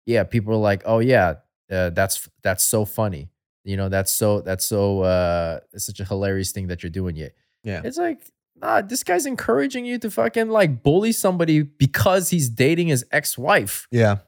yeah, 0.07 0.25
people 0.25 0.53
are 0.53 0.59
like, 0.59 0.83
oh 0.85 0.99
yeah, 0.99 1.35
uh, 1.71 1.91
that's 1.91 2.29
that's 2.43 2.65
so 2.65 2.85
funny, 2.85 3.31
you 3.65 3.77
know, 3.77 3.89
that's 3.89 4.11
so 4.13 4.41
that's 4.41 4.67
so 4.67 5.01
uh, 5.03 5.61
it's 5.73 5.87
such 5.87 6.01
a 6.01 6.05
hilarious 6.05 6.53
thing 6.53 6.67
that 6.67 6.83
you're 6.83 6.91
doing, 6.91 7.17
Ye. 7.17 7.31
Yeah. 7.63 7.81
It's 7.85 7.97
like, 7.97 8.21
nah, 8.61 8.83
this 8.83 9.03
guy's 9.05 9.27
encouraging 9.27 9.87
you 9.87 9.99
to 10.01 10.11
fucking 10.11 10.49
like 10.51 10.83
bully 10.83 11.13
somebody 11.13 11.63
because 11.63 12.29
he's 12.31 12.49
dating 12.51 12.89
his 12.89 13.05
ex-wife 13.11 13.87
Yeah. 13.91 14.19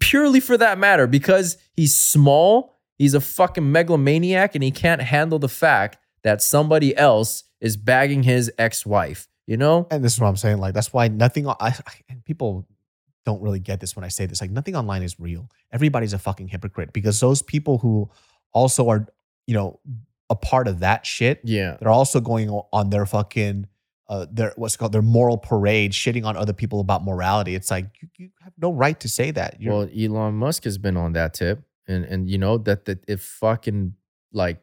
purely 0.00 0.40
for 0.40 0.56
that 0.58 0.78
matter 0.78 1.06
because 1.06 1.56
he's 1.74 1.94
small, 1.94 2.76
he's 2.98 3.14
a 3.14 3.20
fucking 3.20 3.70
megalomaniac, 3.72 4.54
and 4.54 4.64
he 4.64 4.70
can't 4.72 5.00
handle 5.00 5.38
the 5.38 5.48
fact 5.48 5.96
that 6.26 6.42
somebody 6.42 6.94
else 6.96 7.44
is 7.60 7.76
bagging 7.76 8.22
his 8.24 8.50
ex-wife. 8.58 9.28
You 9.46 9.56
know? 9.56 9.86
And 9.92 10.02
this 10.04 10.14
is 10.14 10.20
what 10.20 10.26
I'm 10.26 10.36
saying. 10.36 10.58
Like, 10.58 10.74
that's 10.74 10.92
why 10.92 11.06
nothing, 11.06 11.46
I, 11.48 11.54
I, 11.60 11.74
and 12.08 12.24
people 12.24 12.66
don't 13.24 13.40
really 13.40 13.60
get 13.60 13.78
this 13.78 13.94
when 13.94 14.04
I 14.04 14.08
say 14.08 14.26
this. 14.26 14.40
Like, 14.40 14.50
nothing 14.50 14.74
online 14.74 15.04
is 15.04 15.20
real. 15.20 15.48
Everybody's 15.72 16.12
a 16.12 16.18
fucking 16.18 16.48
hypocrite 16.48 16.92
because 16.92 17.20
those 17.20 17.42
people 17.42 17.78
who 17.78 18.10
also 18.52 18.88
are, 18.88 19.06
you 19.46 19.54
know, 19.54 19.78
a 20.28 20.34
part 20.34 20.66
of 20.66 20.80
that 20.80 21.06
shit, 21.06 21.40
Yeah. 21.44 21.76
they're 21.78 21.90
also 21.90 22.20
going 22.20 22.50
on 22.72 22.90
their 22.90 23.06
fucking 23.06 23.68
uh, 24.08 24.26
their 24.30 24.52
what's 24.56 24.74
it 24.76 24.78
called 24.78 24.92
their 24.92 25.02
moral 25.02 25.36
parade, 25.38 25.92
shitting 25.92 26.24
on 26.24 26.36
other 26.36 26.52
people 26.52 26.78
about 26.80 27.04
morality. 27.04 27.54
It's 27.56 27.70
like 27.72 27.86
you, 28.00 28.08
you 28.18 28.30
have 28.42 28.52
no 28.60 28.72
right 28.72 28.98
to 29.00 29.08
say 29.08 29.32
that. 29.32 29.60
You're, 29.60 29.72
Well, 29.74 29.88
Elon 29.96 30.34
Musk 30.34 30.62
has 30.64 30.78
been 30.78 30.96
on 30.96 31.12
that 31.14 31.34
tip, 31.34 31.62
and 31.88 32.04
and 32.04 32.28
you 32.30 32.38
know 32.38 32.56
that 32.58 32.84
that 32.84 33.04
it 33.08 33.18
fucking 33.20 33.94
like 34.32 34.58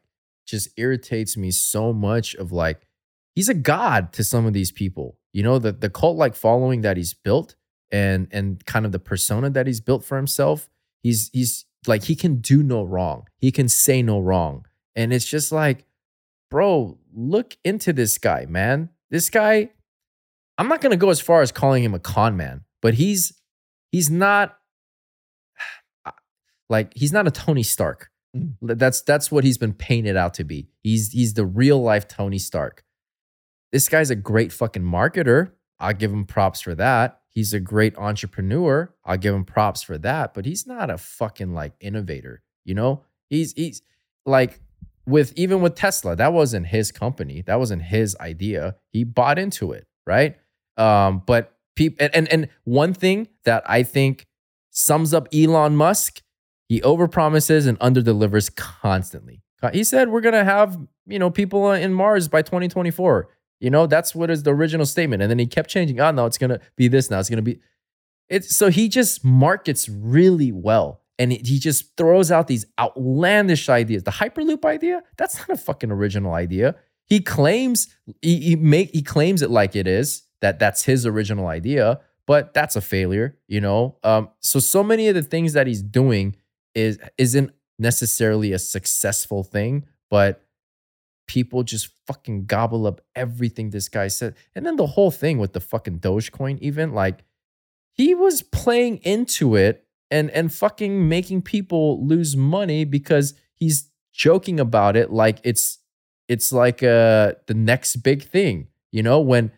just 0.45 0.69
irritates 0.77 1.37
me 1.37 1.51
so 1.51 1.93
much. 1.93 2.35
Of 2.35 2.51
like, 2.51 2.87
he's 3.35 3.49
a 3.49 3.53
god 3.53 4.13
to 4.13 4.23
some 4.23 4.45
of 4.45 4.53
these 4.53 4.71
people. 4.71 5.17
You 5.33 5.43
know 5.43 5.59
the 5.59 5.71
the 5.71 5.89
cult 5.89 6.17
like 6.17 6.35
following 6.35 6.81
that 6.81 6.97
he's 6.97 7.13
built, 7.13 7.55
and 7.91 8.27
and 8.31 8.63
kind 8.65 8.85
of 8.85 8.91
the 8.91 8.99
persona 8.99 9.49
that 9.51 9.67
he's 9.67 9.81
built 9.81 10.03
for 10.03 10.17
himself. 10.17 10.69
He's 11.01 11.29
he's 11.33 11.65
like 11.87 12.03
he 12.03 12.15
can 12.15 12.37
do 12.41 12.63
no 12.63 12.83
wrong. 12.83 13.27
He 13.39 13.51
can 13.51 13.67
say 13.67 14.01
no 14.01 14.19
wrong, 14.19 14.65
and 14.95 15.11
it's 15.11 15.25
just 15.25 15.51
like, 15.51 15.85
bro, 16.51 16.97
look 17.13 17.57
into 17.63 17.93
this 17.93 18.17
guy, 18.17 18.45
man. 18.47 18.89
This 19.09 19.29
guy, 19.29 19.69
I'm 20.57 20.67
not 20.67 20.81
gonna 20.81 20.97
go 20.97 21.09
as 21.09 21.19
far 21.19 21.41
as 21.41 21.51
calling 21.51 21.83
him 21.83 21.93
a 21.93 21.99
con 21.99 22.37
man, 22.37 22.61
but 22.81 22.93
he's 22.93 23.33
he's 23.91 24.09
not 24.09 24.57
like 26.69 26.93
he's 26.95 27.11
not 27.11 27.27
a 27.27 27.31
Tony 27.31 27.63
Stark. 27.63 28.11
Mm. 28.35 28.55
That's 28.61 29.01
that's 29.01 29.31
what 29.31 29.43
he's 29.43 29.57
been 29.57 29.73
painted 29.73 30.17
out 30.17 30.33
to 30.35 30.43
be. 30.43 30.67
He's 30.81 31.11
he's 31.11 31.33
the 31.33 31.45
real 31.45 31.81
life 31.81 32.07
Tony 32.07 32.39
Stark. 32.39 32.83
This 33.71 33.89
guy's 33.89 34.09
a 34.09 34.15
great 34.15 34.51
fucking 34.51 34.83
marketer. 34.83 35.51
I'll 35.79 35.93
give 35.93 36.11
him 36.11 36.25
props 36.25 36.61
for 36.61 36.75
that. 36.75 37.19
He's 37.29 37.53
a 37.53 37.59
great 37.59 37.97
entrepreneur. 37.97 38.93
I'll 39.03 39.17
give 39.17 39.33
him 39.33 39.43
props 39.43 39.81
for 39.81 39.97
that, 39.97 40.33
but 40.33 40.45
he's 40.45 40.67
not 40.67 40.91
a 40.91 40.97
fucking 40.97 41.53
like 41.53 41.73
innovator, 41.79 42.43
you 42.63 42.75
know? 42.75 43.03
He's 43.29 43.53
he's 43.53 43.81
like 44.25 44.61
with 45.05 45.33
even 45.35 45.61
with 45.61 45.75
Tesla, 45.75 46.15
that 46.15 46.31
wasn't 46.33 46.67
his 46.67 46.91
company. 46.91 47.41
That 47.41 47.59
wasn't 47.59 47.81
his 47.83 48.15
idea. 48.19 48.75
He 48.91 49.03
bought 49.03 49.39
into 49.39 49.71
it, 49.71 49.87
right? 50.05 50.37
Um, 50.77 51.23
but 51.25 51.57
people 51.75 52.05
and, 52.05 52.15
and 52.15 52.27
and 52.31 52.49
one 52.63 52.93
thing 52.93 53.27
that 53.45 53.63
I 53.67 53.83
think 53.83 54.27
sums 54.71 55.13
up 55.13 55.27
Elon 55.33 55.75
Musk, 55.75 56.21
he 56.73 56.81
overpromises 56.81 57.67
and 57.67 57.79
underdelivers 57.79 58.53
constantly. 58.55 59.43
He 59.71 59.83
said 59.83 60.09
we're 60.09 60.21
gonna 60.21 60.43
have 60.43 60.75
you 61.05 61.19
know 61.19 61.29
people 61.29 61.71
in 61.71 61.93
Mars 61.93 62.27
by 62.27 62.41
2024. 62.41 63.29
You 63.59 63.69
know 63.69 63.85
that's 63.85 64.15
what 64.15 64.31
is 64.31 64.41
the 64.41 64.53
original 64.53 64.87
statement, 64.87 65.21
and 65.21 65.29
then 65.29 65.37
he 65.37 65.45
kept 65.45 65.69
changing. 65.69 65.99
Oh 65.99 66.09
no, 66.09 66.25
it's 66.25 66.39
gonna 66.39 66.59
be 66.75 66.87
this 66.87 67.11
now. 67.11 67.19
It's 67.19 67.29
gonna 67.29 67.43
be. 67.43 67.59
It's 68.27 68.55
so 68.55 68.71
he 68.71 68.89
just 68.89 69.23
markets 69.23 69.87
really 69.87 70.51
well, 70.51 71.01
and 71.19 71.31
he 71.31 71.37
he 71.37 71.59
just 71.59 71.95
throws 71.95 72.31
out 72.31 72.47
these 72.47 72.65
outlandish 72.79 73.69
ideas. 73.69 74.03
The 74.03 74.11
Hyperloop 74.11 74.65
idea, 74.65 75.03
that's 75.15 75.37
not 75.37 75.51
a 75.51 75.57
fucking 75.57 75.91
original 75.91 76.33
idea. 76.33 76.75
He 77.05 77.19
claims 77.19 77.95
he, 78.21 78.39
he 78.39 78.55
make 78.55 78.89
he 78.89 79.03
claims 79.03 79.43
it 79.43 79.51
like 79.51 79.75
it 79.75 79.87
is 79.87 80.23
that 80.41 80.57
that's 80.57 80.83
his 80.83 81.05
original 81.05 81.47
idea, 81.47 82.01
but 82.25 82.53
that's 82.53 82.75
a 82.75 82.81
failure. 82.81 83.37
You 83.47 83.61
know, 83.61 83.97
um, 84.03 84.29
so 84.39 84.59
so 84.59 84.83
many 84.83 85.07
of 85.07 85.15
the 85.15 85.21
things 85.23 85.53
that 85.53 85.67
he's 85.67 85.83
doing 85.83 86.35
is 86.75 86.99
isn't 87.17 87.51
necessarily 87.79 88.51
a 88.51 88.59
successful 88.59 89.43
thing, 89.43 89.85
but 90.09 90.43
people 91.27 91.63
just 91.63 91.89
fucking 92.05 92.45
gobble 92.45 92.85
up 92.85 93.01
everything 93.15 93.69
this 93.69 93.89
guy 93.89 94.07
said. 94.07 94.35
And 94.55 94.65
then 94.65 94.75
the 94.75 94.87
whole 94.87 95.11
thing 95.11 95.37
with 95.37 95.53
the 95.53 95.59
fucking 95.59 95.99
Dogecoin, 95.99 96.59
even 96.59 96.93
like 96.93 97.23
he 97.93 98.13
was 98.13 98.41
playing 98.41 98.97
into 98.97 99.55
it 99.55 99.85
and 100.11 100.29
and 100.31 100.53
fucking 100.53 101.07
making 101.07 101.41
people 101.41 102.05
lose 102.05 102.35
money 102.35 102.85
because 102.85 103.33
he's 103.55 103.89
joking 104.11 104.59
about 104.59 104.95
it 104.95 105.11
like 105.11 105.39
it's 105.43 105.79
it's 106.27 106.51
like 106.51 106.83
uh 106.83 107.33
the 107.47 107.53
next 107.55 107.97
big 107.97 108.23
thing, 108.23 108.67
you 108.91 109.01
know, 109.01 109.19
when 109.19 109.51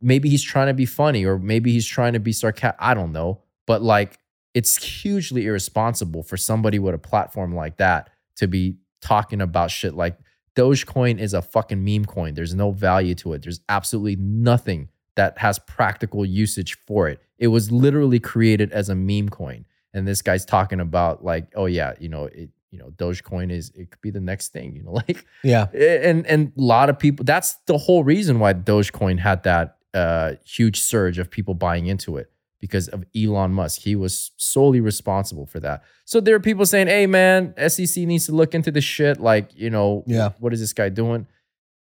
maybe 0.00 0.28
he's 0.28 0.42
trying 0.42 0.66
to 0.66 0.74
be 0.74 0.86
funny 0.86 1.24
or 1.24 1.38
maybe 1.38 1.72
he's 1.72 1.86
trying 1.86 2.12
to 2.12 2.20
be 2.20 2.32
sarcastic. 2.32 2.76
I 2.80 2.94
don't 2.94 3.12
know. 3.12 3.42
But 3.66 3.82
like 3.82 4.18
it's 4.54 4.82
hugely 4.82 5.46
irresponsible 5.46 6.22
for 6.22 6.36
somebody 6.36 6.78
with 6.78 6.94
a 6.94 6.98
platform 6.98 7.54
like 7.54 7.78
that 7.78 8.10
to 8.36 8.46
be 8.46 8.76
talking 9.00 9.40
about 9.40 9.70
shit 9.70 9.94
like 9.94 10.18
Dogecoin 10.54 11.18
is 11.18 11.32
a 11.32 11.40
fucking 11.40 11.82
meme 11.82 12.04
coin. 12.04 12.34
There's 12.34 12.54
no 12.54 12.72
value 12.72 13.14
to 13.16 13.32
it. 13.32 13.42
There's 13.42 13.60
absolutely 13.68 14.16
nothing 14.16 14.88
that 15.16 15.38
has 15.38 15.58
practical 15.58 16.26
usage 16.26 16.76
for 16.86 17.08
it. 17.08 17.20
It 17.38 17.48
was 17.48 17.72
literally 17.72 18.20
created 18.20 18.70
as 18.72 18.88
a 18.88 18.94
meme 18.94 19.28
coin. 19.28 19.64
And 19.94 20.06
this 20.06 20.22
guy's 20.22 20.44
talking 20.44 20.80
about 20.80 21.24
like, 21.24 21.52
oh 21.54 21.66
yeah, 21.66 21.94
you 21.98 22.08
know, 22.08 22.24
it, 22.24 22.50
you 22.70 22.78
know, 22.78 22.90
Dogecoin 22.96 23.50
is 23.50 23.70
it 23.74 23.90
could 23.90 24.00
be 24.00 24.10
the 24.10 24.20
next 24.20 24.48
thing, 24.52 24.74
you 24.74 24.82
know, 24.82 24.92
like 25.08 25.24
yeah, 25.42 25.66
and 25.74 26.26
and 26.26 26.52
a 26.56 26.60
lot 26.60 26.88
of 26.88 26.98
people 26.98 27.24
that's 27.24 27.56
the 27.66 27.76
whole 27.76 28.04
reason 28.04 28.38
why 28.38 28.54
Dogecoin 28.54 29.18
had 29.18 29.42
that 29.44 29.76
uh 29.94 30.32
huge 30.44 30.80
surge 30.80 31.18
of 31.18 31.30
people 31.30 31.52
buying 31.52 31.86
into 31.86 32.16
it 32.16 32.30
because 32.62 32.88
of 32.88 33.04
Elon 33.14 33.52
Musk. 33.52 33.80
He 33.82 33.94
was 33.96 34.30
solely 34.38 34.80
responsible 34.80 35.44
for 35.44 35.60
that. 35.60 35.82
So 36.06 36.20
there 36.20 36.34
are 36.36 36.40
people 36.40 36.64
saying, 36.64 36.86
"Hey, 36.86 37.06
man, 37.06 37.52
SEC 37.58 38.06
needs 38.06 38.24
to 38.26 38.32
look 38.32 38.54
into 38.54 38.70
this 38.70 38.84
shit. 38.84 39.20
Like, 39.20 39.50
you 39.54 39.68
know, 39.68 40.04
Yeah. 40.06 40.30
what 40.38 40.54
is 40.54 40.60
this 40.60 40.72
guy 40.72 40.88
doing?" 40.88 41.26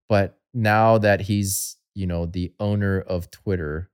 But 0.07 0.39
now 0.53 0.97
that 0.97 1.21
he's, 1.21 1.75
you 1.93 2.07
know, 2.07 2.25
the 2.25 2.53
owner 2.59 2.99
of 3.01 3.29
Twitter, 3.29 3.91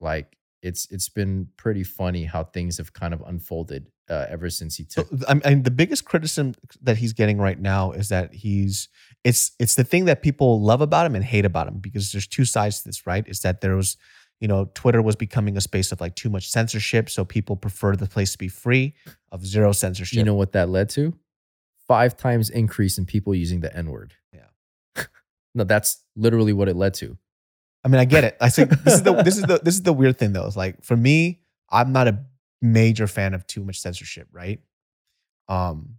like 0.00 0.36
it's 0.62 0.86
it's 0.90 1.08
been 1.08 1.48
pretty 1.56 1.84
funny 1.84 2.24
how 2.24 2.44
things 2.44 2.76
have 2.78 2.92
kind 2.92 3.14
of 3.14 3.22
unfolded 3.22 3.86
uh, 4.10 4.26
ever 4.28 4.50
since 4.50 4.76
he 4.76 4.84
So 4.88 5.04
took. 5.04 5.22
I 5.28 5.34
mean, 5.34 5.62
the 5.62 5.70
biggest 5.70 6.04
criticism 6.04 6.54
that 6.82 6.98
he's 6.98 7.12
getting 7.14 7.38
right 7.38 7.58
now 7.58 7.92
is 7.92 8.08
that 8.08 8.34
he's 8.34 8.88
it's 9.22 9.52
it's 9.60 9.76
the 9.76 9.84
thing 9.84 10.06
that 10.06 10.22
people 10.22 10.60
love 10.60 10.80
about 10.80 11.06
him 11.06 11.14
and 11.14 11.24
hate 11.24 11.44
about 11.44 11.68
him 11.68 11.78
because 11.78 12.10
there's 12.12 12.26
two 12.26 12.44
sides 12.44 12.82
to 12.82 12.88
this, 12.88 13.06
right? 13.06 13.26
Is 13.28 13.40
that 13.40 13.60
there 13.60 13.76
was, 13.76 13.96
you 14.40 14.48
know, 14.48 14.70
Twitter 14.74 15.02
was 15.02 15.16
becoming 15.16 15.56
a 15.56 15.60
space 15.60 15.92
of 15.92 16.00
like 16.00 16.16
too 16.16 16.30
much 16.30 16.48
censorship, 16.48 17.10
so 17.10 17.24
people 17.24 17.56
prefer 17.56 17.94
the 17.94 18.06
place 18.06 18.32
to 18.32 18.38
be 18.38 18.48
free 18.48 18.94
of 19.30 19.44
zero 19.46 19.72
censorship. 19.72 20.16
You 20.16 20.24
know 20.24 20.34
what 20.34 20.52
that 20.52 20.70
led 20.70 20.88
to? 20.90 21.14
Five 21.86 22.16
times 22.16 22.48
increase 22.48 22.96
in 22.98 23.04
people 23.04 23.34
using 23.34 23.60
the 23.60 23.74
N 23.76 23.90
word. 23.90 24.14
Yeah. 24.32 25.04
no, 25.54 25.64
that's 25.64 26.02
literally 26.16 26.52
what 26.54 26.68
it 26.68 26.76
led 26.76 26.94
to. 26.94 27.18
I 27.84 27.88
mean, 27.88 28.00
I 28.00 28.04
get 28.04 28.24
it. 28.24 28.36
I 28.40 28.48
say 28.48 28.64
this 28.64 28.94
is 28.94 29.02
the 29.02 29.12
this 29.22 29.36
is 29.36 29.42
the 29.42 29.58
this 29.64 29.74
is 29.74 29.82
the 29.82 29.92
weird 29.92 30.18
thing 30.18 30.32
though. 30.32 30.46
It's 30.46 30.56
like 30.56 30.82
for 30.82 30.96
me, 30.96 31.40
I'm 31.70 31.92
not 31.92 32.08
a 32.08 32.24
major 32.62 33.06
fan 33.06 33.34
of 33.34 33.46
too 33.46 33.64
much 33.64 33.80
censorship, 33.80 34.28
right? 34.32 34.60
Um, 35.48 35.96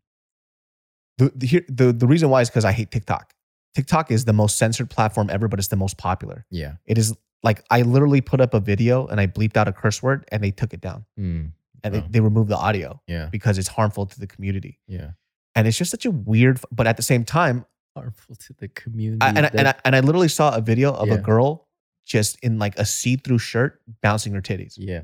the 1.17 1.31
the 1.35 1.47
here- 1.47 1.65
the, 1.67 1.91
the 1.91 2.07
reason 2.07 2.29
why 2.29 2.41
is 2.41 2.49
because 2.49 2.65
I 2.65 2.71
hate 2.71 2.89
TikTok. 2.91 3.33
TikTok 3.75 4.11
is 4.11 4.25
the 4.25 4.33
most 4.33 4.57
censored 4.57 4.89
platform 4.89 5.29
ever, 5.29 5.47
but 5.47 5.59
it's 5.59 5.69
the 5.69 5.75
most 5.75 5.97
popular. 5.97 6.45
Yeah. 6.49 6.73
It 6.85 6.97
is 6.97 7.15
like 7.43 7.63
I 7.71 7.81
literally 7.83 8.21
put 8.21 8.41
up 8.41 8.53
a 8.53 8.59
video 8.59 9.07
and 9.07 9.19
I 9.19 9.27
bleeped 9.27 9.57
out 9.57 9.67
a 9.67 9.73
curse 9.73 10.03
word 10.03 10.25
and 10.31 10.43
they 10.43 10.51
took 10.51 10.73
it 10.73 10.81
down 10.81 11.05
Mm, 11.19 11.51
and 11.83 11.95
Oh. 11.95 11.99
they, 12.01 12.07
they 12.09 12.19
removed 12.19 12.49
the 12.49 12.57
audio 12.57 13.01
yeah. 13.07 13.29
because 13.31 13.57
it's 13.57 13.67
harmful 13.69 14.05
to 14.05 14.19
the 14.19 14.27
community. 14.27 14.79
Yeah. 14.87 15.11
And 15.55 15.67
it's 15.67 15.77
just 15.77 15.89
such 15.91 16.05
a 16.05 16.11
weird, 16.11 16.59
but 16.71 16.85
at 16.87 16.97
the 16.97 17.03
same 17.03 17.23
time, 17.25 17.65
Harmful 17.95 18.35
to 18.35 18.53
the 18.53 18.69
community. 18.69 19.17
I, 19.21 19.29
and, 19.29 19.39
I, 19.39 19.49
and, 19.53 19.67
I, 19.67 19.73
and 19.83 19.95
I 19.97 19.99
literally 19.99 20.29
saw 20.29 20.55
a 20.55 20.61
video 20.61 20.93
of 20.93 21.09
Yeah. 21.09 21.15
a 21.15 21.17
girl 21.17 21.67
just 22.05 22.39
in 22.41 22.57
like 22.57 22.77
a 22.79 22.85
see-through 22.85 23.39
shirt 23.39 23.81
bouncing 24.01 24.33
her 24.33 24.41
titties. 24.41 24.75
yeah. 24.77 25.01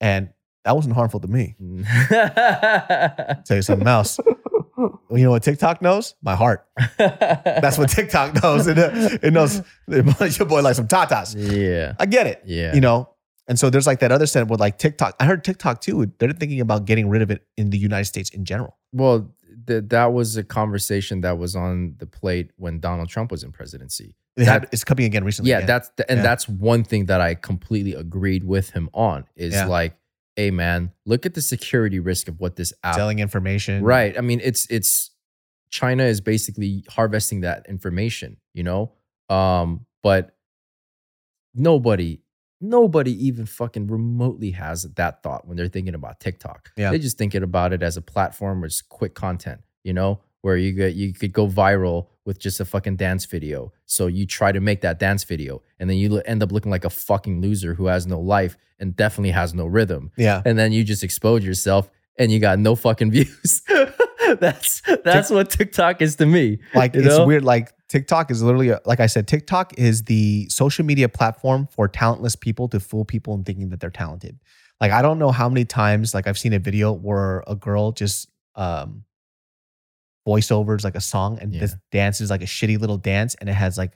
And 0.00 0.30
that 0.64 0.74
wasn't 0.76 0.94
harmful 0.94 1.20
to 1.20 1.28
me. 1.28 1.56
Tell 2.08 3.56
you 3.56 3.62
something 3.62 3.86
else. 3.88 4.18
You 4.78 4.98
know 5.10 5.30
what 5.30 5.42
TikTok 5.42 5.82
knows? 5.82 6.14
My 6.22 6.34
heart. 6.34 6.66
That's 6.98 7.76
what 7.78 7.90
TikTok 7.90 8.42
knows. 8.42 8.66
It, 8.66 8.78
it 8.78 9.32
knows 9.32 9.60
your 10.38 10.48
boy 10.48 10.62
likes 10.62 10.76
some 10.78 10.88
tatas. 10.88 11.34
Yeah. 11.36 11.94
I 11.98 12.06
get 12.06 12.26
it. 12.26 12.42
Yeah. 12.46 12.74
You 12.74 12.80
know? 12.80 13.08
And 13.48 13.58
so 13.58 13.70
there's 13.70 13.86
like 13.86 14.00
that 14.00 14.12
other 14.12 14.26
set 14.26 14.48
with 14.48 14.60
like 14.60 14.78
TikTok. 14.78 15.16
I 15.20 15.24
heard 15.26 15.44
TikTok 15.44 15.80
too. 15.80 16.10
They're 16.18 16.32
thinking 16.32 16.60
about 16.60 16.84
getting 16.86 17.08
rid 17.08 17.22
of 17.22 17.30
it 17.30 17.44
in 17.56 17.70
the 17.70 17.78
United 17.78 18.04
States 18.06 18.30
in 18.30 18.44
general. 18.44 18.76
Well, 18.92 19.30
th- 19.66 19.84
that 19.88 20.12
was 20.12 20.36
a 20.36 20.44
conversation 20.44 21.20
that 21.22 21.36
was 21.38 21.54
on 21.56 21.96
the 21.98 22.06
plate 22.06 22.52
when 22.56 22.80
Donald 22.80 23.08
Trump 23.08 23.30
was 23.30 23.42
in 23.42 23.52
presidency. 23.52 24.14
It 24.36 24.44
That- 24.44 24.46
had, 24.62 24.68
it's 24.72 24.84
coming 24.84 25.04
again 25.04 25.24
recently. 25.24 25.50
yeah, 25.50 25.58
again. 25.58 25.66
that's 25.66 25.90
th- 25.96 26.06
and 26.08 26.18
Yeah. 26.18 26.22
that's 26.22 26.48
one 26.48 26.84
thing 26.84 27.06
that 27.06 27.20
I 27.20 27.34
completely 27.34 27.92
agreed 27.94 28.44
with 28.44 28.70
him 28.70 28.88
on 28.94 29.24
is 29.36 29.52
Yeah. 29.52 29.66
like, 29.66 29.96
hey 30.36 30.50
man, 30.50 30.92
look 31.04 31.26
at 31.26 31.34
the 31.34 31.42
security 31.42 31.98
risk 31.98 32.28
of 32.28 32.40
what 32.40 32.56
this 32.56 32.72
app 32.82 32.94
selling 32.94 33.18
information. 33.18 33.82
Right. 33.82 34.16
I 34.16 34.20
mean, 34.20 34.40
it's 34.42 34.66
it's 34.70 35.10
China 35.70 36.04
is 36.04 36.20
basically 36.20 36.84
harvesting 36.88 37.40
that 37.40 37.66
information, 37.68 38.36
you 38.52 38.62
know? 38.62 38.92
Um, 39.28 39.86
but 40.02 40.36
nobody, 41.54 42.20
nobody 42.60 43.26
even 43.26 43.46
fucking 43.46 43.86
remotely 43.86 44.50
has 44.52 44.82
that 44.82 45.22
thought 45.22 45.46
when 45.46 45.56
they're 45.56 45.68
thinking 45.68 45.94
about 45.94 46.20
TikTok. 46.20 46.72
Yeah. 46.76 46.90
They're 46.90 46.98
just 46.98 47.18
thinking 47.18 47.42
about 47.42 47.72
it 47.72 47.82
as 47.82 47.96
a 47.96 48.02
platform 48.02 48.60
where 48.60 48.66
it's 48.66 48.82
quick 48.82 49.14
content, 49.14 49.62
you 49.82 49.94
know, 49.94 50.20
where 50.42 50.56
you 50.56 50.72
get 50.72 50.94
you 50.94 51.14
could 51.14 51.32
go 51.32 51.48
viral 51.48 52.08
with 52.24 52.38
just 52.38 52.60
a 52.60 52.64
fucking 52.64 52.96
dance 52.96 53.24
video. 53.26 53.72
So 53.86 54.06
you 54.06 54.26
try 54.26 54.52
to 54.52 54.60
make 54.60 54.80
that 54.82 54.98
dance 54.98 55.24
video 55.24 55.62
and 55.78 55.90
then 55.90 55.96
you 55.96 56.18
end 56.20 56.42
up 56.42 56.52
looking 56.52 56.70
like 56.70 56.84
a 56.84 56.90
fucking 56.90 57.40
loser 57.40 57.74
who 57.74 57.86
has 57.86 58.06
no 58.06 58.20
life 58.20 58.56
and 58.78 58.94
definitely 58.94 59.30
has 59.32 59.54
no 59.54 59.66
rhythm 59.66 60.10
Yeah. 60.16 60.42
and 60.44 60.58
then 60.58 60.72
you 60.72 60.84
just 60.84 61.02
expose 61.04 61.44
yourself 61.44 61.90
and 62.18 62.30
you 62.30 62.38
got 62.38 62.58
no 62.58 62.74
fucking 62.76 63.10
views. 63.16 63.62
that's 64.38 64.82
that's 65.04 65.30
what 65.30 65.50
TikTok 65.50 66.00
is 66.02 66.16
to 66.16 66.26
me. 66.26 66.58
Like 66.74 66.94
it's 66.94 67.06
know? 67.06 67.26
weird. 67.26 67.44
Like 67.44 67.72
TikTok 67.88 68.30
is 68.30 68.42
literally, 68.42 68.70
a, 68.70 68.80
like 68.86 69.00
I 69.00 69.06
said, 69.06 69.26
TikTok 69.28 69.78
is 69.78 70.04
the 70.04 70.48
social 70.48 70.84
media 70.84 71.08
platform 71.08 71.68
for 71.70 71.88
talentless 71.88 72.36
people 72.36 72.68
to 72.68 72.80
fool 72.80 73.04
people 73.04 73.34
in 73.34 73.44
thinking 73.44 73.68
that 73.70 73.80
they're 73.80 73.90
talented. 73.90 74.38
Like 74.80 74.92
I 74.92 75.02
don't 75.02 75.18
know 75.18 75.30
how 75.32 75.48
many 75.48 75.64
times, 75.64 76.14
like 76.14 76.26
I've 76.26 76.38
seen 76.38 76.52
a 76.52 76.58
video 76.58 76.92
where 76.92 77.42
a 77.46 77.54
girl 77.56 77.92
just 77.92 78.28
um 78.54 79.04
voiceovers 80.26 80.84
like 80.84 80.94
a 80.94 81.00
song 81.00 81.38
and 81.40 81.52
Yeah. 81.54 81.66
this 81.92 82.20
is 82.20 82.30
like 82.30 82.42
a 82.42 82.46
shitty 82.46 82.78
little 82.78 82.98
dance 82.98 83.34
and 83.40 83.48
it 83.48 83.54
has 83.54 83.76
like 83.76 83.92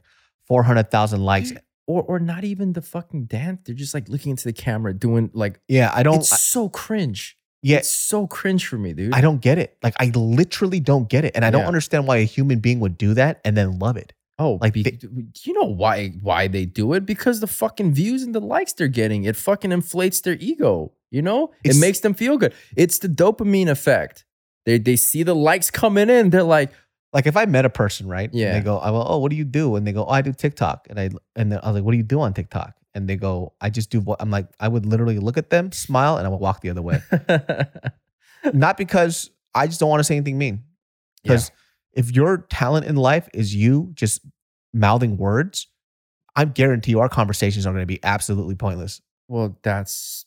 400,000 0.48 1.22
likes. 1.22 1.52
Mm. 1.52 1.58
Or 1.88 2.02
or 2.02 2.18
not 2.18 2.42
even 2.42 2.72
the 2.72 2.82
fucking 2.82 3.26
dance. 3.26 3.60
They're 3.64 3.74
just 3.74 3.94
like 3.94 4.08
looking 4.08 4.30
into 4.30 4.42
the 4.44 4.52
camera, 4.52 4.92
doing 4.92 5.30
like 5.34 5.60
Yeah, 5.68 5.90
I 5.94 6.02
don't, 6.02 6.16
it's 6.18 6.32
I- 6.32 6.36
so 6.36 6.68
cringe. 6.68 7.38
yeah, 7.62 7.76
It's 7.78 7.94
so 7.94 8.26
cringe 8.26 8.66
for 8.66 8.76
me, 8.76 8.92
dude. 8.92 9.14
I 9.14 9.20
don't 9.20 9.40
get 9.40 9.56
it. 9.58 9.76
Like 9.84 9.94
I 10.00 10.06
literally 10.14 10.80
don't 10.80 11.08
get 11.08 11.24
it. 11.24 11.32
And 11.36 11.44
I 11.44 11.50
don't 11.50 11.60
Yeah. 11.62 11.68
understand 11.68 12.08
why 12.08 12.16
a 12.16 12.24
human 12.24 12.58
being 12.58 12.80
would 12.80 12.98
do 12.98 13.14
that 13.14 13.40
and 13.44 13.56
then 13.56 13.78
love 13.78 13.96
it. 13.96 14.12
Oh, 14.38 14.58
Like 14.60 14.74
they- 14.74 14.98
you 15.44 15.52
know 15.54 15.64
why 15.64 16.08
why 16.22 16.48
they 16.48 16.66
do 16.66 16.92
it? 16.92 17.06
Because 17.06 17.38
the 17.40 17.46
fucking 17.46 17.94
views 17.94 18.22
and 18.24 18.34
the 18.34 18.40
likes 18.40 18.72
they're 18.72 18.88
getting, 18.88 19.22
it 19.24 19.36
fucking 19.36 19.70
inflates 19.70 20.20
their 20.20 20.36
ego. 20.40 20.92
You 21.12 21.22
know, 21.22 21.52
it 21.64 21.76
makes 21.76 22.00
them 22.00 22.12
feel 22.14 22.36
good. 22.36 22.52
It's 22.76 22.98
the 22.98 23.08
dopamine 23.08 23.68
effect. 23.68 24.24
They 24.66 24.78
they 24.78 24.96
see 24.96 25.22
the 25.22 25.34
likes 25.34 25.70
coming 25.70 26.10
in, 26.10 26.30
they're 26.30 26.42
like, 26.42 26.72
Like 27.12 27.26
if 27.26 27.36
I 27.36 27.46
met 27.46 27.64
a 27.64 27.70
person, 27.70 28.06
right? 28.08 28.28
Yeah. 28.32 28.48
And 28.48 28.56
they 28.56 28.64
go, 28.64 28.78
I 28.78 28.90
go, 28.90 29.02
oh, 29.06 29.18
what 29.18 29.30
do 29.30 29.36
you 29.36 29.44
do? 29.44 29.76
And 29.76 29.86
they 29.86 29.92
go, 29.92 30.04
oh, 30.04 30.10
I 30.10 30.20
do 30.20 30.32
TikTok. 30.32 30.88
And 30.90 31.00
I 31.00 31.10
and 31.34 31.50
then 31.50 31.60
I 31.62 31.68
was 31.68 31.76
like, 31.76 31.84
what 31.84 31.92
do 31.92 31.96
you 31.96 32.02
do 32.02 32.20
on 32.20 32.34
TikTok? 32.34 32.74
And 32.94 33.08
they 33.08 33.16
go, 33.16 33.54
I 33.60 33.70
just 33.70 33.90
do 33.90 34.00
what 34.00 34.20
I'm 34.20 34.30
like, 34.30 34.48
I 34.60 34.68
would 34.68 34.84
literally 34.84 35.18
look 35.18 35.38
at 35.38 35.50
them, 35.50 35.72
smile, 35.72 36.18
and 36.18 36.26
I 36.26 36.30
would 36.30 36.40
walk 36.40 36.60
the 36.60 36.70
other 36.70 36.82
way. 36.82 37.00
Not 38.52 38.76
because 38.76 39.30
I 39.54 39.66
just 39.66 39.80
don't 39.80 39.88
want 39.88 40.00
to 40.00 40.04
say 40.04 40.16
anything 40.16 40.38
mean. 40.38 40.64
Because 41.22 41.50
if 41.92 42.12
your 42.12 42.38
talent 42.50 42.86
in 42.86 42.96
life 42.96 43.28
is 43.34 43.54
you 43.54 43.90
just 43.94 44.20
mouthing 44.72 45.16
words, 45.16 45.68
I 46.36 46.44
guarantee 46.44 46.92
you 46.92 47.00
our 47.00 47.08
conversations 47.08 47.66
are 47.66 47.72
going 47.72 47.82
to 47.82 47.86
be 47.86 47.98
absolutely 48.04 48.54
pointless. 48.54 49.00
Well, 49.26 49.58
that's 49.62 50.25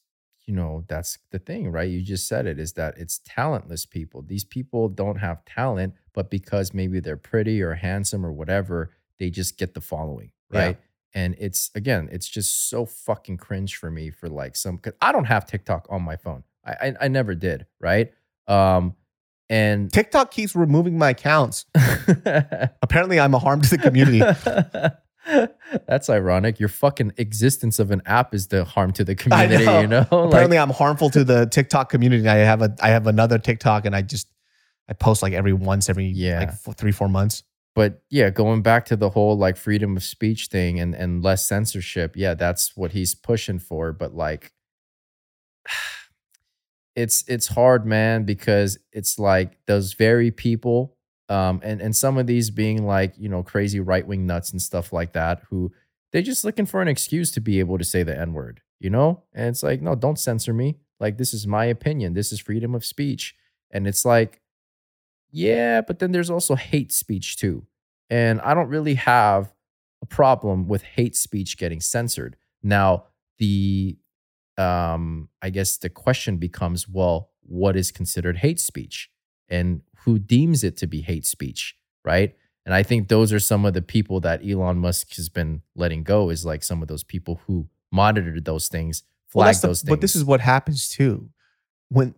you 0.49 0.55
know, 0.55 0.83
that's 0.87 1.19
the 1.29 1.37
thing, 1.37 1.69
right? 1.71 1.87
You 1.87 2.01
just 2.01 2.27
said 2.27 2.47
it 2.47 2.57
is 2.59 2.73
that 2.73 2.97
it's 2.97 3.19
talentless 3.23 3.85
people. 3.85 4.23
These 4.23 4.43
people 4.45 4.89
don't 4.89 5.17
have 5.17 5.45
talent, 5.45 5.93
but 6.13 6.31
because 6.31 6.73
maybe 6.73 6.99
they're 6.99 7.17
pretty 7.17 7.61
or 7.61 7.75
handsome 7.75 8.25
or 8.25 8.31
whatever, 8.31 8.89
they 9.19 9.29
just 9.29 9.59
get 9.59 9.75
the 9.75 9.81
following, 9.81 10.31
Yeah. 10.51 10.59
right? 10.59 10.77
And 11.13 11.35
it's 11.37 11.69
again, 11.75 12.09
it's 12.11 12.27
just 12.27 12.67
so 12.69 12.85
fucking 12.87 13.37
cringe 13.37 13.75
for 13.75 13.91
me 13.91 14.09
for 14.09 14.27
like 14.27 14.55
some 14.55 14.79
cause 14.79 14.93
I 15.01 15.11
don't 15.11 15.25
have 15.25 15.45
TikTok 15.45 15.85
on 15.91 16.01
my 16.01 16.15
phone. 16.15 16.43
I 16.65 16.71
I, 16.87 16.93
I 17.01 17.07
never 17.09 17.35
did, 17.35 17.67
right? 17.79 18.11
Um 18.47 18.95
and 19.51 19.91
TikTok 19.93 20.31
keeps 20.31 20.55
removing 20.55 20.97
my 20.97 21.11
accounts. 21.11 21.65
Apparently, 22.81 23.19
I'm 23.19 23.33
a 23.35 23.39
harm 23.39 23.61
to 23.61 23.69
the 23.69 23.77
community. 23.77 24.21
That's 25.87 26.09
ironic. 26.09 26.59
Your 26.59 26.69
fucking 26.69 27.13
existence 27.17 27.79
of 27.79 27.91
an 27.91 28.01
app 28.05 28.33
is 28.33 28.47
the 28.47 28.63
harm 28.65 28.91
to 28.93 29.03
the 29.03 29.15
community, 29.23 29.65
know. 29.65 29.81
you 29.81 29.87
know? 29.87 30.05
Like- 30.11 30.27
Apparently, 30.29 30.57
I'm 30.57 30.69
harmful 30.71 31.09
to 31.11 31.23
the 31.23 31.45
TikTok 31.45 31.89
community. 31.89 32.27
I 32.27 32.35
have 32.35 32.61
a 32.61 32.75
I 32.81 32.89
have 32.89 33.07
another 33.07 33.37
TikTok, 33.37 33.85
and 33.85 33.95
I 33.95 34.01
just 34.01 34.27
I 34.87 34.93
post 34.93 35.21
like 35.21 35.33
every 35.33 35.53
once 35.53 35.89
every 35.89 36.07
Yeah. 36.07 36.39
like 36.39 36.53
four, 36.53 36.73
three 36.73 36.91
four 36.91 37.07
months. 37.09 37.43
but 37.75 38.01
yeah, 38.09 38.29
going 38.31 38.61
back 38.63 38.85
to 38.85 38.95
the 38.95 39.09
whole 39.11 39.37
like 39.37 39.55
freedom 39.55 39.95
of 39.95 40.03
speech 40.03 40.47
thing 40.47 40.79
and 40.79 40.95
and 40.95 41.23
less 41.23 41.45
censorship, 41.47 42.15
yeah, 42.15 42.33
that's 42.33 42.75
what 42.75 42.91
he's 42.91 43.13
pushing 43.15 43.59
for. 43.59 43.93
But 43.93 44.15
like, 44.15 44.51
it's 46.95 47.23
it's 47.27 47.47
hard, 47.47 47.85
man, 47.85 48.23
because 48.23 48.77
it's 48.91 49.19
like 49.19 49.57
those 49.67 49.93
very 49.93 50.31
people, 50.31 50.97
um, 51.29 51.61
and 51.63 51.81
and 51.81 51.95
some 51.95 52.17
of 52.17 52.27
these 52.27 52.49
being 52.49 52.85
like 52.85 53.13
you 53.17 53.29
know 53.29 53.43
crazy 53.43 53.79
right 53.79 54.05
wing 54.05 54.25
nuts 54.25 54.51
and 54.51 54.61
stuff 54.61 54.91
like 54.91 55.13
that, 55.13 55.43
who 55.49 55.71
they're 56.11 56.21
just 56.21 56.43
looking 56.43 56.65
for 56.65 56.81
an 56.81 56.87
excuse 56.87 57.31
to 57.31 57.41
be 57.41 57.59
able 57.59 57.77
to 57.77 57.85
say 57.85 58.03
the 58.03 58.17
n 58.17 58.33
word, 58.33 58.61
you 58.79 58.89
know, 58.89 59.23
and 59.33 59.47
it's 59.47 59.63
like 59.63 59.81
no, 59.81 59.95
don't 59.95 60.19
censor 60.19 60.53
me. 60.53 60.77
Like 60.99 61.17
this 61.17 61.33
is 61.33 61.47
my 61.47 61.65
opinion. 61.65 62.13
This 62.13 62.31
is 62.31 62.39
freedom 62.39 62.75
of 62.75 62.83
speech, 62.85 63.35
and 63.71 63.87
it's 63.87 64.05
like 64.05 64.41
yeah, 65.31 65.81
but 65.81 65.99
then 65.99 66.11
there's 66.11 66.29
also 66.29 66.55
hate 66.55 66.91
speech 66.91 67.37
too. 67.37 67.65
And 68.09 68.41
I 68.41 68.53
don't 68.53 68.69
really 68.69 68.95
have 68.95 69.53
a 70.01 70.05
problem 70.05 70.67
with 70.67 70.81
hate 70.81 71.15
speech 71.15 71.57
getting 71.57 71.81
censored. 71.81 72.35
Now, 72.63 73.05
the 73.37 73.97
um 74.57 75.29
I 75.41 75.49
guess 75.49 75.77
the 75.77 75.89
question 75.89 76.37
becomes, 76.37 76.87
well, 76.87 77.29
what 77.43 77.75
is 77.75 77.91
considered 77.91 78.37
hate 78.37 78.59
speech? 78.59 79.09
And 79.47 79.81
who 80.09 80.17
deems 80.17 80.63
it 80.63 80.75
to 80.77 80.87
be 80.87 81.01
hate 81.01 81.25
speech, 81.25 81.75
right? 82.03 82.35
And 82.65 82.73
I 82.73 82.81
think 82.83 83.07
those 83.07 83.31
are 83.31 83.39
some 83.39 83.63
of 83.65 83.73
the 83.75 83.81
people 83.81 84.19
that 84.21 84.41
Elon 84.43 84.77
Musk 84.79 85.15
has 85.17 85.29
been 85.29 85.61
letting 85.75 86.01
go 86.03 86.29
is 86.31 86.45
like 86.45 86.63
some 86.63 86.81
of 86.81 86.87
those 86.87 87.03
people 87.03 87.41
who 87.45 87.67
monitored 87.91 88.43
those 88.45 88.67
things, 88.67 89.03
Well, 89.33 89.43
flagged 89.43 89.47
that's 89.55 89.61
the- 89.61 89.67
those 89.67 89.81
things. 89.81 89.89
But 89.89 90.01
this 90.01 90.15
is 90.15 90.23
what 90.25 90.41
happens 90.41 90.89
too. 90.89 91.29
When 91.89 92.15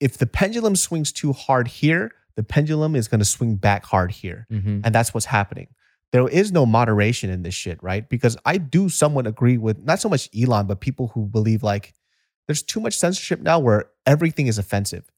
if 0.00 0.18
the 0.18 0.26
pendulum 0.26 0.74
swings 0.76 1.10
too 1.12 1.32
hard 1.32 1.68
here, 1.68 2.12
the 2.34 2.42
pendulum 2.42 2.94
is 2.96 3.08
going 3.08 3.20
to 3.20 3.24
swing 3.24 3.56
back 3.56 3.84
hard 3.86 4.10
here. 4.12 4.46
Mhm. 4.52 4.82
And 4.84 4.94
that's 4.94 5.14
what's 5.14 5.26
happening. 5.26 5.68
There 6.12 6.28
is 6.28 6.50
no 6.52 6.66
moderation 6.66 7.30
in 7.30 7.42
this 7.42 7.54
shit, 7.54 7.82
right? 7.82 8.06
Because 8.08 8.36
I 8.44 8.58
do 8.58 8.88
somewhat 8.88 9.26
agree 9.26 9.56
with 9.58 9.78
not 9.82 10.00
so 10.00 10.08
much 10.08 10.28
Elon, 10.36 10.66
but 10.66 10.80
people 10.80 11.08
who 11.14 11.26
believe 11.26 11.62
like 11.62 11.94
there's 12.46 12.62
too 12.62 12.78
much 12.80 12.96
censorship 12.98 13.40
now 13.40 13.58
where 13.58 13.86
everything 14.04 14.46
is 14.48 14.58
offensive. 14.58 15.10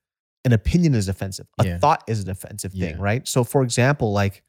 An 0.48 0.54
opinion 0.54 0.94
is 0.94 1.08
offensive. 1.08 1.46
A 1.58 1.66
Yeah. 1.66 1.78
thought 1.78 2.02
is 2.06 2.24
an 2.24 2.30
offensive 2.30 2.72
thing, 2.72 2.80
Yeah. 2.96 2.96
right? 2.98 3.28
So 3.28 3.44
for 3.44 3.62
example, 3.62 4.12
like 4.14 4.42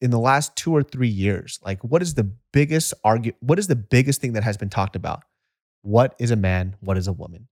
in 0.00 0.10
the 0.10 0.18
last 0.18 0.56
two 0.56 0.72
or 0.74 0.82
three 0.82 1.08
years, 1.08 1.58
like 1.62 1.84
what 1.84 2.00
is 2.00 2.14
the 2.14 2.24
biggest 2.50 2.94
argue 3.04 3.32
what 3.40 3.58
is 3.58 3.66
the 3.66 3.76
biggest 3.76 4.22
thing 4.22 4.32
that 4.32 4.42
has 4.42 4.56
been 4.56 4.70
talked 4.70 4.96
about? 4.96 5.24
What 5.82 6.14
is 6.18 6.30
a 6.30 6.36
man? 6.36 6.76
What 6.80 6.96
is 6.96 7.06
a 7.08 7.12
woman? 7.12 7.48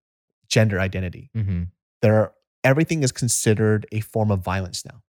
Gender 0.49 0.81
identity. 0.81 1.31
Mhm. 1.37 1.69
There 2.01 2.15
are, 2.15 2.33
everything 2.65 3.03
is 3.03 3.13
considered 3.13 3.85
a 3.93 4.01
form 4.01 4.31
of 4.31 4.41
violence 4.43 4.83
now. 4.87 5.03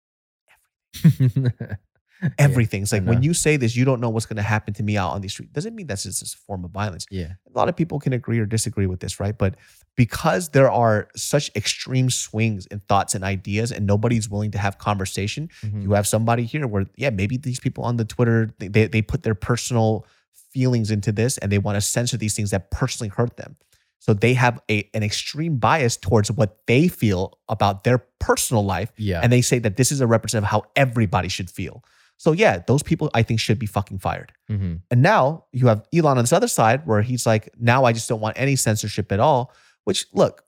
Everything. 2.38 2.84
It's 2.84 2.92
like 2.92 3.04
when 3.04 3.24
you 3.24 3.34
say 3.34 3.58
this, 3.58 3.76
you 3.76 3.86
don't 3.86 4.00
know 4.00 4.10
what's 4.10 4.26
going 4.26 4.38
to 4.38 4.42
happen 4.44 4.74
to 4.76 4.84
me 4.84 4.98
out 4.98 5.12
on 5.12 5.22
the 5.22 5.28
street. 5.28 5.54
Doesn't 5.54 5.76
mean 5.76 5.88
that's 5.88 6.04
just 6.04 6.22
a 6.36 6.38
form 6.38 6.66
of 6.66 6.72
violence. 6.72 7.06
yeah. 7.12 7.34
A 7.54 7.58
lot 7.58 7.70
of 7.70 7.76
people 7.76 8.00
can 8.00 8.14
agree 8.14 8.40
or 8.40 8.46
disagree 8.46 8.86
with 8.88 9.00
this, 9.00 9.20
right? 9.20 9.38
But 9.38 9.56
because 9.96 10.50
there 10.50 10.70
are 10.70 11.08
such 11.16 11.50
extreme 11.56 12.10
swings 12.10 12.66
in 12.68 12.80
thoughts 12.82 13.16
and 13.16 13.24
ideas, 13.24 13.72
and 13.72 13.86
nobody's 13.88 14.30
willing 14.30 14.52
to 14.52 14.58
have 14.60 14.78
conversation, 14.78 15.50
Mhm. 15.64 15.84
you 15.84 15.92
have 15.94 16.06
somebody 16.08 16.44
here 16.46 16.68
where, 16.68 16.86
yeah, 16.96 17.10
maybe 17.10 17.38
these 17.38 17.60
people 17.60 17.84
on 17.84 17.98
the 17.98 18.06
Twitter, 18.06 18.54
they, 18.60 18.68
they, 18.68 18.88
they 18.88 19.02
put 19.02 19.24
their 19.24 19.36
personal 19.36 20.06
feelings 20.52 20.92
into 20.92 21.12
this 21.12 21.38
and 21.40 21.52
they 21.52 21.58
want 21.58 21.76
to 21.76 21.82
censor 21.82 22.18
these 22.18 22.36
things 22.36 22.52
that 22.52 22.72
personally 22.72 23.10
hurt 23.10 23.38
them. 23.38 23.56
So 24.00 24.14
they 24.14 24.36
have 24.36 24.62
a, 24.70 24.88
an 24.94 25.04
extreme 25.04 25.58
bias 25.58 25.98
towards 25.98 26.32
what 26.32 26.60
they 26.68 26.88
feel 26.88 27.38
about 27.50 27.84
their 27.84 27.98
personal 28.20 28.64
life 28.64 28.92
yeah. 28.98 29.20
and 29.22 29.34
they 29.34 29.42
say 29.42 29.60
that 29.60 29.76
this 29.78 29.92
is 29.92 30.00
a 30.00 30.08
representative 30.08 30.46
of 30.46 30.52
how 30.52 30.64
everybody 30.76 31.28
should 31.28 31.50
feel. 31.50 31.84
So 32.18 32.32
yeah, 32.32 32.60
those 32.66 32.82
people 32.84 33.10
I 33.14 33.22
think 33.24 33.40
should 33.40 33.60
be 33.60 33.66
fucking 33.68 34.00
fired. 34.00 34.34
Mhm. 34.50 34.82
And 34.92 35.02
now 35.02 35.46
you 35.52 35.68
have 35.68 35.84
Elon 35.94 36.18
on 36.18 36.24
this 36.24 36.34
other 36.34 36.48
side 36.48 36.86
where 36.88 37.02
he's 37.02 37.26
like, 37.26 37.50
now 37.60 37.86
I 37.86 37.94
just 37.94 38.10
don't 38.10 38.20
want 38.22 38.38
any 38.40 38.56
censorship 38.56 39.12
at 39.12 39.20
all. 39.20 39.54
Which 39.84 40.06
look, 40.14 40.44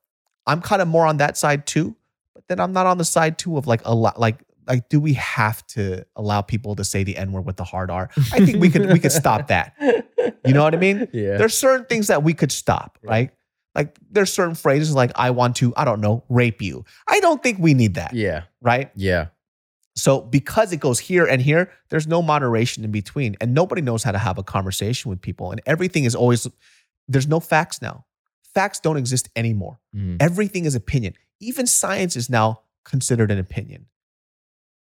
I'm 0.47 0.61
kind 0.61 0.81
of 0.81 0.87
more 0.87 1.05
on 1.05 1.17
that 1.17 1.37
side 1.37 1.65
too, 1.67 1.95
but 2.33 2.43
then 2.47 2.59
I'm 2.59 2.73
not 2.73 2.87
on 2.87 2.97
the 2.97 3.05
side 3.05 3.37
too 3.37 3.57
of 3.57 3.67
like 3.67 3.81
a 3.85 3.93
lot 3.93 4.19
like 4.19 4.39
like 4.67 4.87
do 4.89 4.99
we 4.99 5.13
have 5.13 5.65
to 5.67 6.05
allow 6.15 6.41
people 6.41 6.75
to 6.75 6.83
say 6.83 7.03
the 7.03 7.17
N 7.17 7.31
word 7.31 7.45
with 7.45 7.57
the 7.57 7.63
hard 7.63 7.89
R? 7.89 8.09
I 8.33 8.45
think 8.45 8.59
we 8.59 8.69
could 8.69 8.91
we 8.91 8.99
could 8.99 9.11
stop 9.11 9.47
that. 9.47 9.73
You 10.45 10.53
know 10.53 10.63
what 10.63 10.73
I 10.73 10.77
mean? 10.77 11.07
Yeah. 11.13 11.37
There's 11.37 11.57
certain 11.57 11.85
things 11.85 12.07
that 12.07 12.23
we 12.23 12.33
could 12.33 12.51
stop, 12.51 12.97
Yeah. 13.03 13.09
right? 13.09 13.31
Like 13.75 13.95
there's 14.11 14.33
certain 14.33 14.55
phrases 14.55 14.93
like 14.95 15.11
I 15.15 15.29
want 15.31 15.55
to, 15.57 15.73
I 15.77 15.85
don't 15.85 16.01
know, 16.01 16.23
rape 16.29 16.61
you. 16.61 16.83
I 17.07 17.19
don't 17.19 17.41
think 17.41 17.59
we 17.59 17.73
need 17.75 17.93
that, 17.95 18.13
yeah. 18.13 18.43
right? 18.61 18.91
Yeah. 18.95 19.27
So 19.99 20.21
because 20.21 20.71
it 20.71 20.77
goes 20.77 20.99
here 20.99 21.25
and 21.25 21.41
here, 21.41 21.71
there's 21.89 22.07
no 22.07 22.21
moderation 22.21 22.83
in 22.83 22.91
between. 22.91 23.35
And 23.41 23.53
nobody 23.53 23.81
knows 23.81 24.03
how 24.03 24.11
to 24.11 24.17
have 24.17 24.37
a 24.37 24.43
conversation 24.43 25.09
with 25.09 25.21
people. 25.21 25.51
And 25.51 25.61
everything 25.65 26.05
is 26.05 26.15
always 26.15 26.47
there's 27.07 27.27
no 27.27 27.39
facts 27.39 27.81
now. 27.81 28.05
Facts 28.53 28.79
don't 28.79 28.97
exist 28.97 29.29
anymore. 29.35 29.79
Mhm. 29.95 30.17
Everything 30.19 30.65
is 30.65 30.75
opinion. 30.75 31.13
Even 31.39 31.67
science 31.67 32.15
is 32.15 32.29
now 32.29 32.61
considered 32.85 33.31
an 33.31 33.39
opinion. 33.39 33.87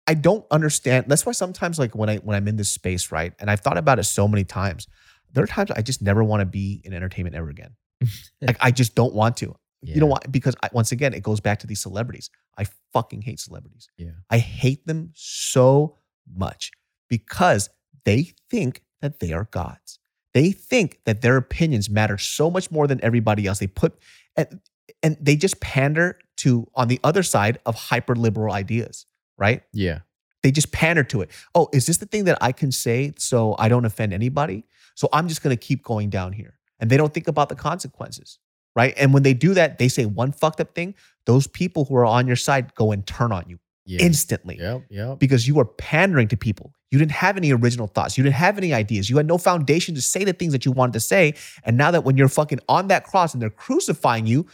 I 0.06 0.16
don't 0.16 0.46
understand. 0.52 1.06
That's 1.08 1.26
why 1.26 1.34
sometimes 1.34 1.78
like 1.80 1.96
when 1.96 2.10
I 2.10 2.18
when 2.18 2.36
I'm 2.36 2.48
in 2.48 2.58
this 2.58 2.70
space, 2.70 3.12
right? 3.12 3.34
And 3.40 3.50
I've 3.50 3.62
thought 3.62 3.78
about 3.78 4.00
it 4.00 4.04
so 4.04 4.28
many 4.28 4.44
times. 4.44 4.88
There 5.32 5.44
are 5.44 5.48
times 5.48 5.72
I 5.72 5.82
just 5.82 6.02
never 6.02 6.24
want 6.24 6.42
to 6.42 6.46
be 6.46 6.82
in 6.84 6.94
entertainment 6.94 7.36
ever 7.36 7.50
again. 7.50 7.76
like 8.42 8.58
I 8.60 8.72
just 8.72 8.96
don't 8.96 9.14
want 9.14 9.38
to. 9.38 9.56
You 9.82 10.00
know 10.02 10.08
Yeah. 10.08 10.12
why? 10.12 10.20
Because 10.30 10.56
I, 10.64 10.70
once 10.74 10.92
again, 10.92 11.14
it 11.14 11.24
goes 11.24 11.40
back 11.40 11.60
to 11.60 11.68
these 11.68 11.80
celebrities. 11.82 12.30
I 12.58 12.66
fucking 12.94 13.22
hate 13.22 13.40
celebrities. 13.40 13.90
Yeah. 13.98 14.12
I 14.30 14.40
hate 14.40 14.86
them 14.86 15.12
so 15.16 15.98
much 16.34 16.72
because 17.08 17.70
they 18.06 18.34
think 18.50 18.84
that 19.02 19.20
they 19.20 19.32
are 19.34 19.46
gods. 19.52 20.00
They 20.34 20.52
think 20.52 21.00
that 21.06 21.22
their 21.22 21.38
opinions 21.38 21.90
matter 21.90 22.18
so 22.18 22.52
much 22.52 22.70
more 22.72 22.88
than 22.88 23.04
everybody 23.04 23.48
else. 23.48 23.60
They 23.60 23.68
put 23.68 23.98
and, 24.36 24.60
and 25.02 25.18
they 25.20 25.36
just 25.36 25.60
pander 25.62 26.20
to 26.38 26.68
on 26.76 26.88
the 26.88 27.00
other 27.04 27.24
side 27.24 27.60
of 27.66 27.76
hyper 27.76 28.16
liberal 28.16 28.54
ideas, 28.54 29.06
right? 29.38 29.64
Yeah. 29.74 30.00
They 30.44 30.52
just 30.52 30.72
pander 30.72 31.04
to 31.06 31.22
it. 31.22 31.32
Oh, 31.56 31.68
is 31.74 31.86
this 31.86 31.98
the 31.98 32.06
thing 32.06 32.26
that 32.26 32.38
I 32.42 32.52
can 32.52 32.72
say 32.72 33.14
so 33.18 33.56
I 33.60 33.70
don't 33.70 33.86
offend 33.86 34.14
anybody? 34.14 34.66
So 34.96 35.10
I'm 35.14 35.28
just 35.28 35.42
going 35.42 35.56
to 35.56 35.60
keep 35.60 35.84
going 35.84 36.10
down 36.10 36.34
here. 36.34 36.60
And 36.80 36.90
they 36.90 36.96
don't 36.98 37.14
think 37.14 37.28
about 37.28 37.50
the 37.50 37.56
consequences, 37.56 38.40
right? 38.76 38.94
And 38.98 39.14
when 39.14 39.24
they 39.24 39.34
do 39.34 39.54
that, 39.54 39.78
they 39.80 39.88
say 39.88 40.06
one 40.06 40.32
fucked 40.32 40.62
up 40.62 40.76
thing. 40.76 40.96
Those 41.26 41.48
people 41.48 41.86
who 41.86 41.96
are 41.96 42.06
on 42.06 42.28
your 42.28 42.36
side 42.36 42.74
go 42.76 42.92
and 42.92 43.06
turn 43.06 43.32
on 43.32 43.46
you 43.48 43.60
Yeah. 43.86 44.00
instantly 44.02 44.58
Yep. 44.60 44.84
Yep. 44.90 45.20
because 45.20 45.48
you 45.48 45.56
were 45.56 45.66
pandering 45.66 46.28
to 46.30 46.38
people. 46.38 46.74
You 46.92 46.98
didn't 46.98 47.12
have 47.12 47.38
any 47.38 47.52
original 47.54 47.88
thoughts. 47.88 48.18
You 48.18 48.24
didn't 48.24 48.36
have 48.38 48.58
any 48.58 48.74
ideas. 48.74 49.10
You 49.10 49.18
had 49.18 49.28
no 49.28 49.38
foundation 49.38 49.94
to 49.96 50.02
say 50.02 50.24
the 50.24 50.34
things 50.34 50.54
that 50.54 50.66
you 50.66 50.72
wanted 50.72 50.94
to 50.94 51.00
say. 51.00 51.36
And 51.64 51.78
now 51.78 51.92
that 51.92 52.04
when 52.04 52.18
you're 52.18 52.28
fucking 52.30 52.60
on 52.68 52.88
that 52.88 53.04
cross 53.06 53.34
and 53.34 53.42
they're 53.42 53.50
crucifying 53.52 54.26
you, 54.26 54.48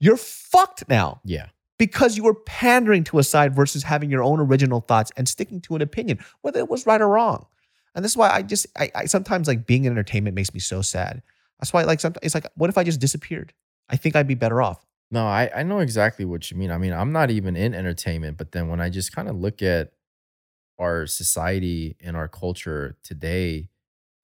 you're 0.00 0.16
fucked 0.16 0.88
now 0.88 1.20
Yeah. 1.24 1.46
because 1.78 2.16
you 2.16 2.24
were 2.24 2.34
pandering 2.34 3.04
to 3.04 3.18
a 3.18 3.22
side 3.24 3.54
versus 3.54 3.82
having 3.82 4.10
your 4.10 4.22
own 4.22 4.40
original 4.40 4.80
thoughts 4.80 5.12
and 5.18 5.28
sticking 5.28 5.60
to 5.62 5.76
an 5.76 5.82
opinion, 5.82 6.18
whether 6.40 6.58
it 6.60 6.68
was 6.70 6.86
right 6.86 7.00
or 7.00 7.08
wrong. 7.08 7.44
And 7.94 8.02
this 8.02 8.12
is 8.12 8.16
why 8.16 8.30
I 8.30 8.40
just, 8.40 8.66
I, 8.78 8.90
I 8.94 9.04
sometimes 9.04 9.46
like 9.48 9.66
being 9.66 9.84
in 9.84 9.92
entertainment 9.92 10.34
makes 10.34 10.54
me 10.54 10.60
so 10.60 10.80
sad. 10.80 11.22
That's 11.62 11.72
why, 11.72 11.84
like, 11.84 12.00
sometimes 12.00 12.24
it's 12.24 12.34
like, 12.34 12.48
what 12.56 12.70
if 12.70 12.76
I 12.76 12.82
just 12.82 13.00
disappeared? 13.00 13.52
I 13.88 13.94
think 13.94 14.16
I'd 14.16 14.26
be 14.26 14.34
better 14.34 14.60
off. 14.60 14.84
No, 15.12 15.24
I, 15.24 15.48
I 15.54 15.62
know 15.62 15.78
exactly 15.78 16.24
what 16.24 16.50
you 16.50 16.56
mean. 16.56 16.72
I 16.72 16.78
mean, 16.78 16.92
I'm 16.92 17.12
not 17.12 17.30
even 17.30 17.54
in 17.54 17.72
entertainment, 17.72 18.36
but 18.36 18.50
then 18.50 18.66
when 18.66 18.80
I 18.80 18.88
just 18.88 19.14
kind 19.14 19.28
of 19.28 19.36
look 19.36 19.62
at 19.62 19.92
our 20.80 21.06
society 21.06 21.96
and 22.00 22.16
our 22.16 22.26
culture 22.26 22.96
today, 23.04 23.68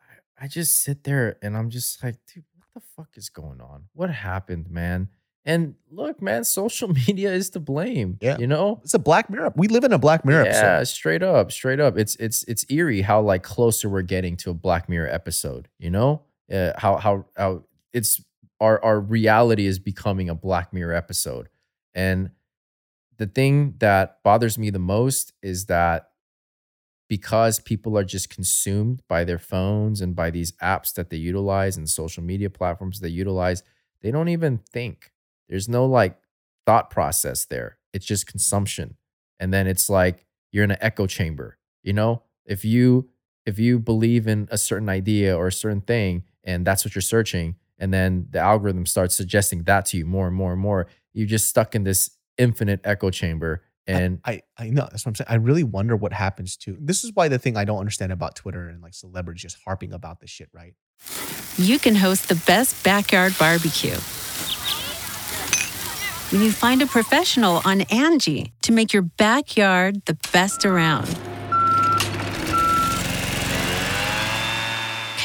I, 0.01 0.47
I 0.47 0.49
just 0.49 0.83
sit 0.83 1.05
there 1.05 1.37
and 1.41 1.57
I'm 1.57 1.71
just 1.71 2.03
like, 2.03 2.17
dude, 2.27 2.43
what 2.57 2.67
the 2.75 2.81
fuck 2.97 3.11
is 3.15 3.29
going 3.29 3.61
on? 3.61 3.85
What 3.93 4.11
happened, 4.11 4.69
man? 4.69 5.09
And 5.45 5.77
look, 5.93 6.21
man, 6.21 6.43
social 6.43 6.89
media 7.07 7.33
is 7.33 7.51
to 7.51 7.61
blame. 7.61 8.19
Yeah. 8.21 8.37
You 8.37 8.49
know? 8.49 8.81
It's 8.83 8.95
a 8.95 8.99
Black 8.99 9.31
Mirror. 9.31 9.53
We 9.55 9.69
live 9.69 9.85
in 9.85 9.93
a 9.93 9.99
Black 9.99 10.25
Mirror 10.25 10.47
yeah, 10.47 10.57
episode. 10.57 10.93
straight 10.93 11.23
up, 11.23 11.53
straight 11.53 11.79
up. 11.79 11.97
It's 11.97 12.17
it's 12.17 12.43
it's 12.45 12.67
eerie 12.69 13.03
how 13.03 13.21
like 13.21 13.45
closer 13.45 13.89
we're 13.89 14.03
getting 14.03 14.37
to 14.39 14.51
a 14.51 14.55
Black 14.55 14.89
Mirror 14.89 15.09
episode. 15.09 15.69
You 15.79 15.91
know, 15.91 16.23
uh, 16.53 16.73
how 16.77 16.97
how 16.97 17.27
how 17.37 17.65
it's 17.93 18.23
our 18.61 18.83
our 18.85 19.01
reality 19.01 19.67
is 19.67 19.79
becoming 19.79 20.29
a 20.29 20.35
Black 20.35 20.73
Mirror 20.73 20.95
episode, 20.95 21.49
and 21.95 22.31
the 23.19 23.27
thing 23.27 23.75
that 23.79 24.23
bothers 24.23 24.59
me 24.59 24.71
the 24.71 24.79
most 24.79 25.33
is 25.43 25.67
that 25.67 26.11
because 27.09 27.59
people 27.59 27.97
are 27.99 28.05
just 28.05 28.31
consumed 28.31 29.03
by 29.09 29.25
their 29.25 29.39
phones 29.39 30.01
and 30.01 30.15
by 30.15 30.31
these 30.31 30.53
apps 30.63 30.93
that 30.95 31.11
they 31.11 31.17
utilize 31.17 31.77
and 31.77 31.89
social 31.89 32.23
media 32.23 32.51
platforms 32.51 33.01
they 33.01 33.09
utilize, 33.09 33.63
they 34.03 34.11
don't 34.11 34.29
even 34.29 34.59
think. 34.59 35.13
There's 35.49 35.69
no 35.69 35.87
like 35.87 36.19
thought 36.67 36.91
process 36.91 37.47
there. 37.47 37.79
It's 37.95 38.05
just 38.05 38.27
consumption. 38.27 38.97
And 39.41 39.53
then 39.53 39.67
it's 39.67 39.89
like 39.89 40.27
you're 40.53 40.65
in 40.65 40.71
an 40.71 40.79
echo 40.81 41.07
chamber. 41.07 41.59
You 41.83 41.95
know, 41.95 42.23
if 42.45 42.65
you 42.65 43.09
if 43.47 43.59
you 43.59 43.79
believe 43.79 44.29
in 44.29 44.47
a 44.51 44.59
certain 44.59 44.91
idea 44.91 45.35
or 45.37 45.47
a 45.47 45.53
certain 45.53 45.81
thing 45.81 46.25
and 46.49 46.67
that's 46.67 46.85
what 46.85 46.95
you're 46.95 47.03
searching 47.03 47.55
and 47.79 47.95
then 47.95 48.27
the 48.31 48.41
algorithm 48.41 48.87
starts 48.87 49.17
suggesting 49.17 49.63
that 49.65 49.87
to 49.87 49.97
you 49.97 50.05
more 50.05 50.27
and 50.27 50.35
more 50.35 50.53
and 50.53 50.61
more, 50.61 50.89
you're 51.13 51.27
just 51.27 51.49
stuck 51.49 51.75
in 51.75 51.85
this 51.85 52.11
infinite 52.37 52.81
echo 52.85 53.11
chamber 53.11 53.63
and 53.87 54.21
I, 54.23 54.43
I 54.59 54.69
know 54.69 54.87
that's 54.91 55.07
what 55.07 55.13
I'm 55.13 55.15
saying. 55.15 55.29
I 55.31 55.37
really 55.37 55.65
wonder 55.65 55.97
what 55.97 56.13
happens 56.13 56.59
to 56.59 56.77
this 56.79 57.05
is 57.05 57.13
why 57.15 57.29
the 57.29 57.39
thing 57.39 57.57
I 57.57 57.65
don't 57.65 57.79
understand 57.79 58.13
about 58.13 58.37
Twitter 58.37 58.69
and 58.69 58.83
like 58.83 58.93
celebrities 58.93 59.43
just 59.43 59.57
harping 59.65 59.93
about 59.95 60.21
this 60.21 60.31
shit, 60.31 60.51
right? 60.53 60.75
you 61.57 61.79
can 61.79 61.95
host 61.95 62.29
the 62.29 62.35
best 62.35 62.85
backyard 62.85 63.35
barbecue. 63.39 63.97
When 66.31 66.43
you 66.43 66.53
find 66.53 66.83
a 66.83 66.87
professional 66.87 67.63
on 67.65 67.81
Angi 67.81 68.53
to 68.63 68.73
make 68.73 68.93
your 68.93 69.03
backyard 69.03 70.05
the 70.05 70.19
best 70.33 70.67
around. 70.67 71.19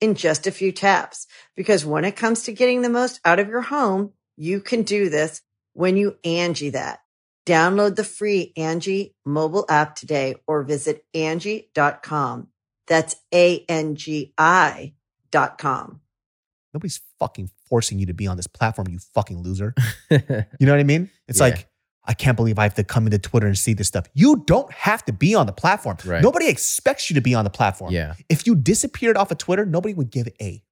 in 0.00 0.14
just 0.14 0.46
a 0.46 0.50
few 0.52 0.72
taps. 0.72 1.26
Because 1.56 1.84
when 1.84 2.04
it 2.04 2.16
comes 2.16 2.44
to 2.44 2.52
getting 2.52 2.82
the 2.82 2.88
most 2.88 3.20
out 3.24 3.38
of 3.40 3.48
your 3.48 3.62
home, 3.62 4.12
you 4.36 4.60
can 4.60 4.82
do 4.82 5.08
this 5.08 5.42
when 5.72 5.96
you 5.96 6.16
Angi 6.24 6.72
that. 6.72 7.00
Download 7.46 7.96
the 7.96 8.04
free 8.04 8.52
Angi 8.58 9.14
mobile 9.24 9.64
app 9.68 9.94
today 9.96 10.36
or 10.46 10.62
visit 10.62 11.04
Angi.com. 11.14 12.48
That's 12.86 13.16
A-N-G-I 13.34 14.94
dot 15.30 15.58
com. 15.58 16.00
Nobody's 16.74 17.00
fucking 17.18 17.50
forcing 17.68 17.98
you 17.98 18.06
to 18.06 18.14
be 18.14 18.26
on 18.26 18.36
this 18.36 18.46
platform, 18.46 18.88
you 18.88 18.98
fucking 18.98 19.42
loser. 19.42 19.74
You 20.10 20.66
know 20.66 20.72
what 20.72 20.80
I 20.80 20.84
mean? 20.84 21.10
It's 21.26 21.38
Yeah. 21.38 21.46
like, 21.46 21.68
I 22.08 22.14
can't 22.14 22.36
believe 22.36 22.58
I 22.58 22.62
have 22.64 22.74
to 22.74 22.84
come 22.84 23.06
into 23.06 23.18
Twitter 23.18 23.46
and 23.46 23.56
see 23.56 23.74
this 23.74 23.86
stuff. 23.86 24.06
You 24.14 24.42
don't 24.46 24.72
have 24.72 25.04
to 25.04 25.12
be 25.12 25.34
on 25.34 25.46
the 25.46 25.52
platform. 25.52 25.98
Right. 26.04 26.22
Nobody 26.22 26.48
expects 26.48 27.10
you 27.10 27.14
to 27.14 27.20
be 27.20 27.34
on 27.34 27.44
the 27.44 27.50
platform. 27.50 27.92
yeah. 27.92 28.14
If 28.30 28.46
you 28.46 28.54
disappeared 28.56 29.16
off 29.18 29.30
of 29.30 29.38
Twitter, 29.38 29.66
nobody 29.66 29.92
would 29.94 30.10
give 30.10 30.26
a 30.40 30.62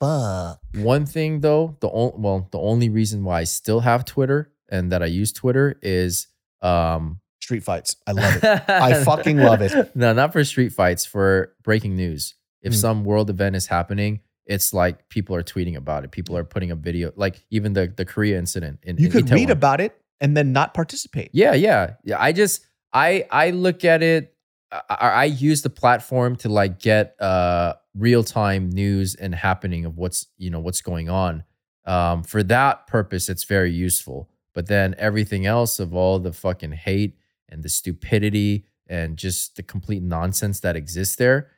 fuck. 0.00 0.60
One 0.74 1.06
thing 1.06 1.40
though, 1.40 1.76
the 1.80 1.90
only 1.90 2.14
well, 2.18 2.48
the 2.52 2.58
only 2.58 2.88
reason 2.90 3.24
why 3.24 3.40
I 3.40 3.44
still 3.44 3.80
have 3.80 4.04
Twitter 4.04 4.52
and 4.68 4.92
that 4.92 5.02
I 5.02 5.06
use 5.06 5.32
Twitter 5.32 5.78
is 5.82 6.28
um 6.60 7.18
Street 7.40 7.64
fights. 7.64 7.96
I 8.06 8.12
love 8.12 8.36
it. 8.36 8.44
I 8.68 9.02
fucking 9.04 9.36
love 9.38 9.62
it. 9.62 9.96
No, 9.96 10.12
not 10.12 10.32
for 10.32 10.44
street 10.44 10.72
fights, 10.72 11.04
for 11.04 11.54
breaking 11.64 11.96
news. 11.96 12.34
If 12.62 12.72
Hmm. 12.72 12.78
some 12.78 13.04
world 13.04 13.30
event 13.30 13.56
is 13.56 13.66
happening, 13.66 14.20
it's 14.46 14.72
like 14.72 15.08
people 15.08 15.34
are 15.34 15.42
tweeting 15.42 15.74
about 15.76 16.04
it. 16.04 16.12
People 16.12 16.36
are 16.36 16.44
putting 16.44 16.70
up 16.70 16.78
video, 16.78 17.12
like 17.16 17.44
even 17.50 17.72
the 17.72 17.92
the 17.96 18.04
Korea 18.04 18.38
incident. 18.38 18.78
In, 18.84 18.96
You 18.98 19.06
in 19.06 19.12
could 19.12 19.30
read 19.30 19.50
about 19.50 19.80
it 19.80 20.00
and 20.22 20.36
then 20.36 20.52
not 20.52 20.72
participate. 20.72 21.30
Yeah, 21.32 21.52
yeah, 21.52 21.94
yeah. 22.04 22.16
I 22.18 22.32
just 22.32 22.64
I 22.94 23.26
I 23.30 23.50
look 23.50 23.84
at 23.84 24.02
it. 24.02 24.34
I, 24.70 24.96
I 24.98 25.24
use 25.24 25.60
the 25.60 25.68
platform 25.68 26.36
to 26.36 26.48
like 26.48 26.78
get 26.78 27.20
uh 27.20 27.74
real 27.94 28.24
time 28.24 28.70
news 28.70 29.14
and 29.14 29.34
happening 29.34 29.84
of 29.84 29.98
what's 29.98 30.28
you 30.38 30.48
know 30.48 30.60
what's 30.60 30.80
going 30.80 31.10
on. 31.10 31.44
Um, 31.84 32.22
for 32.22 32.42
that 32.44 32.86
purpose, 32.86 33.28
it's 33.28 33.44
very 33.44 33.72
useful. 33.72 34.30
But 34.54 34.68
then 34.68 34.94
everything 34.96 35.44
else 35.44 35.80
of 35.80 35.94
all 35.94 36.18
the 36.18 36.32
fucking 36.32 36.72
hate 36.72 37.16
and 37.48 37.62
the 37.62 37.68
stupidity 37.68 38.66
and 38.86 39.16
just 39.16 39.56
the 39.56 39.62
complete 39.62 40.02
nonsense 40.02 40.60
that 40.60 40.76
exists 40.76 41.16
there, 41.16 41.50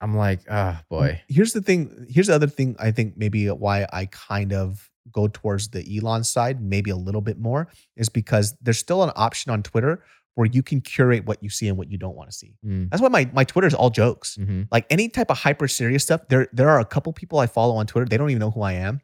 I'm 0.00 0.16
like, 0.16 0.40
ah, 0.50 0.82
boy. 0.90 1.22
Here's 1.28 1.52
the 1.52 1.62
thing. 1.62 2.06
Here's 2.10 2.26
the 2.26 2.34
other 2.34 2.48
thing. 2.48 2.76
I 2.78 2.90
think 2.90 3.16
maybe 3.16 3.46
why 3.46 3.86
I 3.92 4.06
kind 4.06 4.52
of 4.52 4.89
go 5.12 5.28
towards 5.28 5.68
the 5.68 5.82
Elon 5.98 6.24
side, 6.24 6.60
maybe 6.62 6.90
a 6.90 6.96
little 6.96 7.20
bit 7.20 7.38
more, 7.38 7.68
is 7.96 8.08
because 8.08 8.54
there's 8.62 8.78
still 8.78 9.02
an 9.02 9.10
option 9.16 9.50
on 9.52 9.62
Twitter 9.62 10.02
where 10.36 10.46
you 10.46 10.62
can 10.62 10.80
curate 10.80 11.26
what 11.26 11.42
you 11.42 11.50
see 11.50 11.68
and 11.68 11.76
what 11.76 11.90
you 11.90 11.98
don't 11.98 12.16
want 12.16 12.30
to 12.30 12.36
see. 12.36 12.54
Mm, 12.64 12.88
That's 12.90 13.02
why 13.02 13.08
my 13.08 13.28
my 13.32 13.44
Twitter 13.44 13.66
is 13.66 13.74
all 13.74 13.90
jokes. 13.90 14.36
mhm. 14.40 14.68
Like 14.70 14.86
any 14.90 15.08
type 15.08 15.30
of 15.30 15.38
hyper 15.38 15.68
serious 15.68 16.02
stuff. 16.04 16.20
There 16.28 16.48
there 16.52 16.68
are 16.70 16.80
a 16.80 16.84
couple 16.84 17.12
people 17.12 17.38
I 17.40 17.46
follow 17.46 17.74
on 17.76 17.86
Twitter. 17.86 18.06
They 18.06 18.16
don't 18.16 18.30
even 18.30 18.40
know 18.40 18.50
who 18.52 18.62
I 18.62 18.74
am. 18.74 19.00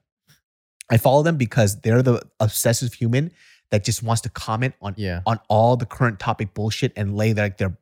I 0.91 0.97
follow 0.99 1.23
them 1.23 1.37
because 1.37 1.81
they're 1.81 2.03
the 2.03 2.23
obsessive 2.41 2.95
human 2.95 3.33
that 3.71 3.85
just 3.85 4.03
wants 4.05 4.23
to 4.23 4.29
comment 4.29 4.75
on 4.81 4.95
Yeah. 4.97 5.23
on 5.27 5.41
all 5.49 5.77
the 5.77 5.87
current 5.87 6.21
topic 6.21 6.55
bullshit 6.55 6.93
and 6.97 7.17
lay 7.17 7.33
their 7.33 7.51
their 7.51 7.77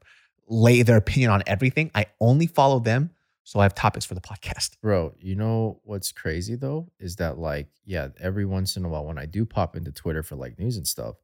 lay 0.48 0.82
their 0.82 0.96
opinion 0.96 1.30
on 1.30 1.42
everything. 1.46 1.90
I 1.94 2.06
only 2.20 2.46
follow 2.46 2.78
them 2.80 3.10
so 3.44 3.60
I 3.60 3.64
have 3.64 3.74
topics 3.74 4.06
for 4.06 4.14
the 4.14 4.20
podcast. 4.20 4.80
Bro, 4.80 5.14
you 5.20 5.36
know 5.36 5.80
what's 5.84 6.10
crazy 6.12 6.56
though 6.56 6.90
is 6.98 7.16
that 7.16 7.38
like, 7.38 7.68
yeah, 7.84 8.08
every 8.18 8.46
once 8.46 8.76
in 8.76 8.84
a 8.84 8.88
while 8.88 9.04
when 9.04 9.18
I 9.18 9.26
do 9.26 9.44
pop 9.44 9.76
into 9.76 9.92
Twitter 9.92 10.22
for 10.22 10.34
like 10.34 10.58
news 10.58 10.78
and 10.78 10.88
stuff, 10.88 11.16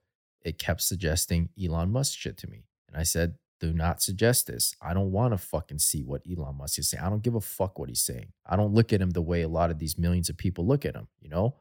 it 0.42 0.58
kept 0.58 0.82
suggesting 0.82 1.48
Elon 1.62 1.90
Musk 1.90 2.18
shit 2.18 2.36
to 2.38 2.46
me. 2.46 2.64
And 2.88 2.96
I 2.96 3.04
said, 3.04 3.34
do 3.58 3.72
not 3.72 4.02
suggest 4.02 4.46
this. 4.46 4.74
I 4.80 4.94
don't 4.94 5.12
want 5.12 5.32
to 5.32 5.38
fucking 5.38 5.78
see 5.78 6.02
what 6.02 6.22
Elon 6.30 6.56
Musk 6.58 6.78
is 6.78 6.88
saying. 6.88 7.02
I 7.02 7.10
don't 7.10 7.22
give 7.22 7.34
a 7.34 7.40
fuck 7.40 7.78
what 7.78 7.88
he's 7.88 8.02
saying. 8.02 8.32
I 8.46 8.56
don't 8.56 8.72
look 8.72 8.92
at 8.92 9.00
him 9.00 9.10
the 9.10 9.22
way 9.22 9.42
a 9.42 9.48
lot 9.48 9.70
of 9.70 9.78
these 9.78 9.98
millions 9.98 10.28
of 10.28 10.36
people 10.36 10.66
look 10.66 10.84
at 10.84 10.94
him, 10.94 11.08
you 11.20 11.28
know? 11.28 11.56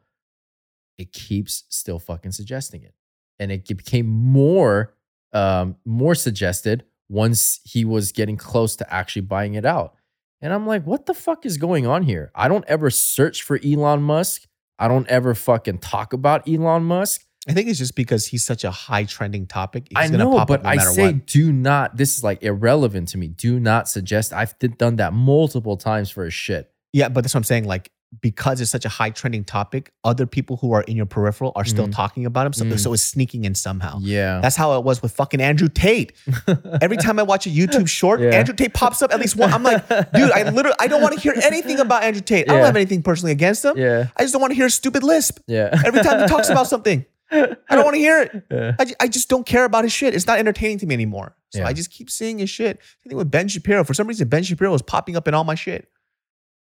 It 0.98 1.12
keeps 1.12 1.64
still 1.68 1.98
fucking 1.98 2.32
suggesting 2.32 2.82
it. 2.82 2.94
And 3.38 3.50
it 3.50 3.66
became 3.66 4.06
more 4.06 4.94
um 5.32 5.76
more 5.84 6.14
suggested 6.14 6.84
once 7.08 7.60
he 7.64 7.84
was 7.84 8.12
getting 8.12 8.36
close 8.36 8.76
to 8.76 8.92
actually 8.92 9.22
buying 9.22 9.54
it 9.54 9.64
out. 9.64 9.94
And 10.42 10.52
I'm 10.52 10.66
like, 10.66 10.84
what 10.84 11.06
the 11.06 11.14
fuck 11.14 11.44
is 11.44 11.56
going 11.58 11.86
on 11.86 12.02
here? 12.02 12.30
I 12.34 12.48
don't 12.48 12.64
ever 12.66 12.90
search 12.90 13.42
for 13.42 13.58
Elon 13.64 14.02
Musk. 14.02 14.46
I 14.78 14.88
don't 14.88 15.06
ever 15.08 15.34
fucking 15.34 15.78
talk 15.78 16.12
about 16.12 16.48
Elon 16.48 16.84
Musk. 16.84 17.26
I 17.48 17.52
think 17.52 17.68
it's 17.68 17.78
just 17.78 17.94
because 17.94 18.26
he's 18.26 18.44
such 18.44 18.64
a 18.64 18.70
high 18.70 19.04
trending 19.04 19.46
topic. 19.46 19.86
He's 19.88 19.98
I 19.98 20.06
gonna 20.08 20.24
know, 20.24 20.36
pop 20.36 20.48
but 20.48 20.60
up 20.60 20.64
no 20.64 20.70
I 20.70 20.76
say 20.78 21.12
what. 21.12 21.26
do 21.26 21.52
not. 21.52 21.96
This 21.96 22.16
is 22.16 22.24
like 22.24 22.42
irrelevant 22.42 23.08
to 23.08 23.18
me. 23.18 23.28
Do 23.28 23.58
not 23.58 23.88
suggest. 23.88 24.32
I've 24.32 24.58
done 24.58 24.96
that 24.96 25.12
multiple 25.12 25.76
times 25.76 26.10
for 26.10 26.24
a 26.26 26.30
shit. 26.30 26.70
Yeah, 26.92 27.08
but 27.08 27.22
that's 27.22 27.34
what 27.34 27.38
I'm 27.40 27.44
saying. 27.44 27.64
Like 27.64 27.90
because 28.22 28.60
it's 28.60 28.70
such 28.72 28.84
a 28.84 28.88
high 28.88 29.10
trending 29.10 29.44
topic, 29.44 29.92
other 30.02 30.26
people 30.26 30.56
who 30.56 30.72
are 30.72 30.82
in 30.82 30.96
your 30.96 31.06
peripheral 31.06 31.52
are 31.54 31.64
still 31.64 31.86
Mhm. 31.86 31.94
talking 31.94 32.26
about 32.26 32.44
him. 32.46 32.52
So, 32.52 32.64
Mhm. 32.64 32.78
so 32.80 32.92
it's 32.92 33.02
sneaking 33.04 33.44
in 33.44 33.54
somehow. 33.54 33.98
Yeah. 34.02 34.40
That's 34.40 34.56
how 34.56 34.76
it 34.76 34.84
was 34.84 35.00
with 35.00 35.12
fucking 35.12 35.40
Andrew 35.40 35.68
Tate. 35.68 36.12
Every 36.82 36.96
time 36.96 37.18
I 37.20 37.22
watch 37.22 37.46
a 37.46 37.50
YouTube 37.50 37.88
short, 37.88 38.20
Yeah. 38.20 38.30
Andrew 38.30 38.54
Tate 38.54 38.74
pops 38.74 39.00
up 39.00 39.12
at 39.12 39.20
least 39.20 39.36
one. 39.36 39.52
I'm 39.52 39.62
like, 39.62 39.86
dude, 39.88 40.32
I 40.32 40.42
literally 40.50 40.76
I 40.80 40.88
don't 40.88 41.02
want 41.02 41.14
to 41.14 41.20
hear 41.20 41.34
anything 41.42 41.78
about 41.78 42.02
Andrew 42.02 42.20
Tate. 42.22 42.50
I 42.50 42.54
don't 42.54 42.64
have 42.64 42.76
anything 42.76 43.02
personally 43.02 43.32
against 43.32 43.64
him. 43.64 43.76
yeah. 43.78 44.06
I 44.16 44.22
just 44.22 44.32
don't 44.32 44.40
want 44.40 44.50
to 44.50 44.56
hear 44.56 44.66
a 44.66 44.70
stupid 44.70 45.02
lisp. 45.04 45.38
Yeah. 45.46 45.80
Every 45.86 46.02
time 46.02 46.20
he 46.20 46.26
talks 46.26 46.48
about 46.48 46.66
something, 46.66 47.04
I 47.30 47.46
don't 47.70 47.84
want 47.84 47.94
to 47.94 48.00
hear 48.00 48.22
it. 48.22 48.44
Yeah. 48.50 48.72
I, 48.80 48.86
I 49.04 49.06
just 49.08 49.28
don't 49.28 49.46
care 49.46 49.64
about 49.64 49.84
his 49.84 49.92
shit. 49.92 50.14
It's 50.16 50.26
not 50.26 50.40
entertaining 50.40 50.78
to 50.78 50.86
me 50.86 50.94
anymore. 50.94 51.36
So 51.50 51.60
Yeah. 51.60 51.68
I 51.68 51.72
just 51.72 51.90
keep 51.92 52.10
seeing 52.10 52.40
his 52.40 52.50
shit. 52.50 52.78
I 53.04 53.08
think 53.08 53.18
with 53.18 53.30
Ben 53.30 53.46
Shapiro. 53.46 53.84
For 53.84 53.94
some 53.94 54.08
reason, 54.08 54.26
Ben 54.28 54.42
Shapiro 54.42 54.72
was 54.72 54.82
popping 54.82 55.14
up 55.16 55.28
in 55.28 55.34
all 55.34 55.44
my 55.44 55.54
shit. 55.54 55.88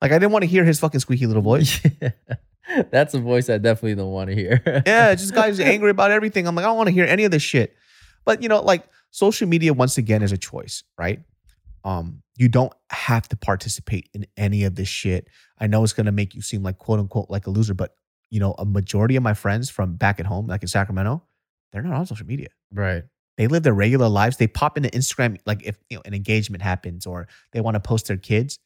Like 0.00 0.12
I 0.12 0.18
didn't 0.18 0.32
want 0.32 0.42
to 0.42 0.48
hear 0.48 0.64
his 0.64 0.78
fucking 0.78 1.00
squeaky 1.00 1.26
little 1.26 1.42
voice. 1.42 1.80
That's 2.90 3.14
a 3.14 3.20
voice 3.20 3.48
I 3.48 3.58
definitely 3.58 3.94
don't 3.94 4.10
want 4.10 4.30
to 4.30 4.36
hear. 4.36 4.60
yeah, 4.86 5.14
just 5.14 5.34
guys 5.34 5.60
angry 5.60 5.90
about 5.90 6.10
everything. 6.10 6.46
I'm 6.46 6.54
like, 6.54 6.64
I 6.64 6.68
don't 6.68 6.76
want 6.76 6.88
to 6.88 6.92
hear 6.92 7.04
any 7.04 7.24
of 7.24 7.30
this 7.30 7.42
shit. 7.42 7.74
But 8.24 8.42
you 8.42 8.48
know, 8.48 8.60
like 8.60 8.84
social 9.10 9.48
media 9.48 9.72
once 9.72 9.98
again 9.98 10.22
is 10.22 10.32
a 10.32 10.38
choice, 10.38 10.82
right? 10.98 11.20
Um, 11.84 12.22
you 12.36 12.48
don't 12.48 12.72
have 12.90 13.28
to 13.28 13.36
participate 13.36 14.10
in 14.12 14.26
any 14.36 14.64
of 14.64 14.74
this 14.74 14.88
shit. 14.88 15.28
I 15.58 15.68
know 15.68 15.84
it's 15.84 15.92
gonna 15.92 16.12
make 16.12 16.34
you 16.34 16.42
seem 16.42 16.62
like 16.62 16.78
quote 16.78 16.98
unquote 16.98 17.30
like 17.30 17.46
a 17.46 17.50
loser, 17.50 17.74
but 17.74 17.94
you 18.28 18.40
know, 18.40 18.54
a 18.58 18.64
majority 18.64 19.14
of 19.16 19.22
my 19.22 19.34
friends 19.34 19.70
from 19.70 19.94
back 19.94 20.18
at 20.18 20.26
home, 20.26 20.48
like 20.48 20.62
in 20.62 20.68
Sacramento, 20.68 21.22
they're 21.72 21.82
not 21.82 21.94
on 21.94 22.06
social 22.06 22.26
media. 22.26 22.48
right. 22.72 23.04
They 23.36 23.48
live 23.48 23.64
their 23.64 23.74
regular 23.74 24.08
lives. 24.08 24.38
They 24.38 24.46
pop 24.46 24.78
into 24.78 24.88
Instagram, 24.88 25.38
like 25.44 25.62
if 25.62 25.76
you 25.90 25.98
know 25.98 26.02
an 26.06 26.14
engagement 26.14 26.62
happens 26.62 27.06
or 27.06 27.28
they 27.52 27.60
want 27.60 27.74
to 27.74 27.80
post 27.80 28.08
their 28.08 28.16
kids. 28.16 28.58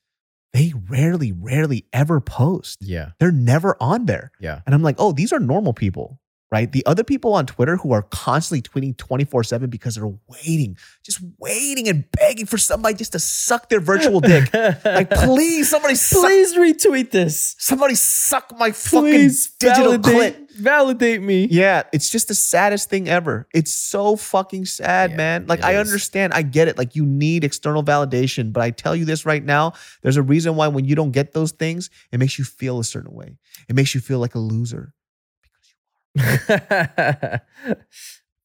They 0.52 0.72
rarely, 0.88 1.32
rarely 1.32 1.86
ever 1.92 2.20
post. 2.20 2.78
Yeah. 2.80 3.10
They're 3.18 3.30
never 3.30 3.76
on 3.80 4.06
there. 4.06 4.32
Yeah. 4.40 4.60
And 4.66 4.74
I'm 4.74 4.82
like, 4.82 4.96
oh, 4.98 5.12
these 5.12 5.32
are 5.32 5.38
normal 5.38 5.72
people, 5.72 6.18
right? 6.50 6.70
The 6.72 6.84
other 6.86 7.04
people 7.04 7.32
on 7.34 7.46
Twitter 7.46 7.76
who 7.76 7.92
are 7.92 8.02
constantly 8.02 8.62
tweeting 8.62 8.96
24 8.96 9.44
7 9.44 9.70
because 9.70 9.94
they're 9.94 10.12
waiting, 10.28 10.76
just 11.04 11.20
waiting 11.38 11.88
and 11.88 12.04
begging 12.12 12.46
for 12.46 12.58
somebody 12.58 12.94
just 12.96 13.12
to 13.12 13.18
suck 13.18 13.68
their 13.68 13.80
virtual 13.80 14.20
dick. 14.20 14.52
like, 14.84 15.10
please, 15.10 15.68
somebody 15.70 15.94
suck, 15.94 16.22
Please 16.22 16.54
retweet 16.56 17.10
this. 17.10 17.56
somebody 17.58 17.94
suck 17.94 18.52
my 18.58 18.72
fucking 18.72 19.00
Please 19.10 19.50
digital 19.58 19.92
clit. 19.94 20.02
validate, 20.02 20.50
validate 20.56 21.22
me. 21.22 21.46
Yeah, 21.50 21.84
it's 21.92 22.10
just 22.10 22.28
the 22.28 22.34
saddest 22.34 22.90
thing 22.90 23.08
ever. 23.08 23.46
It's 23.54 23.72
so 23.72 24.16
fucking 24.16 24.64
sad, 24.66 25.10
Yeah, 25.12 25.16
man. 25.16 25.46
Like 25.46 25.62
I 25.62 25.74
is. 25.74 25.86
understand, 25.86 26.32
I 26.34 26.42
get 26.42 26.68
it. 26.68 26.76
Like 26.78 26.94
you 26.96 27.06
need 27.06 27.44
external 27.44 27.82
validation, 27.84 28.52
but 28.52 28.62
I 28.62 28.70
tell 28.70 28.94
you 28.96 29.04
this 29.04 29.24
right 29.24 29.44
now, 29.44 29.72
there's 30.02 30.16
a 30.16 30.22
reason 30.22 30.56
why 30.56 30.68
when 30.68 30.84
you 30.84 30.94
don't 30.94 31.12
get 31.12 31.32
those 31.32 31.52
things, 31.52 31.90
it 32.12 32.18
makes 32.18 32.38
you 32.38 32.44
feel 32.44 32.78
a 32.80 32.84
certain 32.84 33.12
way. 33.14 33.36
It 33.68 33.76
makes 33.76 33.94
you 33.94 34.00
feel 34.00 34.18
like 34.18 34.34
a 34.34 34.38
loser. 34.40 34.92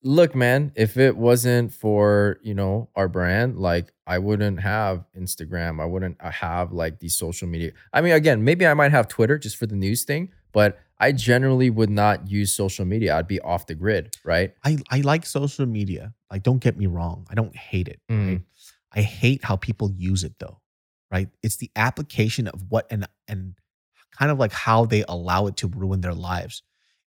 Look, 0.03 0.35
man, 0.35 0.71
if 0.75 0.97
it 0.97 1.17
wasn't 1.17 1.73
for, 1.73 2.37
you 2.43 2.53
know, 2.53 2.89
our 2.95 3.07
brand, 3.07 3.57
like 3.57 3.91
I 4.05 4.19
wouldn't 4.19 4.59
have 4.59 5.03
Instagram. 5.17 5.81
I 5.81 5.85
wouldn't 5.85 6.17
uh, 6.19 6.29
have 6.29 6.71
like 6.71 6.99
these 6.99 7.17
social 7.17 7.47
media. 7.47 7.71
I 7.91 8.01
mean, 8.01 8.13
again, 8.13 8.43
maybe 8.43 8.67
I 8.67 8.75
might 8.75 8.91
have 8.91 9.07
Twitter 9.07 9.39
just 9.39 9.57
for 9.57 9.65
the 9.65 9.75
news 9.75 10.03
thing, 10.03 10.31
but 10.51 10.77
I 10.99 11.11
generally 11.11 11.71
would 11.71 11.89
not 11.89 12.29
use 12.29 12.53
social 12.53 12.85
media. 12.85 13.17
I'd 13.17 13.27
be 13.27 13.39
off 13.41 13.65
the 13.65 13.73
grid, 13.73 14.15
right? 14.23 14.53
I, 14.63 14.77
I 14.91 15.01
like 15.01 15.25
social 15.25 15.65
media. 15.65 16.13
Like, 16.31 16.43
don't 16.43 16.59
get 16.59 16.77
me 16.77 16.85
wrong. 16.85 17.25
I 17.29 17.33
don't 17.33 17.55
hate 17.55 17.87
it. 17.87 17.99
Mm. 18.09 18.27
Right? 18.27 18.41
I 18.93 19.01
hate 19.01 19.43
how 19.43 19.55
people 19.55 19.91
use 19.91 20.23
it 20.23 20.35
though. 20.39 20.61
Right? 21.11 21.29
It's 21.41 21.57
the 21.57 21.71
application 21.75 22.47
of 22.47 22.63
what 22.69 22.85
and 22.91 23.07
and 23.27 23.55
kind 24.17 24.31
of 24.31 24.37
like 24.39 24.51
how 24.51 24.85
they 24.85 25.03
allow 25.07 25.47
it 25.47 25.57
to 25.57 25.67
ruin 25.67 26.01
their 26.01 26.13
lives. 26.13 26.61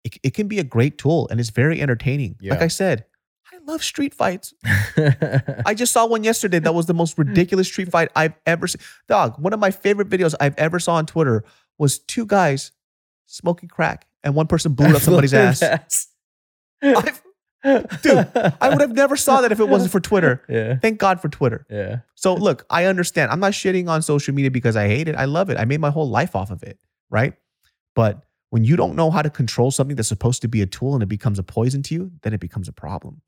It, 0.06 0.16
it 0.22 0.34
can 0.34 0.46
be 0.46 0.60
a 0.60 0.64
great 0.64 0.98
tool 0.98 1.26
and 1.30 1.40
it's 1.40 1.50
very 1.50 1.82
entertaining. 1.82 2.36
Like 2.40 2.62
I 2.62 2.68
said, 2.68 3.04
I 3.52 3.58
love 3.66 3.82
street 3.82 4.14
fights. 4.14 4.54
I 5.66 5.74
just 5.74 5.92
saw 5.92 6.06
one 6.06 6.22
yesterday 6.22 6.60
that 6.60 6.74
was 6.74 6.86
the 6.86 6.94
most 6.94 7.18
ridiculous 7.18 7.66
street 7.66 7.90
fight 7.90 8.10
I've 8.14 8.34
ever 8.46 8.68
seen. 8.68 8.80
Dog, 9.08 9.36
one 9.40 9.52
of 9.52 9.58
my 9.58 9.72
favorite 9.72 10.08
videos 10.08 10.34
I've 10.40 10.54
ever 10.58 10.78
saw 10.78 10.94
on 10.94 11.06
Twitter 11.06 11.44
was 11.76 11.98
two 11.98 12.24
guys 12.24 12.70
smoking 13.26 13.68
crack 13.68 14.06
and 14.22 14.36
one 14.36 14.46
person 14.46 14.74
blew 14.74 14.94
up 14.94 15.02
somebody's 15.02 15.34
ass. 15.34 16.08
I've, 16.82 17.22
dude, 18.02 18.28
I 18.60 18.68
would 18.68 18.80
have 18.80 18.92
never 18.92 19.16
saw 19.16 19.40
that 19.40 19.50
if 19.50 19.58
it 19.58 19.68
wasn't 19.68 19.90
for 19.90 19.98
Twitter. 20.00 20.44
Yeah. 20.48 20.76
Thank 20.76 20.98
God 20.98 21.20
for 21.20 21.28
Twitter. 21.28 21.66
Yeah. 21.68 21.98
So 22.14 22.34
look, 22.34 22.64
I 22.70 22.84
understand. 22.84 23.32
I'm 23.32 23.40
not 23.40 23.52
shitting 23.52 23.88
on 23.88 24.02
social 24.02 24.32
media 24.34 24.52
because 24.52 24.76
I 24.76 24.86
hate 24.86 25.08
it. 25.08 25.16
I 25.16 25.24
love 25.24 25.50
it. 25.50 25.58
I 25.58 25.64
made 25.64 25.80
my 25.80 25.90
whole 25.90 26.08
life 26.08 26.36
off 26.36 26.52
of 26.52 26.62
it, 26.62 26.78
right? 27.10 27.34
But 27.96 28.22
when 28.56 28.64
you 28.64 28.74
don't 28.74 28.96
know 28.96 29.10
how 29.10 29.20
to 29.20 29.28
control 29.28 29.70
something 29.70 29.96
that's 29.96 30.08
supposed 30.08 30.40
to 30.40 30.48
be 30.48 30.62
a 30.62 30.66
tool 30.66 30.94
and 30.94 31.02
it 31.02 31.10
becomes 31.10 31.38
a 31.38 31.42
poison 31.42 31.82
to 31.82 31.94
you, 31.94 32.10
then 32.22 32.32
it 32.32 32.40
becomes 32.40 32.68
a 32.68 32.72
problem. 32.72 33.20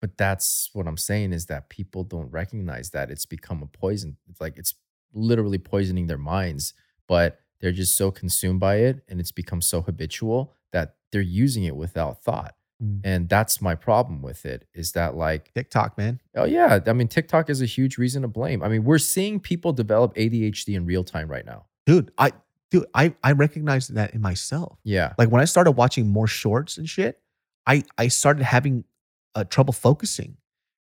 But 0.00 0.18
that's 0.18 0.70
what 0.72 0.88
I'm 0.88 0.96
saying 0.96 1.32
is 1.32 1.46
that 1.46 1.68
people 1.68 2.02
don't 2.02 2.28
recognize 2.32 2.90
that 2.90 3.08
it's 3.08 3.24
become 3.24 3.62
a 3.62 3.66
poison. 3.66 4.16
It's 4.28 4.40
like 4.40 4.58
it's 4.58 4.74
literally 5.14 5.58
poisoning 5.58 6.08
their 6.08 6.18
minds, 6.18 6.74
but 7.06 7.38
they're 7.60 7.70
just 7.70 7.96
so 7.96 8.10
consumed 8.10 8.58
by 8.58 8.78
it 8.78 9.04
and 9.06 9.20
it's 9.20 9.30
become 9.30 9.62
so 9.62 9.82
habitual 9.82 10.52
that 10.72 10.96
they're 11.12 11.20
using 11.20 11.62
it 11.62 11.76
without 11.76 12.24
thought. 12.24 12.56
Mm. 12.82 13.02
And 13.04 13.28
that's 13.28 13.62
my 13.62 13.76
problem 13.76 14.20
with 14.20 14.44
it 14.44 14.66
is 14.74 14.90
that 14.94 15.14
like 15.14 15.54
TikTok, 15.54 15.96
man. 15.96 16.18
oh 16.34 16.42
yeah, 16.42 16.80
I 16.84 16.92
mean 16.92 17.06
TikTok 17.06 17.48
is 17.48 17.62
a 17.62 17.66
huge 17.66 17.98
reason 17.98 18.22
to 18.22 18.28
blame. 18.28 18.64
I 18.64 18.68
mean, 18.68 18.82
we're 18.82 18.98
seeing 18.98 19.38
people 19.38 19.72
develop 19.72 20.12
ADHD 20.16 20.74
in 20.74 20.86
real 20.86 21.04
time 21.04 21.30
right 21.30 21.46
now. 21.46 21.66
Dude, 21.86 22.10
I 22.18 22.32
dude, 22.72 22.86
I 22.94 23.14
I 23.22 23.32
recognize 23.32 23.86
that 23.88 24.14
in 24.14 24.20
myself. 24.20 24.78
Yeah. 24.82 25.12
Like 25.18 25.30
when 25.30 25.40
I 25.40 25.44
started 25.44 25.72
watching 25.72 26.08
more 26.08 26.26
shorts 26.26 26.78
and 26.78 26.88
shit, 26.88 27.20
I 27.66 27.84
I 27.96 28.08
started 28.08 28.42
having 28.42 28.84
uh, 29.36 29.44
trouble 29.44 29.72
focusing, 29.72 30.36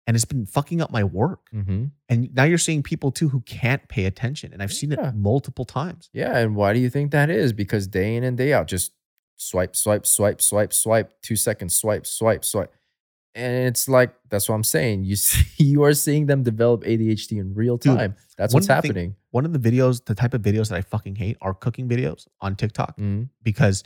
and 0.07 0.17
it's 0.17 0.25
been 0.25 0.47
fucking 0.47 0.81
up 0.81 0.91
my 0.91 1.05
work. 1.05 1.41
Mm-hmm. 1.53 1.87
And 2.09 2.35
now 2.35 2.45
you're 2.45 2.59
seeing 2.59 2.83
people 2.83 3.11
too 3.13 3.29
who 3.29 3.41
can't 3.43 3.87
pay 3.89 4.07
attention, 4.07 4.53
and 4.53 4.63
I've 4.63 4.73
seen 4.73 4.93
Yeah. 4.93 5.09
it 5.11 5.15
multiple 5.17 5.65
times. 5.65 6.09
Yeah, 6.15 6.37
and 6.39 6.57
why 6.57 6.73
do 6.73 6.79
you 6.79 6.89
think 6.89 7.11
that 7.11 7.29
is? 7.29 7.53
Because 7.53 7.87
day 7.87 8.17
in 8.17 8.25
and 8.25 8.37
day 8.39 8.53
out, 8.53 8.67
just 8.69 8.93
swipe, 9.37 9.75
swipe, 9.77 10.07
swipe, 10.07 10.41
swipe, 10.41 10.73
swipe, 10.73 11.21
two 11.23 11.37
seconds, 11.37 11.75
swipe, 11.75 12.07
swipe, 12.07 12.45
swipe. 12.45 12.73
And 13.35 13.67
it's 13.69 13.89
like 13.89 14.13
that's 14.29 14.49
what 14.49 14.55
I'm 14.57 14.65
saying. 14.65 15.05
You 15.05 15.17
see, 15.27 15.65
you 15.65 15.85
are 15.85 15.95
seeing 15.95 16.27
them 16.27 16.43
develop 16.43 16.83
ADHD 16.85 17.39
in 17.39 17.55
real 17.55 17.77
Dude, 17.77 17.97
time. 17.97 18.17
That's 18.37 18.53
what's 18.55 18.67
the 18.67 18.75
thing- 18.81 18.89
happening. 18.91 19.17
One 19.31 19.45
of 19.45 19.53
the 19.53 19.59
videos, 19.61 20.05
the 20.05 20.15
type 20.17 20.35
of 20.35 20.43
videos 20.43 20.71
that 20.71 20.77
I 20.77 20.81
fucking 20.81 21.15
hate, 21.17 21.37
are 21.41 21.55
cooking 21.55 21.89
videos 21.89 22.27
on 22.41 22.57
TikTok 22.57 22.97
Mhm. 22.99 23.29
because, 23.45 23.85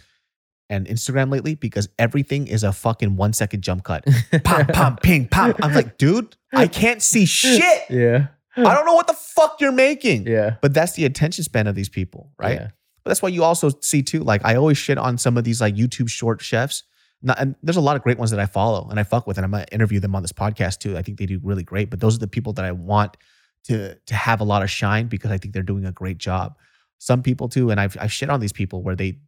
and 0.71 0.87
Instagram 0.87 1.31
lately 1.31 1.55
because 1.55 1.91
everything 1.99 2.47
is 2.47 2.65
a 2.65 2.73
fucking 2.73 3.17
one 3.17 3.35
second 3.35 3.61
jump 3.63 3.85
cut. 3.85 4.07
pop, 4.45 4.69
pop, 4.73 5.03
ping 5.03 5.29
pop. 5.29 5.57
I'm 5.63 5.75
like, 5.75 5.99
dude, 5.99 6.35
I 6.55 6.67
can't 6.67 7.03
see 7.03 7.27
shit. 7.27 7.83
Yeah. 7.91 8.29
I 8.57 8.73
don't 8.73 8.87
know 8.87 8.95
what 8.95 9.09
the 9.09 9.15
fuck 9.15 9.61
you're 9.61 9.73
making. 9.73 10.29
Yeah. 10.29 10.55
But 10.63 10.73
that's 10.73 10.93
the 10.93 11.05
attention 11.05 11.43
span 11.43 11.67
of 11.67 11.75
these 11.75 11.89
people, 11.89 12.31
right? 12.39 12.55
Yeah. 12.55 12.69
But 13.03 13.11
that's 13.11 13.21
why 13.21 13.29
you 13.31 13.43
also 13.43 13.71
see 13.81 14.01
too. 14.03 14.21
Like 14.21 14.43
I 14.45 14.55
always 14.55 14.79
shit 14.79 14.97
on 14.97 15.19
some 15.19 15.37
of 15.37 15.43
these 15.45 15.61
like 15.61 15.75
YouTube 15.75 16.09
short 16.09 16.41
chefs. 16.41 16.85
Not, 17.25 17.41
and 17.41 17.57
there's 17.63 17.79
a 17.79 17.81
lot 17.81 17.97
of 17.97 18.03
great 18.03 18.19
ones 18.19 18.31
that 18.31 18.39
I 18.39 18.47
follow 18.47 18.87
and 18.91 19.01
I 19.01 19.03
fuck 19.03 19.27
with, 19.27 19.39
and 19.39 19.45
I'm 19.45 19.51
gonna 19.51 19.67
interview 19.73 19.99
them 19.99 20.15
on 20.15 20.23
this 20.23 20.33
podcast 20.33 20.79
too. 20.79 20.97
I 20.97 21.03
think 21.03 21.19
they 21.19 21.27
do 21.27 21.41
really 21.43 21.63
great. 21.65 21.89
But 21.89 22.01
those 22.01 22.15
are 22.15 22.21
the 22.21 22.29
people 22.29 22.53
that 22.53 22.65
I 22.65 22.73
want 22.73 23.17
to 23.65 23.95
to 23.95 24.15
have 24.15 24.41
a 24.41 24.45
lot 24.45 24.63
of 24.63 24.71
shine 24.71 25.09
because 25.09 25.31
I 25.31 25.39
think 25.39 25.55
they're 25.55 25.63
doing 25.63 25.87
a 25.87 25.93
great 25.93 26.19
job. 26.19 26.57
Some 26.99 27.23
people 27.23 27.49
too, 27.49 27.71
and 27.71 27.81
I've 27.81 27.97
I've 27.99 28.13
shit 28.13 28.31
on 28.31 28.41
these 28.41 28.53
people 28.53 28.83
where 28.83 28.95
they 28.95 29.19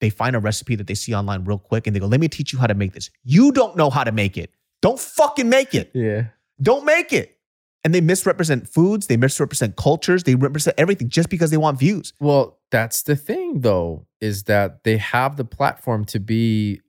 they 0.00 0.10
find 0.10 0.34
a 0.34 0.40
recipe 0.40 0.74
that 0.76 0.86
they 0.86 0.94
see 0.94 1.14
online 1.14 1.44
real 1.44 1.58
quick 1.58 1.86
and 1.86 1.94
they 1.94 2.00
go, 2.00 2.06
"Let 2.06 2.20
me 2.20 2.28
teach 2.28 2.52
you 2.52 2.58
how 2.58 2.66
to 2.66 2.74
make 2.74 2.94
this." 2.94 3.10
You 3.22 3.52
don't 3.52 3.76
know 3.76 3.90
how 3.90 4.02
to 4.02 4.12
make 4.12 4.36
it. 4.36 4.52
Don't 4.80 4.98
fucking 4.98 5.48
make 5.48 5.74
it. 5.74 5.90
Yeah. 5.94 6.24
Don't 6.60 6.84
make 6.84 7.12
it. 7.12 7.38
And 7.84 7.94
they 7.94 8.00
misrepresent 8.00 8.68
foods, 8.68 9.08
they 9.08 9.16
misrepresent 9.16 9.76
cultures, 9.76 10.22
they 10.22 10.36
represent 10.36 10.78
everything 10.78 11.08
just 11.08 11.28
because 11.28 11.50
they 11.50 11.56
want 11.56 11.78
views. 11.78 12.12
Well, 12.20 12.58
that's 12.70 13.02
the 13.02 13.16
thing 13.16 13.62
though, 13.62 14.06
is 14.20 14.44
that 14.44 14.84
they 14.84 14.98
have 14.98 15.36
the 15.36 15.44
platform 15.44 16.04
to 16.06 16.20
be 16.20 16.80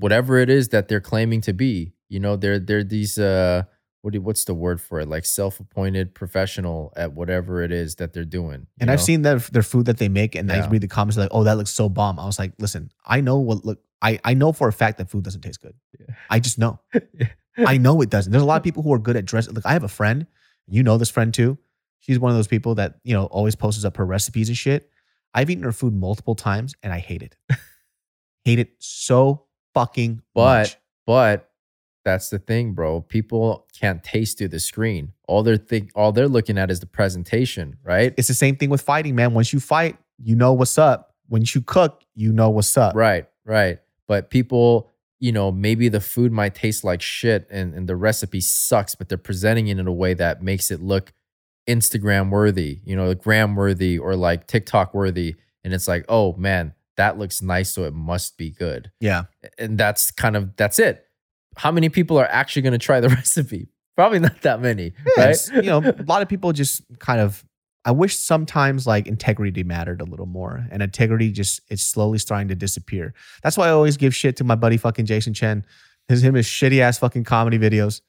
whatever 0.00 0.38
it 0.38 0.50
is 0.50 0.68
that 0.68 0.88
they're 0.88 1.00
claiming 1.00 1.40
to 1.42 1.52
be. 1.52 1.92
You 2.08 2.20
know, 2.20 2.36
they're 2.36 2.58
they're 2.58 2.84
these 2.84 3.18
uh 3.18 3.64
what 4.02 4.14
do, 4.14 4.20
what's 4.22 4.44
the 4.44 4.54
word 4.54 4.80
for 4.80 5.00
it? 5.00 5.08
Like 5.08 5.26
self-appointed 5.26 6.14
professional 6.14 6.92
at 6.96 7.12
whatever 7.12 7.62
it 7.62 7.70
is 7.70 7.96
that 7.96 8.14
they're 8.14 8.24
doing. 8.24 8.66
And 8.80 8.90
I've 8.90 9.02
seen 9.02 9.22
their 9.22 9.38
their 9.38 9.62
food 9.62 9.86
that 9.86 9.98
they 9.98 10.08
make, 10.08 10.34
and 10.34 10.50
I 10.50 10.66
read 10.68 10.80
the 10.80 10.88
comments 10.88 11.18
like, 11.18 11.28
"Oh, 11.32 11.44
that 11.44 11.56
looks 11.58 11.70
so 11.70 11.88
bomb." 11.88 12.18
I 12.18 12.24
was 12.24 12.38
like, 12.38 12.52
"Listen, 12.58 12.90
I 13.06 13.20
know 13.20 13.38
what 13.38 13.64
look. 13.64 13.80
I 14.00 14.18
I 14.24 14.34
know 14.34 14.52
for 14.52 14.68
a 14.68 14.72
fact 14.72 14.98
that 14.98 15.10
food 15.10 15.24
doesn't 15.24 15.42
taste 15.42 15.60
good. 15.60 15.74
Yeah. 15.98 16.14
I 16.30 16.40
just 16.40 16.58
know. 16.58 16.80
I 17.58 17.76
know 17.76 18.00
it 18.00 18.08
doesn't. 18.08 18.32
There's 18.32 18.42
a 18.42 18.46
lot 18.46 18.56
of 18.56 18.62
people 18.62 18.82
who 18.82 18.92
are 18.92 18.98
good 18.98 19.16
at 19.16 19.26
dress. 19.26 19.48
Look, 19.48 19.66
I 19.66 19.72
have 19.72 19.84
a 19.84 19.88
friend. 19.88 20.26
You 20.66 20.82
know 20.82 20.96
this 20.96 21.10
friend 21.10 21.34
too. 21.34 21.58
She's 21.98 22.18
one 22.18 22.30
of 22.30 22.38
those 22.38 22.48
people 22.48 22.76
that 22.76 22.94
you 23.04 23.12
know 23.12 23.26
always 23.26 23.54
posts 23.54 23.84
up 23.84 23.98
her 23.98 24.06
recipes 24.06 24.48
and 24.48 24.56
shit. 24.56 24.90
I've 25.34 25.50
eaten 25.50 25.62
her 25.64 25.72
food 25.72 25.94
multiple 25.94 26.34
times, 26.34 26.74
and 26.82 26.92
I 26.92 26.98
hate 26.98 27.22
it. 27.22 27.36
hate 28.44 28.58
it 28.58 28.70
so 28.78 29.44
fucking 29.74 30.22
But 30.34 30.60
much. 30.60 30.76
but 31.06 31.50
that's 32.04 32.30
the 32.30 32.38
thing, 32.38 32.72
bro. 32.72 33.02
People 33.02 33.66
can't 33.78 34.02
taste 34.02 34.38
through 34.38 34.48
the 34.48 34.60
screen. 34.60 35.12
All 35.28 35.42
they're 35.42 35.56
think 35.56 35.90
all 35.94 36.12
they're 36.12 36.28
looking 36.28 36.58
at 36.58 36.70
is 36.70 36.80
the 36.80 36.86
presentation, 36.86 37.76
right? 37.82 38.14
It's 38.16 38.28
the 38.28 38.34
same 38.34 38.56
thing 38.56 38.70
with 38.70 38.82
fighting, 38.82 39.14
man. 39.14 39.34
Once 39.34 39.52
you 39.52 39.60
fight, 39.60 39.96
you 40.18 40.34
know 40.34 40.52
what's 40.52 40.78
up. 40.78 41.14
Once 41.28 41.54
you 41.54 41.60
cook, 41.60 42.02
you 42.14 42.32
know 42.32 42.50
what's 42.50 42.76
up. 42.76 42.94
Right, 42.94 43.26
right. 43.44 43.78
But 44.08 44.30
people, 44.30 44.90
you 45.20 45.30
know, 45.30 45.52
maybe 45.52 45.88
the 45.88 46.00
food 46.00 46.32
might 46.32 46.54
taste 46.54 46.82
like 46.82 47.00
shit 47.02 47.46
and, 47.50 47.74
and 47.74 47.88
the 47.88 47.96
recipe 47.96 48.40
sucks, 48.40 48.94
but 48.94 49.08
they're 49.08 49.18
presenting 49.18 49.68
it 49.68 49.78
in 49.78 49.86
a 49.86 49.92
way 49.92 50.14
that 50.14 50.42
makes 50.42 50.70
it 50.70 50.80
look 50.80 51.12
Instagram 51.68 52.30
worthy, 52.30 52.80
you 52.84 52.96
know, 52.96 53.14
gram 53.14 53.54
worthy 53.54 53.98
or 53.98 54.16
like 54.16 54.46
TikTok 54.46 54.92
worthy. 54.94 55.36
And 55.62 55.72
it's 55.72 55.86
like, 55.86 56.04
oh 56.08 56.32
man, 56.34 56.74
that 56.96 57.18
looks 57.18 57.40
nice, 57.42 57.70
so 57.70 57.84
it 57.84 57.94
must 57.94 58.36
be 58.36 58.50
good. 58.50 58.90
Yeah. 59.00 59.24
And 59.58 59.78
that's 59.78 60.10
kind 60.10 60.36
of 60.36 60.56
that's 60.56 60.78
it. 60.78 61.04
How 61.56 61.70
many 61.72 61.88
people 61.88 62.18
are 62.18 62.28
actually 62.30 62.62
going 62.62 62.72
to 62.72 62.78
try 62.78 63.00
the 63.00 63.08
recipe? 63.20 63.68
Probably 63.96 64.18
not 64.18 64.40
that 64.42 64.60
many, 64.60 64.92
Yeah, 65.16 65.24
right? 65.26 65.36
you 65.54 65.62
know, 65.62 65.78
a 65.78 66.04
lot 66.06 66.22
of 66.22 66.28
people 66.28 66.52
just 66.52 66.82
kind 66.98 67.20
of. 67.20 67.44
I 67.86 67.92
wish 67.92 68.16
sometimes 68.18 68.86
like 68.86 69.06
integrity 69.06 69.64
mattered 69.64 70.02
a 70.02 70.04
little 70.04 70.26
more, 70.26 70.66
and 70.70 70.82
integrity 70.82 71.32
just 71.32 71.60
it's 71.70 71.82
slowly 71.82 72.18
starting 72.18 72.48
to 72.48 72.54
disappear. 72.54 73.14
That's 73.42 73.56
why 73.56 73.68
I 73.68 73.70
always 73.70 73.96
give 73.96 74.14
shit 74.14 74.36
to 74.36 74.44
my 74.44 74.54
buddy 74.54 74.76
fucking 74.76 75.06
Jason 75.06 75.32
Chen. 75.32 75.64
His 76.08 76.22
him 76.22 76.34
his 76.34 76.46
shitty 76.46 76.80
ass 76.80 76.98
fucking 76.98 77.24
comedy 77.24 77.58
videos, 77.58 78.02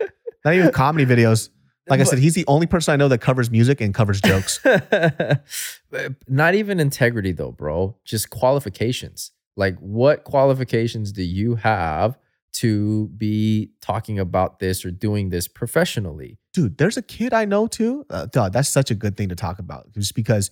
not 0.43 0.55
even 0.55 0.71
comedy 0.71 1.05
videos. 1.05 1.49
Like 1.91 1.99
I 1.99 2.03
said, 2.03 2.19
he's 2.19 2.33
the 2.35 2.45
only 2.47 2.65
person 2.67 2.93
I 2.93 2.95
know 2.95 3.07
that 3.09 3.19
covers 3.19 3.51
music 3.51 3.81
and 3.81 3.93
covers 3.93 4.19
jokes. 4.21 4.59
Not 6.27 6.55
even 6.55 6.79
integrity 6.79 7.31
though, 7.33 7.51
bro. 7.51 7.97
Just 8.05 8.29
qualifications. 8.29 9.31
Like 9.57 9.77
what 9.79 10.23
qualifications 10.23 11.11
do 11.11 11.21
you 11.23 11.55
have 11.55 12.17
to 12.53 13.07
be 13.09 13.71
talking 13.81 14.19
about 14.19 14.59
this 14.59 14.83
or 14.85 14.91
doing 14.91 15.29
this 15.29 15.47
professionally? 15.47 16.37
Dude, 16.53 16.77
there's 16.77 16.97
a 16.97 17.01
kid 17.01 17.33
I 17.33 17.45
know 17.45 17.67
too. 17.67 18.05
Uh, 18.09 18.25
dog, 18.25 18.53
that's 18.53 18.69
such 18.69 18.89
a 18.91 18.95
good 18.95 19.15
thing 19.17 19.29
to 19.29 19.35
talk 19.35 19.59
about, 19.59 19.91
just 19.93 20.15
because. 20.15 20.49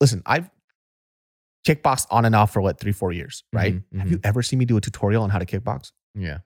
Listen, 0.00 0.22
I've 0.26 0.50
kickboxed 1.66 2.06
on 2.10 2.24
and 2.24 2.34
off 2.34 2.52
for 2.52 2.60
what 2.60 2.80
three, 2.80 2.92
four 2.92 3.12
years, 3.12 3.44
right? 3.52 3.74
Mhm, 3.74 3.98
Have 4.00 4.10
you 4.10 4.20
ever 4.24 4.42
seen 4.42 4.58
me 4.58 4.64
do 4.64 4.76
a 4.76 4.80
tutorial 4.80 5.22
on 5.22 5.30
how 5.30 5.38
to 5.38 5.46
kickbox? 5.46 5.92
Yeah. 6.14 6.38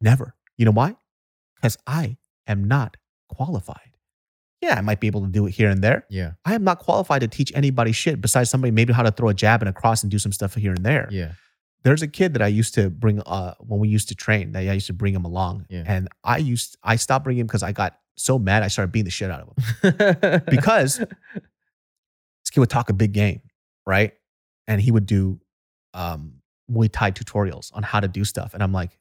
Never. 0.00 0.34
You 0.56 0.64
know 0.64 0.72
why? 0.72 0.96
Because 1.60 1.76
I 1.86 2.16
am 2.46 2.64
not 2.64 2.96
qualified. 3.28 3.96
Yeah, 4.60 4.74
I 4.76 4.80
might 4.80 5.00
be 5.00 5.06
able 5.06 5.22
to 5.22 5.28
do 5.28 5.46
it 5.46 5.52
here 5.52 5.70
and 5.70 5.82
there. 5.82 6.04
Yeah. 6.10 6.32
I 6.44 6.54
am 6.54 6.64
not 6.64 6.80
qualified 6.80 7.20
to 7.20 7.28
teach 7.28 7.52
anybody 7.54 7.92
shit 7.92 8.20
besides 8.20 8.50
somebody 8.50 8.72
maybe 8.72 8.92
how 8.92 9.02
to 9.02 9.12
throw 9.12 9.28
a 9.28 9.34
jab 9.34 9.62
and 9.62 9.68
a 9.68 9.72
cross 9.72 10.02
and 10.02 10.10
do 10.10 10.18
some 10.18 10.32
stuff 10.32 10.54
here 10.54 10.72
and 10.72 10.84
there. 10.84 11.08
Yeah. 11.10 11.32
There's 11.84 12.02
a 12.02 12.08
kid 12.08 12.32
that 12.32 12.42
I 12.42 12.48
used 12.48 12.74
to 12.74 12.90
bring 12.90 13.20
uh 13.20 13.54
when 13.60 13.78
we 13.78 13.88
used 13.88 14.08
to 14.08 14.16
train 14.16 14.52
that 14.52 14.60
I 14.60 14.72
used 14.72 14.88
to 14.88 14.92
bring 14.92 15.14
him 15.14 15.24
along. 15.24 15.66
Yeah. 15.68 15.84
And 15.86 16.08
I 16.24 16.38
used 16.38 16.76
I 16.82 16.96
stopped 16.96 17.24
bringing 17.24 17.42
him 17.42 17.46
because 17.46 17.62
I 17.62 17.70
got 17.70 17.98
so 18.16 18.36
mad 18.36 18.64
I 18.64 18.68
started 18.68 18.90
beating 18.90 19.04
the 19.04 19.10
shit 19.12 19.30
out 19.30 19.42
of 19.42 19.48
him. 19.82 20.42
because 20.50 20.98
this 20.98 22.50
kid 22.50 22.58
would 22.58 22.70
talk 22.70 22.90
a 22.90 22.94
big 22.94 23.12
game, 23.12 23.42
right? 23.86 24.12
And 24.66 24.80
he 24.80 24.90
would 24.90 25.06
do 25.06 25.40
um, 25.94 26.34
Muay 26.70 26.90
Thai 26.92 27.12
tutorials 27.12 27.70
on 27.74 27.82
how 27.82 28.00
to 28.00 28.08
do 28.08 28.24
stuff. 28.24 28.54
And 28.54 28.62
I'm 28.62 28.72
like, 28.72 28.98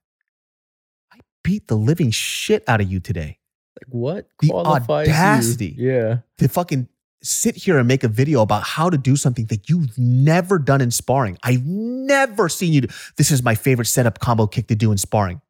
beat 1.47 1.67
the 1.67 1.75
living 1.75 2.11
shit 2.11 2.61
out 2.67 2.81
of 2.81 2.91
you 2.91 2.99
today 2.99 3.39
like 3.79 3.87
what 3.93 4.27
The 4.41 4.49
qualifies 4.49 5.07
you? 5.07 5.13
audacity. 5.13 5.75
Yeah. 5.77 6.17
to 6.39 6.47
fucking 6.49 6.87
sit 7.23 7.55
here 7.55 7.77
and 7.77 7.87
make 7.87 8.03
a 8.03 8.07
video 8.07 8.41
about 8.41 8.63
how 8.63 8.89
to 8.89 8.97
do 8.97 9.15
something 9.15 9.45
that 9.47 9.69
you've 9.69 9.97
never 9.97 10.59
done 10.59 10.81
in 10.81 10.91
sparring. 10.91 11.37
I've 11.43 11.65
never 11.65 12.49
seen 12.49 12.73
you 12.73 12.81
do. 12.81 12.87
This 13.17 13.31
is 13.31 13.41
my 13.43 13.55
favorite 13.55 13.85
setup 13.85 14.19
combo 14.19 14.45
kick 14.47 14.67
to 14.67 14.75
do 14.75 14.91
in 14.91 14.97
sparring. 14.97 15.41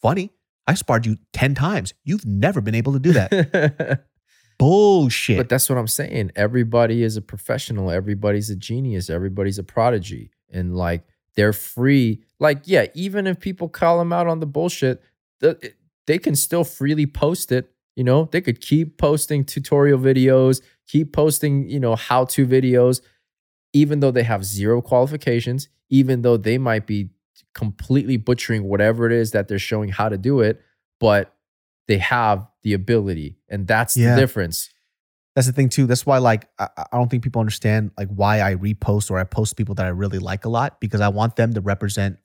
Funny. 0.00 0.30
I 0.66 0.74
sparred 0.74 1.06
you 1.06 1.18
10 1.32 1.54
times. 1.54 1.92
You've 2.04 2.24
never 2.24 2.60
been 2.60 2.74
able 2.74 2.92
to 2.92 2.98
do 2.98 3.12
that. 3.14 4.04
Bullshit. 4.58 5.36
But 5.38 5.48
that's 5.48 5.68
what 5.68 5.76
I'm 5.78 5.88
saying. 5.88 6.32
Everybody 6.36 7.02
is 7.02 7.16
a 7.16 7.22
professional. 7.22 7.90
Everybody's 7.90 8.48
a 8.50 8.56
genius. 8.56 9.10
Everybody's 9.10 9.58
a 9.58 9.64
prodigy. 9.64 10.30
And 10.52 10.76
like 10.76 11.02
they're 11.34 11.52
free. 11.52 12.22
Like, 12.38 12.62
yeah, 12.66 12.86
even 12.94 13.26
if 13.26 13.40
people 13.40 13.68
call 13.68 13.98
them 13.98 14.12
out 14.12 14.26
on 14.26 14.40
the 14.40 14.46
bullshit, 14.46 15.02
the, 15.42 15.58
eh, 15.62 15.68
they 16.06 16.18
can 16.18 16.34
still 16.34 16.64
freely 16.64 17.06
post 17.06 17.52
it. 17.52 17.70
You 17.96 18.04
know, 18.04 18.28
they 18.32 18.40
could 18.40 18.62
keep 18.62 18.96
posting 18.96 19.44
tutorial 19.44 19.98
videos, 19.98 20.62
keep 20.88 21.12
posting, 21.12 21.68
you 21.68 21.78
know, 21.78 21.94
how 21.94 22.24
to 22.26 22.46
videos, 22.46 23.02
even 23.74 24.00
though 24.00 24.10
they 24.10 24.22
have 24.22 24.44
zero 24.46 24.80
qualifications, 24.80 25.68
even 25.90 26.22
though 26.22 26.38
they 26.38 26.56
might 26.56 26.86
be 26.86 27.10
completely 27.54 28.16
butchering 28.16 28.64
whatever 28.64 29.04
it 29.06 29.12
is 29.12 29.32
that 29.32 29.46
they're 29.48 29.58
showing 29.58 29.90
how 29.90 30.08
to 30.08 30.16
do 30.16 30.40
it, 30.40 30.62
but 30.98 31.34
they 31.86 31.98
have 31.98 32.46
the 32.62 32.72
ability. 32.72 33.36
And 33.50 33.66
that's 33.66 33.94
Yeah. 33.94 34.14
the 34.14 34.20
difference. 34.22 34.70
That's 35.34 35.46
the 35.46 35.52
thing 35.52 35.68
too. 35.68 35.86
That's 35.86 36.06
why 36.06 36.18
like 36.18 36.48
I, 36.58 36.68
I 36.76 36.96
don't 36.96 37.10
think 37.10 37.22
people 37.22 37.40
understand 37.40 37.90
like 37.98 38.08
why 38.08 38.40
I 38.40 38.54
repost 38.54 39.10
or 39.10 39.18
I 39.18 39.24
post 39.24 39.56
people 39.56 39.74
that 39.76 39.86
I 39.86 39.90
really 39.90 40.18
like 40.18 40.44
a 40.46 40.48
lot 40.48 40.80
because 40.80 41.00
I 41.02 41.08
want 41.08 41.36
them 41.36 41.52
to 41.54 41.60
represent 41.60 42.16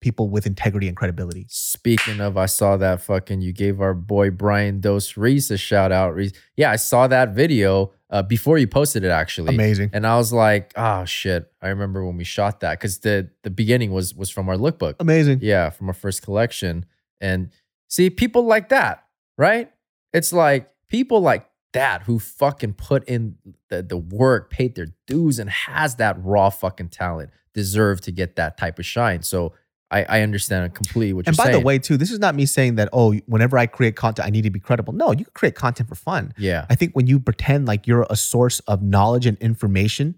people 0.00 0.28
with 0.28 0.46
integrity 0.46 0.88
and 0.88 0.96
credibility. 0.96 1.46
Speaking 1.48 2.20
of, 2.20 2.36
I 2.36 2.46
saw 2.46 2.76
that 2.76 3.02
fucking 3.02 3.40
you 3.40 3.52
gave 3.52 3.80
our 3.80 3.94
boy 3.94 4.30
Brian 4.30 4.80
Dos 4.80 5.16
Reese 5.16 5.50
a 5.50 5.56
shout 5.56 5.92
out. 5.92 6.14
Reese. 6.14 6.32
Yeah, 6.56 6.70
I 6.70 6.76
saw 6.76 7.06
that 7.08 7.34
video 7.34 7.92
uh, 8.10 8.22
before 8.22 8.58
you 8.58 8.66
posted 8.66 9.04
it 9.04 9.10
actually. 9.10 9.54
Amazing. 9.54 9.90
And 9.92 10.06
I 10.06 10.16
was 10.16 10.32
like, 10.32 10.72
oh 10.76 11.04
shit. 11.04 11.50
I 11.60 11.68
remember 11.68 12.04
when 12.04 12.16
we 12.16 12.24
shot 12.24 12.60
that 12.60 12.78
because 12.78 12.98
the 12.98 13.30
the 13.42 13.50
beginning 13.50 13.92
was 13.92 14.14
was 14.14 14.30
from 14.30 14.48
our 14.48 14.56
lookbook. 14.56 14.94
Amazing. 15.00 15.40
Yeah, 15.42 15.70
from 15.70 15.88
our 15.88 15.94
first 15.94 16.22
collection. 16.22 16.86
And 17.20 17.50
see, 17.88 18.10
people 18.10 18.44
like 18.44 18.68
that, 18.68 19.04
right? 19.36 19.70
It's 20.12 20.32
like 20.32 20.70
people 20.88 21.20
like 21.20 21.48
that 21.72 22.02
who 22.02 22.18
fucking 22.18 22.74
put 22.74 23.06
in 23.08 23.36
the, 23.68 23.82
the 23.82 23.96
work, 23.96 24.50
paid 24.50 24.74
their 24.74 24.88
dues, 25.06 25.38
and 25.38 25.50
has 25.50 25.96
that 25.96 26.16
raw 26.22 26.50
fucking 26.50 26.88
talent 26.88 27.30
deserve 27.52 28.00
to 28.02 28.12
get 28.12 28.36
that 28.36 28.56
type 28.56 28.78
of 28.78 28.86
shine. 28.86 29.22
So 29.22 29.52
I, 29.90 30.04
I 30.04 30.20
understand 30.20 30.74
completely 30.74 31.12
what 31.14 31.26
And 31.26 31.36
you're 31.36 31.44
saying. 31.44 31.54
And 31.54 31.56
by 31.56 31.60
the 31.60 31.64
way, 31.64 31.78
too, 31.78 31.96
this 31.96 32.10
is 32.10 32.18
not 32.18 32.34
me 32.34 32.44
saying 32.46 32.74
that, 32.74 32.88
oh, 32.92 33.14
whenever 33.26 33.56
I 33.56 33.66
create 33.66 33.96
content, 33.96 34.26
I 34.26 34.30
need 34.30 34.42
to 34.42 34.50
be 34.50 34.60
credible. 34.60 34.92
No, 34.92 35.12
you 35.12 35.24
can 35.24 35.32
create 35.34 35.54
content 35.54 35.88
for 35.88 35.94
fun. 35.94 36.34
yeah, 36.36 36.66
I 36.68 36.74
think 36.74 36.94
when 36.94 37.06
you 37.06 37.18
pretend 37.18 37.66
like 37.66 37.86
you're 37.86 38.06
a 38.10 38.16
source 38.16 38.60
of 38.60 38.82
knowledge 38.82 39.24
and 39.24 39.38
information 39.38 40.16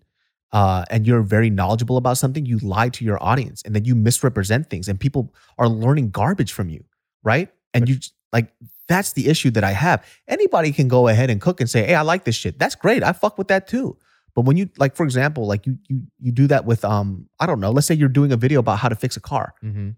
uh, 0.53 0.85
and 0.91 1.07
you're 1.07 1.23
very 1.23 1.51
knowledgeable 1.51 1.97
about 1.97 2.19
something, 2.19 2.45
you 2.45 2.59
lie 2.59 2.89
to 2.89 3.05
your 3.05 3.23
audience 3.23 3.63
and 3.63 3.75
then 3.75 3.85
you 3.85 3.95
misrepresent 3.95 4.69
things 4.69 4.89
and 4.89 4.99
people 4.99 5.33
are 5.57 5.69
learning 5.69 6.11
garbage 6.11 6.53
from 6.53 6.69
you, 6.69 6.85
right? 7.23 7.49
And 7.73 7.89
you 7.89 7.99
like, 8.33 8.53
that's 8.89 9.13
the 9.13 9.29
issue 9.29 9.51
that 9.53 9.63
I 9.63 9.71
have. 9.71 10.05
Anybody 10.27 10.73
can 10.73 10.89
go 10.89 11.07
ahead 11.07 11.31
and 11.31 11.41
cook 11.41 11.61
and 11.61 11.71
say, 11.71 11.87
hey, 11.87 11.95
I 11.95 12.03
like 12.03 12.25
this 12.25 12.35
shit. 12.35 12.59
That's 12.59 12.75
great. 12.75 13.05
I 13.05 13.13
fuck 13.13 13.39
with 13.39 13.47
that 13.49 13.69
too. 13.69 13.97
But 14.35 14.43
when 14.43 14.57
you 14.57 14.69
like, 14.79 14.97
for 14.97 15.05
example, 15.05 15.47
like 15.47 15.67
you 15.67 15.79
you 15.89 16.03
you 16.21 16.33
do 16.33 16.47
that 16.49 16.65
with 16.65 16.85
um, 16.85 17.29
I 17.39 17.47
don't 17.47 17.61
know, 17.61 17.71
let's 17.71 17.87
say 17.87 17.95
you're 17.95 18.09
doing 18.09 18.33
a 18.33 18.37
video 18.37 18.61
about 18.61 18.79
how 18.79 18.89
to 18.89 18.95
fix 18.95 19.17
a 19.17 19.21
car. 19.21 19.55
hmm 19.61 19.91
don't 19.91 19.97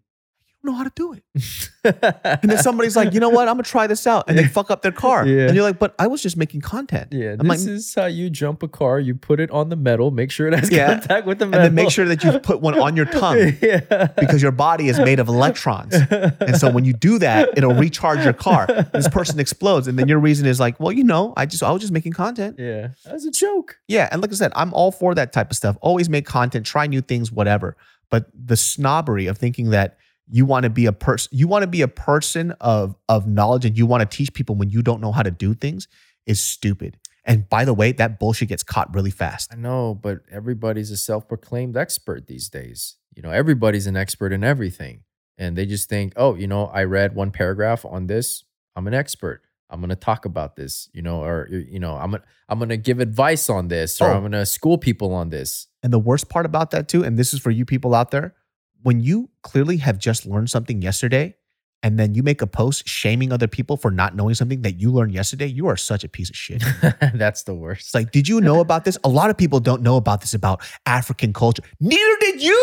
know 0.64 0.72
how 0.74 0.84
to 0.84 0.92
do 0.94 1.12
it. 1.12 1.22
and 2.42 2.50
then 2.50 2.58
somebody's 2.58 2.94
like, 2.96 3.12
you 3.14 3.20
know 3.20 3.28
what? 3.28 3.48
I'm 3.48 3.54
gonna 3.54 3.64
try 3.64 3.86
this 3.86 4.06
out, 4.06 4.24
and 4.28 4.38
they 4.38 4.44
fuck 4.46 4.70
up 4.70 4.82
their 4.82 4.92
car. 4.92 5.26
Yeah. 5.26 5.46
And 5.46 5.54
you're 5.54 5.64
like, 5.64 5.78
but 5.78 5.94
I 5.98 6.06
was 6.06 6.22
just 6.22 6.36
making 6.36 6.60
content. 6.60 7.08
Yeah, 7.12 7.36
I'm 7.38 7.46
like, 7.48 7.58
this 7.58 7.66
is 7.66 7.94
how 7.94 8.06
you 8.06 8.30
jump 8.30 8.62
a 8.62 8.68
car. 8.68 9.00
You 9.00 9.14
put 9.14 9.40
it 9.40 9.50
on 9.50 9.68
the 9.68 9.76
metal, 9.76 10.10
make 10.10 10.30
sure 10.30 10.46
it 10.48 10.58
has 10.58 10.70
Yeah. 10.70 10.86
contact 10.98 11.26
with 11.26 11.38
the 11.38 11.46
metal, 11.46 11.66
and 11.66 11.76
then 11.76 11.84
make 11.84 11.90
sure 11.92 12.04
that 12.06 12.22
you 12.22 12.38
put 12.38 12.60
one 12.60 12.78
on 12.78 12.96
your 12.96 13.06
tongue 13.06 13.54
yeah. 13.62 14.06
because 14.16 14.42
your 14.42 14.52
body 14.52 14.88
is 14.88 14.98
made 14.98 15.18
of 15.18 15.28
electrons. 15.28 15.94
And 15.94 16.56
so 16.56 16.70
when 16.70 16.84
you 16.84 16.92
do 16.92 17.18
that, 17.18 17.50
it'll 17.56 17.74
recharge 17.74 18.24
your 18.24 18.32
car. 18.32 18.66
This 18.92 19.08
person 19.08 19.40
explodes, 19.40 19.88
and 19.88 19.98
then 19.98 20.08
your 20.08 20.18
reason 20.18 20.46
is 20.46 20.60
like, 20.60 20.78
well, 20.78 20.92
you 20.92 21.04
know, 21.04 21.32
I 21.36 21.46
just 21.46 21.62
I 21.62 21.70
was 21.72 21.80
just 21.80 21.92
making 21.92 22.12
content. 22.12 22.56
Yeah. 22.58 22.88
That's 23.04 23.24
a 23.24 23.30
joke. 23.30 23.78
Yeah, 23.88 24.08
and 24.12 24.22
like 24.22 24.30
I 24.30 24.34
said, 24.34 24.52
I'm 24.54 24.72
all 24.74 24.92
for 24.92 25.14
that 25.14 25.32
type 25.32 25.50
of 25.50 25.56
stuff. 25.56 25.76
Always 25.80 26.08
make 26.08 26.26
content, 26.26 26.66
try 26.66 26.86
new 26.86 27.00
things, 27.00 27.32
whatever. 27.32 27.76
But 28.10 28.26
the 28.34 28.56
snobbery 28.56 29.26
of 29.26 29.38
thinking 29.38 29.70
that 29.70 29.96
you 30.29 30.47
want 30.47 30.64
to 30.64 30.70
be 30.70 30.87
a 30.87 30.93
person, 30.93 31.31
you 31.33 31.49
want 31.49 31.62
to 31.62 31.66
be 31.66 31.83
a 31.83 31.89
person 31.89 32.53
of 32.61 32.97
of 33.09 33.27
knowledge, 33.27 33.64
and 33.64 33.77
you 33.77 33.87
want 33.87 34.09
to 34.09 34.16
teach 34.16 34.33
people 34.33 34.57
when 34.57 34.70
you 34.70 34.83
don't 34.83 35.01
know 35.01 35.12
how 35.12 35.23
to 35.23 35.31
do 35.31 35.55
things 35.55 35.89
is 36.27 36.41
stupid. 36.41 36.99
And 37.25 37.49
by 37.49 37.64
the 37.64 37.75
way, 37.75 37.93
that 37.93 38.18
bullshit 38.18 38.49
gets 38.49 38.62
caught 38.62 38.93
really 38.95 39.11
fast. 39.11 39.53
I 39.53 39.57
know, 39.57 39.95
but 39.95 40.20
everybody's 40.31 40.91
a 40.91 40.97
self-proclaimed 40.97 41.77
expert 41.77 42.27
these 42.27 42.49
days. 42.49 42.97
You 43.14 43.23
know, 43.23 43.31
everybody's 43.31 43.87
an 43.87 43.97
expert 43.97 44.33
in 44.33 44.43
everything. 44.43 45.03
And 45.39 45.57
they 45.57 45.66
just 45.66 45.89
think, 45.89 46.12
oh, 46.16 46.35
you 46.35 46.47
know, 46.47 46.66
I 46.66 46.85
read 46.85 47.14
one 47.14 47.31
paragraph 47.31 47.85
on 47.85 48.07
this. 48.07 48.45
I'm 48.75 48.87
an 48.87 48.95
expert. 48.95 49.43
I'm 49.70 49.81
gonna 49.81 49.97
talk 49.97 50.27
about 50.27 50.57
this, 50.57 50.89
you 50.93 51.01
know, 51.01 51.23
or 51.23 51.49
you 51.51 51.81
know, 51.81 51.97
I'm 51.97 52.11
gonna 52.11 52.23
I'm 52.49 52.59
gonna 52.59 52.77
give 52.77 53.01
advice 53.01 53.49
on 53.49 53.68
this, 53.68 54.01
or 54.01 54.09
Oh. 54.09 54.16
I'm 54.16 54.23
gonna 54.23 54.45
school 54.45 54.77
people 54.77 55.14
on 55.14 55.31
this. 55.31 55.68
And 55.83 55.93
the 55.93 55.99
worst 55.99 56.29
part 56.29 56.45
about 56.45 56.73
that 56.73 56.89
too, 56.89 57.03
and 57.03 57.18
this 57.18 57.33
is 57.33 57.41
for 57.41 57.51
you 57.51 57.64
people 57.64 57.95
out 57.95 58.11
there, 58.11 58.35
when 58.83 59.01
you 59.01 59.30
clearly 59.43 59.76
have 59.78 59.99
just 59.99 60.26
learned 60.26 60.51
something 60.51 60.83
yesterday, 60.83 61.37
and 61.85 61.99
then 61.99 62.14
you 62.14 62.22
make 62.22 62.41
a 62.41 62.47
post 62.47 62.87
shaming 62.87 63.33
other 63.33 63.49
people 63.49 63.76
for 63.76 63.91
not 63.91 64.14
knowing 64.14 64.37
something 64.37 64.62
that 64.62 64.78
you 64.78 64.93
learned 64.93 65.12
yesterday, 65.12 65.47
you 65.47 65.66
are 65.66 65.76
such 65.76 66.05
a 66.05 66.09
piece 66.09 66.30
of 66.30 66.37
shit. 66.37 66.62
That's 67.14 67.43
the 67.43 67.55
worst. 67.57 67.87
It's 67.87 67.95
like, 67.95 68.12
did 68.12 68.28
you 68.28 68.41
know 68.41 68.61
about 68.61 68.85
this? 68.85 68.97
A 69.03 69.09
lot 69.09 69.30
of 69.30 69.37
people 69.37 69.59
don't 69.59 69.83
know 69.83 69.97
about 69.97 70.20
this 70.20 70.33
about 70.33 70.62
African 70.87 71.33
culture. 71.33 71.64
Neither 71.80 72.16
did 72.20 72.41
you. 72.41 72.59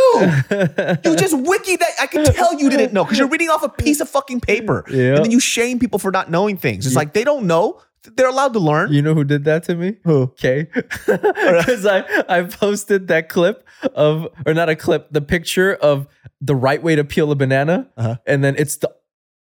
You 1.03 1.15
just 1.17 1.37
wiki 1.37 1.75
that. 1.75 1.89
I 1.99 2.07
can 2.07 2.23
tell 2.25 2.57
you 2.57 2.69
didn't 2.69 2.93
know 2.93 3.03
because 3.03 3.19
you're 3.19 3.27
reading 3.27 3.49
off 3.49 3.61
a 3.63 3.67
piece 3.69 3.99
of 3.99 4.07
fucking 4.09 4.39
paper. 4.39 4.85
Yeah. 4.89 5.15
And 5.15 5.25
then 5.25 5.31
you 5.31 5.39
shame 5.41 5.79
people 5.79 5.99
for 5.99 6.11
not 6.11 6.31
knowing 6.31 6.55
things. 6.55 6.85
It's 6.85 6.93
Yeah. 6.95 6.99
like 6.99 7.13
they 7.13 7.23
don't 7.25 7.45
know. 7.45 7.81
They're 8.15 8.29
allowed 8.29 8.53
to 8.53 8.59
learn. 8.59 8.93
You 8.93 9.01
know 9.01 9.13
who 9.13 9.23
did 9.23 9.43
that 9.45 9.63
to 9.65 9.75
me? 9.75 9.97
Who? 10.03 10.21
Okay. 10.23 10.67
Because 11.05 11.85
I, 11.85 12.03
I 12.29 12.43
posted 12.43 13.07
that 13.09 13.29
clip 13.29 13.65
of, 13.93 14.27
or 14.45 14.53
not 14.53 14.69
a 14.69 14.75
clip, 14.75 15.07
the 15.11 15.21
picture 15.21 15.73
of 15.75 16.07
the 16.41 16.55
right 16.55 16.81
way 16.81 16.95
to 16.95 17.03
peel 17.03 17.31
a 17.31 17.35
banana. 17.35 17.89
Uh-huh. 17.97 18.15
And 18.25 18.43
then 18.43 18.55
it's 18.57 18.77
the 18.77 18.93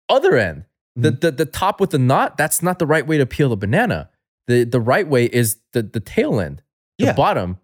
other 0.08 0.36
end. 0.36 0.64
The, 0.96 1.10
the 1.10 1.30
the 1.32 1.44
top 1.46 1.80
with 1.80 1.90
the 1.90 1.98
knot, 1.98 2.36
that's 2.36 2.62
not 2.62 2.78
the 2.78 2.86
right 2.86 3.04
way 3.04 3.18
to 3.18 3.26
peel 3.26 3.52
a 3.52 3.56
banana. 3.56 4.10
The 4.46 4.62
the 4.62 4.80
right 4.80 5.08
way 5.08 5.24
is 5.24 5.56
the 5.72 5.82
the 5.82 5.98
tail 5.98 6.38
end, 6.38 6.62
the 7.00 7.06
Yeah. 7.06 7.12
bottom. 7.14 7.58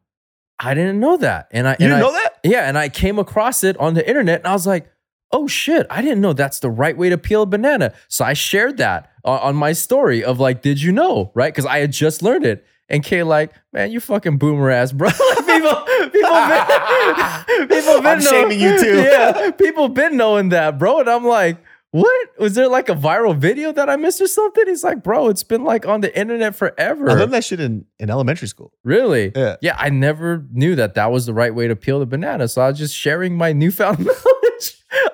I 0.58 0.74
didn't 0.74 0.98
know 0.98 1.16
that. 1.18 1.46
And 1.52 1.68
I 1.68 1.72
You 1.78 1.86
and 1.86 1.90
didn't 1.90 1.94
I- 1.94 2.00
know 2.00 2.12
that? 2.12 2.38
Yeah, 2.42 2.68
and 2.68 2.76
I 2.76 2.88
came 2.88 3.20
across 3.20 3.62
it 3.62 3.76
on 3.76 3.94
the 3.94 4.06
internet 4.08 4.40
and 4.40 4.48
I 4.48 4.52
was 4.52 4.66
like, 4.66 4.90
oh 5.30 5.46
shit, 5.46 5.86
I 5.90 6.02
didn't 6.02 6.20
know 6.20 6.32
that's 6.32 6.58
the 6.58 6.70
right 6.70 6.96
way 6.96 7.08
to 7.08 7.16
peel 7.18 7.42
a 7.42 7.46
banana. 7.46 7.92
So 8.08 8.24
I 8.24 8.32
shared 8.32 8.78
that 8.78 9.09
on, 9.24 9.38
on 9.40 9.56
my 9.56 9.72
story 9.72 10.22
of 10.24 10.38
like, 10.40 10.62
did 10.62 10.80
you 10.82 10.92
know? 10.92 11.30
Right? 11.34 11.52
Because 11.52 11.66
I 11.66 11.78
had 11.78 11.92
just 11.92 12.22
learned 12.22 12.44
it. 12.46 12.64
And 12.88 13.04
Kay 13.04 13.22
like, 13.22 13.52
man, 13.72 13.92
you 13.92 14.00
fucking 14.00 14.38
boomer 14.38 14.68
ass, 14.70 14.90
bro. 14.92 15.08
People, 15.46 15.76
people 16.10 16.30
been, 16.30 17.68
people 17.68 17.96
been 17.98 18.06
I'm 18.06 18.18
know- 18.18 18.30
shaming 18.30 18.60
you 18.60 18.78
too. 18.80 18.96
Yeah, 19.02 19.50
people 19.52 19.88
been 19.88 20.16
knowing 20.16 20.48
that, 20.50 20.78
bro. 20.78 21.00
And 21.00 21.08
I'm 21.08 21.24
like, 21.24 21.58
what? 21.92 22.28
Was 22.38 22.54
there 22.54 22.68
like 22.68 22.88
a 22.88 22.94
viral 22.94 23.36
video 23.36 23.72
that 23.72 23.90
I 23.90 23.96
missed 23.96 24.20
or 24.20 24.28
something? 24.28 24.64
He's 24.66 24.84
like, 24.84 25.02
bro, 25.02 25.28
it's 25.28 25.42
been 25.42 25.64
like 25.64 25.86
on 25.86 26.00
the 26.02 26.16
internet 26.18 26.54
forever. 26.54 27.10
I 27.10 27.14
learned 27.14 27.32
that 27.32 27.44
shit 27.44 27.58
in, 27.60 27.84
in 27.98 28.10
elementary 28.10 28.46
school. 28.48 28.72
Really? 28.84 29.32
Yeah. 29.34 29.56
Yeah, 29.60 29.74
I 29.78 29.90
never 29.90 30.44
knew 30.52 30.76
that 30.76 30.94
that 30.94 31.10
was 31.10 31.26
the 31.26 31.34
right 31.34 31.52
way 31.54 31.66
to 31.68 31.74
peel 31.76 31.98
the 31.98 32.06
banana. 32.06 32.46
So 32.48 32.62
I 32.62 32.68
was 32.70 32.78
just 32.78 32.94
sharing 32.94 33.36
my 33.36 33.52
newfound 33.52 33.98
knowledge. 34.06 34.18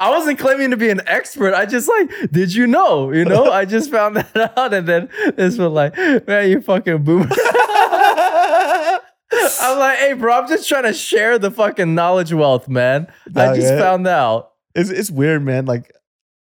I 0.00 0.10
wasn't 0.10 0.38
claiming 0.38 0.70
to 0.70 0.76
be 0.76 0.88
an 0.90 1.02
expert. 1.06 1.54
I 1.54 1.66
just 1.66 1.88
like, 1.88 2.10
did 2.30 2.54
you 2.54 2.66
know? 2.66 3.12
You 3.12 3.24
know, 3.24 3.50
I 3.50 3.64
just 3.64 3.90
found 3.90 4.16
that 4.16 4.52
out. 4.56 4.72
And 4.72 4.86
then 4.86 5.08
this 5.36 5.58
was 5.58 5.72
like, 5.72 5.96
man, 5.96 6.50
you 6.50 6.60
fucking 6.60 7.04
boomer. 7.04 7.28
I'm 9.60 9.78
like, 9.78 9.98
hey, 9.98 10.12
bro, 10.14 10.38
I'm 10.40 10.48
just 10.48 10.68
trying 10.68 10.84
to 10.84 10.92
share 10.92 11.38
the 11.38 11.50
fucking 11.50 11.94
knowledge 11.94 12.32
wealth, 12.32 12.68
man. 12.68 13.08
I 13.34 13.54
just 13.54 13.72
yeah. 13.72 13.78
found 13.78 14.06
out. 14.06 14.52
It's 14.74 14.90
it's 14.90 15.10
weird, 15.10 15.42
man. 15.42 15.66
Like 15.66 15.90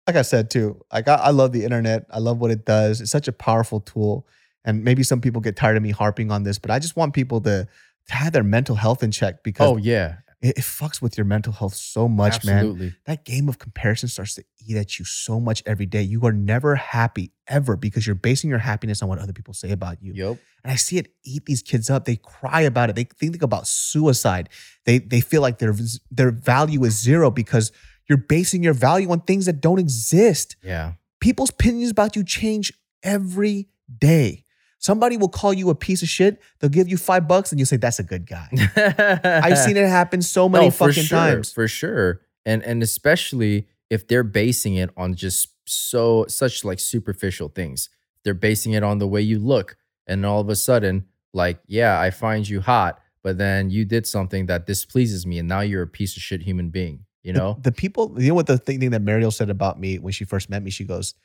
like 0.07 0.15
I 0.15 0.21
said 0.21 0.49
too. 0.49 0.83
Like 0.91 1.07
I, 1.07 1.15
I 1.15 1.29
love 1.31 1.51
the 1.51 1.63
internet. 1.63 2.05
I 2.09 2.19
love 2.19 2.39
what 2.39 2.51
it 2.51 2.65
does. 2.65 3.01
It's 3.01 3.11
such 3.11 3.27
a 3.27 3.31
powerful 3.31 3.79
tool. 3.79 4.27
And 4.63 4.83
maybe 4.83 5.03
some 5.03 5.21
people 5.21 5.41
get 5.41 5.55
tired 5.55 5.77
of 5.77 5.83
me 5.83 5.91
harping 5.91 6.31
on 6.31 6.43
this, 6.43 6.57
but 6.57 6.71
I 6.71 6.79
just 6.79 6.95
want 6.95 7.13
people 7.13 7.39
to, 7.41 7.67
to 8.07 8.13
have 8.13 8.33
their 8.33 8.43
mental 8.43 8.75
health 8.75 9.03
in 9.03 9.11
check 9.11 9.43
because 9.43 9.69
Oh, 9.69 9.77
yeah. 9.77 10.17
It, 10.45 10.59
it 10.59 10.61
fucks 10.61 11.01
with 11.01 11.17
your 11.17 11.25
mental 11.25 11.51
health 11.51 11.73
so 11.73 12.07
much, 12.07 12.45
man. 12.45 12.95
That 13.05 13.25
game 13.25 13.49
of 13.49 13.57
comparison 13.57 14.09
starts 14.09 14.35
to 14.35 14.43
eat 14.67 14.77
at 14.77 14.99
you 14.99 15.05
so 15.05 15.39
much 15.39 15.63
every 15.65 15.87
day. 15.87 16.03
You 16.03 16.23
are 16.25 16.31
never 16.31 16.75
happy 16.75 17.31
ever 17.47 17.75
because 17.75 18.05
you're 18.05 18.15
basing 18.15 18.51
your 18.51 18.59
happiness 18.59 19.01
on 19.01 19.09
what 19.09 19.17
other 19.17 19.33
people 19.33 19.55
say 19.55 19.71
about 19.71 20.03
you. 20.03 20.13
Yep. 20.13 20.37
And 20.63 20.71
I 20.71 20.75
see 20.75 20.99
it 20.99 21.07
eat 21.23 21.45
these 21.47 21.63
kids 21.63 21.89
up. 21.89 22.05
They 22.05 22.17
cry 22.17 22.61
about 22.61 22.91
it. 22.91 22.95
They 22.95 23.05
think 23.05 23.41
about 23.41 23.65
suicide. 23.65 24.49
They 24.85 24.99
they 24.99 25.19
feel 25.19 25.41
like 25.41 25.57
their 25.57 25.75
their 26.11 26.29
value 26.29 26.83
is 26.83 26.99
zero 26.99 27.31
because 27.31 27.71
you're 28.07 28.19
basing 28.19 28.61
your 28.61 28.75
value 28.75 29.09
on 29.09 29.21
things 29.21 29.47
that 29.47 29.61
don't 29.61 29.79
exist. 29.79 30.57
Yeah. 30.63 30.93
People's 31.19 31.49
opinions 31.49 31.89
about 31.89 32.15
you 32.15 32.23
change 32.23 32.71
every 33.01 33.67
day. 33.97 34.44
Somebody 34.77 35.17
will 35.17 35.29
call 35.29 35.53
you 35.53 35.69
a 35.69 35.75
piece 35.75 36.01
of 36.03 36.09
shit. 36.09 36.41
They'll 36.59 36.69
give 36.69 36.87
you 36.87 36.97
five 36.97 37.27
bucks 37.27 37.51
and 37.51 37.59
you 37.59 37.65
say 37.65 37.77
that's 37.77 37.99
a 37.99 38.03
good 38.03 38.27
guy. 38.27 38.47
I've 39.43 39.57
seen 39.57 39.77
it 39.77 39.87
happen 39.87 40.21
so 40.21 40.47
many 40.47 40.65
No, 40.65 40.71
for 40.71 40.89
fucking 40.89 41.03
sure, 41.03 41.17
times. 41.17 41.51
for 41.51 41.67
sure 41.67 42.21
and 42.45 42.63
and 42.63 42.83
especially 42.83 43.67
if 43.89 44.07
they're 44.07 44.23
basing 44.23 44.75
it 44.75 44.89
on 44.95 45.15
just 45.15 45.49
so 45.65 46.25
such 46.27 46.63
like 46.63 46.79
superficial 46.79 47.49
things 47.49 47.89
they're 48.23 48.33
basing 48.35 48.73
it 48.73 48.83
on 48.83 48.99
the 48.99 49.07
way 49.07 49.21
you 49.21 49.39
look 49.39 49.77
and 50.05 50.25
all 50.25 50.39
of 50.39 50.49
a 50.49 50.55
sudden 50.55 51.05
like 51.33 51.59
yeah 51.65 51.99
i 51.99 52.11
find 52.11 52.47
you 52.47 52.61
hot 52.61 52.99
but 53.23 53.37
then 53.39 53.71
you 53.71 53.83
did 53.83 54.05
something 54.05 54.45
that 54.45 54.67
displeases 54.67 55.25
me 55.25 55.39
and 55.39 55.47
now 55.49 55.61
you're 55.61 55.81
a 55.81 55.87
piece 55.87 56.15
of 56.15 56.21
shit 56.21 56.43
human 56.43 56.69
being 56.69 57.05
you 57.23 57.33
know 57.33 57.57
the, 57.63 57.71
people, 57.71 58.15
you 58.21 58.29
know 58.29 58.35
what 58.35 58.45
the 58.45 58.59
thing, 58.59 58.79
thing 58.79 58.91
that 58.91 59.01
Mariel 59.01 59.31
said 59.31 59.49
about 59.49 59.79
me 59.79 59.97
when 59.97 60.13
she 60.13 60.25
first 60.25 60.47
met 60.47 60.61
me? 60.61 60.69
She 60.69 60.83
goes, 60.83 61.15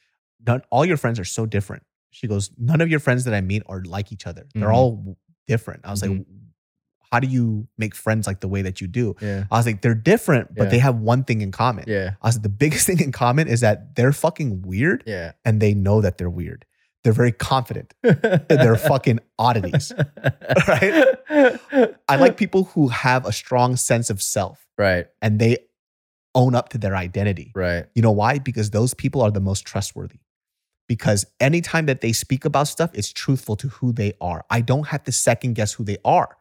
all 0.71 0.87
your 0.87 0.97
friends 0.97 1.21
are 1.21 1.27
so 1.27 1.45
different. 1.45 1.83
She 2.11 2.27
goes, 2.27 2.51
none 2.59 2.81
of 2.81 2.89
your 2.91 3.01
friends 3.01 3.25
that 3.25 3.35
I 3.35 3.41
meet 3.41 3.63
are 3.67 3.83
like 3.85 4.13
each 4.13 4.27
other. 4.27 4.47
They're 4.55 4.69
Mhm. 4.69 4.75
all 4.75 5.17
different. 5.47 5.81
I 5.85 5.91
was 5.91 6.03
like, 6.03 6.25
how 7.13 7.19
do 7.19 7.27
you 7.27 7.67
make 7.77 7.95
friends 7.95 8.27
like 8.27 8.41
the 8.41 8.49
way 8.49 8.63
that 8.63 8.81
you 8.81 8.87
do? 8.87 9.15
yeah 9.21 9.45
I 9.51 9.57
was 9.57 9.67
like, 9.67 9.83
they're 9.83 9.95
different, 9.95 10.55
but 10.55 10.65
Yeah. 10.65 10.71
they 10.71 10.79
have 10.79 10.97
one 10.97 11.25
thing 11.25 11.41
in 11.41 11.51
common. 11.53 11.85
yeah 11.89 12.15
I 12.23 12.29
was 12.29 12.37
like, 12.37 12.43
the 12.45 12.49
biggest 12.49 12.87
thing 12.89 13.01
in 13.01 13.11
common 13.13 13.49
is 13.49 13.61
that 13.61 13.95
they're 13.97 14.13
fucking 14.13 14.63
weird 14.63 15.03
yeah 15.07 15.33
and 15.45 15.61
they 15.61 15.75
know 15.75 16.01
that 16.01 16.19
they're 16.19 16.31
weird. 16.31 16.67
They're 17.03 17.15
very 17.15 17.33
confident. 17.33 17.95
They're 18.03 18.77
fucking 18.77 19.21
oddities. 19.39 19.93
Right? 20.69 21.05
I 22.09 22.17
like 22.17 22.37
people 22.45 22.65
who 22.65 22.89
have 22.89 23.25
a 23.27 23.33
strong 23.33 23.77
sense 23.77 24.11
of 24.11 24.21
self 24.23 24.67
right 24.79 25.07
and 25.23 25.39
they 25.41 25.59
own 26.35 26.55
up 26.55 26.69
to 26.71 26.79
their 26.79 26.95
identity. 26.95 27.51
right 27.57 27.87
You 27.95 28.03
know 28.03 28.13
why? 28.13 28.39
Because 28.39 28.71
those 28.71 28.95
people 28.95 29.21
are 29.23 29.31
the 29.33 29.41
most 29.41 29.65
trustworthy. 29.67 30.20
Because 30.91 31.25
anytime 31.39 31.87
that 31.87 32.01
they 32.01 32.11
speak 32.11 32.45
about 32.45 32.67
stuff, 32.67 32.91
it's 32.95 33.13
truthful 33.13 33.55
to 33.55 33.69
who 33.69 33.93
they 33.93 34.13
are. 34.21 34.45
I 34.51 34.61
don't 34.61 34.89
have 34.89 35.05
to 35.05 35.13
second 35.13 35.55
guess 35.55 35.73
who 35.73 35.85
they 35.85 35.99
are. 36.05 36.37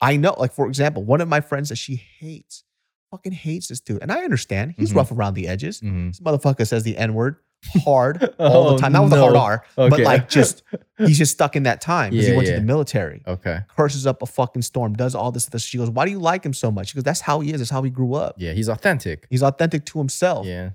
I 0.00 0.16
know, 0.16 0.36
like, 0.38 0.52
for 0.52 0.68
example, 0.68 1.02
one 1.02 1.20
of 1.20 1.26
my 1.26 1.40
friends 1.40 1.70
that 1.70 1.76
she 1.78 1.96
hates, 1.96 2.62
fucking 3.10 3.32
hates 3.32 3.66
this 3.66 3.80
dude. 3.80 4.00
And 4.00 4.12
I 4.12 4.22
understand 4.22 4.74
he's 4.78 4.92
Mhm. 4.92 4.96
rough 4.98 5.10
around 5.10 5.34
the 5.34 5.48
edges. 5.48 5.80
Mhm. 5.80 6.10
This 6.10 6.20
motherfucker 6.20 6.64
says 6.64 6.84
the 6.84 6.96
N 6.96 7.12
word 7.14 7.38
hard 7.84 8.22
all 8.38 8.68
Oh, 8.68 8.72
the 8.74 8.78
time. 8.78 8.92
Not 8.92 9.02
with 9.02 9.14
a 9.14 9.18
hard 9.20 9.34
no. 9.34 9.40
R, 9.40 9.64
but 9.74 9.98
like 9.98 10.28
just, 10.28 10.62
he's 10.98 11.18
just 11.18 11.32
stuck 11.32 11.56
in 11.56 11.64
that 11.64 11.80
time 11.80 12.10
because 12.12 12.28
he 12.28 12.32
went 12.36 12.46
yeah. 12.46 12.54
to 12.54 12.60
the 12.60 12.66
military. 12.66 13.20
okay 13.26 13.62
Curses 13.76 14.06
up 14.06 14.22
a 14.22 14.26
fucking 14.26 14.62
storm, 14.62 14.92
does 14.94 15.16
all 15.16 15.32
this. 15.32 15.46
this. 15.46 15.64
She 15.64 15.76
goes, 15.76 15.90
Why 15.90 16.04
do 16.04 16.12
you 16.12 16.20
like 16.20 16.46
him 16.46 16.54
so 16.54 16.70
much? 16.70 16.90
She 16.90 16.94
goes, 16.94 17.02
That's 17.02 17.22
how 17.22 17.40
he 17.40 17.52
is. 17.52 17.58
That's 17.58 17.70
how 17.70 17.82
he 17.82 17.90
grew 17.90 18.14
up. 18.14 18.36
yeah 18.38 18.52
he's 18.52 18.68
authentic 18.68 19.26
He's 19.28 19.42
authentic 19.42 19.84
to 19.86 19.98
himself 19.98 20.46
yeah 20.46 20.70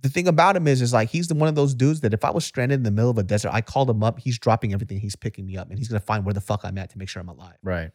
the 0.00 0.08
thing 0.08 0.28
about 0.28 0.56
him 0.56 0.66
is, 0.66 0.80
is 0.80 0.92
like 0.92 1.08
he's 1.10 1.28
the 1.28 1.34
one 1.34 1.48
of 1.48 1.54
those 1.54 1.74
dudes 1.74 2.00
that 2.02 2.14
if 2.14 2.24
I 2.24 2.30
was 2.30 2.44
stranded 2.44 2.76
in 2.78 2.82
the 2.84 2.90
middle 2.90 3.10
of 3.10 3.18
a 3.18 3.22
desert, 3.22 3.50
I 3.52 3.60
called 3.60 3.90
him 3.90 4.02
up, 4.02 4.18
he's 4.20 4.38
dropping 4.38 4.72
everything, 4.72 5.00
he's 5.00 5.16
picking 5.16 5.44
me 5.46 5.56
up, 5.56 5.70
and 5.70 5.78
he's 5.78 5.88
gonna 5.88 6.00
find 6.00 6.24
where 6.24 6.34
the 6.34 6.40
fuck 6.40 6.60
I'm 6.64 6.78
at 6.78 6.90
to 6.90 6.98
make 6.98 7.08
sure 7.08 7.20
I'm 7.20 7.28
alive. 7.28 7.56
right 7.62 7.90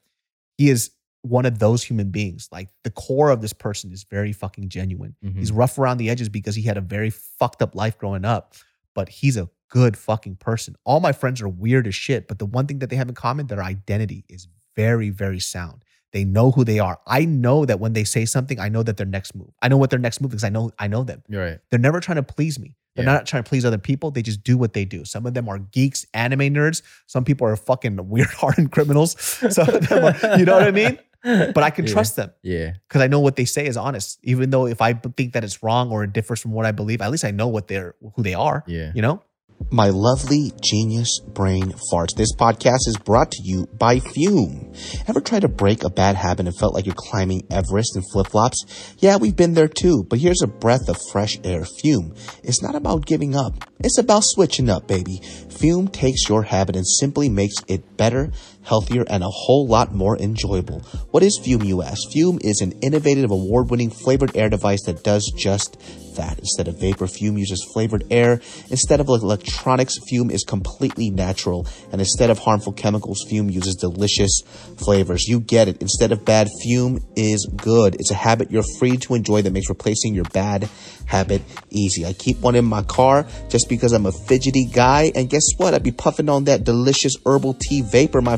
He 0.58 0.70
is 0.70 0.92
one 1.22 1.46
of 1.46 1.60
those 1.60 1.84
human 1.84 2.10
beings. 2.12 2.50
Like 2.52 2.70
the 2.84 2.90
core 2.92 3.30
of 3.30 3.42
this 3.42 3.54
person 3.54 3.94
is 3.94 4.04
very 4.04 4.34
fucking 4.34 4.68
genuine. 4.70 5.16
Mhm. 5.24 5.38
He's 5.38 5.52
rough 5.54 5.78
around 5.78 5.98
the 5.98 6.10
edges 6.10 6.28
because 6.28 6.56
he 6.56 6.64
had 6.64 6.78
a 6.78 6.82
very 6.82 7.10
fucked 7.10 7.62
up 7.62 7.76
life 7.76 7.98
growing 7.98 8.26
up, 8.26 8.56
but 8.94 9.08
he's 9.08 9.38
a 9.38 9.50
good 9.70 9.96
fucking 9.98 10.36
person. 10.36 10.76
All 10.84 11.00
my 11.00 11.14
friends 11.14 11.42
are 11.42 11.48
weird 11.50 11.88
as 11.88 11.96
shit, 11.96 12.28
but 12.28 12.40
the 12.40 12.46
one 12.46 12.68
thing 12.68 12.80
that 12.80 12.90
they 12.90 12.98
have 12.98 13.08
in 13.10 13.16
common, 13.16 13.48
their 13.48 13.64
identity 13.64 14.26
is 14.28 14.48
very, 14.76 15.10
very 15.10 15.40
sound. 15.40 15.84
They 16.14 16.24
know 16.24 16.52
who 16.52 16.64
they 16.64 16.80
are. 16.80 17.00
I 17.08 17.26
know 17.26 17.66
that 17.66 17.80
when 17.80 17.94
they 17.94 18.04
say 18.04 18.26
something, 18.26 18.60
I 18.60 18.70
know 18.70 18.84
that 18.84 18.98
their 18.98 19.06
next 19.06 19.36
move. 19.36 19.50
I 19.62 19.68
know 19.68 19.78
what 19.78 19.90
their 19.90 20.00
next 20.00 20.22
move 20.22 20.34
is. 20.34 20.44
I 20.44 20.50
know 20.50 20.72
I 20.80 20.88
know 20.88 21.04
them. 21.04 21.24
Right. 21.30 21.60
They're 21.70 21.80
never 21.80 22.00
trying 22.00 22.18
to 22.18 22.24
please 22.24 22.60
me. 22.60 22.76
They're 22.96 23.04
Yeah. 23.06 23.14
not 23.14 23.26
trying 23.26 23.44
to 23.44 23.50
please 23.50 23.66
other 23.66 23.80
people. 23.80 24.12
They 24.12 24.22
just 24.22 24.44
do 24.44 24.56
what 24.58 24.74
they 24.74 24.86
do. 24.86 25.04
Some 25.06 25.26
of 25.26 25.34
them 25.34 25.50
are 25.50 25.58
geeks, 25.58 26.06
anime 26.14 26.42
nerds. 26.54 26.84
Some 27.08 27.26
people 27.26 27.48
are 27.48 27.56
fucking 27.56 28.08
weird 28.08 28.28
hardened 28.30 28.72
criminals. 28.76 29.16
Some 29.50 29.68
of 29.70 29.88
them 29.90 30.06
are, 30.06 30.38
you 30.38 30.46
know 30.46 30.54
what 30.54 30.68
I 30.68 30.72
mean? 30.72 31.00
But 31.24 31.64
I 31.64 31.72
can 31.72 31.88
Yeah. 31.88 31.94
trust 31.94 32.16
them 32.18 32.32
Yeah. 32.44 32.74
because 32.88 33.02
I 33.02 33.08
know 33.08 33.20
what 33.22 33.36
they 33.36 33.46
say 33.46 33.66
is 33.66 33.78
honest. 33.78 34.20
Even 34.24 34.52
though 34.52 34.68
if 34.68 34.82
I 34.82 34.94
think 34.94 35.34
that 35.34 35.44
it's 35.44 35.64
wrong 35.64 35.90
or 35.90 36.04
it 36.04 36.14
differs 36.14 36.40
from 36.40 36.52
what 36.52 36.66
I 36.68 36.72
believe, 36.72 37.02
at 37.02 37.10
least 37.10 37.26
I 37.26 37.32
know 37.32 37.48
what 37.48 37.68
they're 37.68 37.96
who 38.16 38.22
they 38.22 38.36
are. 38.36 38.64
Yeah. 38.68 38.92
You 38.94 39.02
know? 39.02 39.24
My 39.72 39.90
lovely 39.90 40.52
genius 40.62 41.20
brain 41.20 41.74
farts. 41.92 42.16
This 42.16 42.36
podcast 42.36 42.88
is 42.88 42.98
brought 43.04 43.32
to 43.32 43.42
you 43.44 43.66
by 43.74 44.00
Fume. 44.00 44.72
Ever 45.08 45.20
tried 45.20 45.42
to 45.42 45.48
break 45.48 45.84
a 45.84 45.90
bad 45.90 46.16
habit 46.16 46.46
and 46.46 46.56
felt 46.58 46.76
like 46.76 46.86
you're 46.86 46.94
climbing 46.96 47.48
Everest 47.50 47.96
in 47.96 48.04
flip 48.12 48.28
flops? 48.28 48.94
Yeah, 49.00 49.18
we've 49.18 49.36
been 49.36 49.56
there 49.56 49.68
too, 49.68 50.06
but 50.08 50.20
here's 50.20 50.44
a 50.44 50.48
breath 50.48 50.90
of 50.90 51.02
fresh 51.12 51.40
air. 51.44 51.66
Fume. 51.82 52.14
It's 52.44 52.62
not 52.62 52.76
about 52.76 53.06
giving 53.06 53.36
up. 53.36 53.54
It's 53.80 53.98
about 53.98 54.24
switching 54.24 54.70
up, 54.70 54.88
baby. 54.88 55.20
Fume 55.50 55.88
takes 55.88 56.30
your 56.30 56.44
habit 56.44 56.76
and 56.76 56.88
simply 56.88 57.28
makes 57.30 57.56
it 57.68 57.98
better, 57.98 58.32
healthier, 58.64 59.06
and 59.10 59.24
a 59.24 59.30
whole 59.30 59.68
lot 59.68 59.94
more 59.94 60.18
enjoyable. 60.18 60.80
What 61.12 61.24
is 61.24 61.40
Fume, 61.44 61.64
you 61.64 61.82
ask? 61.82 62.12
Fume 62.12 62.40
is 62.42 62.62
an 62.62 62.74
innovative, 62.82 63.32
award 63.32 63.70
winning 63.70 63.90
flavored 63.90 64.36
air 64.36 64.50
device 64.50 64.84
that 64.86 65.04
does 65.04 65.32
just 65.38 65.78
that. 66.16 66.40
Instead 66.40 66.68
of 66.68 66.80
vapor, 66.80 67.08
Fume 67.08 67.38
uses 67.38 67.68
flavored 67.74 68.04
air. 68.12 68.42
Instead 68.70 69.00
of 69.00 69.08
electronics, 69.08 69.98
Fume 70.10 70.32
is 70.32 70.44
completely 70.44 71.10
natural. 71.10 71.68
And 71.92 72.00
instead 72.00 72.30
of 72.30 72.40
harmful 72.40 72.74
chemicals, 72.74 73.26
Fume 73.30 73.50
uses 73.50 73.76
delicious 73.76 74.42
flavors. 74.78 75.28
You 75.28 75.40
get 75.40 75.68
it. 75.68 75.82
Instead 75.82 76.12
of 76.12 76.26
bad, 76.26 76.50
Fume 76.64 77.00
is 77.16 77.50
good. 77.56 77.96
It's 77.96 78.12
a 78.12 78.16
habit 78.16 78.52
you're 78.52 78.64
free 78.80 78.98
to 78.98 79.16
enjoy 79.16 79.42
that 79.42 79.52
makes 79.52 79.70
replacing 79.70 80.14
your 80.14 80.26
bad 80.26 80.70
habit 81.06 81.42
easy. 81.70 82.06
I 82.06 82.14
keep 82.14 82.40
one 82.40 82.56
in 82.56 82.66
my 82.66 82.82
car 82.84 83.28
just 83.50 83.68
because 83.70 83.92
I'm 83.92 84.06
a 84.06 84.12
fidgety 84.12 84.66
guy. 84.66 85.12
And 85.16 85.30
guess 85.30 85.44
what? 85.58 85.74
I'd 85.74 85.84
be 85.84 85.92
puffing 85.92 86.30
on 86.30 86.46
that 86.46 86.64
delicious 86.64 87.16
herbal 87.26 87.56
tea 87.56 87.82
vapor, 87.82 88.22
my 88.22 88.38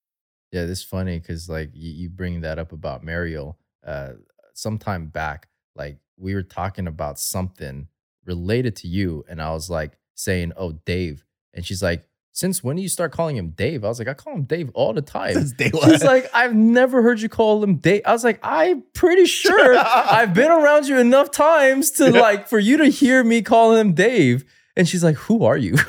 Yeah, 0.51 0.65
this 0.65 0.79
is 0.79 0.83
funny 0.83 1.19
because 1.19 1.49
like 1.49 1.71
you, 1.73 1.91
you 1.91 2.09
bring 2.09 2.41
that 2.41 2.59
up 2.59 2.71
about 2.73 3.03
Mariel. 3.03 3.57
Uh, 3.85 4.13
sometime 4.53 5.07
back, 5.07 5.47
like 5.75 5.97
we 6.17 6.35
were 6.35 6.43
talking 6.43 6.87
about 6.87 7.19
something 7.19 7.87
related 8.25 8.75
to 8.77 8.87
you, 8.87 9.23
and 9.29 9.41
I 9.41 9.51
was 9.51 9.69
like 9.69 9.93
saying, 10.13 10.51
"Oh, 10.57 10.73
Dave," 10.85 11.23
and 11.53 11.65
she's 11.65 11.81
like, 11.81 12.05
"Since 12.33 12.63
when 12.63 12.75
do 12.75 12.81
you 12.81 12.89
start 12.89 13.13
calling 13.13 13.37
him 13.37 13.51
Dave?" 13.51 13.85
I 13.85 13.87
was 13.87 13.97
like, 13.97 14.09
"I 14.09 14.13
call 14.13 14.33
him 14.33 14.43
Dave 14.43 14.69
all 14.73 14.93
the 14.93 15.01
time." 15.01 15.33
Since 15.33 15.53
day 15.53 15.71
She's 15.85 16.03
like, 16.03 16.29
"I've 16.33 16.53
never 16.53 17.01
heard 17.01 17.21
you 17.21 17.29
call 17.29 17.63
him 17.63 17.75
Dave." 17.77 18.01
I 18.05 18.11
was 18.11 18.25
like, 18.25 18.39
"I'm 18.43 18.83
pretty 18.93 19.25
sure 19.25 19.75
I've 19.79 20.33
been 20.33 20.51
around 20.51 20.85
you 20.87 20.99
enough 20.99 21.31
times 21.31 21.91
to 21.91 22.11
like 22.11 22.49
for 22.49 22.59
you 22.59 22.77
to 22.77 22.87
hear 22.87 23.23
me 23.23 23.41
call 23.41 23.75
him 23.75 23.93
Dave." 23.93 24.43
And 24.77 24.87
she's 24.87 25.03
like, 25.03 25.15
"Who 25.15 25.43
are 25.45 25.57
you?" 25.57 25.75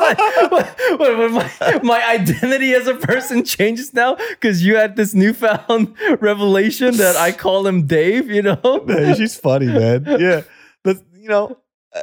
Like, 0.00 0.18
what, 0.50 0.78
what, 0.98 1.18
what, 1.18 1.30
my, 1.32 1.80
my 1.82 2.08
identity 2.10 2.74
as 2.74 2.86
a 2.88 2.94
person 2.94 3.44
changes 3.44 3.94
now 3.94 4.16
because 4.30 4.64
you 4.64 4.76
had 4.76 4.96
this 4.96 5.14
newfound 5.14 5.94
revelation 6.20 6.96
that 6.96 7.16
I 7.16 7.32
call 7.32 7.66
him 7.66 7.86
Dave. 7.86 8.28
You 8.28 8.42
know, 8.42 8.82
Man, 8.86 9.14
she's 9.16 9.36
funny, 9.36 9.66
man. 9.66 10.04
Yeah, 10.18 10.42
but 10.82 10.98
you 11.16 11.28
know, 11.28 11.56
uh, 11.94 12.00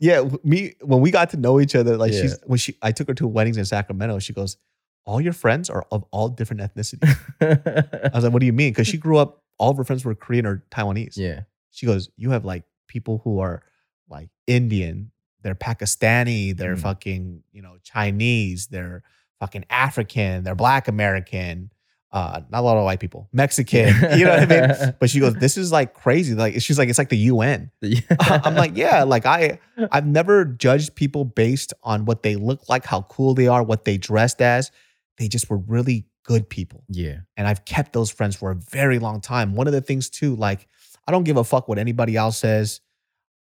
yeah. 0.00 0.28
Me 0.44 0.74
when 0.82 1.00
we 1.00 1.10
got 1.10 1.30
to 1.30 1.36
know 1.36 1.60
each 1.60 1.74
other, 1.76 1.96
like 1.96 2.12
she's 2.12 2.38
when 2.46 2.58
she, 2.58 2.76
I 2.82 2.90
took 2.92 3.08
her 3.08 3.14
to 3.14 3.26
weddings 3.26 3.56
in 3.58 3.64
Sacramento. 3.64 4.18
She 4.18 4.32
goes, 4.32 4.56
"All 5.04 5.20
your 5.20 5.34
friends 5.34 5.68
are 5.70 5.86
of 5.92 6.04
all 6.10 6.28
different 6.28 6.62
ethnicities." 6.62 7.16
I 7.40 8.10
was 8.14 8.24
like, 8.24 8.32
"What 8.32 8.40
do 8.40 8.46
you 8.46 8.52
mean?" 8.52 8.72
Because 8.72 8.88
she 8.88 8.96
grew 8.98 9.18
up, 9.18 9.42
all 9.58 9.70
of 9.70 9.76
her 9.76 9.84
friends 9.84 10.04
were 10.04 10.14
Korean 10.14 10.46
or 10.46 10.64
Taiwanese. 10.70 11.16
yeah, 11.16 11.42
She 11.70 11.86
goes, 11.86 12.08
"You 12.16 12.30
have 12.30 12.44
like 12.44 12.64
people 12.88 13.20
who 13.24 13.40
are 13.40 13.62
like 14.08 14.30
Indian, 14.46 15.10
they're 15.46 15.54
Pakistani, 15.54 16.56
they're 16.56 16.76
Mm. 16.76 16.80
fucking 16.80 17.42
you 17.52 17.62
know 17.62 17.76
Chinese, 17.82 18.66
they're 18.66 19.02
fucking 19.40 19.64
African, 19.70 20.44
they're 20.44 20.54
Black 20.54 20.88
American." 20.88 21.70
Uh, 22.12 22.40
not 22.50 22.60
a 22.60 22.62
lot 22.62 22.76
of 22.78 22.84
white 22.84 23.00
people, 23.00 23.28
Mexican, 23.32 23.88
you 24.18 24.24
know 24.24 24.30
what 24.30 24.50
I 24.52 24.68
mean? 24.76 24.94
But 25.00 25.10
she 25.10 25.20
goes, 25.20 25.34
"This 25.34 25.56
is 25.58 25.70
like 25.72 25.92
crazy." 25.92 26.34
Like 26.34 26.60
she's 26.62 26.78
like, 26.78 26.88
"It's 26.88 26.98
like 26.98 27.10
the 27.10 27.18
UN." 27.32 27.70
I'm 28.20 28.54
like, 28.54 28.76
"Yeah." 28.76 29.02
Like 29.02 29.26
I, 29.26 29.58
I've 29.92 30.06
never 30.06 30.44
judged 30.44 30.94
people 30.94 31.24
based 31.24 31.74
on 31.82 32.04
what 32.06 32.22
they 32.22 32.36
look 32.36 32.68
like, 32.68 32.84
how 32.86 33.02
cool 33.02 33.34
they 33.34 33.48
are, 33.48 33.62
what 33.62 33.84
they 33.84 33.98
dressed 33.98 34.40
as. 34.40 34.70
They 35.18 35.28
just 35.28 35.50
were 35.50 35.58
really 35.58 36.06
good 36.24 36.48
people, 36.48 36.84
yeah, 36.88 37.18
and 37.36 37.46
I've 37.46 37.64
kept 37.64 37.92
those 37.92 38.10
friends 38.10 38.34
for 38.36 38.50
a 38.50 38.54
very 38.54 38.98
long 38.98 39.20
time. 39.20 39.54
One 39.54 39.66
of 39.66 39.72
the 39.74 39.80
things 39.82 40.08
too, 40.08 40.36
like 40.36 40.66
I 41.06 41.12
don't 41.12 41.24
give 41.24 41.36
a 41.36 41.44
fuck 41.44 41.68
what 41.68 41.78
anybody 41.78 42.16
else 42.16 42.38
says. 42.38 42.80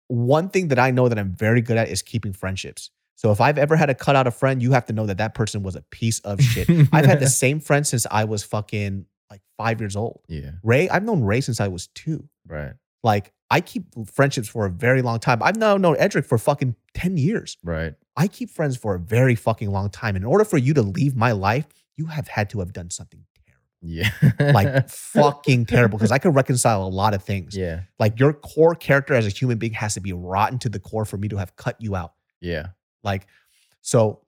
One 0.08 0.48
thing 0.48 0.68
that 0.68 0.78
I 0.78 0.90
know 0.90 1.08
that 1.08 1.18
I'm 1.18 1.32
very 1.32 1.60
good 1.60 1.76
at 1.76 1.88
is 1.88 2.02
keeping 2.02 2.32
friendships. 2.32 2.90
So 3.16 3.30
if 3.30 3.40
I've 3.40 3.58
ever 3.58 3.76
had 3.76 3.86
to 3.86 3.94
cut 3.94 4.16
out 4.16 4.26
a 4.26 4.30
friend, 4.30 4.62
you 4.62 4.72
have 4.72 4.86
to 4.86 4.92
know 4.92 5.06
that 5.06 5.18
that 5.18 5.34
person 5.34 5.62
was 5.62 5.76
a 5.76 5.82
piece 5.82 6.18
of 6.20 6.40
shit. 6.40 6.68
I've 6.92 7.06
had 7.06 7.20
the 7.20 7.26
same 7.44 7.60
friend 7.60 7.86
since 7.86 8.06
I 8.10 8.24
was 8.24 8.42
fucking 8.42 9.06
like 9.30 9.40
five 9.56 9.80
years 9.80 9.96
old. 9.96 10.20
yeah, 10.28 10.50
Ray, 10.62 10.88
I've 10.88 11.04
known 11.04 11.22
Ray 11.22 11.40
since 11.40 11.60
I 11.60 11.68
was 11.68 11.86
two. 11.94 12.28
right, 12.46 12.74
Like 13.02 13.32
I 13.50 13.60
keep 13.60 13.84
friendships 14.10 14.48
for 14.48 14.66
a 14.66 14.70
very 14.70 15.00
long 15.00 15.20
time. 15.20 15.42
I've 15.42 15.56
now 15.56 15.76
known 15.76 15.96
Edric 15.98 16.24
for 16.26 16.38
fucking 16.38 16.74
10 16.94 17.16
years. 17.16 17.56
right, 17.62 17.94
I 18.16 18.26
keep 18.28 18.50
friends 18.50 18.76
for 18.76 18.94
a 18.94 18.98
very 18.98 19.34
fucking 19.36 19.70
long 19.70 19.90
time. 19.90 20.16
In 20.16 20.24
order 20.24 20.44
for 20.44 20.58
you 20.58 20.74
to 20.74 20.82
leave 20.82 21.14
my 21.16 21.32
life, 21.32 21.66
you 21.96 22.06
have 22.06 22.28
had 22.28 22.50
to 22.50 22.58
have 22.60 22.72
done 22.72 22.90
something 22.90 23.24
yeah. 23.84 24.08
Like 24.40 24.88
fucking 24.88 25.66
terrible. 25.66 25.98
Because 25.98 26.10
I 26.10 26.18
could 26.18 26.34
reconcile 26.34 26.82
a 26.84 26.88
lot 26.88 27.14
of 27.14 27.22
things. 27.22 27.56
yeah, 27.56 27.80
Like 27.98 28.18
your 28.18 28.32
core 28.32 28.74
character 28.74 29.14
as 29.14 29.26
a 29.26 29.30
human 29.30 29.58
being 29.58 29.74
has 29.74 29.94
to 29.94 30.00
be 30.00 30.12
rotten 30.12 30.58
to 30.60 30.68
the 30.68 30.80
core 30.80 31.04
for 31.04 31.16
me 31.18 31.28
to 31.28 31.36
have 31.36 31.54
cut 31.56 31.76
you 31.80 31.94
out. 31.94 32.14
yeah, 32.40 32.68
Like, 33.02 33.26
so, 33.82 34.22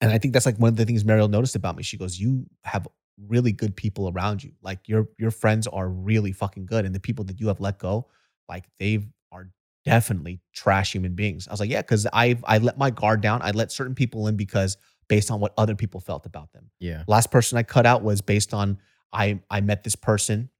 and 0.00 0.10
I 0.10 0.18
think 0.18 0.32
that's 0.32 0.46
like 0.46 0.58
one 0.58 0.68
of 0.68 0.76
the 0.76 0.84
things 0.84 1.04
Mariel 1.04 1.28
noticed 1.28 1.54
about 1.56 1.76
me. 1.76 1.82
She 1.82 1.96
goes, 1.98 2.18
You 2.18 2.46
have 2.62 2.88
really 3.28 3.52
good 3.52 3.76
people 3.76 4.10
around 4.10 4.42
you. 4.42 4.52
Like 4.62 4.88
your 4.88 5.08
your 5.18 5.30
friends 5.30 5.66
are 5.66 5.88
really 5.88 6.32
fucking 6.32 6.66
good. 6.66 6.84
And 6.84 6.94
the 6.94 7.00
people 7.00 7.24
that 7.26 7.40
you 7.40 7.48
have 7.48 7.60
let 7.60 7.78
go, 7.78 8.08
like 8.48 8.64
they 8.78 9.06
are 9.30 9.50
definitely 9.84 10.40
trash 10.52 10.92
human 10.92 11.14
beings. 11.14 11.46
I 11.46 11.52
was 11.52 11.60
like, 11.60 11.70
Yeah, 11.70 11.82
because 11.82 12.06
I've 12.12 12.42
I 12.46 12.58
let 12.58 12.76
my 12.78 12.90
guard 12.90 13.20
down. 13.20 13.40
I 13.42 13.50
let 13.52 13.70
certain 13.70 13.94
people 13.94 14.26
in 14.26 14.36
because 14.36 14.76
based 15.08 15.30
on 15.30 15.40
what 15.40 15.52
other 15.56 15.74
people 15.74 16.00
felt 16.00 16.26
about 16.26 16.52
them. 16.52 16.70
yeah, 16.80 17.04
Last 17.06 17.30
person 17.30 17.58
I 17.58 17.62
cut 17.62 17.86
out 17.86 18.02
was 18.02 18.20
based 18.20 18.52
on 18.54 18.78
I 19.12 19.40
I 19.50 19.60
met 19.60 19.84
this 19.84 19.96
person 19.96 20.50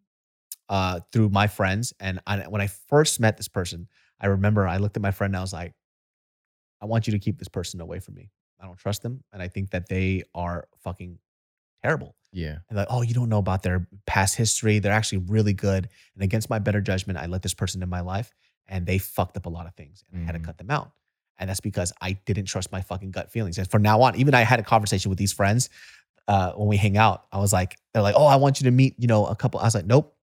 uh 0.68 1.00
through 1.12 1.28
my 1.28 1.46
friends. 1.46 1.92
And 2.00 2.20
I, 2.26 2.38
when 2.48 2.60
I 2.62 2.66
first 2.68 3.20
met 3.20 3.36
this 3.36 3.48
person, 3.48 3.88
I 4.20 4.26
remember 4.28 4.66
I 4.66 4.78
looked 4.78 4.96
at 4.96 5.02
my 5.02 5.10
friend 5.10 5.32
and 5.32 5.38
I 5.38 5.42
was 5.42 5.52
like, 5.52 5.72
I 6.80 6.86
want 6.86 7.06
you 7.06 7.12
to 7.12 7.18
keep 7.18 7.38
this 7.38 7.48
person 7.48 7.80
away 7.80 7.98
from 8.00 8.14
me. 8.14 8.30
I 8.60 8.66
don't 8.66 8.78
trust 8.78 9.02
them. 9.02 9.22
And 9.32 9.42
I 9.42 9.48
think 9.48 9.70
that 9.70 9.88
they 9.88 10.22
are 10.34 10.68
fucking 10.82 11.18
terrible. 11.82 12.14
yeah, 12.32 12.58
And 12.68 12.78
like, 12.78 12.86
oh, 12.90 13.02
you 13.02 13.12
don't 13.14 13.28
know 13.28 13.38
about 13.38 13.62
their 13.62 13.86
past 14.06 14.36
history. 14.36 14.78
They're 14.78 14.92
actually 14.92 15.18
really 15.18 15.52
good. 15.52 15.88
And 16.14 16.22
against 16.22 16.48
my 16.48 16.58
better 16.58 16.80
judgment, 16.80 17.18
I 17.18 17.26
let 17.26 17.42
this 17.42 17.52
person 17.54 17.82
in 17.82 17.88
my 17.90 18.00
life 18.00 18.32
and 18.66 18.86
they 18.86 18.96
fucked 18.98 19.36
up 19.36 19.44
a 19.46 19.50
lot 19.50 19.66
of 19.66 19.74
things 19.74 20.02
and 20.12 20.22
I 20.22 20.24
had 20.26 20.32
to 20.32 20.38
Mhm. 20.38 20.44
cut 20.44 20.58
them 20.58 20.70
out. 20.70 20.92
And 21.38 21.50
that's 21.50 21.60
because 21.60 21.92
I 22.00 22.12
didn't 22.26 22.46
trust 22.46 22.70
my 22.72 22.80
fucking 22.80 23.10
gut 23.10 23.30
feelings. 23.30 23.58
And 23.58 23.68
from 23.70 23.82
now 23.82 24.02
on, 24.02 24.16
even 24.16 24.34
I 24.34 24.42
had 24.42 24.60
a 24.60 24.62
conversation 24.62 25.08
with 25.08 25.18
these 25.18 25.32
friends 25.32 25.68
uh, 26.28 26.52
when 26.52 26.68
we 26.68 26.76
hang 26.76 26.96
out. 26.96 27.26
I 27.32 27.38
was 27.38 27.52
like, 27.52 27.76
they're 27.92 28.02
like, 28.02 28.14
oh, 28.16 28.26
I 28.26 28.36
want 28.36 28.60
you 28.60 28.64
to 28.64 28.70
meet, 28.70 28.94
you 28.98 29.06
know, 29.06 29.26
a 29.26 29.34
couple. 29.34 29.60
I 29.60 29.64
was 29.64 29.74
like, 29.74 29.86
nope. 29.86 30.14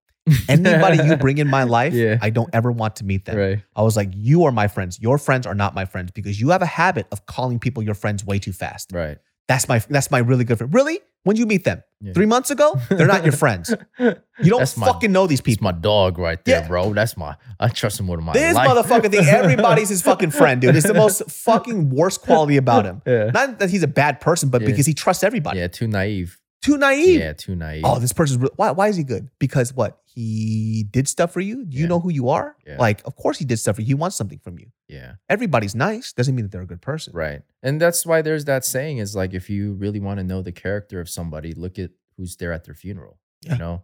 anybody 0.47 1.03
you 1.03 1.18
bring 1.18 1.39
in 1.39 1.47
my 1.47 1.64
life, 1.80 1.93
Yeah. 1.93 2.18
I 2.22 2.30
don't 2.30 2.49
ever 2.53 2.72
want 2.72 2.97
to 2.97 3.05
meet 3.05 3.26
them. 3.26 3.38
Right. 3.38 3.64
I 3.76 3.82
was 3.82 3.97
like, 3.97 4.09
you 4.14 4.45
are 4.45 4.51
my 4.51 4.68
friends. 4.68 4.99
Your 5.01 5.18
friends 5.18 5.47
are 5.47 5.55
not 5.55 5.74
my 5.74 5.86
friends 5.86 6.12
because 6.12 6.39
you 6.39 6.49
have 6.49 6.62
a 6.62 6.68
habit 6.68 7.07
of 7.12 7.26
calling 7.26 7.59
people 7.59 7.82
your 7.84 7.95
friends 7.95 8.24
way 8.24 8.39
too 8.39 8.53
fast. 8.53 8.91
Right. 8.93 9.18
That's 9.51 9.67
my 9.67 9.79
that's 9.95 10.09
my 10.11 10.19
really 10.19 10.43
good 10.45 10.57
friend. 10.57 10.73
Really? 10.73 10.99
When 11.23 11.35
you 11.37 11.45
meet 11.45 11.63
them? 11.65 11.83
Yeah. 11.99 12.13
Three 12.13 12.25
months 12.25 12.49
ago? 12.49 12.79
They're 12.89 13.05
not 13.15 13.23
your 13.23 13.33
friends. 13.43 13.73
You 14.43 14.49
don't 14.49 14.57
That's 14.61 14.75
my- 14.75 14.87
fucking 14.87 15.11
know 15.11 15.27
these 15.27 15.39
people. 15.41 15.65
my 15.65 15.71
dog 15.71 16.17
right 16.17 16.43
there, 16.45 16.61
Yeah. 16.61 16.67
bro. 16.67 16.93
That's 16.93 17.15
my. 17.15 17.35
I 17.59 17.67
trust 17.67 17.99
him 17.99 18.07
with 18.07 18.21
my 18.21 18.33
This 18.33 18.55
life. 18.55 18.67
motherfucker 18.69 19.11
thing, 19.11 19.25
everybody's 19.41 19.89
his 19.89 20.01
fucking 20.01 20.31
friend, 20.31 20.59
dude. 20.61 20.75
It's 20.75 20.87
the 20.87 20.95
most 20.95 21.29
fucking 21.29 21.91
worst 21.91 22.21
quality 22.23 22.57
about 22.57 22.85
him. 22.85 23.03
Yeah. 23.05 23.25
Not 23.31 23.59
that 23.59 23.69
he's 23.69 23.83
a 23.83 23.87
bad 23.87 24.19
person, 24.19 24.49
but 24.49 24.65
because 24.65 24.87
he 24.87 24.95
trusts 24.95 25.23
everybody. 25.23 25.59
Yeah, 25.59 25.67
too 25.67 25.85
naive. 25.85 26.39
Too 26.63 26.77
naive. 26.77 27.19
Yeah, 27.19 27.33
too 27.33 27.55
naive. 27.55 27.83
Oh, 27.85 27.99
this 27.99 28.13
person's 28.13 28.39
real. 28.41 28.49
Why, 28.55 28.71
why 28.71 28.87
is 28.87 28.95
he 28.95 29.03
good? 29.03 29.29
Because 29.37 29.75
what? 29.75 29.99
He 30.14 30.86
did 30.91 31.07
stuff 31.07 31.32
for 31.32 31.39
you? 31.39 31.66
Do 31.66 31.78
you 31.78 31.84
Yeah. 31.84 31.89
know 31.89 31.99
who 31.99 32.12
you 32.12 32.30
are? 32.30 32.55
Yeah. 32.68 32.78
Like, 32.78 33.01
of 33.05 33.16
course 33.16 33.38
he 33.39 33.45
did 33.45 33.57
stuff 33.57 33.76
for 33.78 33.82
you. 33.82 33.88
He 33.88 33.93
wants 33.93 34.16
something 34.18 34.39
from 34.39 34.59
you. 34.59 34.68
yeah. 34.88 35.14
Everybody's 35.30 35.74
nice. 35.76 36.12
Doesn't 36.12 36.36
mean 36.36 36.45
that 36.45 36.51
they're 36.51 36.62
a 36.62 36.68
good 36.68 36.82
person. 36.82 37.14
Right. 37.14 37.41
And 37.64 37.80
that's 37.80 38.05
why 38.05 38.22
there's 38.22 38.45
that 38.45 38.66
saying 38.66 38.97
is 38.97 39.16
like 39.16 39.34
if 39.34 39.49
you 39.49 39.74
really 39.74 39.99
want 40.01 40.18
to 40.20 40.24
know 40.24 40.41
the 40.41 40.51
character 40.51 40.99
of 40.99 41.07
somebody, 41.09 41.53
look 41.53 41.80
at 41.80 41.91
who's 42.18 42.36
there 42.36 42.51
at 42.51 42.66
their 42.66 42.76
funeral. 42.76 43.20
Yeah. 43.41 43.53
You 43.53 43.59
know, 43.59 43.84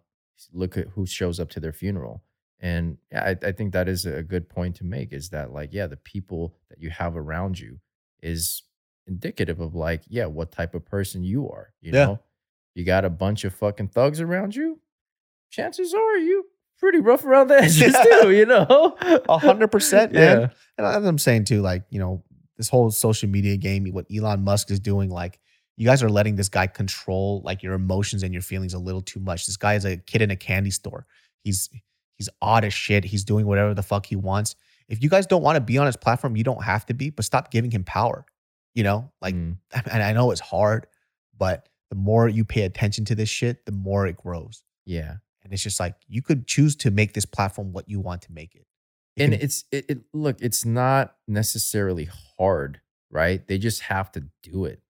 look 0.51 0.77
at 0.77 0.87
who 0.89 1.05
shows 1.05 1.39
up 1.39 1.49
to 1.51 1.59
their 1.61 1.71
funeral. 1.73 2.23
And 2.59 2.97
yeah, 3.11 3.23
I, 3.23 3.47
I 3.47 3.51
think 3.53 3.71
that 3.73 3.87
is 3.87 4.05
a 4.05 4.21
good 4.23 4.49
point 4.49 4.75
to 4.77 4.83
make 4.83 5.13
is 5.13 5.29
that 5.29 5.51
like, 5.53 5.69
yeah, 5.73 5.87
the 5.87 5.95
people 5.97 6.55
that 6.69 6.81
you 6.81 6.89
have 6.89 7.15
around 7.15 7.59
you 7.59 7.79
is 8.21 8.63
indicative 9.07 9.59
of 9.61 9.75
like, 9.75 10.01
yeah, 10.09 10.25
what 10.25 10.51
type 10.51 10.73
of 10.75 10.83
person 10.85 11.23
you 11.23 11.49
are. 11.49 11.73
You 11.81 11.93
Yeah. 11.93 12.05
know, 12.05 12.19
you 12.75 12.83
got 12.83 13.05
a 13.05 13.09
bunch 13.09 13.45
of 13.45 13.53
fucking 13.53 13.89
thugs 13.89 14.19
around 14.19 14.55
you. 14.55 14.79
Chances 15.49 15.93
are 15.93 16.17
you 16.17 16.45
pretty 16.79 16.99
rough 16.99 17.23
around 17.25 17.47
the 17.47 17.55
edges 17.61 17.79
Yeah. 17.93 18.21
too, 18.21 18.31
you 18.31 18.45
know? 18.45 18.95
A 19.29 19.37
hundred 19.37 19.69
percent, 19.69 20.11
man. 20.13 20.41
Yeah. 20.41 20.47
And 20.77 20.87
as 20.87 21.05
I'm 21.05 21.17
saying 21.17 21.45
too, 21.45 21.61
like, 21.61 21.83
you 21.89 21.99
know, 21.99 22.23
this 22.57 22.69
whole 22.69 22.89
social 22.91 23.29
media 23.29 23.57
game, 23.57 23.85
what 23.91 24.05
Elon 24.15 24.43
Musk 24.43 24.71
is 24.71 24.79
doing, 24.79 25.09
like, 25.09 25.39
you 25.75 25.85
guys 25.85 26.01
are 26.01 26.09
letting 26.09 26.35
this 26.35 26.49
guy 26.49 26.65
control 26.67 27.41
like 27.45 27.61
your 27.61 27.73
emotions 27.73 28.23
and 28.23 28.33
your 28.33 28.41
feelings 28.41 28.73
a 28.73 28.79
little 28.79 29.01
too 29.01 29.19
much. 29.19 29.45
This 29.45 29.57
guy 29.57 29.75
is 29.75 29.85
a 29.85 29.97
kid 29.97 30.21
in 30.23 30.31
a 30.31 30.35
candy 30.35 30.71
store. 30.71 31.05
He's 31.43 31.69
he's 32.15 32.29
odd 32.41 32.65
as 32.65 32.73
shit. 32.73 33.05
He's 33.05 33.23
doing 33.23 33.45
whatever 33.45 33.73
the 33.75 33.83
fuck 33.83 34.07
he 34.07 34.15
wants. 34.15 34.55
If 34.89 35.03
you 35.03 35.09
guys 35.09 35.27
don't 35.27 35.43
want 35.43 35.55
to 35.55 35.61
be 35.61 35.77
on 35.77 35.85
his 35.85 35.95
platform, 35.97 36.35
you 36.35 36.43
don't 36.43 36.63
have 36.63 36.85
to 36.87 36.93
be, 36.95 37.11
but 37.11 37.25
stop 37.25 37.51
giving 37.51 37.69
him 37.71 37.83
power. 37.83 38.25
You 38.73 38.83
know, 38.83 39.11
like, 39.21 39.35
Mm. 39.35 39.57
and 39.91 40.01
I 40.03 40.13
know 40.13 40.31
it's 40.31 40.39
hard, 40.41 40.87
but 41.37 41.69
the 41.89 41.95
more 41.95 42.27
you 42.27 42.43
pay 42.45 42.61
attention 42.63 43.05
to 43.05 43.15
this 43.15 43.29
shit, 43.29 43.65
the 43.65 43.71
more 43.71 44.07
it 44.07 44.17
grows. 44.17 44.63
yeah. 44.85 45.17
And 45.47 45.53
it's 45.53 45.63
just 45.63 45.79
like 45.79 45.95
you 46.09 46.21
could 46.21 46.45
choose 46.45 46.75
to 46.77 46.91
make 46.91 47.13
this 47.13 47.25
platform 47.25 47.71
what 47.71 47.87
you 47.87 48.01
want 48.01 48.21
to 48.23 48.33
make 48.33 48.53
it. 48.53 48.65
It 49.15 49.23
and 49.23 49.31
can- 49.33 49.41
it's 49.41 49.63
it, 49.71 49.85
it 49.87 49.99
look 50.13 50.37
it's 50.41 50.65
not 50.65 51.15
necessarily 51.27 52.09
hard 52.37 52.81
right 53.09 53.47
they 53.47 53.57
just 53.57 53.83
have 53.83 54.11
to 54.11 54.25
do 54.43 54.65
it 54.65 54.81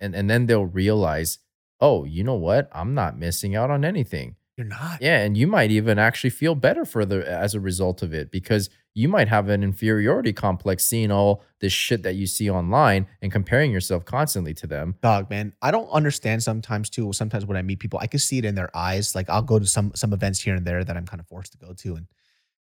and 0.00 0.14
and 0.14 0.28
then 0.30 0.46
they'll 0.46 0.64
realize 0.66 1.38
oh 1.78 2.04
you 2.04 2.24
know 2.24 2.34
what 2.34 2.70
i'm 2.72 2.94
not 2.94 3.18
missing 3.18 3.54
out 3.54 3.70
on 3.70 3.84
anything 3.84 4.36
you're 4.56 4.66
not. 4.66 5.02
yeah 5.02 5.18
and 5.18 5.36
you 5.36 5.46
might 5.46 5.70
even 5.70 5.98
actually 5.98 6.30
feel 6.30 6.54
better 6.54 6.84
for 6.86 7.04
the 7.04 7.28
as 7.30 7.54
a 7.54 7.60
result 7.60 8.02
of 8.02 8.14
it 8.14 8.30
because 8.30 8.70
you 8.94 9.08
might 9.08 9.28
have 9.28 9.48
an 9.48 9.62
inferiority 9.62 10.32
complex 10.32 10.84
seeing 10.84 11.10
all 11.10 11.42
this 11.60 11.72
shit 11.72 12.02
that 12.02 12.14
you 12.14 12.26
see 12.26 12.50
online 12.50 13.06
and 13.22 13.32
comparing 13.32 13.70
yourself 13.72 14.04
constantly 14.04 14.52
to 14.54 14.66
them 14.66 14.94
Dog, 15.02 15.30
man, 15.30 15.54
I 15.62 15.70
don't 15.70 15.88
understand 15.88 16.42
sometimes 16.42 16.90
too. 16.90 17.12
Sometimes 17.12 17.46
when 17.46 17.56
I 17.56 17.62
meet 17.62 17.78
people, 17.78 17.98
I 18.02 18.06
can 18.06 18.20
see 18.20 18.38
it 18.38 18.44
in 18.44 18.54
their 18.54 18.74
eyes. 18.76 19.14
Like 19.14 19.30
I'll 19.30 19.42
go 19.42 19.58
to 19.58 19.66
some 19.66 19.92
some 19.94 20.12
events 20.12 20.40
here 20.40 20.54
and 20.54 20.66
there 20.66 20.84
that 20.84 20.96
I'm 20.96 21.06
kind 21.06 21.20
of 21.20 21.26
forced 21.26 21.52
to 21.52 21.58
go 21.58 21.72
to, 21.72 21.94
and 21.96 22.06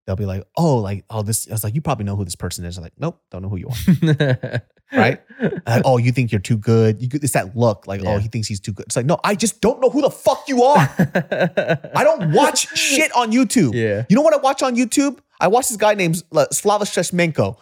they'll 0.06 0.16
be 0.16 0.26
like, 0.26 0.44
"Oh, 0.56 0.76
like 0.76 1.04
oh 1.10 1.22
this." 1.22 1.48
I 1.48 1.52
was 1.52 1.64
like, 1.64 1.74
"You 1.74 1.80
probably 1.80 2.04
know 2.04 2.16
who 2.16 2.24
this 2.24 2.36
person 2.36 2.64
is." 2.64 2.76
I'm 2.76 2.82
like, 2.84 2.98
"Nope, 2.98 3.20
don't 3.30 3.42
know 3.42 3.48
who 3.48 3.56
you 3.56 3.68
are." 3.68 4.62
Right? 4.90 5.20
like, 5.66 5.82
oh, 5.84 5.98
you 5.98 6.12
think 6.12 6.32
you're 6.32 6.40
too 6.40 6.56
good? 6.56 7.02
You 7.02 7.08
it's 7.12 7.34
that 7.34 7.54
look, 7.54 7.86
like, 7.86 8.00
oh, 8.00 8.04
Yeah. 8.04 8.14
oh, 8.14 8.18
he 8.18 8.28
thinks 8.28 8.48
he's 8.48 8.58
too 8.58 8.72
good. 8.72 8.86
It's 8.86 8.96
like, 8.96 9.04
no, 9.04 9.20
I 9.22 9.34
just 9.34 9.60
don't 9.60 9.82
know 9.82 9.90
who 9.90 10.00
the 10.00 10.08
fuck 10.10 10.48
you 10.48 10.62
are. 10.62 10.78
I 11.94 12.04
don't 12.04 12.32
watch 12.32 12.74
shit 12.74 13.14
on 13.14 13.30
YouTube. 13.30 13.74
Yeah. 13.74 14.06
You 14.08 14.16
know 14.16 14.22
what 14.22 14.32
I 14.32 14.38
watch 14.38 14.62
on 14.62 14.76
YouTube? 14.76 15.18
I 15.40 15.48
watched 15.48 15.68
this 15.68 15.76
guy 15.76 15.94
named 15.94 16.22
Slava 16.52 16.84
Sheshmenko. 16.84 17.56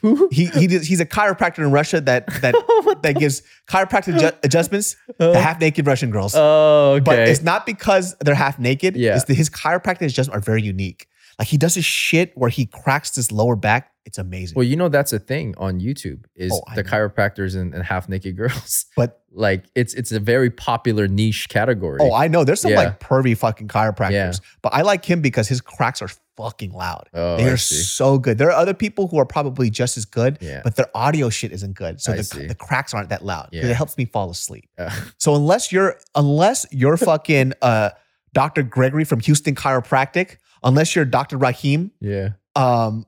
he 0.30 0.46
he 0.46 0.68
did, 0.68 0.82
he's 0.84 1.00
a 1.00 1.06
chiropractor 1.06 1.58
in 1.58 1.72
Russia 1.72 2.00
that 2.00 2.26
that 2.40 2.54
that 3.02 3.16
gives 3.16 3.42
chiropractic 3.66 4.16
adju- 4.16 4.38
adjustments 4.44 4.94
to 5.18 5.30
oh. 5.30 5.34
half 5.34 5.60
naked 5.60 5.86
Russian 5.86 6.10
girls. 6.10 6.34
oh 6.36 6.92
okay 6.94 7.04
But 7.04 7.18
it's 7.28 7.42
not 7.42 7.66
because 7.66 8.16
they're 8.20 8.36
half 8.36 8.60
naked. 8.60 8.96
Yeah. 8.96 9.16
It's 9.16 9.24
that 9.24 9.34
his 9.34 9.50
chiropractic 9.50 10.02
adjustments 10.02 10.28
are 10.36 10.40
very 10.40 10.62
unique. 10.62 11.08
Like 11.38 11.48
he 11.48 11.56
does 11.56 11.74
his 11.74 11.84
shit 11.84 12.32
where 12.36 12.50
he 12.50 12.66
cracks 12.66 13.14
his 13.16 13.32
lower 13.32 13.56
back. 13.56 13.88
It's 14.04 14.18
amazing. 14.18 14.56
well 14.56 14.64
you 14.64 14.74
know 14.74 14.88
that's 14.88 15.12
a 15.12 15.20
thing 15.20 15.54
on 15.58 15.78
youtube 15.78 16.24
is 16.34 16.50
Oh, 16.52 16.60
the 16.74 16.82
know. 16.82 16.90
chiropractors 16.90 17.54
and, 17.54 17.72
and 17.72 17.84
half 17.84 18.08
naked 18.08 18.36
girls 18.36 18.86
but 18.96 19.20
like 19.30 19.62
it's 19.76 19.94
it's 19.94 20.10
a 20.10 20.18
very 20.18 20.50
popular 20.50 21.06
niche 21.06 21.48
category. 21.48 21.98
oh, 22.02 22.12
I 22.12 22.26
know 22.26 22.42
there's 22.42 22.60
some 22.60 22.72
Yeah. 22.72 22.78
like 22.78 22.98
pervy 22.98 23.36
fucking 23.36 23.68
chiropractors, 23.68 24.10
Yeah. 24.10 24.32
but 24.60 24.74
I 24.74 24.82
like 24.82 25.04
him 25.04 25.20
because 25.22 25.46
his 25.46 25.60
cracks 25.60 26.02
are 26.02 26.08
fucking 26.36 26.72
loud. 26.72 27.10
Oh, 27.14 27.36
they 27.36 27.44
I 27.44 27.50
are 27.50 27.56
see. 27.56 27.76
so 27.76 28.18
good. 28.18 28.38
There 28.38 28.48
are 28.48 28.56
other 28.64 28.74
people 28.74 29.06
who 29.06 29.18
are 29.18 29.24
probably 29.24 29.70
just 29.70 29.96
as 29.96 30.04
good, 30.04 30.36
Yeah. 30.40 30.62
but 30.64 30.74
their 30.74 30.88
audio 30.96 31.30
shit 31.30 31.52
isn't 31.52 31.74
good. 31.76 32.00
So 32.00 32.12
the, 32.12 32.46
the 32.48 32.54
cracks 32.56 32.92
aren't 32.94 33.10
that 33.10 33.24
loud. 33.24 33.50
Yeah. 33.52 33.66
It 33.66 33.76
helps 33.76 33.96
me 33.96 34.04
fall 34.06 34.30
asleep. 34.30 34.68
So 35.18 35.36
unless 35.36 35.70
you're 35.70 35.96
unless 36.16 36.66
you're 36.72 36.96
fucking 37.10 37.52
uh 37.62 37.90
Dr. 38.34 38.62
Gregory 38.64 39.04
from 39.04 39.20
Houston 39.20 39.54
Chiropractic, 39.54 40.38
unless 40.62 40.94
you're 40.94 41.04
Dr. 41.04 41.36
Rahim, 41.38 41.92
yeah. 42.00 42.30
um, 42.56 43.06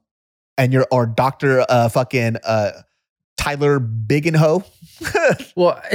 and 0.57 0.73
you're 0.73 0.87
or 0.91 1.07
Dr. 1.07 1.65
Uh 1.69 1.89
fucking 1.89 2.37
uh 2.45 2.73
Tyler 3.37 3.81
Bigenho. 3.81 4.65
Well, 5.57 5.81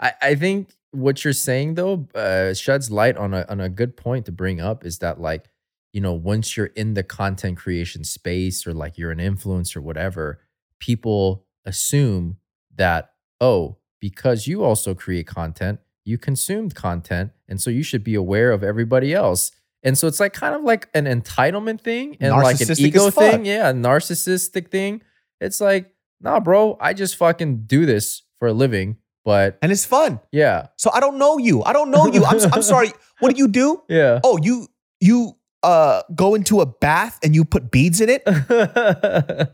I, 0.00 0.12
I 0.22 0.34
think 0.34 0.74
what 0.92 1.24
you're 1.24 1.32
saying 1.32 1.74
though 1.74 2.06
uh, 2.14 2.54
sheds 2.54 2.90
light 2.90 3.16
on 3.16 3.34
a 3.34 3.46
on 3.48 3.60
a 3.60 3.68
good 3.68 3.96
point 3.96 4.26
to 4.26 4.32
bring 4.32 4.60
up 4.60 4.84
is 4.84 4.98
that 4.98 5.20
like 5.20 5.46
you 5.92 6.00
know 6.00 6.12
once 6.12 6.56
you're 6.56 6.66
in 6.66 6.94
the 6.94 7.02
content 7.02 7.58
creation 7.58 8.04
space 8.04 8.66
or 8.66 8.72
like 8.72 8.98
you're 8.98 9.10
an 9.10 9.18
influencer 9.18 9.76
or 9.76 9.82
whatever, 9.82 10.40
people 10.78 11.46
assume 11.64 12.36
that 12.74 13.12
oh 13.40 13.76
because 14.00 14.46
you 14.46 14.64
also 14.64 14.94
create 14.94 15.26
content, 15.26 15.80
you 16.04 16.18
consumed 16.18 16.74
content, 16.74 17.30
and 17.48 17.60
so 17.60 17.70
you 17.70 17.82
should 17.82 18.04
be 18.04 18.14
aware 18.14 18.50
of 18.50 18.62
everybody 18.62 19.14
else. 19.14 19.52
And 19.82 19.98
so 19.98 20.06
it's 20.06 20.20
like 20.20 20.32
kind 20.32 20.54
of 20.54 20.62
like 20.62 20.88
an 20.94 21.06
entitlement 21.06 21.80
thing 21.80 22.16
and 22.20 22.32
like 22.32 22.60
an 22.60 22.68
ego 22.78 23.10
thing. 23.10 23.44
Yeah, 23.44 23.70
a 23.70 23.72
narcissistic 23.74 24.70
thing. 24.70 25.02
It's 25.40 25.60
like, 25.60 25.92
nah, 26.20 26.38
bro, 26.40 26.76
I 26.80 26.92
just 26.94 27.16
fucking 27.16 27.64
do 27.66 27.84
this 27.86 28.22
for 28.38 28.48
a 28.48 28.52
living. 28.52 28.96
But 29.24 29.58
and 29.62 29.70
it's 29.72 29.84
fun. 29.84 30.20
yeah, 30.32 30.66
So 30.76 30.90
I 30.92 30.98
don't 31.00 31.16
know 31.18 31.38
you. 31.38 31.62
I 31.62 31.72
don't 31.72 31.90
know 31.90 32.06
you. 32.06 32.24
I'm, 32.24 32.40
I'm 32.52 32.62
sorry. 32.62 32.92
What 33.20 33.32
do 33.34 33.38
you 33.38 33.46
do? 33.48 33.82
yeah. 33.88 34.18
Oh, 34.24 34.36
you 34.42 34.66
you 35.00 35.36
uh 35.62 36.02
go 36.12 36.34
into 36.34 36.60
a 36.60 36.66
bath 36.66 37.20
and 37.22 37.34
you 37.36 37.44
put 37.44 37.70
beads 37.70 38.00
in 38.00 38.08
it? 38.08 38.22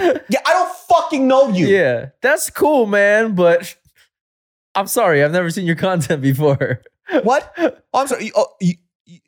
Yeah, 0.00 0.38
I 0.46 0.52
don't 0.52 0.72
fucking 0.88 1.26
know 1.26 1.48
you. 1.48 1.66
yeah, 1.66 2.10
that's 2.22 2.50
cool, 2.50 2.86
man. 2.86 3.34
But 3.34 3.74
I'm 4.76 4.86
sorry, 4.86 5.24
I've 5.24 5.32
never 5.32 5.50
seen 5.50 5.66
your 5.66 5.74
content 5.76 6.22
before. 6.22 6.82
What? 7.24 7.52
Oh, 7.92 8.00
I'm 8.02 8.06
sorry. 8.06 8.26
You, 8.26 8.32
oh, 8.36 8.46
you, 8.60 8.74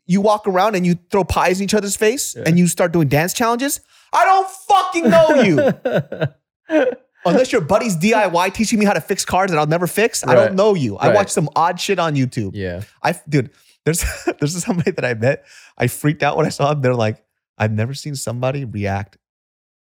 you 0.07 0.20
walk 0.20 0.47
around 0.47 0.74
and 0.76 0.85
you 0.87 0.99
throw 1.11 1.24
pies 1.24 1.61
in 1.61 1.64
each 1.64 1.74
other's 1.74 1.97
face 1.97 2.35
Yeah. 2.37 2.45
and 2.47 2.59
you 2.59 2.66
start 2.66 2.93
doing 2.93 3.09
dance 3.09 3.33
challenges? 3.33 3.81
I 4.12 4.24
don't 4.24 4.51
fucking 4.51 5.09
know 5.11 5.28
you. 5.43 6.86
Unless 7.27 7.52
your 7.52 7.61
buddy's 7.61 7.97
DIY 7.98 8.55
teaching 8.55 8.78
me 8.78 8.86
how 8.86 8.94
to 8.94 9.01
fix 9.01 9.24
cars 9.27 9.51
that 9.51 9.59
I'll 9.59 9.66
never 9.66 9.86
fix, 9.86 10.27
I 10.27 10.35
don't 10.35 10.55
know 10.55 10.74
you. 10.74 10.97
I 10.97 11.12
watch 11.12 11.28
some 11.28 11.48
odd 11.55 11.78
shit 11.78 11.98
on 11.98 12.15
YouTube. 12.15 12.52
yeah, 12.55 12.82
I 13.02 13.15
dude, 13.28 13.51
there's 13.85 14.02
there's 14.39 14.62
somebody 14.65 14.93
that 14.93 15.05
I 15.05 15.12
met. 15.15 15.44
I 15.77 15.86
freaked 15.86 16.23
out 16.23 16.36
when 16.39 16.47
I 16.47 16.48
saw 16.48 16.73
him. 16.73 16.81
They're 16.81 16.94
like, 16.94 17.23
I've 17.59 17.73
never 17.73 17.93
seen 17.93 18.15
somebody 18.15 18.65
react 18.65 19.19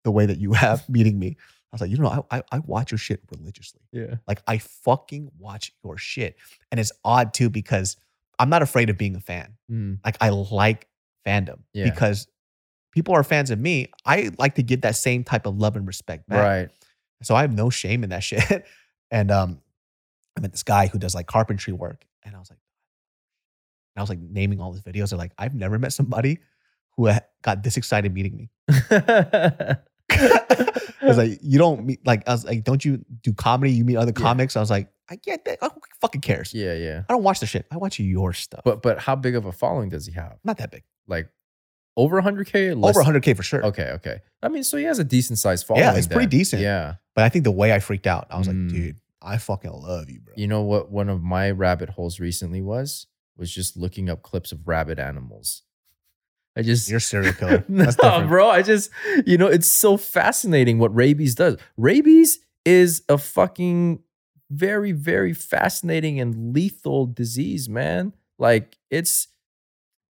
the 0.05 0.13
way 0.13 0.27
that 0.27 0.39
you 0.39 0.53
have 0.53 0.89
meeting 0.89 1.19
me. 1.19 1.37
I 1.73 1.75
was 1.75 1.81
like, 1.81 1.91
you 1.91 1.97
know, 1.97 2.25
I, 2.31 2.39
I 2.39 2.43
I 2.53 2.59
watch 2.61 2.93
your 2.93 2.99
shit 2.99 3.21
religiously. 3.37 3.81
yeah, 3.91 4.17
Like 4.29 4.41
I 4.47 4.59
fucking 4.59 5.33
watch 5.37 5.73
your 5.83 5.99
shit, 5.99 6.37
and 6.71 6.79
it's 6.79 6.93
odd 7.05 7.35
too 7.35 7.51
because 7.51 7.97
I'm 8.39 8.49
not 8.51 8.63
afraid 8.63 8.91
of 8.91 8.99
being 8.99 9.17
a 9.17 9.21
fan. 9.21 9.55
Mm, 9.71 9.99
Like 10.05 10.17
I 10.21 10.29
like 10.31 10.87
fandom 11.27 11.61
Yeah. 11.73 11.85
because 11.91 12.27
people 12.93 13.15
are 13.15 13.25
fans 13.25 13.51
of 13.51 13.59
me. 13.59 13.91
I 14.05 14.31
like 14.39 14.55
to 14.57 14.63
give 14.63 14.83
that 14.83 14.97
same 14.97 15.25
type 15.25 15.47
of 15.47 15.57
love 15.59 15.77
and 15.77 15.87
respect 15.87 16.29
back. 16.29 16.39
right. 16.45 16.69
So 17.23 17.35
I 17.35 17.41
have 17.43 17.53
no 17.55 17.71
shame 17.71 18.05
in 18.05 18.11
that 18.11 18.23
shit. 18.25 18.65
And 19.11 19.31
um, 19.31 19.61
I 20.37 20.41
met 20.41 20.53
this 20.53 20.63
guy 20.63 20.89
who 20.89 20.99
does 20.99 21.15
like 21.15 21.27
carpentry 21.27 21.73
work, 21.73 22.05
and 22.25 22.35
I 22.35 22.39
was 22.39 22.51
like, 22.51 22.59
and 23.95 24.01
I 24.01 24.03
was 24.03 24.11
like 24.11 24.19
naming 24.21 24.61
all 24.61 24.73
his 24.73 24.83
videos. 24.83 25.11
They're 25.11 25.19
like, 25.19 25.33
I've 25.39 25.55
never 25.55 25.79
met 25.79 25.93
somebody 25.93 26.41
who 26.97 27.11
got 27.43 27.63
this 27.63 27.77
excited 27.77 28.13
meeting 28.13 28.37
me. 28.37 28.51
I 30.11 31.07
was 31.07 31.19
like, 31.19 31.39
you 31.43 31.59
don't 31.59 31.85
meet 31.85 32.05
like 32.07 32.29
I 32.29 32.33
was 32.33 32.45
like, 32.45 32.65
don't 32.65 32.85
you 32.85 33.05
do 33.23 33.33
comedy? 33.33 33.73
You 33.73 33.85
meet 33.85 33.97
other 33.97 34.13
Yeah. 34.17 34.23
comics? 34.23 34.57
I 34.57 34.61
was 34.61 34.71
like, 34.71 34.89
I 35.09 35.17
get 35.17 35.45
that. 35.45 35.59
Fucking 36.05 36.21
cares? 36.21 36.53
yeah, 36.55 36.75
yeah. 36.75 37.03
I 37.09 37.13
don't 37.13 37.23
watch 37.23 37.41
the 37.41 37.47
shit. 37.47 37.67
I 37.71 37.77
watch 37.77 37.99
your 37.99 38.33
stuff. 38.33 38.61
But 38.65 38.83
but 38.83 38.99
how 38.99 39.17
big 39.17 39.35
of 39.37 39.47
a 39.47 39.53
following 39.53 39.89
does 39.89 40.07
he 40.07 40.13
have? 40.13 40.39
not 40.45 40.59
that 40.59 40.71
big. 40.71 40.85
like 41.07 41.29
over 41.97 42.21
100k? 42.21 42.73
Over 42.85 43.03
100k 43.03 43.37
for 43.37 43.43
sure. 43.45 43.65
Okay, 43.67 43.91
okay. 43.93 44.19
I 44.43 44.49
mean, 44.49 44.65
so 44.65 44.77
he 44.77 44.85
has 44.85 44.99
a 44.99 45.05
decent 45.05 45.39
sized 45.39 45.65
following. 45.67 45.85
Yeah, 45.85 45.95
it's 45.97 46.07
pretty 46.09 46.27
decent. 46.27 46.61
Yeah. 46.63 46.95
But 47.15 47.25
I 47.25 47.29
think 47.29 47.45
the 47.45 47.53
way 47.53 47.73
I 47.73 47.79
freaked 47.79 48.07
out, 48.09 48.27
I 48.31 48.37
was 48.39 48.49
Mm. 48.49 48.67
like, 48.69 48.75
dude, 48.75 48.97
I 49.23 49.39
fucking 49.39 49.71
love 49.71 50.11
you, 50.11 50.21
bro. 50.21 50.35
You 50.37 50.49
know 50.49 50.63
what? 50.63 50.91
One 50.91 51.09
of 51.09 51.23
my 51.23 51.51
rabbit 51.53 51.91
holes 51.91 52.19
recently 52.21 52.61
was 52.63 53.07
was 53.37 53.51
just 53.53 53.77
looking 53.77 54.11
up 54.11 54.23
clips 54.23 54.51
of 54.53 54.67
rabbit 54.67 54.99
animals. 54.99 55.63
I 56.57 56.63
just 56.63 56.89
You're 56.89 57.01
serial 57.01 57.33
killer. 57.33 57.65
no, 57.69 57.87
different. 57.87 58.29
bro. 58.29 58.49
I 58.51 58.63
just 58.63 58.91
you 59.27 59.39
know 59.39 59.47
it's 59.47 59.69
so 59.71 59.97
fascinating 59.97 60.79
what 60.79 60.95
rabies 60.95 61.35
does. 61.35 61.57
Rabies 61.77 62.39
is 62.65 63.03
a 63.09 63.19
fucking 63.19 64.01
very 64.55 64.93
very 64.93 65.33
fascinating 65.33 66.21
and 66.21 66.55
lethal 66.55 67.07
disease, 67.07 67.69
man. 67.69 68.15
Like 68.39 68.79
it's, 68.91 69.29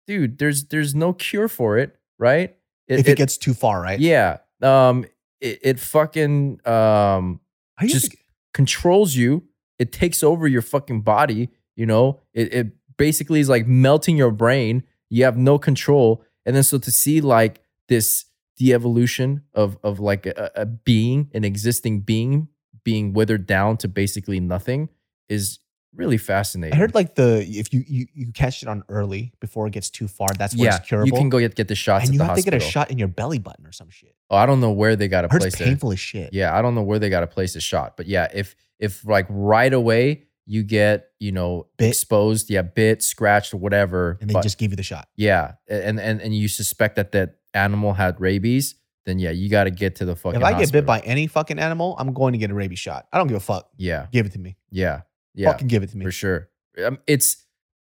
dude. 0.07 0.37
There's 0.37 0.65
there's 0.65 0.93
no 0.95 1.13
cure 1.13 1.47
for 1.47 1.77
it, 1.77 1.97
right? 2.19 2.55
if 2.87 3.07
it, 3.07 3.17
gets 3.17 3.37
too 3.37 3.53
far, 3.53 3.81
right? 3.81 3.99
yeah, 3.99 4.37
um, 4.61 5.05
it, 5.39 5.59
it 5.61 5.79
fucking 5.79 6.59
um 6.67 7.39
I 7.77 7.87
just 7.87 8.11
to- 8.11 8.17
controls 8.53 9.15
you. 9.15 9.43
It 9.79 9.91
takes 9.91 10.23
over 10.23 10.47
your 10.47 10.61
fucking 10.61 11.01
body. 11.01 11.49
You 11.75 11.85
know, 11.85 12.19
it, 12.33 12.53
it 12.53 12.67
basically 12.97 13.39
is 13.39 13.49
like 13.49 13.65
melting 13.65 14.17
your 14.17 14.31
brain. 14.31 14.83
You 15.09 15.23
have 15.23 15.37
no 15.37 15.57
control. 15.57 16.23
And 16.45 16.55
then 16.55 16.63
so 16.63 16.77
to 16.77 16.91
see 16.91 17.21
like 17.21 17.61
this 17.87 18.25
de-evolution 18.57 19.43
of 19.53 19.77
of 19.83 19.99
like 19.99 20.25
a, 20.25 20.51
a 20.55 20.65
being, 20.65 21.29
an 21.33 21.43
existing 21.43 22.01
being 22.01 22.49
being 22.83 23.13
withered 23.13 23.45
down 23.45 23.77
to 23.77 23.87
basically 23.87 24.39
nothing 24.39 24.89
is 25.29 25.59
really 25.93 26.17
fascinating. 26.17 26.73
I 26.73 26.77
heard 26.77 26.95
like 26.95 27.15
the 27.15 27.45
if 27.47 27.73
you 27.73 27.83
you, 27.87 28.05
you 28.13 28.31
catch 28.31 28.63
it 28.63 28.69
on 28.69 28.83
early 28.89 29.33
before 29.39 29.67
it 29.67 29.71
gets 29.73 29.89
too 29.89 30.07
far, 30.07 30.27
that's 30.37 30.55
when 30.55 30.65
yeah, 30.65 30.77
it's 30.77 30.87
curable. 30.87 31.07
you 31.07 31.13
can 31.13 31.29
go 31.29 31.39
get, 31.39 31.55
get 31.55 31.67
the 31.67 31.75
shots 31.75 32.05
and 32.05 32.13
you 32.15 32.21
have 32.21 32.35
to 32.37 32.41
get 32.41 32.53
a 32.53 32.59
shot 32.59 32.89
in 32.91 32.97
your 32.97 33.07
belly 33.09 33.39
button 33.39 33.65
or 33.65 33.71
some 33.71 33.89
shit. 33.89 34.15
Oh, 34.29 34.37
I 34.37 34.45
don't 34.45 34.61
know 34.61 34.71
where 34.71 34.95
they 34.95 35.07
got 35.07 35.21
to 35.21 35.29
place 35.29 35.53
it. 35.59 35.63
painful 35.63 35.91
as 35.91 35.99
shit. 35.99 36.33
Yeah, 36.33 36.57
I 36.57 36.61
don't 36.61 36.75
know 36.75 36.83
where 36.83 36.97
they 36.99 37.09
got 37.09 37.21
to 37.21 37.27
place 37.27 37.55
a 37.55 37.61
shot, 37.61 37.97
but 37.97 38.07
yeah, 38.07 38.27
if 38.33 38.55
if 38.79 39.05
like 39.05 39.25
right 39.29 39.73
away 39.73 40.23
you 40.47 40.63
get 40.63 41.09
you 41.19 41.31
know 41.31 41.67
Bit. 41.77 41.89
exposed, 41.89 42.49
yeah, 42.49 42.61
bit, 42.63 43.03
scratched, 43.03 43.53
or 43.53 43.57
whatever, 43.57 44.17
And 44.21 44.29
they 44.29 44.33
but- 44.33 44.43
just 44.43 44.57
give 44.57 44.71
you 44.71 44.77
the 44.77 44.83
shot. 44.83 45.07
yeah, 45.15 45.53
and 45.67 45.99
and 45.99 46.21
and 46.21 46.35
you 46.35 46.47
suspect 46.47 46.95
that 46.95 47.11
that 47.11 47.35
animal 47.53 47.93
had 47.93 48.19
rabies, 48.21 48.75
then 49.05 49.17
yeah, 49.19 49.31
you 49.31 49.49
got 49.49 49.63
to 49.65 49.71
get 49.71 49.95
to 49.97 50.05
the 50.05 50.15
fucking. 50.15 50.39
If 50.39 50.45
I 50.45 50.51
get 50.51 50.59
hospital. 50.59 50.81
bit 50.81 50.85
by 50.85 50.99
any 51.01 51.27
fucking 51.27 51.57
animal, 51.59 51.95
I'm 51.99 52.13
going 52.13 52.33
to 52.33 52.37
get 52.37 52.51
a 52.51 52.53
rabies 52.53 52.79
shot. 52.79 53.07
I 53.11 53.17
don't 53.17 53.27
give 53.27 53.37
a 53.37 53.39
fuck. 53.41 53.69
yeah, 53.77 54.07
Give 54.11 54.25
it 54.25 54.33
to 54.33 54.39
me. 54.39 54.57
yeah, 54.69 55.01
yeah, 55.33 55.51
Fucking 55.51 55.67
give 55.67 55.83
it 55.83 55.89
to 55.91 55.97
me. 55.97 56.05
for 56.05 56.11
sure. 56.11 56.49
Um, 56.85 56.99
it's 57.07 57.45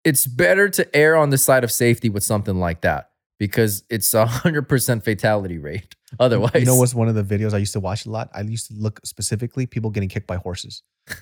it's 0.04 0.26
better 0.28 0.70
to 0.70 0.96
err 0.96 1.16
on 1.18 1.30
the 1.32 1.38
side 1.38 1.64
of 1.64 1.72
safety 1.72 2.10
with 2.10 2.24
something 2.24 2.60
like 2.60 2.82
that 2.82 3.10
because 3.40 3.84
it's 3.90 4.14
a 4.14 4.26
hundred 4.26 4.70
percent 4.70 5.04
fatality 5.04 5.58
rate. 5.58 5.96
Otherwise, 6.20 6.52
You 6.56 6.66
know 6.66 6.76
what's 6.76 6.94
one 6.96 7.08
of 7.08 7.16
the 7.16 7.24
videos 7.24 7.54
I 7.54 7.58
used 7.58 7.74
to 7.74 7.80
watch 7.80 8.06
a 8.06 8.10
lot? 8.10 8.30
I 8.34 8.42
used 8.42 8.68
to 8.68 8.74
look 8.74 9.00
specifically 9.04 9.66
people 9.66 9.90
getting 9.92 10.10
kicked 10.10 10.28
by 10.28 10.38
horses. 10.38 10.82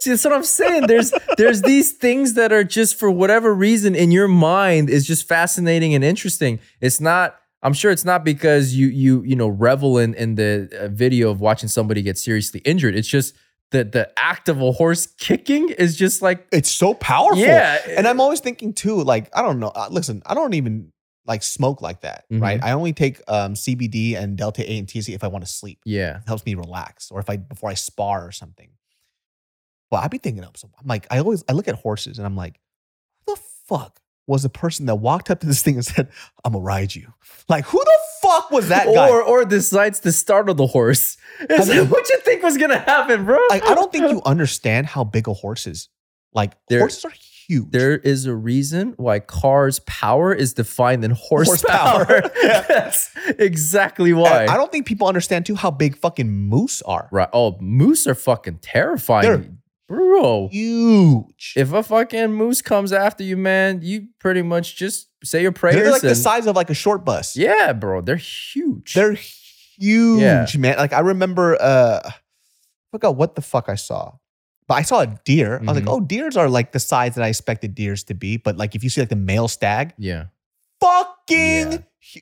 See, 0.00 0.10
that's 0.10 0.24
what 0.24 0.32
I'm 0.34 0.42
saying. 0.42 0.86
There's 0.88 1.12
there's 1.38 1.62
these 1.62 1.92
things 1.92 2.34
that 2.34 2.52
are 2.52 2.64
just 2.64 2.98
for 2.98 3.10
whatever 3.10 3.54
reason 3.54 3.94
in 3.94 4.10
your 4.10 4.26
mind 4.26 4.90
is 4.90 5.06
just 5.06 5.28
fascinating 5.28 5.94
and 5.94 6.02
interesting. 6.04 6.58
It's 6.80 7.00
not. 7.00 7.36
I'm 7.64 7.72
sure 7.72 7.90
it's 7.90 8.04
not 8.04 8.24
because 8.24 8.74
you 8.74 8.86
you 8.88 9.22
you 9.24 9.34
know 9.36 9.48
revel 9.48 9.98
in 9.98 10.14
in 10.14 10.34
the 10.36 10.68
uh, 10.78 10.88
video 10.88 11.30
of 11.30 11.40
watching 11.40 11.68
somebody 11.68 12.02
get 12.02 12.18
seriously 12.18 12.60
injured. 12.64 12.94
It's 12.94 13.08
just 13.08 13.34
the 13.70 13.82
the 13.84 14.12
act 14.18 14.48
of 14.48 14.60
a 14.60 14.70
horse 14.72 15.06
kicking 15.18 15.70
is 15.70 15.96
just 15.96 16.22
like 16.22 16.46
It's 16.52 16.70
so 16.70 16.94
powerful. 16.94 17.38
Yeah. 17.42 17.80
And 17.96 18.06
I'm 18.06 18.20
always 18.20 18.40
thinking 18.40 18.72
too, 18.74 19.02
like, 19.02 19.30
I 19.36 19.42
don't 19.42 19.58
know. 19.58 19.68
Uh, 19.74 19.88
listen, 19.90 20.22
I 20.26 20.34
don't 20.34 20.54
even 20.54 20.92
like 21.26 21.42
smoke 21.42 21.80
like 21.80 22.02
that, 22.02 22.26
Mhm. 22.30 22.42
right? 22.42 22.62
I 22.62 22.72
only 22.72 22.92
take 22.92 23.20
um, 23.28 23.54
CBD 23.54 24.14
and 24.14 24.36
Delta 24.36 24.62
8 24.70 24.78
and 24.78 24.86
THC 24.86 25.14
if 25.14 25.24
I 25.24 25.28
want 25.28 25.42
to 25.44 25.50
sleep. 25.50 25.80
yeah 25.86 26.18
It 26.18 26.22
helps 26.26 26.44
me 26.44 26.54
relax 26.54 27.10
or 27.10 27.18
if 27.18 27.30
I 27.30 27.38
before 27.38 27.70
I 27.70 27.74
spar 27.74 28.26
or 28.26 28.30
something. 28.30 28.68
Well, 29.90 30.02
I'd 30.02 30.10
be 30.10 30.18
thinking 30.18 30.44
of 30.44 30.56
so 30.56 30.68
I'm 30.78 30.86
like, 30.86 31.06
I 31.10 31.18
always 31.18 31.42
I 31.48 31.52
look 31.54 31.66
at 31.66 31.76
horses 31.76 32.18
and 32.18 32.26
I'm 32.26 32.36
like, 32.36 32.60
the 33.26 33.36
fuck 33.66 33.98
was 34.26 34.42
the 34.42 34.48
person 34.48 34.86
that 34.86 34.96
walked 34.96 35.30
up 35.30 35.40
to 35.40 35.46
this 35.46 35.62
thing 35.62 35.74
and 35.74 35.84
said, 35.84 36.08
I'm 36.44 36.52
gonna 36.52 36.64
ride 36.64 36.94
you? 36.94 37.12
Like, 37.48 37.64
who 37.66 37.78
the 37.78 37.98
fuck 38.22 38.50
was 38.50 38.68
that 38.68 38.86
guy? 38.86 39.08
or 39.10 39.22
or 39.22 39.44
decides 39.44 40.00
to 40.00 40.12
startle 40.12 40.54
the 40.54 40.66
horse. 40.66 41.16
Is 41.50 41.68
I 41.70 41.74
mean- 41.80 41.90
what 41.90 42.08
you 42.08 42.18
think 42.20 42.42
was 42.42 42.56
gonna 42.56 42.78
happen, 42.78 43.24
bro? 43.24 43.38
like, 43.50 43.64
I 43.64 43.74
don't 43.74 43.92
think 43.92 44.10
you 44.10 44.22
understand 44.24 44.86
how 44.86 45.04
big 45.04 45.28
a 45.28 45.32
horse 45.34 45.66
is. 45.66 45.88
Like 46.32 46.52
They're- 46.68 46.80
horses 46.80 47.04
are 47.04 47.10
huge. 47.10 47.70
There 47.70 47.98
is 47.98 48.24
a 48.24 48.34
reason 48.34 48.94
why 48.96 49.20
cars' 49.20 49.78
power 49.80 50.32
is 50.32 50.54
defined 50.54 51.04
in 51.04 51.10
horsepower. 51.10 52.04
Horsepower. 52.06 52.30
Yeah. 52.42 52.62
That's 52.66 53.10
exactly 53.38 54.10
And 54.12 54.20
why. 54.20 54.46
I 54.46 54.56
don't 54.56 54.72
think 54.72 54.86
people 54.86 55.06
understand 55.06 55.44
too 55.44 55.54
how 55.54 55.70
big 55.70 55.96
fucking 55.96 56.30
moose 56.30 56.80
are. 56.82 57.08
Right. 57.12 57.28
Oh, 57.34 57.58
moose 57.60 58.06
are 58.06 58.14
fucking 58.14 58.60
terrifying. 58.62 59.22
They're 59.26 59.44
Bro, 59.86 60.48
Huge. 60.50 61.52
if 61.56 61.72
a 61.72 61.82
fucking 61.82 62.32
moose 62.32 62.62
comes 62.62 62.90
after 62.92 63.22
you, 63.22 63.36
man, 63.36 63.80
you 63.82 64.08
pretty 64.18 64.40
much 64.42 64.76
just 64.76 65.08
say 65.22 65.42
your 65.42 65.52
prayers. 65.52 65.76
They're 65.76 65.90
like 65.92 66.00
the 66.02 66.14
size 66.14 66.46
of 66.46 66.56
like 66.56 66.70
a 66.70 66.74
short 66.74 67.04
bus. 67.04 67.36
Yeah, 67.36 67.72
bro. 67.74 68.00
They're 68.00 68.16
huge. 68.16 68.94
They're 68.94 69.12
huge, 69.12 70.20
Yeah. 70.22 70.46
man. 70.56 70.76
Like 70.78 70.92
I 70.94 71.00
remember 71.00 71.60
uh 71.60 72.00
I 72.04 72.14
forgot 72.92 73.16
what 73.16 73.34
the 73.34 73.42
fuck 73.42 73.68
I 73.68 73.74
saw. 73.74 74.12
But 74.66 74.74
I 74.76 74.82
saw 74.82 75.00
a 75.00 75.06
deer. 75.26 75.56
I 75.58 75.60
was 75.60 75.74
like, 75.76 75.84
Mhm. 75.84 75.88
oh, 75.92 76.00
deers 76.00 76.36
are 76.38 76.48
like 76.48 76.72
the 76.72 76.80
size 76.80 77.16
that 77.16 77.22
I 77.24 77.28
expected 77.28 77.74
deers 77.74 78.04
to 78.04 78.14
be. 78.14 78.38
But 78.38 78.56
like 78.56 78.74
if 78.74 78.82
you 78.82 78.88
see 78.88 79.02
like 79.02 79.10
the 79.10 79.16
male 79.16 79.48
stag, 79.48 79.92
yeah. 79.98 80.24
fucking 80.80 81.72
Yeah. 81.72 81.78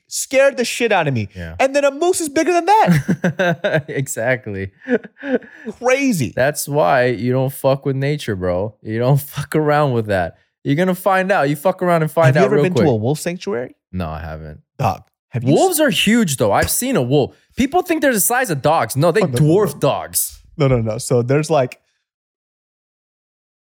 Scared 0.07 0.57
the 0.57 0.65
shit 0.65 0.91
out 0.91 1.07
of 1.07 1.13
me. 1.13 1.29
Yeah. 1.35 1.55
And 1.59 1.75
then 1.75 1.83
a 1.85 1.91
moose 1.91 2.21
is 2.21 2.29
bigger 2.29 2.51
than 2.53 2.65
that. 2.65 3.85
exactly. 3.89 4.71
Crazy. 5.79 6.33
That's 6.35 6.67
why 6.67 7.05
you 7.07 7.31
don't 7.31 7.51
fuck 7.53 7.85
with 7.85 7.95
nature, 7.95 8.35
bro. 8.35 8.75
You 8.81 8.99
don't 8.99 9.19
fuck 9.35 9.55
around 9.55 9.93
with 9.93 10.07
that. 10.07 10.37
You're 10.63 10.75
gonna 10.75 10.95
find 10.95 11.31
out. 11.31 11.49
You 11.49 11.55
fuck 11.55 11.81
around 11.83 12.03
and 12.03 12.11
find 12.11 12.27
Have 12.27 12.35
you 12.35 12.41
out 12.41 12.45
ever 12.45 12.55
real 12.55 12.63
been 12.63 12.73
quick. 12.73 12.85
to 12.85 12.91
a 12.91 12.95
wolf 12.95 13.19
sanctuary? 13.19 13.75
no, 13.91 14.09
I 14.09 14.19
haven't. 14.19 14.61
Dog. 14.77 15.03
Have 15.29 15.43
you 15.43 15.53
Wolves 15.53 15.79
are 15.79 15.89
huge, 15.89 16.37
though. 16.37 16.51
I've 16.51 16.69
seen 16.69 16.95
a 16.95 17.01
wolf. 17.01 17.35
People 17.57 17.81
think 17.81 18.01
they're 18.01 18.13
the 18.13 18.19
size 18.19 18.49
of 18.51 18.61
dogs. 18.61 18.95
No, 18.95 19.11
they 19.11 19.21
Oh, 19.21 19.25
no, 19.25 19.33
dwarf 19.37 19.73
no. 19.73 19.79
dogs. 19.79 20.41
No, 20.57 20.67
no, 20.67 20.79
no. 20.79 20.97
So 20.99 21.21
there's 21.23 21.49
like 21.49 21.79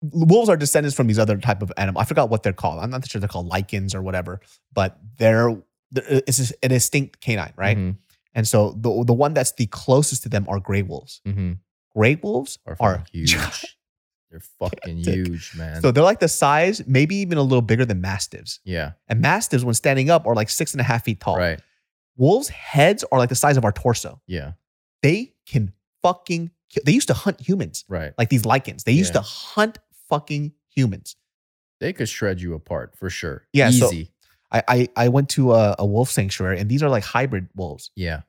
wolves 0.02 0.48
are 0.50 0.56
descendants 0.58 0.96
from 0.96 1.08
these 1.08 1.20
other 1.20 1.38
type 1.38 1.62
of 1.62 1.72
animal. 1.78 2.00
I 2.02 2.06
forgot 2.06 2.30
what 2.30 2.44
they're 2.44 2.54
called. 2.54 2.80
I'm 2.80 2.90
not 2.90 3.08
sure 3.08 3.20
they're 3.20 3.28
called 3.28 3.48
lichens 3.48 3.94
or 3.96 4.02
whatever, 4.02 4.40
but 4.74 4.98
they're 5.18 5.62
it's 5.96 6.52
a, 6.52 6.54
an 6.66 6.72
extinct 6.72 7.22
canine, 7.22 7.54
right? 7.56 7.78
Mhm, 7.78 7.98
And 8.34 8.48
so 8.48 8.72
the 8.72 9.04
the 9.06 9.14
one 9.14 9.34
that's 9.34 9.54
the 9.54 9.66
closest 9.68 10.24
to 10.24 10.30
them 10.30 10.46
are 10.50 10.60
gray 10.60 10.82
wolves. 10.84 11.22
mhm. 11.26 11.60
Gray 11.96 12.16
wolves 12.16 12.60
Are 12.66 12.76
are 12.80 13.04
huge. 13.12 13.36
They're 14.30 14.42
fucking 14.60 14.98
huge, 14.98 15.54
man. 15.56 15.82
So 15.82 15.92
they're 15.92 16.04
like 16.04 16.20
the 16.20 16.28
size, 16.28 16.86
maybe 16.86 17.16
even 17.16 17.38
a 17.38 17.42
little 17.42 17.62
bigger 17.62 17.86
than 17.86 18.02
mastiffs. 18.02 18.60
yeah, 18.66 18.92
And 19.08 19.22
mastiffs, 19.22 19.64
when 19.64 19.74
standing 19.74 20.10
up, 20.10 20.28
are 20.28 20.36
like 20.36 20.50
six 20.50 20.74
and 20.74 20.82
a 20.82 20.84
half 20.84 21.06
feet 21.06 21.20
tall. 21.22 21.38
right. 21.38 21.60
Wolves' 22.18 22.50
heads 22.50 23.06
are 23.12 23.20
like 23.20 23.30
the 23.30 23.36
size 23.36 23.58
of 23.58 23.64
our 23.64 23.72
torso. 23.72 24.20
Yeah, 24.28 24.54
They 25.02 25.34
can 25.46 25.72
fucking. 26.02 26.52
Kill. 26.70 26.84
They 26.86 26.92
used 26.92 27.08
to 27.08 27.14
hunt 27.14 27.40
humans, 27.40 27.86
right. 27.88 28.12
like 28.18 28.28
these 28.30 28.44
lichens. 28.44 28.84
They 28.84 28.92
used 28.92 29.14
Yeah. 29.16 29.22
to 29.22 29.28
hunt 29.28 29.80
fucking 30.10 30.52
humans. 30.76 31.16
They 31.80 31.94
could 31.94 32.10
shred 32.10 32.42
you 32.42 32.54
apart 32.56 32.96
for 32.98 33.10
sure. 33.10 33.48
Yeah, 33.54 33.70
so- 33.70 33.88
easy. 33.88 34.12
I 34.52 34.64
I, 34.68 34.88
I 34.96 35.10
went 35.10 35.30
to 35.30 35.54
a, 35.54 35.76
a 35.80 35.86
wolf 35.86 36.10
sanctuary, 36.10 36.60
and 36.60 36.70
these 36.70 36.82
are 36.84 36.90
like 36.90 37.04
hybrid 37.04 37.48
wolves, 37.56 37.92
yeah, 37.96 38.22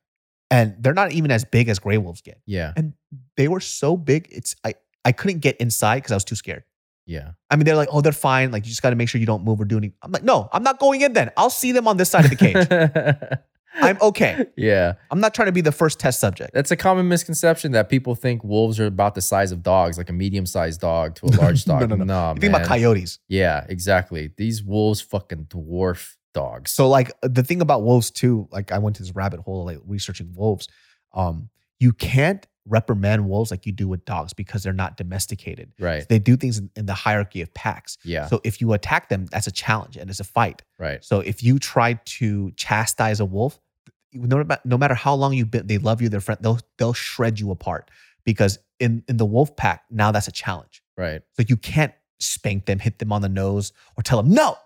and 0.51 0.75
they're 0.81 0.95
not 0.95 1.13
even 1.13 1.31
as 1.31 1.45
big 1.45 1.69
as 1.69 1.79
gray 1.79 1.99
wolves 1.99 2.21
get. 2.23 2.41
yeah, 2.47 2.73
And 2.77 2.95
they 3.37 3.49
were 3.49 3.61
so 3.61 3.97
big, 3.97 4.29
it's 4.31 4.57
I 4.65 4.75
I 5.05 5.13
couldn't 5.13 5.39
get 5.41 5.57
inside 5.59 5.97
because 5.99 6.13
I 6.13 6.17
was 6.17 6.25
too 6.25 6.35
scared. 6.37 6.65
yeah. 7.07 7.31
I 7.51 7.57
mean, 7.57 7.65
they're 7.65 7.77
like, 7.77 7.89
oh, 7.91 8.01
they're 8.03 8.13
fine. 8.13 8.51
Like, 8.51 8.65
you 8.67 8.69
just 8.71 8.83
got 8.83 8.91
to 8.91 8.97
make 8.97 9.09
sure 9.09 9.19
you 9.21 9.27
don't 9.27 9.43
move 9.45 9.59
or 9.61 9.65
do 9.65 9.79
anything. 9.79 9.97
I'm 10.03 10.13
like, 10.13 10.25
no, 10.25 10.49
I'm 10.53 10.63
not 10.63 10.79
going 10.79 11.01
in 11.01 11.15
then. 11.15 11.31
I'll 11.37 11.49
see 11.49 11.73
them 11.73 11.89
on 11.89 11.97
this 11.97 12.11
side 12.11 12.25
of 12.27 12.31
the 12.31 12.37
cage. 12.37 12.69
I'm 13.75 13.97
okay. 14.01 14.47
yeah, 14.57 14.95
I'm 15.11 15.21
not 15.21 15.35
trying 15.35 15.47
to 15.47 15.53
be 15.53 15.61
the 15.61 15.73
first 15.73 16.01
test 16.01 16.19
subject. 16.21 16.53
that's 16.55 16.71
a 16.71 16.77
common 16.77 17.07
misconception 17.09 17.73
that 17.73 17.89
people 17.89 18.15
think 18.15 18.43
wolves 18.43 18.81
are 18.81 18.87
about 18.87 19.15
the 19.15 19.21
size 19.23 19.53
of 19.53 19.63
dogs, 19.63 19.99
like 19.99 20.09
a 20.11 20.13
medium-sized 20.13 20.81
dog 20.81 21.15
to 21.17 21.27
a 21.27 21.33
large 21.41 21.67
No, 21.67 21.79
dog. 21.81 21.91
no, 21.91 21.97
no. 21.97 22.05
Nah, 22.05 22.35
you 22.35 22.41
think 22.41 22.55
about 22.55 22.67
coyotes. 22.67 23.19
Yeah, 23.29 23.65
exactly. 23.69 24.31
These 24.37 24.63
wolves 24.65 25.01
fucking 25.01 25.45
dwarf 25.47 26.17
dogs. 26.35 26.73
So, 26.73 26.89
like, 26.89 27.13
the 27.23 27.43
thing 27.45 27.61
about 27.61 27.83
wolves, 27.83 28.11
too, 28.11 28.49
like, 28.51 28.73
I 28.73 28.79
went 28.79 28.97
to 28.97 29.03
this 29.03 29.15
rabbit 29.15 29.41
hole, 29.41 29.65
like, 29.67 29.79
researching 29.87 30.33
wolves. 30.35 30.69
Um, 31.15 31.49
you 31.79 31.93
can't 31.93 32.47
reprimand 32.69 33.29
wolves 33.29 33.51
like 33.51 33.67
you 33.67 33.73
do 33.73 33.89
with 33.89 34.05
dogs 34.05 34.33
because 34.33 34.63
they're 34.63 34.73
not 34.73 34.97
domesticated. 34.97 35.73
right. 35.79 36.09
They 36.09 36.19
do 36.19 36.37
things 36.37 36.59
in, 36.59 36.71
in 36.77 36.87
the 36.87 36.95
hierarchy 36.95 37.41
of 37.43 37.53
packs. 37.55 37.99
Yeah. 38.05 38.27
So, 38.27 38.41
if 38.45 38.61
you 38.61 38.73
attack 38.73 39.09
them, 39.09 39.27
that's 39.27 39.47
a 39.47 39.53
challenge 39.53 39.97
and 39.97 40.11
it's 40.11 40.21
a 40.21 40.25
fight. 40.25 40.63
right. 40.79 41.05
So 41.05 41.21
if 41.21 41.43
you 41.43 41.59
try 41.59 41.95
to 41.95 42.51
chastise 42.53 43.21
a 43.21 43.25
wolf, 43.25 43.59
no, 44.13 44.45
no 44.65 44.79
matter 44.79 44.95
how 44.95 45.15
long 45.15 45.35
you've 45.35 45.51
been, 45.51 45.67
they 45.67 45.79
love 45.79 46.01
you, 46.03 46.09
they're 46.09 46.21
friend, 46.21 46.41
they'll 46.43 46.61
they'll 46.79 46.95
shred 46.95 47.39
you 47.39 47.51
apart 47.51 47.91
because 48.25 48.59
in 48.81 49.03
in 49.09 49.17
the 49.17 49.27
wolf 49.27 49.55
pack 49.57 49.85
now 49.91 50.13
that's 50.13 50.29
a 50.29 50.33
challenge. 50.33 50.83
Right. 50.97 51.23
So 51.35 51.45
you 51.47 51.57
can't 51.57 51.93
spank 52.21 52.67
them, 52.67 52.79
hit 52.79 52.99
them 52.99 53.13
on 53.13 53.23
the 53.23 53.29
nose, 53.29 53.73
or 53.97 54.03
tell 54.03 54.23
them 54.23 54.33
no. 54.33 54.57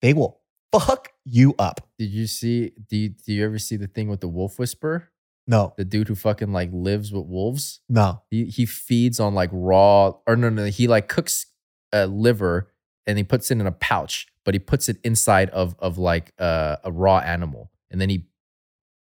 They 0.00 0.14
will 0.14 0.40
fuck 0.72 1.12
you 1.24 1.54
up. 1.58 1.86
Did 1.98 2.10
you 2.10 2.26
see? 2.26 2.72
Do 2.88 2.96
you, 2.96 3.08
do 3.10 3.32
you 3.32 3.44
ever 3.44 3.58
see 3.58 3.76
the 3.76 3.86
thing 3.86 4.08
with 4.08 4.20
the 4.20 4.28
wolf 4.28 4.58
whisperer? 4.58 5.10
No, 5.46 5.74
The 5.76 5.84
dude 5.84 6.08
who 6.08 6.14
fucking 6.14 6.52
like 6.52 6.70
lives 6.72 7.12
with 7.12 7.26
wolves. 7.26 7.80
no. 7.88 8.22
He 8.30 8.44
he 8.46 8.64
feeds 8.66 9.18
on 9.20 9.34
like 9.34 9.50
raw 9.52 10.12
or 10.26 10.36
no 10.36 10.48
no 10.50 10.66
he 10.66 10.86
like 10.86 11.08
cooks 11.08 11.46
a 11.92 12.06
liver 12.06 12.70
and 13.06 13.18
he 13.18 13.24
puts 13.24 13.50
it 13.50 13.58
in 13.60 13.66
a 13.66 13.72
pouch, 13.72 14.28
but 14.44 14.54
he 14.54 14.60
puts 14.60 14.88
it 14.88 14.98
inside 15.02 15.50
of 15.50 15.74
of 15.80 15.98
like 15.98 16.32
uh, 16.38 16.76
a 16.84 16.92
raw 16.92 17.18
animal, 17.18 17.70
and 17.90 18.00
then 18.00 18.08
he 18.08 18.26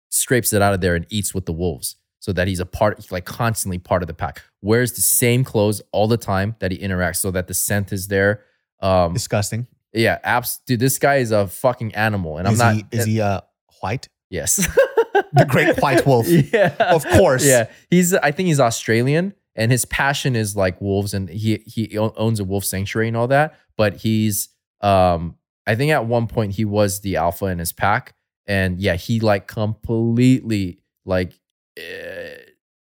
scrapes 0.09 0.53
it 0.53 0.61
out 0.61 0.73
of 0.73 0.81
there 0.81 0.95
and 0.95 1.05
eats 1.09 1.33
with 1.33 1.45
the 1.45 1.53
wolves, 1.53 1.95
so 2.19 2.33
that 2.33 2.47
he's 2.47 2.59
a 2.59 2.65
part 2.65 3.11
like 3.11 3.25
constantly 3.25 3.77
part 3.77 4.01
of 4.01 4.07
the 4.07 4.13
pack. 4.13 4.41
Wears 4.61 4.93
the 4.93 5.01
same 5.01 5.43
clothes 5.43 5.81
all 5.91 6.07
the 6.07 6.17
time 6.17 6.55
that 6.59 6.71
he 6.71 6.77
interacts, 6.79 7.17
so 7.17 7.29
that 7.31 7.47
the 7.47 7.53
scent 7.53 7.93
is 7.93 8.07
there. 8.07 8.41
Um, 8.81 9.13
Disgusting. 9.13 9.67
yeah, 9.93 10.17
abs- 10.23 10.59
dude, 10.65 10.79
this 10.79 10.97
guy 10.97 11.17
is 11.17 11.31
a 11.31 11.47
fucking 11.47 11.93
animal, 11.95 12.37
and 12.39 12.47
I'm 12.47 12.57
not. 12.57 12.75
he 12.75 12.85
is 12.91 13.05
he 13.05 13.21
uh 13.21 13.41
white? 13.81 14.09
Yes. 14.31 14.67
The 15.13 15.45
great 15.47 15.77
white 15.79 16.05
wolf. 16.07 16.27
Yeah. 16.27 16.75
Of 16.79 17.05
course. 17.05 17.45
Yeah. 17.45 17.69
He's 17.89 18.13
I 18.13 18.31
think 18.31 18.47
he's 18.47 18.59
Australian 18.59 19.33
and 19.55 19.71
his 19.71 19.85
passion 19.85 20.35
is 20.35 20.55
like 20.55 20.81
wolves 20.81 21.13
and 21.13 21.29
he 21.29 21.63
he 21.65 21.97
owns 21.97 22.39
a 22.39 22.43
wolf 22.43 22.65
sanctuary 22.65 23.07
and 23.07 23.17
all 23.17 23.27
that, 23.27 23.55
but 23.77 23.97
he's 23.97 24.49
um 24.81 25.35
I 25.65 25.75
think 25.75 25.91
at 25.91 26.05
one 26.05 26.27
point 26.27 26.53
he 26.53 26.65
was 26.65 26.99
the 27.01 27.15
alpha 27.17 27.45
in 27.45 27.59
his 27.59 27.71
pack 27.71 28.15
and 28.47 28.79
yeah, 28.79 28.95
he 28.95 29.19
like 29.19 29.47
completely 29.47 30.79
like 31.05 31.33
uh, 31.77 32.37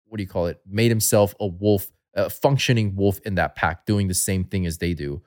what 0.06 0.18
do 0.18 0.24
you 0.24 0.30
call 0.30 0.48
it? 0.48 0.60
Made 0.68 0.90
himself 0.92 1.34
a 1.40 1.48
wolf, 1.48 1.92
a 2.14 2.30
functioning 2.30 2.96
wolf 2.96 3.20
in 3.26 3.36
that 3.36 3.56
pack 3.56 3.86
doing 3.86 4.08
the 4.08 4.14
same 4.14 4.44
thing 4.44 4.66
as 4.66 4.78
they 4.78 4.94
do. 4.94 5.22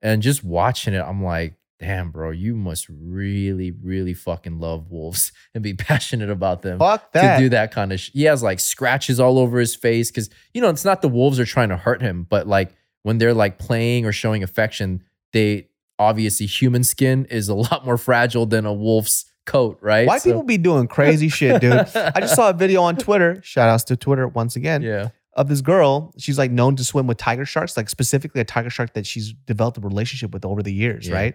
And 0.00 0.22
just 0.22 0.42
watching 0.42 0.94
it, 0.94 1.00
I'm 1.00 1.22
like, 1.22 1.54
damn, 1.82 2.10
bro, 2.10 2.30
you 2.30 2.54
must 2.54 2.86
really, 2.88 3.70
really 3.72 4.14
fucking 4.14 4.58
love 4.60 4.90
wolves 4.90 5.32
and 5.54 5.62
be 5.62 5.74
passionate 5.74 6.30
about 6.30 6.62
them 6.62 6.78
Fuck 6.78 7.12
that. 7.12 7.36
to 7.36 7.42
do 7.44 7.48
that 7.50 7.72
kind 7.72 7.92
of. 7.92 8.00
Sh- 8.00 8.10
he 8.14 8.22
has 8.24 8.42
like 8.42 8.60
scratches 8.60 9.18
all 9.20 9.38
over 9.38 9.58
his 9.58 9.74
face 9.74 10.10
because 10.10 10.30
you 10.54 10.62
know 10.62 10.70
it's 10.70 10.84
not 10.84 11.02
the 11.02 11.08
wolves 11.08 11.38
are 11.40 11.44
trying 11.44 11.68
to 11.70 11.76
hurt 11.76 12.00
him, 12.00 12.26
but 12.30 12.46
like 12.46 12.74
when 13.02 13.18
they're 13.18 13.34
like 13.34 13.58
playing 13.58 14.06
or 14.06 14.12
showing 14.12 14.42
affection, 14.42 15.02
they 15.32 15.68
obviously 15.98 16.46
human 16.46 16.84
skin 16.84 17.26
is 17.26 17.48
a 17.48 17.54
lot 17.66 17.84
more 17.84 17.98
fragile 17.98 18.46
than 18.46 18.64
a 18.64 18.72
wolf's 18.72 19.24
coat, 19.44 19.76
right? 19.82 20.06
Why 20.06 20.18
So- 20.18 20.30
people 20.30 20.42
be 20.44 20.58
doing 20.58 20.86
crazy 20.86 21.28
shit, 21.28 21.60
dude. 21.60 21.72
I 21.72 22.20
just 22.20 22.36
saw 22.36 22.50
a 22.50 22.52
video 22.54 22.82
on 22.82 22.96
Twitter. 23.06 23.40
Shout 23.42 23.68
outs 23.68 23.84
to 23.84 23.96
Twitter 23.96 24.28
once 24.28 24.54
again. 24.56 24.82
yeah. 24.82 25.08
Of 25.34 25.48
this 25.48 25.62
girl. 25.62 26.12
She's 26.18 26.36
like 26.36 26.50
known 26.50 26.76
to 26.76 26.84
swim 26.84 27.06
with 27.06 27.16
tiger 27.16 27.46
sharks, 27.46 27.74
like 27.74 27.88
specifically 27.88 28.42
a 28.42 28.44
tiger 28.44 28.68
shark 28.68 28.92
that 28.92 29.06
she's 29.06 29.32
developed 29.46 29.78
a 29.78 29.80
relationship 29.80 30.30
with 30.34 30.44
over 30.44 30.62
the 30.62 30.72
years, 30.74 31.08
Yeah. 31.08 31.14
right? 31.14 31.34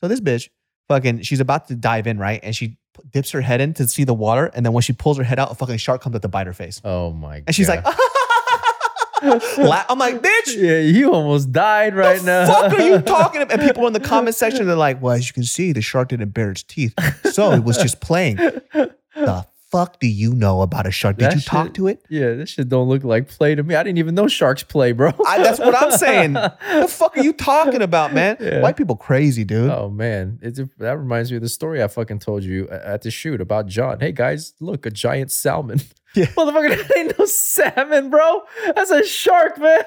So 0.00 0.08
this 0.08 0.20
bitch, 0.20 0.48
fucking, 0.88 1.22
she's 1.22 1.40
about 1.40 1.68
to 1.68 1.74
dive 1.74 2.06
in, 2.06 2.18
right? 2.18 2.40
And 2.42 2.54
she 2.54 2.76
dips 3.12 3.30
her 3.32 3.40
head 3.40 3.60
in 3.60 3.74
to 3.74 3.86
see 3.86 4.04
the 4.04 4.14
water. 4.14 4.46
And 4.54 4.64
then 4.66 4.72
when 4.72 4.82
she 4.82 4.92
pulls 4.92 5.18
her 5.18 5.24
head 5.24 5.38
out, 5.38 5.50
a 5.50 5.54
fucking 5.54 5.76
shark 5.78 6.00
comes 6.02 6.16
up 6.16 6.22
to 6.22 6.28
bite 6.28 6.46
her 6.46 6.52
face. 6.52 6.80
Oh 6.84 7.12
my. 7.12 7.40
God. 7.40 7.44
And 7.48 7.56
she's 7.56 7.66
God. 7.68 7.84
like, 7.84 7.96
La- 9.58 9.84
I'm 9.88 9.98
like, 9.98 10.22
bitch, 10.22 10.56
yeah, 10.56 10.78
you 10.78 11.12
almost 11.12 11.50
died 11.50 11.96
right 11.96 12.22
now. 12.22 12.46
fuck 12.46 12.72
are 12.72 12.80
you 12.82 12.98
talking 13.02 13.42
about? 13.42 13.58
And 13.58 13.68
people 13.68 13.86
in 13.88 13.92
the 13.92 14.00
comment 14.00 14.36
section, 14.36 14.66
they're 14.66 14.76
like, 14.76 15.02
well, 15.02 15.14
as 15.14 15.26
you 15.26 15.32
can 15.34 15.42
see, 15.42 15.72
the 15.72 15.82
shark 15.82 16.08
didn't 16.10 16.28
bare 16.30 16.50
its 16.52 16.62
teeth. 16.62 16.94
So 17.32 17.50
it 17.52 17.64
was 17.64 17.76
just 17.78 18.00
playing. 18.00 18.36
The 18.36 19.46
fuck 19.70 20.00
do 20.00 20.06
you 20.06 20.34
know 20.34 20.62
about 20.62 20.86
a 20.86 20.90
shark? 20.90 21.18
Did 21.18 21.26
That 21.30 21.34
you 21.36 21.40
talk 21.42 21.66
shit- 21.68 21.74
to 21.74 21.86
it? 21.88 22.04
Yeah, 22.08 22.34
this 22.34 22.50
shit 22.50 22.68
don't 22.68 22.88
look 22.88 23.04
like 23.04 23.28
play 23.28 23.54
to 23.54 23.62
me. 23.62 23.74
I 23.74 23.82
didn't 23.82 23.98
even 23.98 24.14
know 24.14 24.28
sharks 24.28 24.62
play, 24.62 24.92
bro. 24.92 25.12
I, 25.26 25.42
that's 25.42 25.58
what 25.58 25.74
I'm 25.74 25.90
saying. 25.92 26.34
What 26.34 26.58
the 26.72 26.88
fuck 26.88 27.16
are 27.16 27.22
you 27.22 27.32
talking 27.32 27.82
about, 27.82 28.12
man? 28.14 28.36
Yeah. 28.40 28.60
White 28.60 28.76
people 28.76 28.96
crazy, 28.96 29.44
dude. 29.44 29.70
Oh 29.70 29.88
man, 29.90 30.38
it's, 30.42 30.60
that 30.78 30.98
reminds 30.98 31.30
me 31.30 31.36
of 31.36 31.42
the 31.42 31.48
story 31.48 31.82
I 31.82 31.88
fucking 31.88 32.18
told 32.20 32.44
you 32.44 32.68
at 32.70 33.02
the 33.02 33.10
shoot 33.10 33.40
about 33.40 33.66
John. 33.66 34.00
Hey 34.00 34.12
guys, 34.12 34.54
look, 34.60 34.86
a 34.86 34.90
giant 34.90 35.30
salmon. 35.30 35.80
Yeah. 36.14 36.24
Motherfucker, 36.28 36.70
that 36.88 36.96
ain't 36.96 37.18
no 37.18 37.26
salmon, 37.26 38.08
bro. 38.08 38.40
That's 38.74 38.90
a 38.90 39.04
shark, 39.04 39.58
man. 39.58 39.82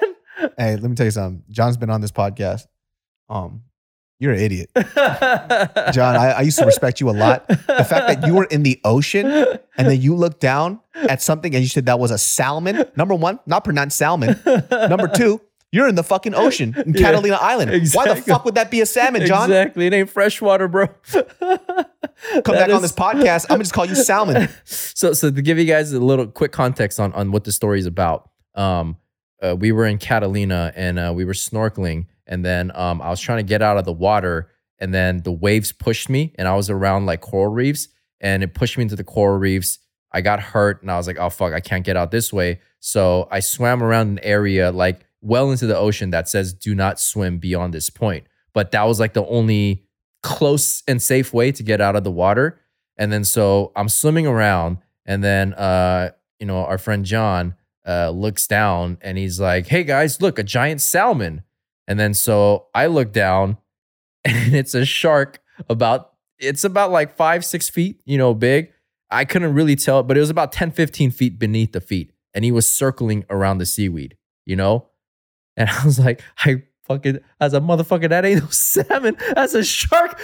Hey, 0.56 0.76
let 0.76 0.84
me 0.84 0.94
tell 0.94 1.06
you 1.06 1.10
something. 1.10 1.42
John's 1.50 1.76
been 1.76 1.90
on 1.90 2.00
this 2.00 2.12
podcast. 2.12 2.68
Um, 3.28 3.64
you're 4.22 4.32
an 4.32 4.38
idiot. 4.40 4.70
John, 5.92 6.16
I, 6.16 6.34
I 6.38 6.40
used 6.42 6.58
to 6.58 6.64
respect 6.64 7.00
you 7.00 7.10
a 7.10 7.12
lot. 7.12 7.48
The 7.48 7.84
fact 7.88 8.06
that 8.06 8.26
you 8.26 8.34
were 8.34 8.44
in 8.44 8.62
the 8.62 8.80
ocean 8.84 9.26
and 9.26 9.88
then 9.88 10.00
you 10.00 10.14
looked 10.14 10.40
down 10.40 10.80
at 10.94 11.20
something 11.20 11.52
and 11.54 11.62
you 11.62 11.68
said 11.68 11.86
that 11.86 11.98
was 11.98 12.12
a 12.12 12.18
salmon. 12.18 12.84
Number 12.96 13.14
one, 13.14 13.40
not 13.46 13.64
pronounced 13.64 13.96
salmon. 13.96 14.38
Number 14.70 15.08
two, 15.08 15.40
you're 15.72 15.88
in 15.88 15.94
the 15.96 16.04
fucking 16.04 16.34
ocean 16.34 16.74
in 16.86 16.94
Yeah, 16.94 17.00
Catalina 17.00 17.38
Island. 17.40 17.88
Why 17.94 18.14
the 18.14 18.22
fuck 18.22 18.44
would 18.44 18.54
that 18.54 18.70
be 18.70 18.80
a 18.80 18.86
salmon, 18.86 19.26
John? 19.26 19.50
Exactly. 19.50 19.86
It 19.86 19.92
ain't 19.94 20.10
freshwater, 20.10 20.68
bro. 20.68 20.86
Come 20.86 22.54
back 22.54 22.70
on 22.70 22.82
this 22.82 22.92
podcast. 22.92 23.46
I'm 23.48 23.54
gonna 23.54 23.64
just 23.64 23.72
call 23.74 23.86
you 23.86 23.94
salmon. 23.96 24.48
so 24.64 25.12
so 25.14 25.30
to 25.30 25.42
give 25.42 25.58
you 25.58 25.64
guys 25.64 25.92
a 25.92 25.98
little 25.98 26.26
quick 26.26 26.52
context 26.52 27.00
on 27.00 27.12
on 27.14 27.32
what 27.32 27.44
the 27.44 27.52
story 27.52 27.78
is 27.80 27.86
about 27.86 28.30
um 28.54 28.96
uh, 29.42 29.56
we 29.58 29.72
were 29.72 29.86
in 29.86 29.98
catalina 29.98 30.72
and 30.76 30.98
uh, 30.98 31.12
we 31.14 31.24
were 31.24 31.32
snorkeling 31.32 32.06
and 32.32 32.44
then 32.44 32.72
um 32.74 33.00
i 33.02 33.10
was 33.10 33.20
trying 33.20 33.38
to 33.38 33.48
get 33.48 33.62
out 33.62 33.76
of 33.76 33.84
the 33.84 33.92
water 33.92 34.48
and 34.78 34.92
then 34.92 35.22
the 35.22 35.32
waves 35.32 35.70
pushed 35.70 36.08
me 36.08 36.32
and 36.36 36.48
i 36.48 36.56
was 36.56 36.68
around 36.70 37.06
like 37.06 37.20
coral 37.20 37.52
reefs 37.52 37.88
and 38.20 38.42
it 38.42 38.54
pushed 38.54 38.78
me 38.78 38.82
into 38.82 38.96
the 38.96 39.04
coral 39.04 39.36
reefs. 39.36 39.80
I 40.12 40.20
got 40.20 40.40
hurt 40.40 40.80
and 40.82 40.90
i 40.90 40.96
was 40.96 41.06
like 41.06 41.18
oh 41.18 41.30
fuck 41.30 41.52
i 41.52 41.60
can't 41.60 41.84
get 41.84 41.96
out 41.96 42.10
this 42.10 42.32
way. 42.32 42.60
So 42.80 43.28
i 43.30 43.40
swam 43.40 43.82
around 43.82 44.08
an 44.08 44.20
area 44.22 44.70
like 44.72 45.06
well 45.20 45.50
into 45.50 45.66
the 45.66 45.76
ocean 45.76 46.10
that 46.10 46.28
says 46.28 46.52
do 46.52 46.74
not 46.74 47.00
swim 47.00 47.38
beyond 47.38 47.72
this 47.74 47.90
point. 47.90 48.24
But 48.52 48.70
that 48.72 48.84
was 48.84 49.00
like 49.00 49.14
the 49.14 49.26
only 49.26 49.84
close 50.22 50.82
and 50.86 51.00
safe 51.02 51.32
way 51.32 51.52
to 51.52 51.62
get 51.62 51.80
out 51.80 51.96
of 51.96 52.04
the 52.04 52.10
water. 52.10 52.60
And 52.96 53.10
then 53.12 53.24
so 53.24 53.72
I'm 53.74 53.88
swimming 53.88 54.26
around, 54.26 54.78
and 55.06 55.24
then 55.24 55.54
uh, 55.54 56.10
you 56.38 56.46
know, 56.46 56.64
our 56.64 56.78
friend 56.78 57.04
John 57.04 57.54
uh 57.86 58.10
looks 58.10 58.46
down 58.46 58.98
and 59.00 59.16
he's 59.18 59.40
like, 59.40 59.66
Hey 59.66 59.84
guys, 59.84 60.20
look, 60.20 60.38
a 60.38 60.44
giant 60.44 60.80
salmon. 60.80 61.42
And 61.88 61.98
then 61.98 62.14
so 62.14 62.66
I 62.74 62.86
look 62.86 63.12
down 63.12 63.58
and 64.24 64.54
it's 64.54 64.74
a 64.74 64.84
shark 64.84 65.40
about 65.68 66.12
it's 66.38 66.64
about 66.64 66.90
like 66.90 67.16
five, 67.16 67.44
six 67.44 67.68
feet, 67.68 68.00
you 68.04 68.18
know, 68.18 68.34
big. 68.34 68.72
I 69.10 69.24
couldn't 69.24 69.54
really 69.54 69.76
tell, 69.76 70.02
but 70.02 70.16
it 70.16 70.20
was 70.20 70.30
about 70.30 70.50
10, 70.52 70.72
15 70.72 71.10
feet 71.10 71.38
beneath 71.38 71.72
the 71.72 71.80
feet. 71.80 72.12
And 72.34 72.44
he 72.44 72.50
was 72.50 72.66
circling 72.68 73.24
around 73.30 73.58
the 73.58 73.66
seaweed, 73.66 74.16
you 74.46 74.56
know? 74.56 74.88
And 75.56 75.68
I 75.70 75.84
was 75.84 75.98
like, 75.98 76.22
I 76.38 76.62
fucking, 76.84 77.18
as 77.40 77.54
a 77.54 77.60
motherfucker, 77.60 78.08
that 78.08 78.24
ain't 78.24 78.42
no 78.42 78.48
salmon. 78.50 79.16
That's 79.34 79.54
a 79.54 79.62
shark. 79.62 80.18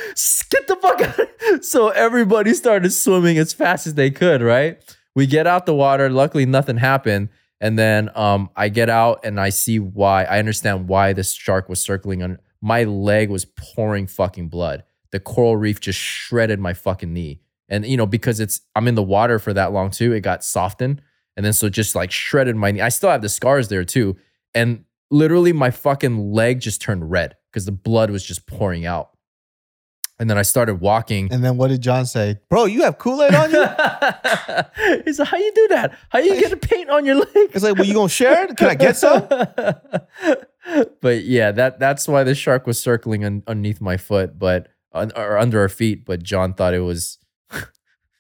Get 0.51 0.67
the 0.67 0.77
fuck 0.77 1.01
out. 1.03 1.65
So 1.65 1.91
everybody 1.91 2.55
started 2.55 2.91
swimming 2.91 3.39
as 3.39 3.53
fast 3.53 3.87
as 3.87 3.95
they 3.95 4.11
could, 4.11 4.43
right? 4.43 4.83
We 5.15 5.27
get 5.27 5.47
out 5.47 5.67
the 5.67 5.75
water. 5.75 6.09
Luckily, 6.09 6.47
nothing 6.47 6.79
happened. 6.79 7.29
And 7.61 7.79
then 7.79 8.11
um, 8.15 8.51
I 8.55 8.69
get 8.69 8.89
out 8.89 9.21
and 9.25 9.41
I 9.41 9.49
see 9.49 9.79
why. 9.79 10.25
I 10.25 10.39
understand 10.39 10.89
why 10.89 11.13
this 11.13 11.33
shark 11.33 11.69
was 11.69 11.81
circling 11.81 12.23
on 12.23 12.39
my 12.61 12.85
leg 12.85 13.31
was 13.31 13.45
pouring 13.45 14.07
fucking 14.07 14.49
blood. 14.49 14.85
The 15.11 15.21
coral 15.21 15.57
reef 15.57 15.81
just 15.81 15.99
shredded 15.99 16.61
my 16.61 16.75
fucking 16.75 17.13
knee. 17.13 17.41
And 17.69 17.87
you 17.87 17.97
know, 17.97 18.07
because 18.07 18.41
it's 18.41 18.61
I'm 18.75 18.89
in 18.89 18.95
the 18.95 19.03
water 19.03 19.39
for 19.39 19.53
that 19.53 19.73
long 19.73 19.91
too, 19.91 20.13
it 20.13 20.21
got 20.21 20.45
softened. 20.45 21.03
And 21.37 21.45
then 21.45 21.53
so 21.53 21.69
just 21.69 21.95
like 21.95 22.11
shredded 22.11 22.57
my 22.57 22.71
knee. 22.71 22.81
I 22.81 22.89
still 22.89 23.11
have 23.11 23.23
the 23.23 23.29
scars 23.29 23.69
there 23.69 23.85
too. 23.85 24.17
And 24.55 24.85
literally 25.11 25.53
my 25.53 25.71
fucking 25.71 26.33
leg 26.33 26.61
just 26.61 26.81
turned 26.81 27.11
red 27.11 27.37
because 27.51 27.65
the 27.65 27.73
blood 27.73 28.11
was 28.11 28.25
just 28.25 28.47
pouring 28.47 28.87
out. 28.87 29.11
And 30.21 30.29
then 30.29 30.37
I 30.37 30.43
started 30.43 30.81
walking. 30.81 31.33
And 31.33 31.45
then 31.45 31.57
what 31.57 31.69
did 31.69 31.81
John 31.81 32.05
say? 32.05 32.39
Bro, 32.51 32.65
you 32.67 32.83
have 32.83 32.99
Kool-Aid 32.99 33.35
on 33.35 33.51
you? 33.53 35.03
He's 35.05 35.21
like, 35.21 35.29
how 35.29 35.37
you 35.37 35.53
do 35.55 35.69
that? 35.69 35.97
How 36.09 36.19
you 36.19 36.41
get 36.41 36.53
a 36.53 36.57
paint 36.57 36.91
on 36.91 37.05
your 37.05 37.17
leg? 37.17 37.29
It's 37.35 37.63
like, 37.63 37.77
well, 37.77 37.87
you 37.87 37.95
gonna 37.95 38.09
share 38.09 38.45
it? 38.45 38.57
Can 38.57 38.69
I 38.69 38.75
get 38.75 38.97
some? 38.97 39.29
but 41.01 41.25
yeah, 41.25 41.53
that 41.53 41.79
that's 41.79 42.09
why 42.09 42.25
the 42.25 42.35
shark 42.35 42.67
was 42.67 42.81
circling 42.81 43.25
un- 43.25 43.45
underneath 43.47 43.81
my 43.81 43.97
foot, 43.97 44.39
but 44.39 44.69
un- 44.93 45.13
or 45.15 45.39
under 45.39 45.61
our 45.61 45.69
feet. 45.69 46.05
But 46.05 46.23
John 46.25 46.53
thought 46.53 46.75
it 46.75 46.81
was. 46.81 47.19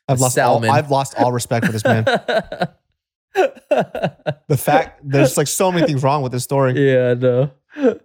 I've 0.08 0.20
lost 0.20 0.38
all. 0.38 0.64
I've 0.70 0.90
lost 0.90 1.14
all 1.18 1.32
respect 1.32 1.66
for 1.66 1.72
this 1.72 1.84
man. 1.84 2.04
the 3.34 4.56
fact 4.56 5.00
there's 5.04 5.36
like 5.36 5.48
so 5.48 5.70
many 5.70 5.86
things 5.86 6.02
wrong 6.02 6.22
with 6.22 6.32
this 6.32 6.44
story. 6.44 6.72
Yeah, 6.74 7.14
no. 7.14 7.50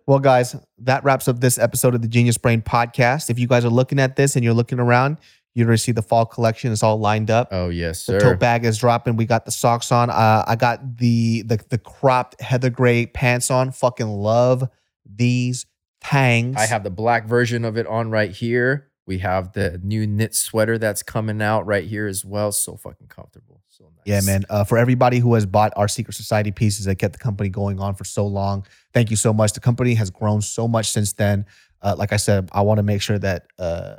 Well, 0.06 0.20
guys, 0.20 0.56
that 0.80 1.04
wraps 1.04 1.28
up 1.28 1.40
this 1.40 1.58
episode 1.58 1.96
of 1.96 2.02
the 2.02 2.08
Genius 2.08 2.38
Brain 2.38 2.62
podcast. 2.62 3.30
If 3.30 3.40
you 3.40 3.48
guys 3.48 3.66
are 3.66 3.70
looking 3.70 4.00
at 4.00 4.16
this 4.16 4.36
and 4.36 4.44
you're 4.44 4.54
looking 4.54 4.80
around, 4.80 5.18
you're 5.56 5.66
gonna 5.68 5.78
see 5.78 5.92
the 5.92 6.02
fall 6.02 6.26
collection. 6.26 6.72
It's 6.72 6.84
all 6.84 7.00
lined 7.00 7.30
up. 7.32 7.50
Oh 7.52 7.70
yes, 7.70 8.06
The 8.06 8.14
sir. 8.14 8.20
tote 8.20 8.40
bag 8.40 8.66
is 8.66 8.78
dropping. 8.78 9.16
We 9.16 9.26
got 9.26 9.46
the 9.46 9.52
socks 9.52 9.92
on. 9.92 10.10
Uh, 10.10 10.44
I 10.48 10.56
got 10.56 10.98
the 10.98 11.44
the 11.44 11.60
the 11.70 11.78
cropped 11.78 12.42
heather 12.42 12.70
gray 12.70 13.06
pants 13.06 13.52
on. 13.52 13.72
Fucking 13.72 14.08
love 14.08 14.68
these 15.06 15.66
tangs. 16.02 16.56
I 16.58 16.66
have 16.66 16.84
the 16.84 16.90
black 16.90 17.28
version 17.28 17.66
of 17.66 17.78
it 17.78 17.86
on 17.88 18.10
right 18.10 18.32
here. 18.32 18.90
We 19.06 19.18
have 19.20 19.52
the 19.52 19.80
new 19.84 20.08
knit 20.08 20.34
sweater 20.34 20.78
that's 20.78 21.04
coming 21.04 21.42
out 21.42 21.66
right 21.66 21.84
here 21.84 22.08
as 22.08 22.24
well. 22.24 22.52
So 22.52 22.78
fucking 22.78 23.08
comfortable. 23.08 23.62
So 23.68 23.86
nice. 23.86 24.04
Yeah, 24.06 24.22
man. 24.26 24.46
Uh, 24.50 24.64
for 24.64 24.78
everybody 24.78 25.20
who 25.20 25.34
has 25.34 25.46
bought 25.46 25.74
our 25.76 25.88
Secret 25.88 26.14
Society 26.14 26.52
pieces 26.52 26.86
that 26.86 26.96
kept 26.96 27.14
the 27.14 27.20
company 27.20 27.50
going 27.50 27.80
on 27.80 27.96
for 27.96 28.06
so 28.06 28.26
long, 28.26 28.66
thank 28.94 29.10
you 29.10 29.18
so 29.18 29.34
much. 29.34 29.54
The 29.54 29.60
company 29.60 29.94
has 29.96 30.10
grown 30.10 30.42
so 30.42 30.68
much 30.68 30.92
since 30.92 31.14
then. 31.14 31.46
Uh, 31.82 31.96
like 31.98 32.14
I 32.14 32.18
said, 32.18 32.50
I 32.54 32.62
want 32.62 32.78
to 32.78 32.84
make 32.84 33.02
sure 33.02 33.20
that 33.20 33.48
uh, 33.60 33.96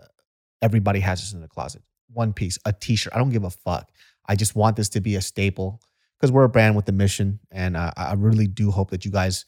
everybody 0.62 1.00
has 1.00 1.20
this 1.20 1.34
in 1.34 1.42
the 1.42 1.48
closet. 1.48 1.82
One 2.10 2.32
piece, 2.32 2.58
a 2.64 2.72
t-shirt. 2.72 3.12
I 3.14 3.18
don't 3.18 3.30
give 3.30 3.44
a 3.44 3.50
fuck. 3.50 3.90
I 4.26 4.36
just 4.36 4.56
want 4.56 4.76
this 4.76 4.88
to 4.90 5.00
be 5.00 5.16
a 5.16 5.20
staple 5.20 5.82
because 6.18 6.32
we're 6.32 6.44
a 6.44 6.48
brand 6.48 6.76
with 6.76 6.88
a 6.88 6.92
mission, 6.92 7.40
and 7.50 7.76
uh, 7.76 7.90
I 7.96 8.14
really 8.14 8.46
do 8.46 8.70
hope 8.70 8.90
that 8.90 9.04
you 9.04 9.10
guys 9.10 9.44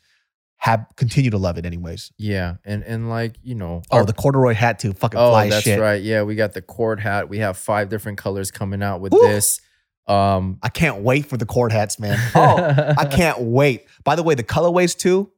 have 0.59 0.87
continue 0.97 1.31
to 1.31 1.39
love 1.39 1.59
it 1.59 1.67
anyways. 1.67 2.13
Yeah, 2.19 2.57
and 2.65 2.83
and 2.85 3.09
like 3.09 3.37
you 3.43 3.55
know, 3.55 3.83
Oh, 3.91 4.05
the 4.05 4.13
corduroy 4.13 4.55
hat 4.55 4.79
too. 4.79 4.93
Fucking 4.93 5.19
oh, 5.19 5.31
fly 5.31 5.49
that's 5.51 5.65
shit. 5.65 5.79
right. 5.81 6.03
Yeah, 6.03 6.23
we 6.23 6.35
got 6.35 6.53
the 6.55 6.63
cord 6.63 7.01
hat. 7.01 7.29
We 7.29 7.39
have 7.39 7.57
five 7.57 7.89
different 7.89 8.19
colors 8.19 8.51
coming 8.51 8.83
out 8.83 9.01
with 9.01 9.13
Woo! 9.13 9.21
this. 9.21 9.61
Um, 10.07 10.59
I 10.63 10.69
can't 10.69 11.03
wait 11.03 11.27
for 11.27 11.37
the 11.37 11.47
cord 11.47 11.73
hats, 11.73 11.99
man. 11.99 12.17
Oh, 12.35 12.95
I 12.97 13.07
can't 13.07 13.41
wait. 13.41 13.87
By 14.05 14.15
the 14.15 14.23
way, 14.23 14.35
the 14.35 14.45
colorways 14.45 14.97
too, 14.97 15.31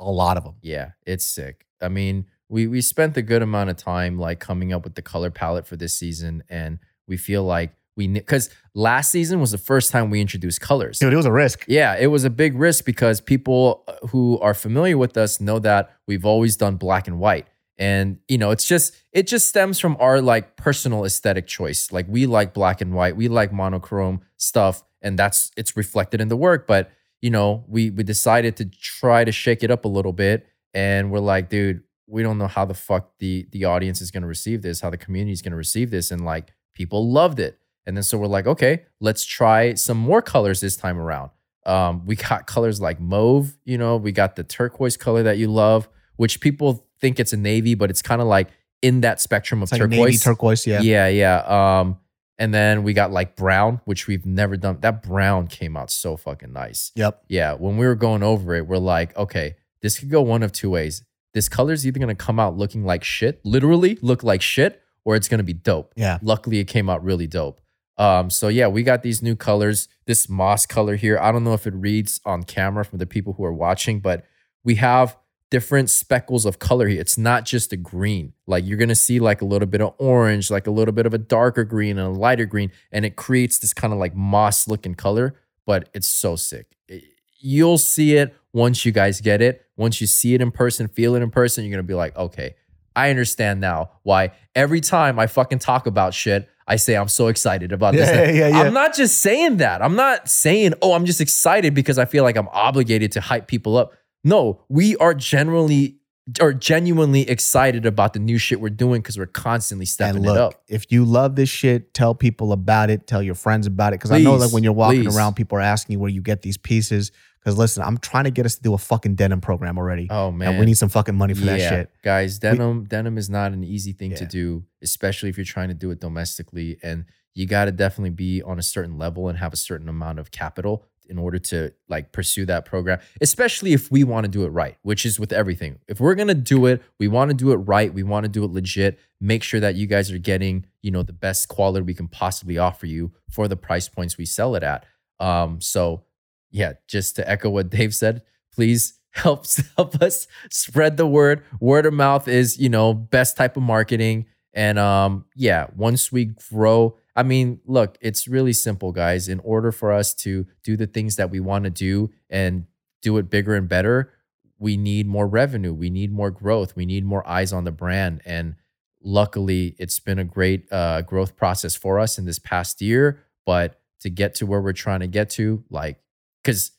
a 0.00 0.10
lot 0.10 0.36
of 0.36 0.44
them. 0.44 0.56
Yeah, 0.62 0.90
it's 1.06 1.26
sick. 1.26 1.64
I 1.80 1.88
mean, 1.88 2.26
we 2.48 2.66
we 2.66 2.80
spent 2.80 3.16
a 3.16 3.22
good 3.22 3.42
amount 3.42 3.70
of 3.70 3.76
time 3.76 4.18
like 4.18 4.40
coming 4.40 4.72
up 4.72 4.84
with 4.84 4.94
the 4.94 5.02
color 5.02 5.30
palette 5.30 5.66
for 5.66 5.76
this 5.76 5.94
season, 5.96 6.42
and 6.48 6.78
we 7.06 7.16
feel 7.16 7.44
like 7.44 7.72
we 7.96 8.06
because 8.06 8.50
last 8.74 9.10
season 9.10 9.40
was 9.40 9.50
the 9.50 9.58
first 9.58 9.90
time 9.90 10.10
we 10.10 10.20
introduced 10.20 10.60
colors. 10.60 10.98
Dude, 10.98 11.12
it 11.12 11.16
was 11.16 11.26
a 11.26 11.32
risk. 11.32 11.64
Yeah, 11.66 11.96
it 11.96 12.08
was 12.08 12.24
a 12.24 12.30
big 12.30 12.54
risk 12.54 12.84
because 12.84 13.20
people 13.20 13.84
uh, 13.88 14.06
who 14.08 14.38
are 14.40 14.54
familiar 14.54 14.98
with 14.98 15.16
us 15.16 15.40
know 15.40 15.58
that 15.60 15.96
we've 16.06 16.24
always 16.24 16.56
done 16.56 16.76
black 16.76 17.08
and 17.08 17.18
white. 17.18 17.46
And 17.78 18.18
you 18.28 18.38
know, 18.38 18.50
it's 18.50 18.66
just 18.66 18.94
it 19.12 19.26
just 19.26 19.48
stems 19.48 19.78
from 19.78 19.96
our 19.98 20.20
like 20.20 20.56
personal 20.56 21.04
aesthetic 21.04 21.46
choice. 21.46 21.90
Like 21.92 22.06
we 22.08 22.26
like 22.26 22.54
black 22.54 22.80
and 22.80 22.94
white, 22.94 23.16
we 23.16 23.28
like 23.28 23.52
monochrome 23.52 24.20
stuff, 24.36 24.82
and 25.02 25.18
that's 25.18 25.50
it's 25.56 25.76
reflected 25.76 26.20
in 26.20 26.28
the 26.28 26.36
work. 26.36 26.66
But 26.66 26.90
you 27.20 27.30
know, 27.30 27.64
we 27.66 27.90
we 27.90 28.02
decided 28.02 28.56
to 28.56 28.66
try 28.66 29.24
to 29.24 29.32
shake 29.32 29.62
it 29.62 29.70
up 29.70 29.84
a 29.84 29.88
little 29.88 30.12
bit, 30.12 30.46
and 30.74 31.10
we're 31.10 31.20
like, 31.20 31.48
dude, 31.48 31.82
we 32.06 32.22
don't 32.22 32.38
know 32.38 32.46
how 32.46 32.64
the 32.64 32.74
fuck 32.74 33.12
the 33.18 33.46
the 33.52 33.64
audience 33.64 34.00
is 34.00 34.10
gonna 34.10 34.26
receive 34.26 34.62
this, 34.62 34.80
how 34.80 34.90
the 34.90 34.98
community 34.98 35.32
is 35.32 35.42
gonna 35.42 35.56
receive 35.56 35.90
this, 35.90 36.10
and 36.10 36.24
like 36.24 36.52
people 36.74 37.10
loved 37.10 37.40
it. 37.40 37.58
And 37.86 37.96
then 37.96 38.02
so 38.02 38.18
we're 38.18 38.26
like, 38.26 38.46
okay, 38.46 38.82
let's 39.00 39.24
try 39.24 39.74
some 39.74 39.96
more 39.96 40.20
colors 40.20 40.60
this 40.60 40.76
time 40.76 40.98
around. 40.98 41.30
Um, 41.64 42.04
we 42.06 42.16
got 42.16 42.46
colors 42.54 42.80
like 42.80 43.00
mauve, 43.00 43.56
you 43.64 43.78
know, 43.78 43.96
we 43.96 44.12
got 44.12 44.36
the 44.36 44.44
turquoise 44.44 44.96
color 44.96 45.22
that 45.22 45.38
you 45.38 45.48
love, 45.48 45.88
which 46.16 46.40
people 46.40 46.86
think 47.00 47.20
it's 47.20 47.32
a 47.32 47.36
navy, 47.36 47.74
but 47.74 47.90
it's 47.90 48.02
kind 48.02 48.20
of 48.20 48.26
like 48.26 48.48
in 48.82 49.00
that 49.02 49.20
spectrum 49.20 49.62
of 49.62 49.66
It's 49.66 49.72
like 49.72 49.80
turquoise. 49.82 49.98
navy 49.98 50.16
turquoise, 50.18 50.66
yeah. 50.66 50.80
Yeah, 50.80 51.08
yeah. 51.08 51.80
Um, 51.80 51.98
and 52.38 52.52
then 52.52 52.82
we 52.82 52.92
got 52.92 53.10
like 53.12 53.34
brown, 53.36 53.80
which 53.84 54.06
we've 54.06 54.26
never 54.26 54.56
done. 54.56 54.78
That 54.80 55.02
brown 55.02 55.46
came 55.46 55.76
out 55.76 55.90
so 55.90 56.16
fucking 56.16 56.52
nice. 56.52 56.92
Yep. 56.94 57.22
Yeah. 57.28 57.54
When 57.54 57.78
we 57.78 57.86
were 57.86 57.94
going 57.94 58.22
over 58.22 58.54
it, 58.54 58.66
we're 58.66 58.76
like, 58.78 59.16
okay, 59.16 59.56
this 59.80 59.98
could 59.98 60.10
go 60.10 60.20
one 60.22 60.42
of 60.42 60.52
two 60.52 60.70
ways. 60.70 61.02
This 61.34 61.48
color's 61.48 61.86
either 61.86 61.98
gonna 61.98 62.14
come 62.14 62.38
out 62.40 62.56
looking 62.56 62.84
like 62.84 63.04
shit, 63.04 63.40
literally 63.44 63.98
look 64.02 64.22
like 64.22 64.42
shit, 64.42 64.82
or 65.04 65.16
it's 65.16 65.28
gonna 65.28 65.42
be 65.42 65.52
dope. 65.52 65.92
Yeah. 65.96 66.18
Luckily, 66.22 66.58
it 66.58 66.64
came 66.64 66.88
out 66.90 67.02
really 67.04 67.26
dope. 67.26 67.60
Um, 67.98 68.28
so 68.30 68.48
yeah, 68.48 68.68
we 68.68 68.82
got 68.82 69.02
these 69.02 69.22
new 69.22 69.36
colors. 69.36 69.88
This 70.06 70.28
moss 70.28 70.66
color 70.66 70.96
here. 70.96 71.18
I 71.18 71.32
don't 71.32 71.44
know 71.44 71.54
if 71.54 71.66
it 71.66 71.74
reads 71.74 72.20
on 72.24 72.42
camera 72.42 72.84
for 72.84 72.96
the 72.96 73.06
people 73.06 73.32
who 73.34 73.44
are 73.44 73.52
watching, 73.52 74.00
but 74.00 74.24
we 74.64 74.74
have 74.76 75.16
different 75.50 75.88
speckles 75.88 76.44
of 76.44 76.58
color 76.58 76.88
here. 76.88 77.00
It's 77.00 77.16
not 77.16 77.44
just 77.44 77.72
a 77.72 77.76
green. 77.76 78.32
Like 78.46 78.66
you're 78.66 78.78
gonna 78.78 78.94
see 78.94 79.20
like 79.20 79.40
a 79.40 79.44
little 79.46 79.66
bit 79.68 79.80
of 79.80 79.94
orange, 79.98 80.50
like 80.50 80.66
a 80.66 80.70
little 80.70 80.92
bit 80.92 81.06
of 81.06 81.14
a 81.14 81.18
darker 81.18 81.64
green 81.64 81.98
and 81.98 82.08
a 82.08 82.18
lighter 82.18 82.46
green, 82.46 82.70
and 82.92 83.04
it 83.04 83.16
creates 83.16 83.58
this 83.58 83.72
kind 83.72 83.92
of 83.92 83.98
like 83.98 84.14
moss 84.14 84.68
looking 84.68 84.94
color. 84.94 85.34
But 85.64 85.88
it's 85.94 86.08
so 86.08 86.36
sick. 86.36 86.76
It- 86.88 87.04
you'll 87.38 87.78
see 87.78 88.16
it 88.16 88.34
once 88.52 88.84
you 88.84 88.90
guys 88.92 89.20
get 89.20 89.40
it. 89.40 89.62
Once 89.76 90.00
you 90.00 90.06
see 90.06 90.34
it 90.34 90.40
in 90.40 90.50
person, 90.50 90.88
feel 90.88 91.14
it 91.14 91.22
in 91.22 91.30
person, 91.30 91.64
you're 91.64 91.70
gonna 91.70 91.82
be 91.82 91.94
like, 91.94 92.16
okay, 92.16 92.54
I 92.96 93.10
understand 93.10 93.60
now 93.60 93.90
why 94.02 94.32
every 94.54 94.80
time 94.80 95.18
I 95.18 95.26
fucking 95.26 95.58
talk 95.60 95.86
about 95.86 96.14
shit, 96.14 96.48
I 96.66 96.76
say 96.76 96.96
I'm 96.96 97.08
so 97.08 97.28
excited 97.28 97.70
about 97.72 97.94
this. 97.94 98.08
Yeah, 98.16 98.30
yeah, 98.30 98.48
yeah. 98.48 98.60
I'm 98.62 98.72
not 98.74 98.96
just 98.96 99.20
saying 99.20 99.58
that. 99.58 99.82
I'm 99.82 99.94
not 99.94 100.28
saying, 100.28 100.74
oh, 100.82 100.94
I'm 100.94 101.04
just 101.04 101.20
excited 101.20 101.74
because 101.74 101.98
I 101.98 102.06
feel 102.06 102.24
like 102.24 102.36
I'm 102.36 102.48
obligated 102.48 103.12
to 103.12 103.20
hype 103.20 103.46
people 103.46 103.76
up. 103.76 103.92
No, 104.24 104.64
we 104.68 104.96
are 104.96 105.14
generally 105.14 105.98
or 106.40 106.52
genuinely 106.52 107.28
excited 107.30 107.86
about 107.86 108.12
the 108.12 108.18
new 108.18 108.36
shit 108.36 108.60
we're 108.60 108.68
doing 108.68 109.00
because 109.00 109.16
we're 109.16 109.26
constantly 109.26 109.86
stepping 109.86 110.26
And 110.26 110.34
it 110.34 110.36
up. 110.36 110.54
if 110.66 110.90
you 110.90 111.04
love 111.04 111.36
this 111.36 111.48
shit, 111.48 111.94
tell 111.94 112.16
people 112.16 112.50
about 112.50 112.90
it. 112.90 113.06
Tell 113.06 113.22
your 113.22 113.36
friends 113.36 113.68
about 113.68 113.92
it. 113.92 114.00
Because 114.00 114.10
I 114.10 114.18
know 114.18 114.34
like 114.34 114.52
when 114.52 114.64
you're 114.64 114.72
walking 114.72 115.04
please. 115.04 115.16
around, 115.16 115.34
people 115.34 115.58
are 115.58 115.62
asking 115.62 115.92
you 115.94 116.00
where 116.00 116.10
you 116.10 116.22
get 116.22 116.42
these 116.42 116.56
pieces. 116.56 117.12
Because 117.46 117.58
listen, 117.58 117.84
I'm 117.84 117.96
trying 117.98 118.24
to 118.24 118.32
get 118.32 118.44
us 118.44 118.56
to 118.56 118.62
do 118.62 118.74
a 118.74 118.78
fucking 118.78 119.14
denim 119.14 119.40
program 119.40 119.78
already. 119.78 120.08
Oh 120.10 120.30
And 120.30 120.38
man, 120.38 120.58
we 120.58 120.66
need 120.66 120.76
some 120.76 120.88
fucking 120.88 121.14
money 121.14 121.32
for 121.32 121.44
that 121.44 121.60
shit. 121.60 121.92
guys. 122.02 122.40
Denim, 122.40 122.86
denim 122.86 123.16
is 123.16 123.30
not 123.30 123.52
an 123.52 123.62
easy 123.62 123.92
thing 123.92 124.16
to 124.16 124.26
do, 124.26 124.64
especially 124.82 125.28
if 125.28 125.38
you're 125.38 125.44
trying 125.44 125.68
to 125.68 125.74
do 125.74 125.92
it 125.92 126.00
domestically. 126.00 126.76
And 126.82 127.04
you 127.34 127.46
got 127.46 127.66
to 127.66 127.70
definitely 127.70 128.10
be 128.10 128.42
on 128.42 128.58
a 128.58 128.64
certain 128.64 128.98
level 128.98 129.28
and 129.28 129.38
have 129.38 129.52
a 129.52 129.56
certain 129.56 129.88
amount 129.88 130.18
of 130.18 130.32
capital 130.32 130.86
in 131.08 131.18
order 131.18 131.38
to 131.38 131.72
like 131.88 132.10
pursue 132.10 132.46
that 132.46 132.64
program. 132.64 132.98
Especially 133.20 133.72
if 133.72 133.92
we 133.92 134.02
want 134.02 134.24
to 134.24 134.28
do 134.28 134.42
it 134.44 134.48
right, 134.48 134.76
which 134.82 135.06
is 135.06 135.20
with 135.20 135.32
everything. 135.32 135.78
If 135.86 136.00
we're 136.00 136.16
gonna 136.16 136.34
do 136.34 136.66
it, 136.66 136.82
we 136.98 137.06
want 137.06 137.30
to 137.30 137.36
do 137.36 137.52
it 137.52 137.58
right. 137.58 137.94
We 137.94 138.02
want 138.02 138.24
to 138.24 138.28
do 138.28 138.42
it 138.42 138.50
legit. 138.50 138.98
Make 139.20 139.44
sure 139.44 139.60
that 139.60 139.76
you 139.76 139.86
guys 139.86 140.10
are 140.10 140.18
getting, 140.18 140.66
you 140.82 140.90
know, 140.90 141.04
the 141.04 141.12
best 141.12 141.46
quality 141.46 141.84
we 141.84 141.94
can 141.94 142.08
possibly 142.08 142.58
offer 142.58 142.86
you 142.86 143.12
for 143.30 143.46
the 143.46 143.56
price 143.56 143.88
points 143.88 144.18
we 144.18 144.24
sell 144.26 144.56
it 144.56 144.64
at. 144.64 144.84
Um, 145.20 145.60
so 145.60 146.02
yeah, 146.50 146.74
just 146.88 147.16
to 147.16 147.28
echo 147.28 147.50
what 147.50 147.70
Dave 147.70 147.94
said, 147.94 148.22
please 148.52 148.98
help 149.12 149.46
help 149.76 149.94
us 150.02 150.26
spread 150.50 150.96
the 150.96 151.06
word. 151.06 151.44
Word 151.60 151.86
of 151.86 151.94
mouth 151.94 152.28
is, 152.28 152.58
you 152.58 152.68
know, 152.68 152.94
best 152.94 153.36
type 153.36 153.56
of 153.56 153.62
marketing. 153.62 154.26
And 154.52 154.78
um, 154.78 155.26
yeah, 155.34 155.66
once 155.76 156.10
we 156.10 156.32
grow, 156.50 156.96
I 157.14 157.22
mean, 157.22 157.60
look, 157.66 157.96
it's 158.00 158.28
really 158.28 158.52
simple, 158.52 158.92
guys. 158.92 159.28
In 159.28 159.40
order 159.40 159.72
for 159.72 159.92
us 159.92 160.14
to 160.14 160.46
do 160.62 160.76
the 160.76 160.86
things 160.86 161.16
that 161.16 161.30
we 161.30 161.40
want 161.40 161.64
to 161.64 161.70
do 161.70 162.10
and 162.30 162.66
do 163.02 163.16
it 163.18 163.30
bigger 163.30 163.54
and 163.54 163.68
better, 163.68 164.12
we 164.58 164.76
need 164.76 165.06
more 165.06 165.26
revenue. 165.26 165.72
We 165.72 165.90
need 165.90 166.12
more 166.12 166.30
growth. 166.30 166.76
We 166.76 166.86
need 166.86 167.04
more 167.04 167.26
eyes 167.28 167.52
on 167.52 167.64
the 167.64 167.72
brand. 167.72 168.22
And 168.24 168.56
luckily, 169.02 169.76
it's 169.78 170.00
been 170.00 170.18
a 170.18 170.24
great 170.24 170.70
uh, 170.72 171.02
growth 171.02 171.36
process 171.36 171.74
for 171.74 171.98
us 171.98 172.18
in 172.18 172.24
this 172.24 172.38
past 172.38 172.80
year. 172.80 173.22
But 173.44 173.80
to 174.00 174.10
get 174.10 174.34
to 174.36 174.46
where 174.46 174.60
we're 174.60 174.72
trying 174.72 175.00
to 175.00 175.06
get 175.06 175.30
to, 175.30 175.64
like, 175.70 176.00
because 176.46 176.70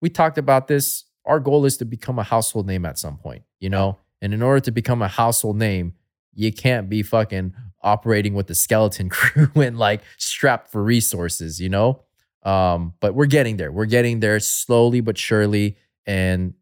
we 0.00 0.10
talked 0.10 0.36
about 0.36 0.66
this, 0.66 1.04
our 1.24 1.38
goal 1.38 1.64
is 1.64 1.76
to 1.76 1.84
become 1.84 2.18
a 2.18 2.24
household 2.24 2.66
name 2.66 2.84
at 2.84 2.98
some 2.98 3.16
point, 3.16 3.44
you 3.60 3.70
know? 3.70 3.98
And 4.20 4.34
in 4.34 4.42
order 4.42 4.58
to 4.58 4.72
become 4.72 5.00
a 5.00 5.06
household 5.06 5.56
name, 5.56 5.94
you 6.34 6.52
can't 6.52 6.88
be 6.88 7.04
fucking 7.04 7.54
operating 7.82 8.34
with 8.34 8.48
the 8.48 8.56
skeleton 8.56 9.08
crew 9.10 9.52
and 9.54 9.78
like 9.78 10.00
strapped 10.18 10.72
for 10.72 10.82
resources, 10.82 11.60
you 11.60 11.68
know? 11.68 12.02
Um, 12.42 12.94
but 12.98 13.14
we're 13.14 13.26
getting 13.26 13.58
there. 13.58 13.70
We're 13.70 13.84
getting 13.84 14.18
there 14.18 14.40
slowly 14.40 15.00
but 15.00 15.16
surely. 15.16 15.76
And 16.04 16.54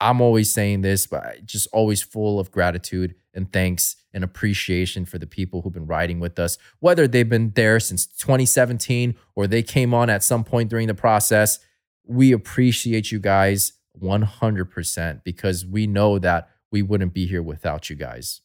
I'm 0.00 0.22
always 0.22 0.50
saying 0.50 0.80
this, 0.80 1.06
but 1.06 1.44
just 1.44 1.68
always 1.74 2.00
full 2.02 2.40
of 2.40 2.50
gratitude 2.50 3.16
and 3.34 3.52
thanks 3.52 3.96
and 4.12 4.24
appreciation 4.24 5.04
for 5.04 5.18
the 5.18 5.26
people 5.26 5.62
who've 5.62 5.72
been 5.72 5.86
riding 5.86 6.20
with 6.20 6.38
us, 6.38 6.58
whether 6.80 7.06
they've 7.06 7.28
been 7.28 7.52
there 7.54 7.78
since 7.80 8.06
2017 8.06 9.14
or 9.34 9.46
they 9.46 9.62
came 9.62 9.94
on 9.94 10.10
at 10.10 10.24
some 10.24 10.44
point 10.44 10.68
during 10.68 10.88
the 10.88 10.94
process. 10.94 11.58
We 12.04 12.32
appreciate 12.32 13.12
you 13.12 13.20
guys 13.20 13.74
100% 14.00 15.24
because 15.24 15.66
we 15.66 15.86
know 15.86 16.18
that 16.18 16.48
we 16.72 16.82
wouldn't 16.82 17.14
be 17.14 17.26
here 17.26 17.42
without 17.42 17.90
you 17.90 17.96
guys. 17.96 18.40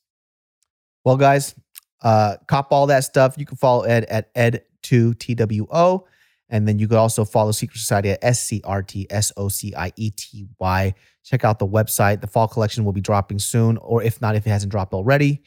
Well, 1.04 1.18
guys, 1.18 1.56
uh, 2.04 2.38
cop 2.48 2.72
all 2.72 2.88
that 2.88 3.04
stuff. 3.04 3.36
You 3.38 3.46
can 3.46 3.58
follow 3.58 3.84
Ed 3.84 4.06
at 4.06 4.34
Ed2TWO. 4.36 6.04
And 6.50 6.68
then 6.68 6.78
you 6.78 6.88
could 6.88 6.98
also 6.98 7.26
follow 7.26 7.52
Secret 7.52 7.80
Society 7.80 8.12
at 8.12 8.20
S 8.22 8.44
C 8.44 8.62
R 8.64 8.84
T 8.84 9.08
S 9.10 9.32
O 9.36 9.50
C 9.50 9.74
I 9.76 9.92
E 9.96 10.12
T 10.12 10.48
Y. 10.60 10.94
Check 11.26 11.44
out 11.44 11.60
the 11.60 11.68
website. 11.68 12.22
The 12.22 12.28
fall 12.28 12.48
collection 12.48 12.86
will 12.86 12.94
be 12.94 13.02
dropping 13.02 13.40
soon, 13.40 13.78
or 13.78 14.04
if 14.04 14.22
not, 14.22 14.36
if 14.36 14.46
it 14.46 14.52
hasn't 14.52 14.72
dropped 14.72 14.94
already. 14.94 15.42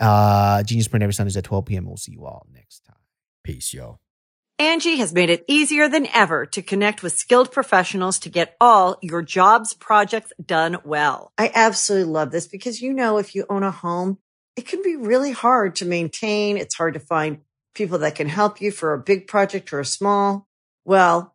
Uh, 0.00 0.62
Genius 0.64 0.88
Brain 0.88 1.02
every 1.02 1.14
Sundays 1.14 1.36
at 1.36 1.44
12 1.44 1.66
p.m. 1.66 1.86
We'll 1.86 1.96
see 1.96 2.12
you 2.12 2.24
all 2.26 2.46
next 2.52 2.80
time. 2.80 2.96
Peace, 3.44 3.72
yo. 3.72 4.00
Angi 4.60 4.98
has 4.98 5.14
made 5.14 5.30
it 5.30 5.44
easier 5.48 5.88
than 5.88 6.06
ever 6.08 6.44
to 6.46 6.60
connect 6.60 7.02
with 7.02 7.14
skilled 7.14 7.50
professionals 7.50 8.18
to 8.18 8.28
get 8.28 8.56
all 8.60 8.98
your 9.00 9.22
jobs 9.22 9.72
projects 9.72 10.32
done 10.44 10.78
well. 10.84 11.32
I 11.38 11.50
absolutely 11.54 12.12
love 12.12 12.30
this 12.30 12.46
because, 12.46 12.82
you 12.82 12.92
know, 12.92 13.16
if 13.16 13.34
you 13.34 13.46
own 13.48 13.62
a 13.62 13.70
home, 13.70 14.18
it 14.56 14.66
can 14.66 14.82
be 14.82 14.96
really 14.96 15.30
hard 15.30 15.76
to 15.76 15.86
maintain. 15.86 16.58
It's 16.58 16.74
hard 16.74 16.92
to 16.92 17.00
find 17.00 17.38
people 17.74 17.98
that 18.00 18.16
can 18.16 18.28
help 18.28 18.60
you 18.60 18.70
for 18.70 18.92
a 18.92 18.98
big 18.98 19.28
project 19.28 19.72
or 19.72 19.80
a 19.80 19.84
small. 19.84 20.46
Well, 20.84 21.34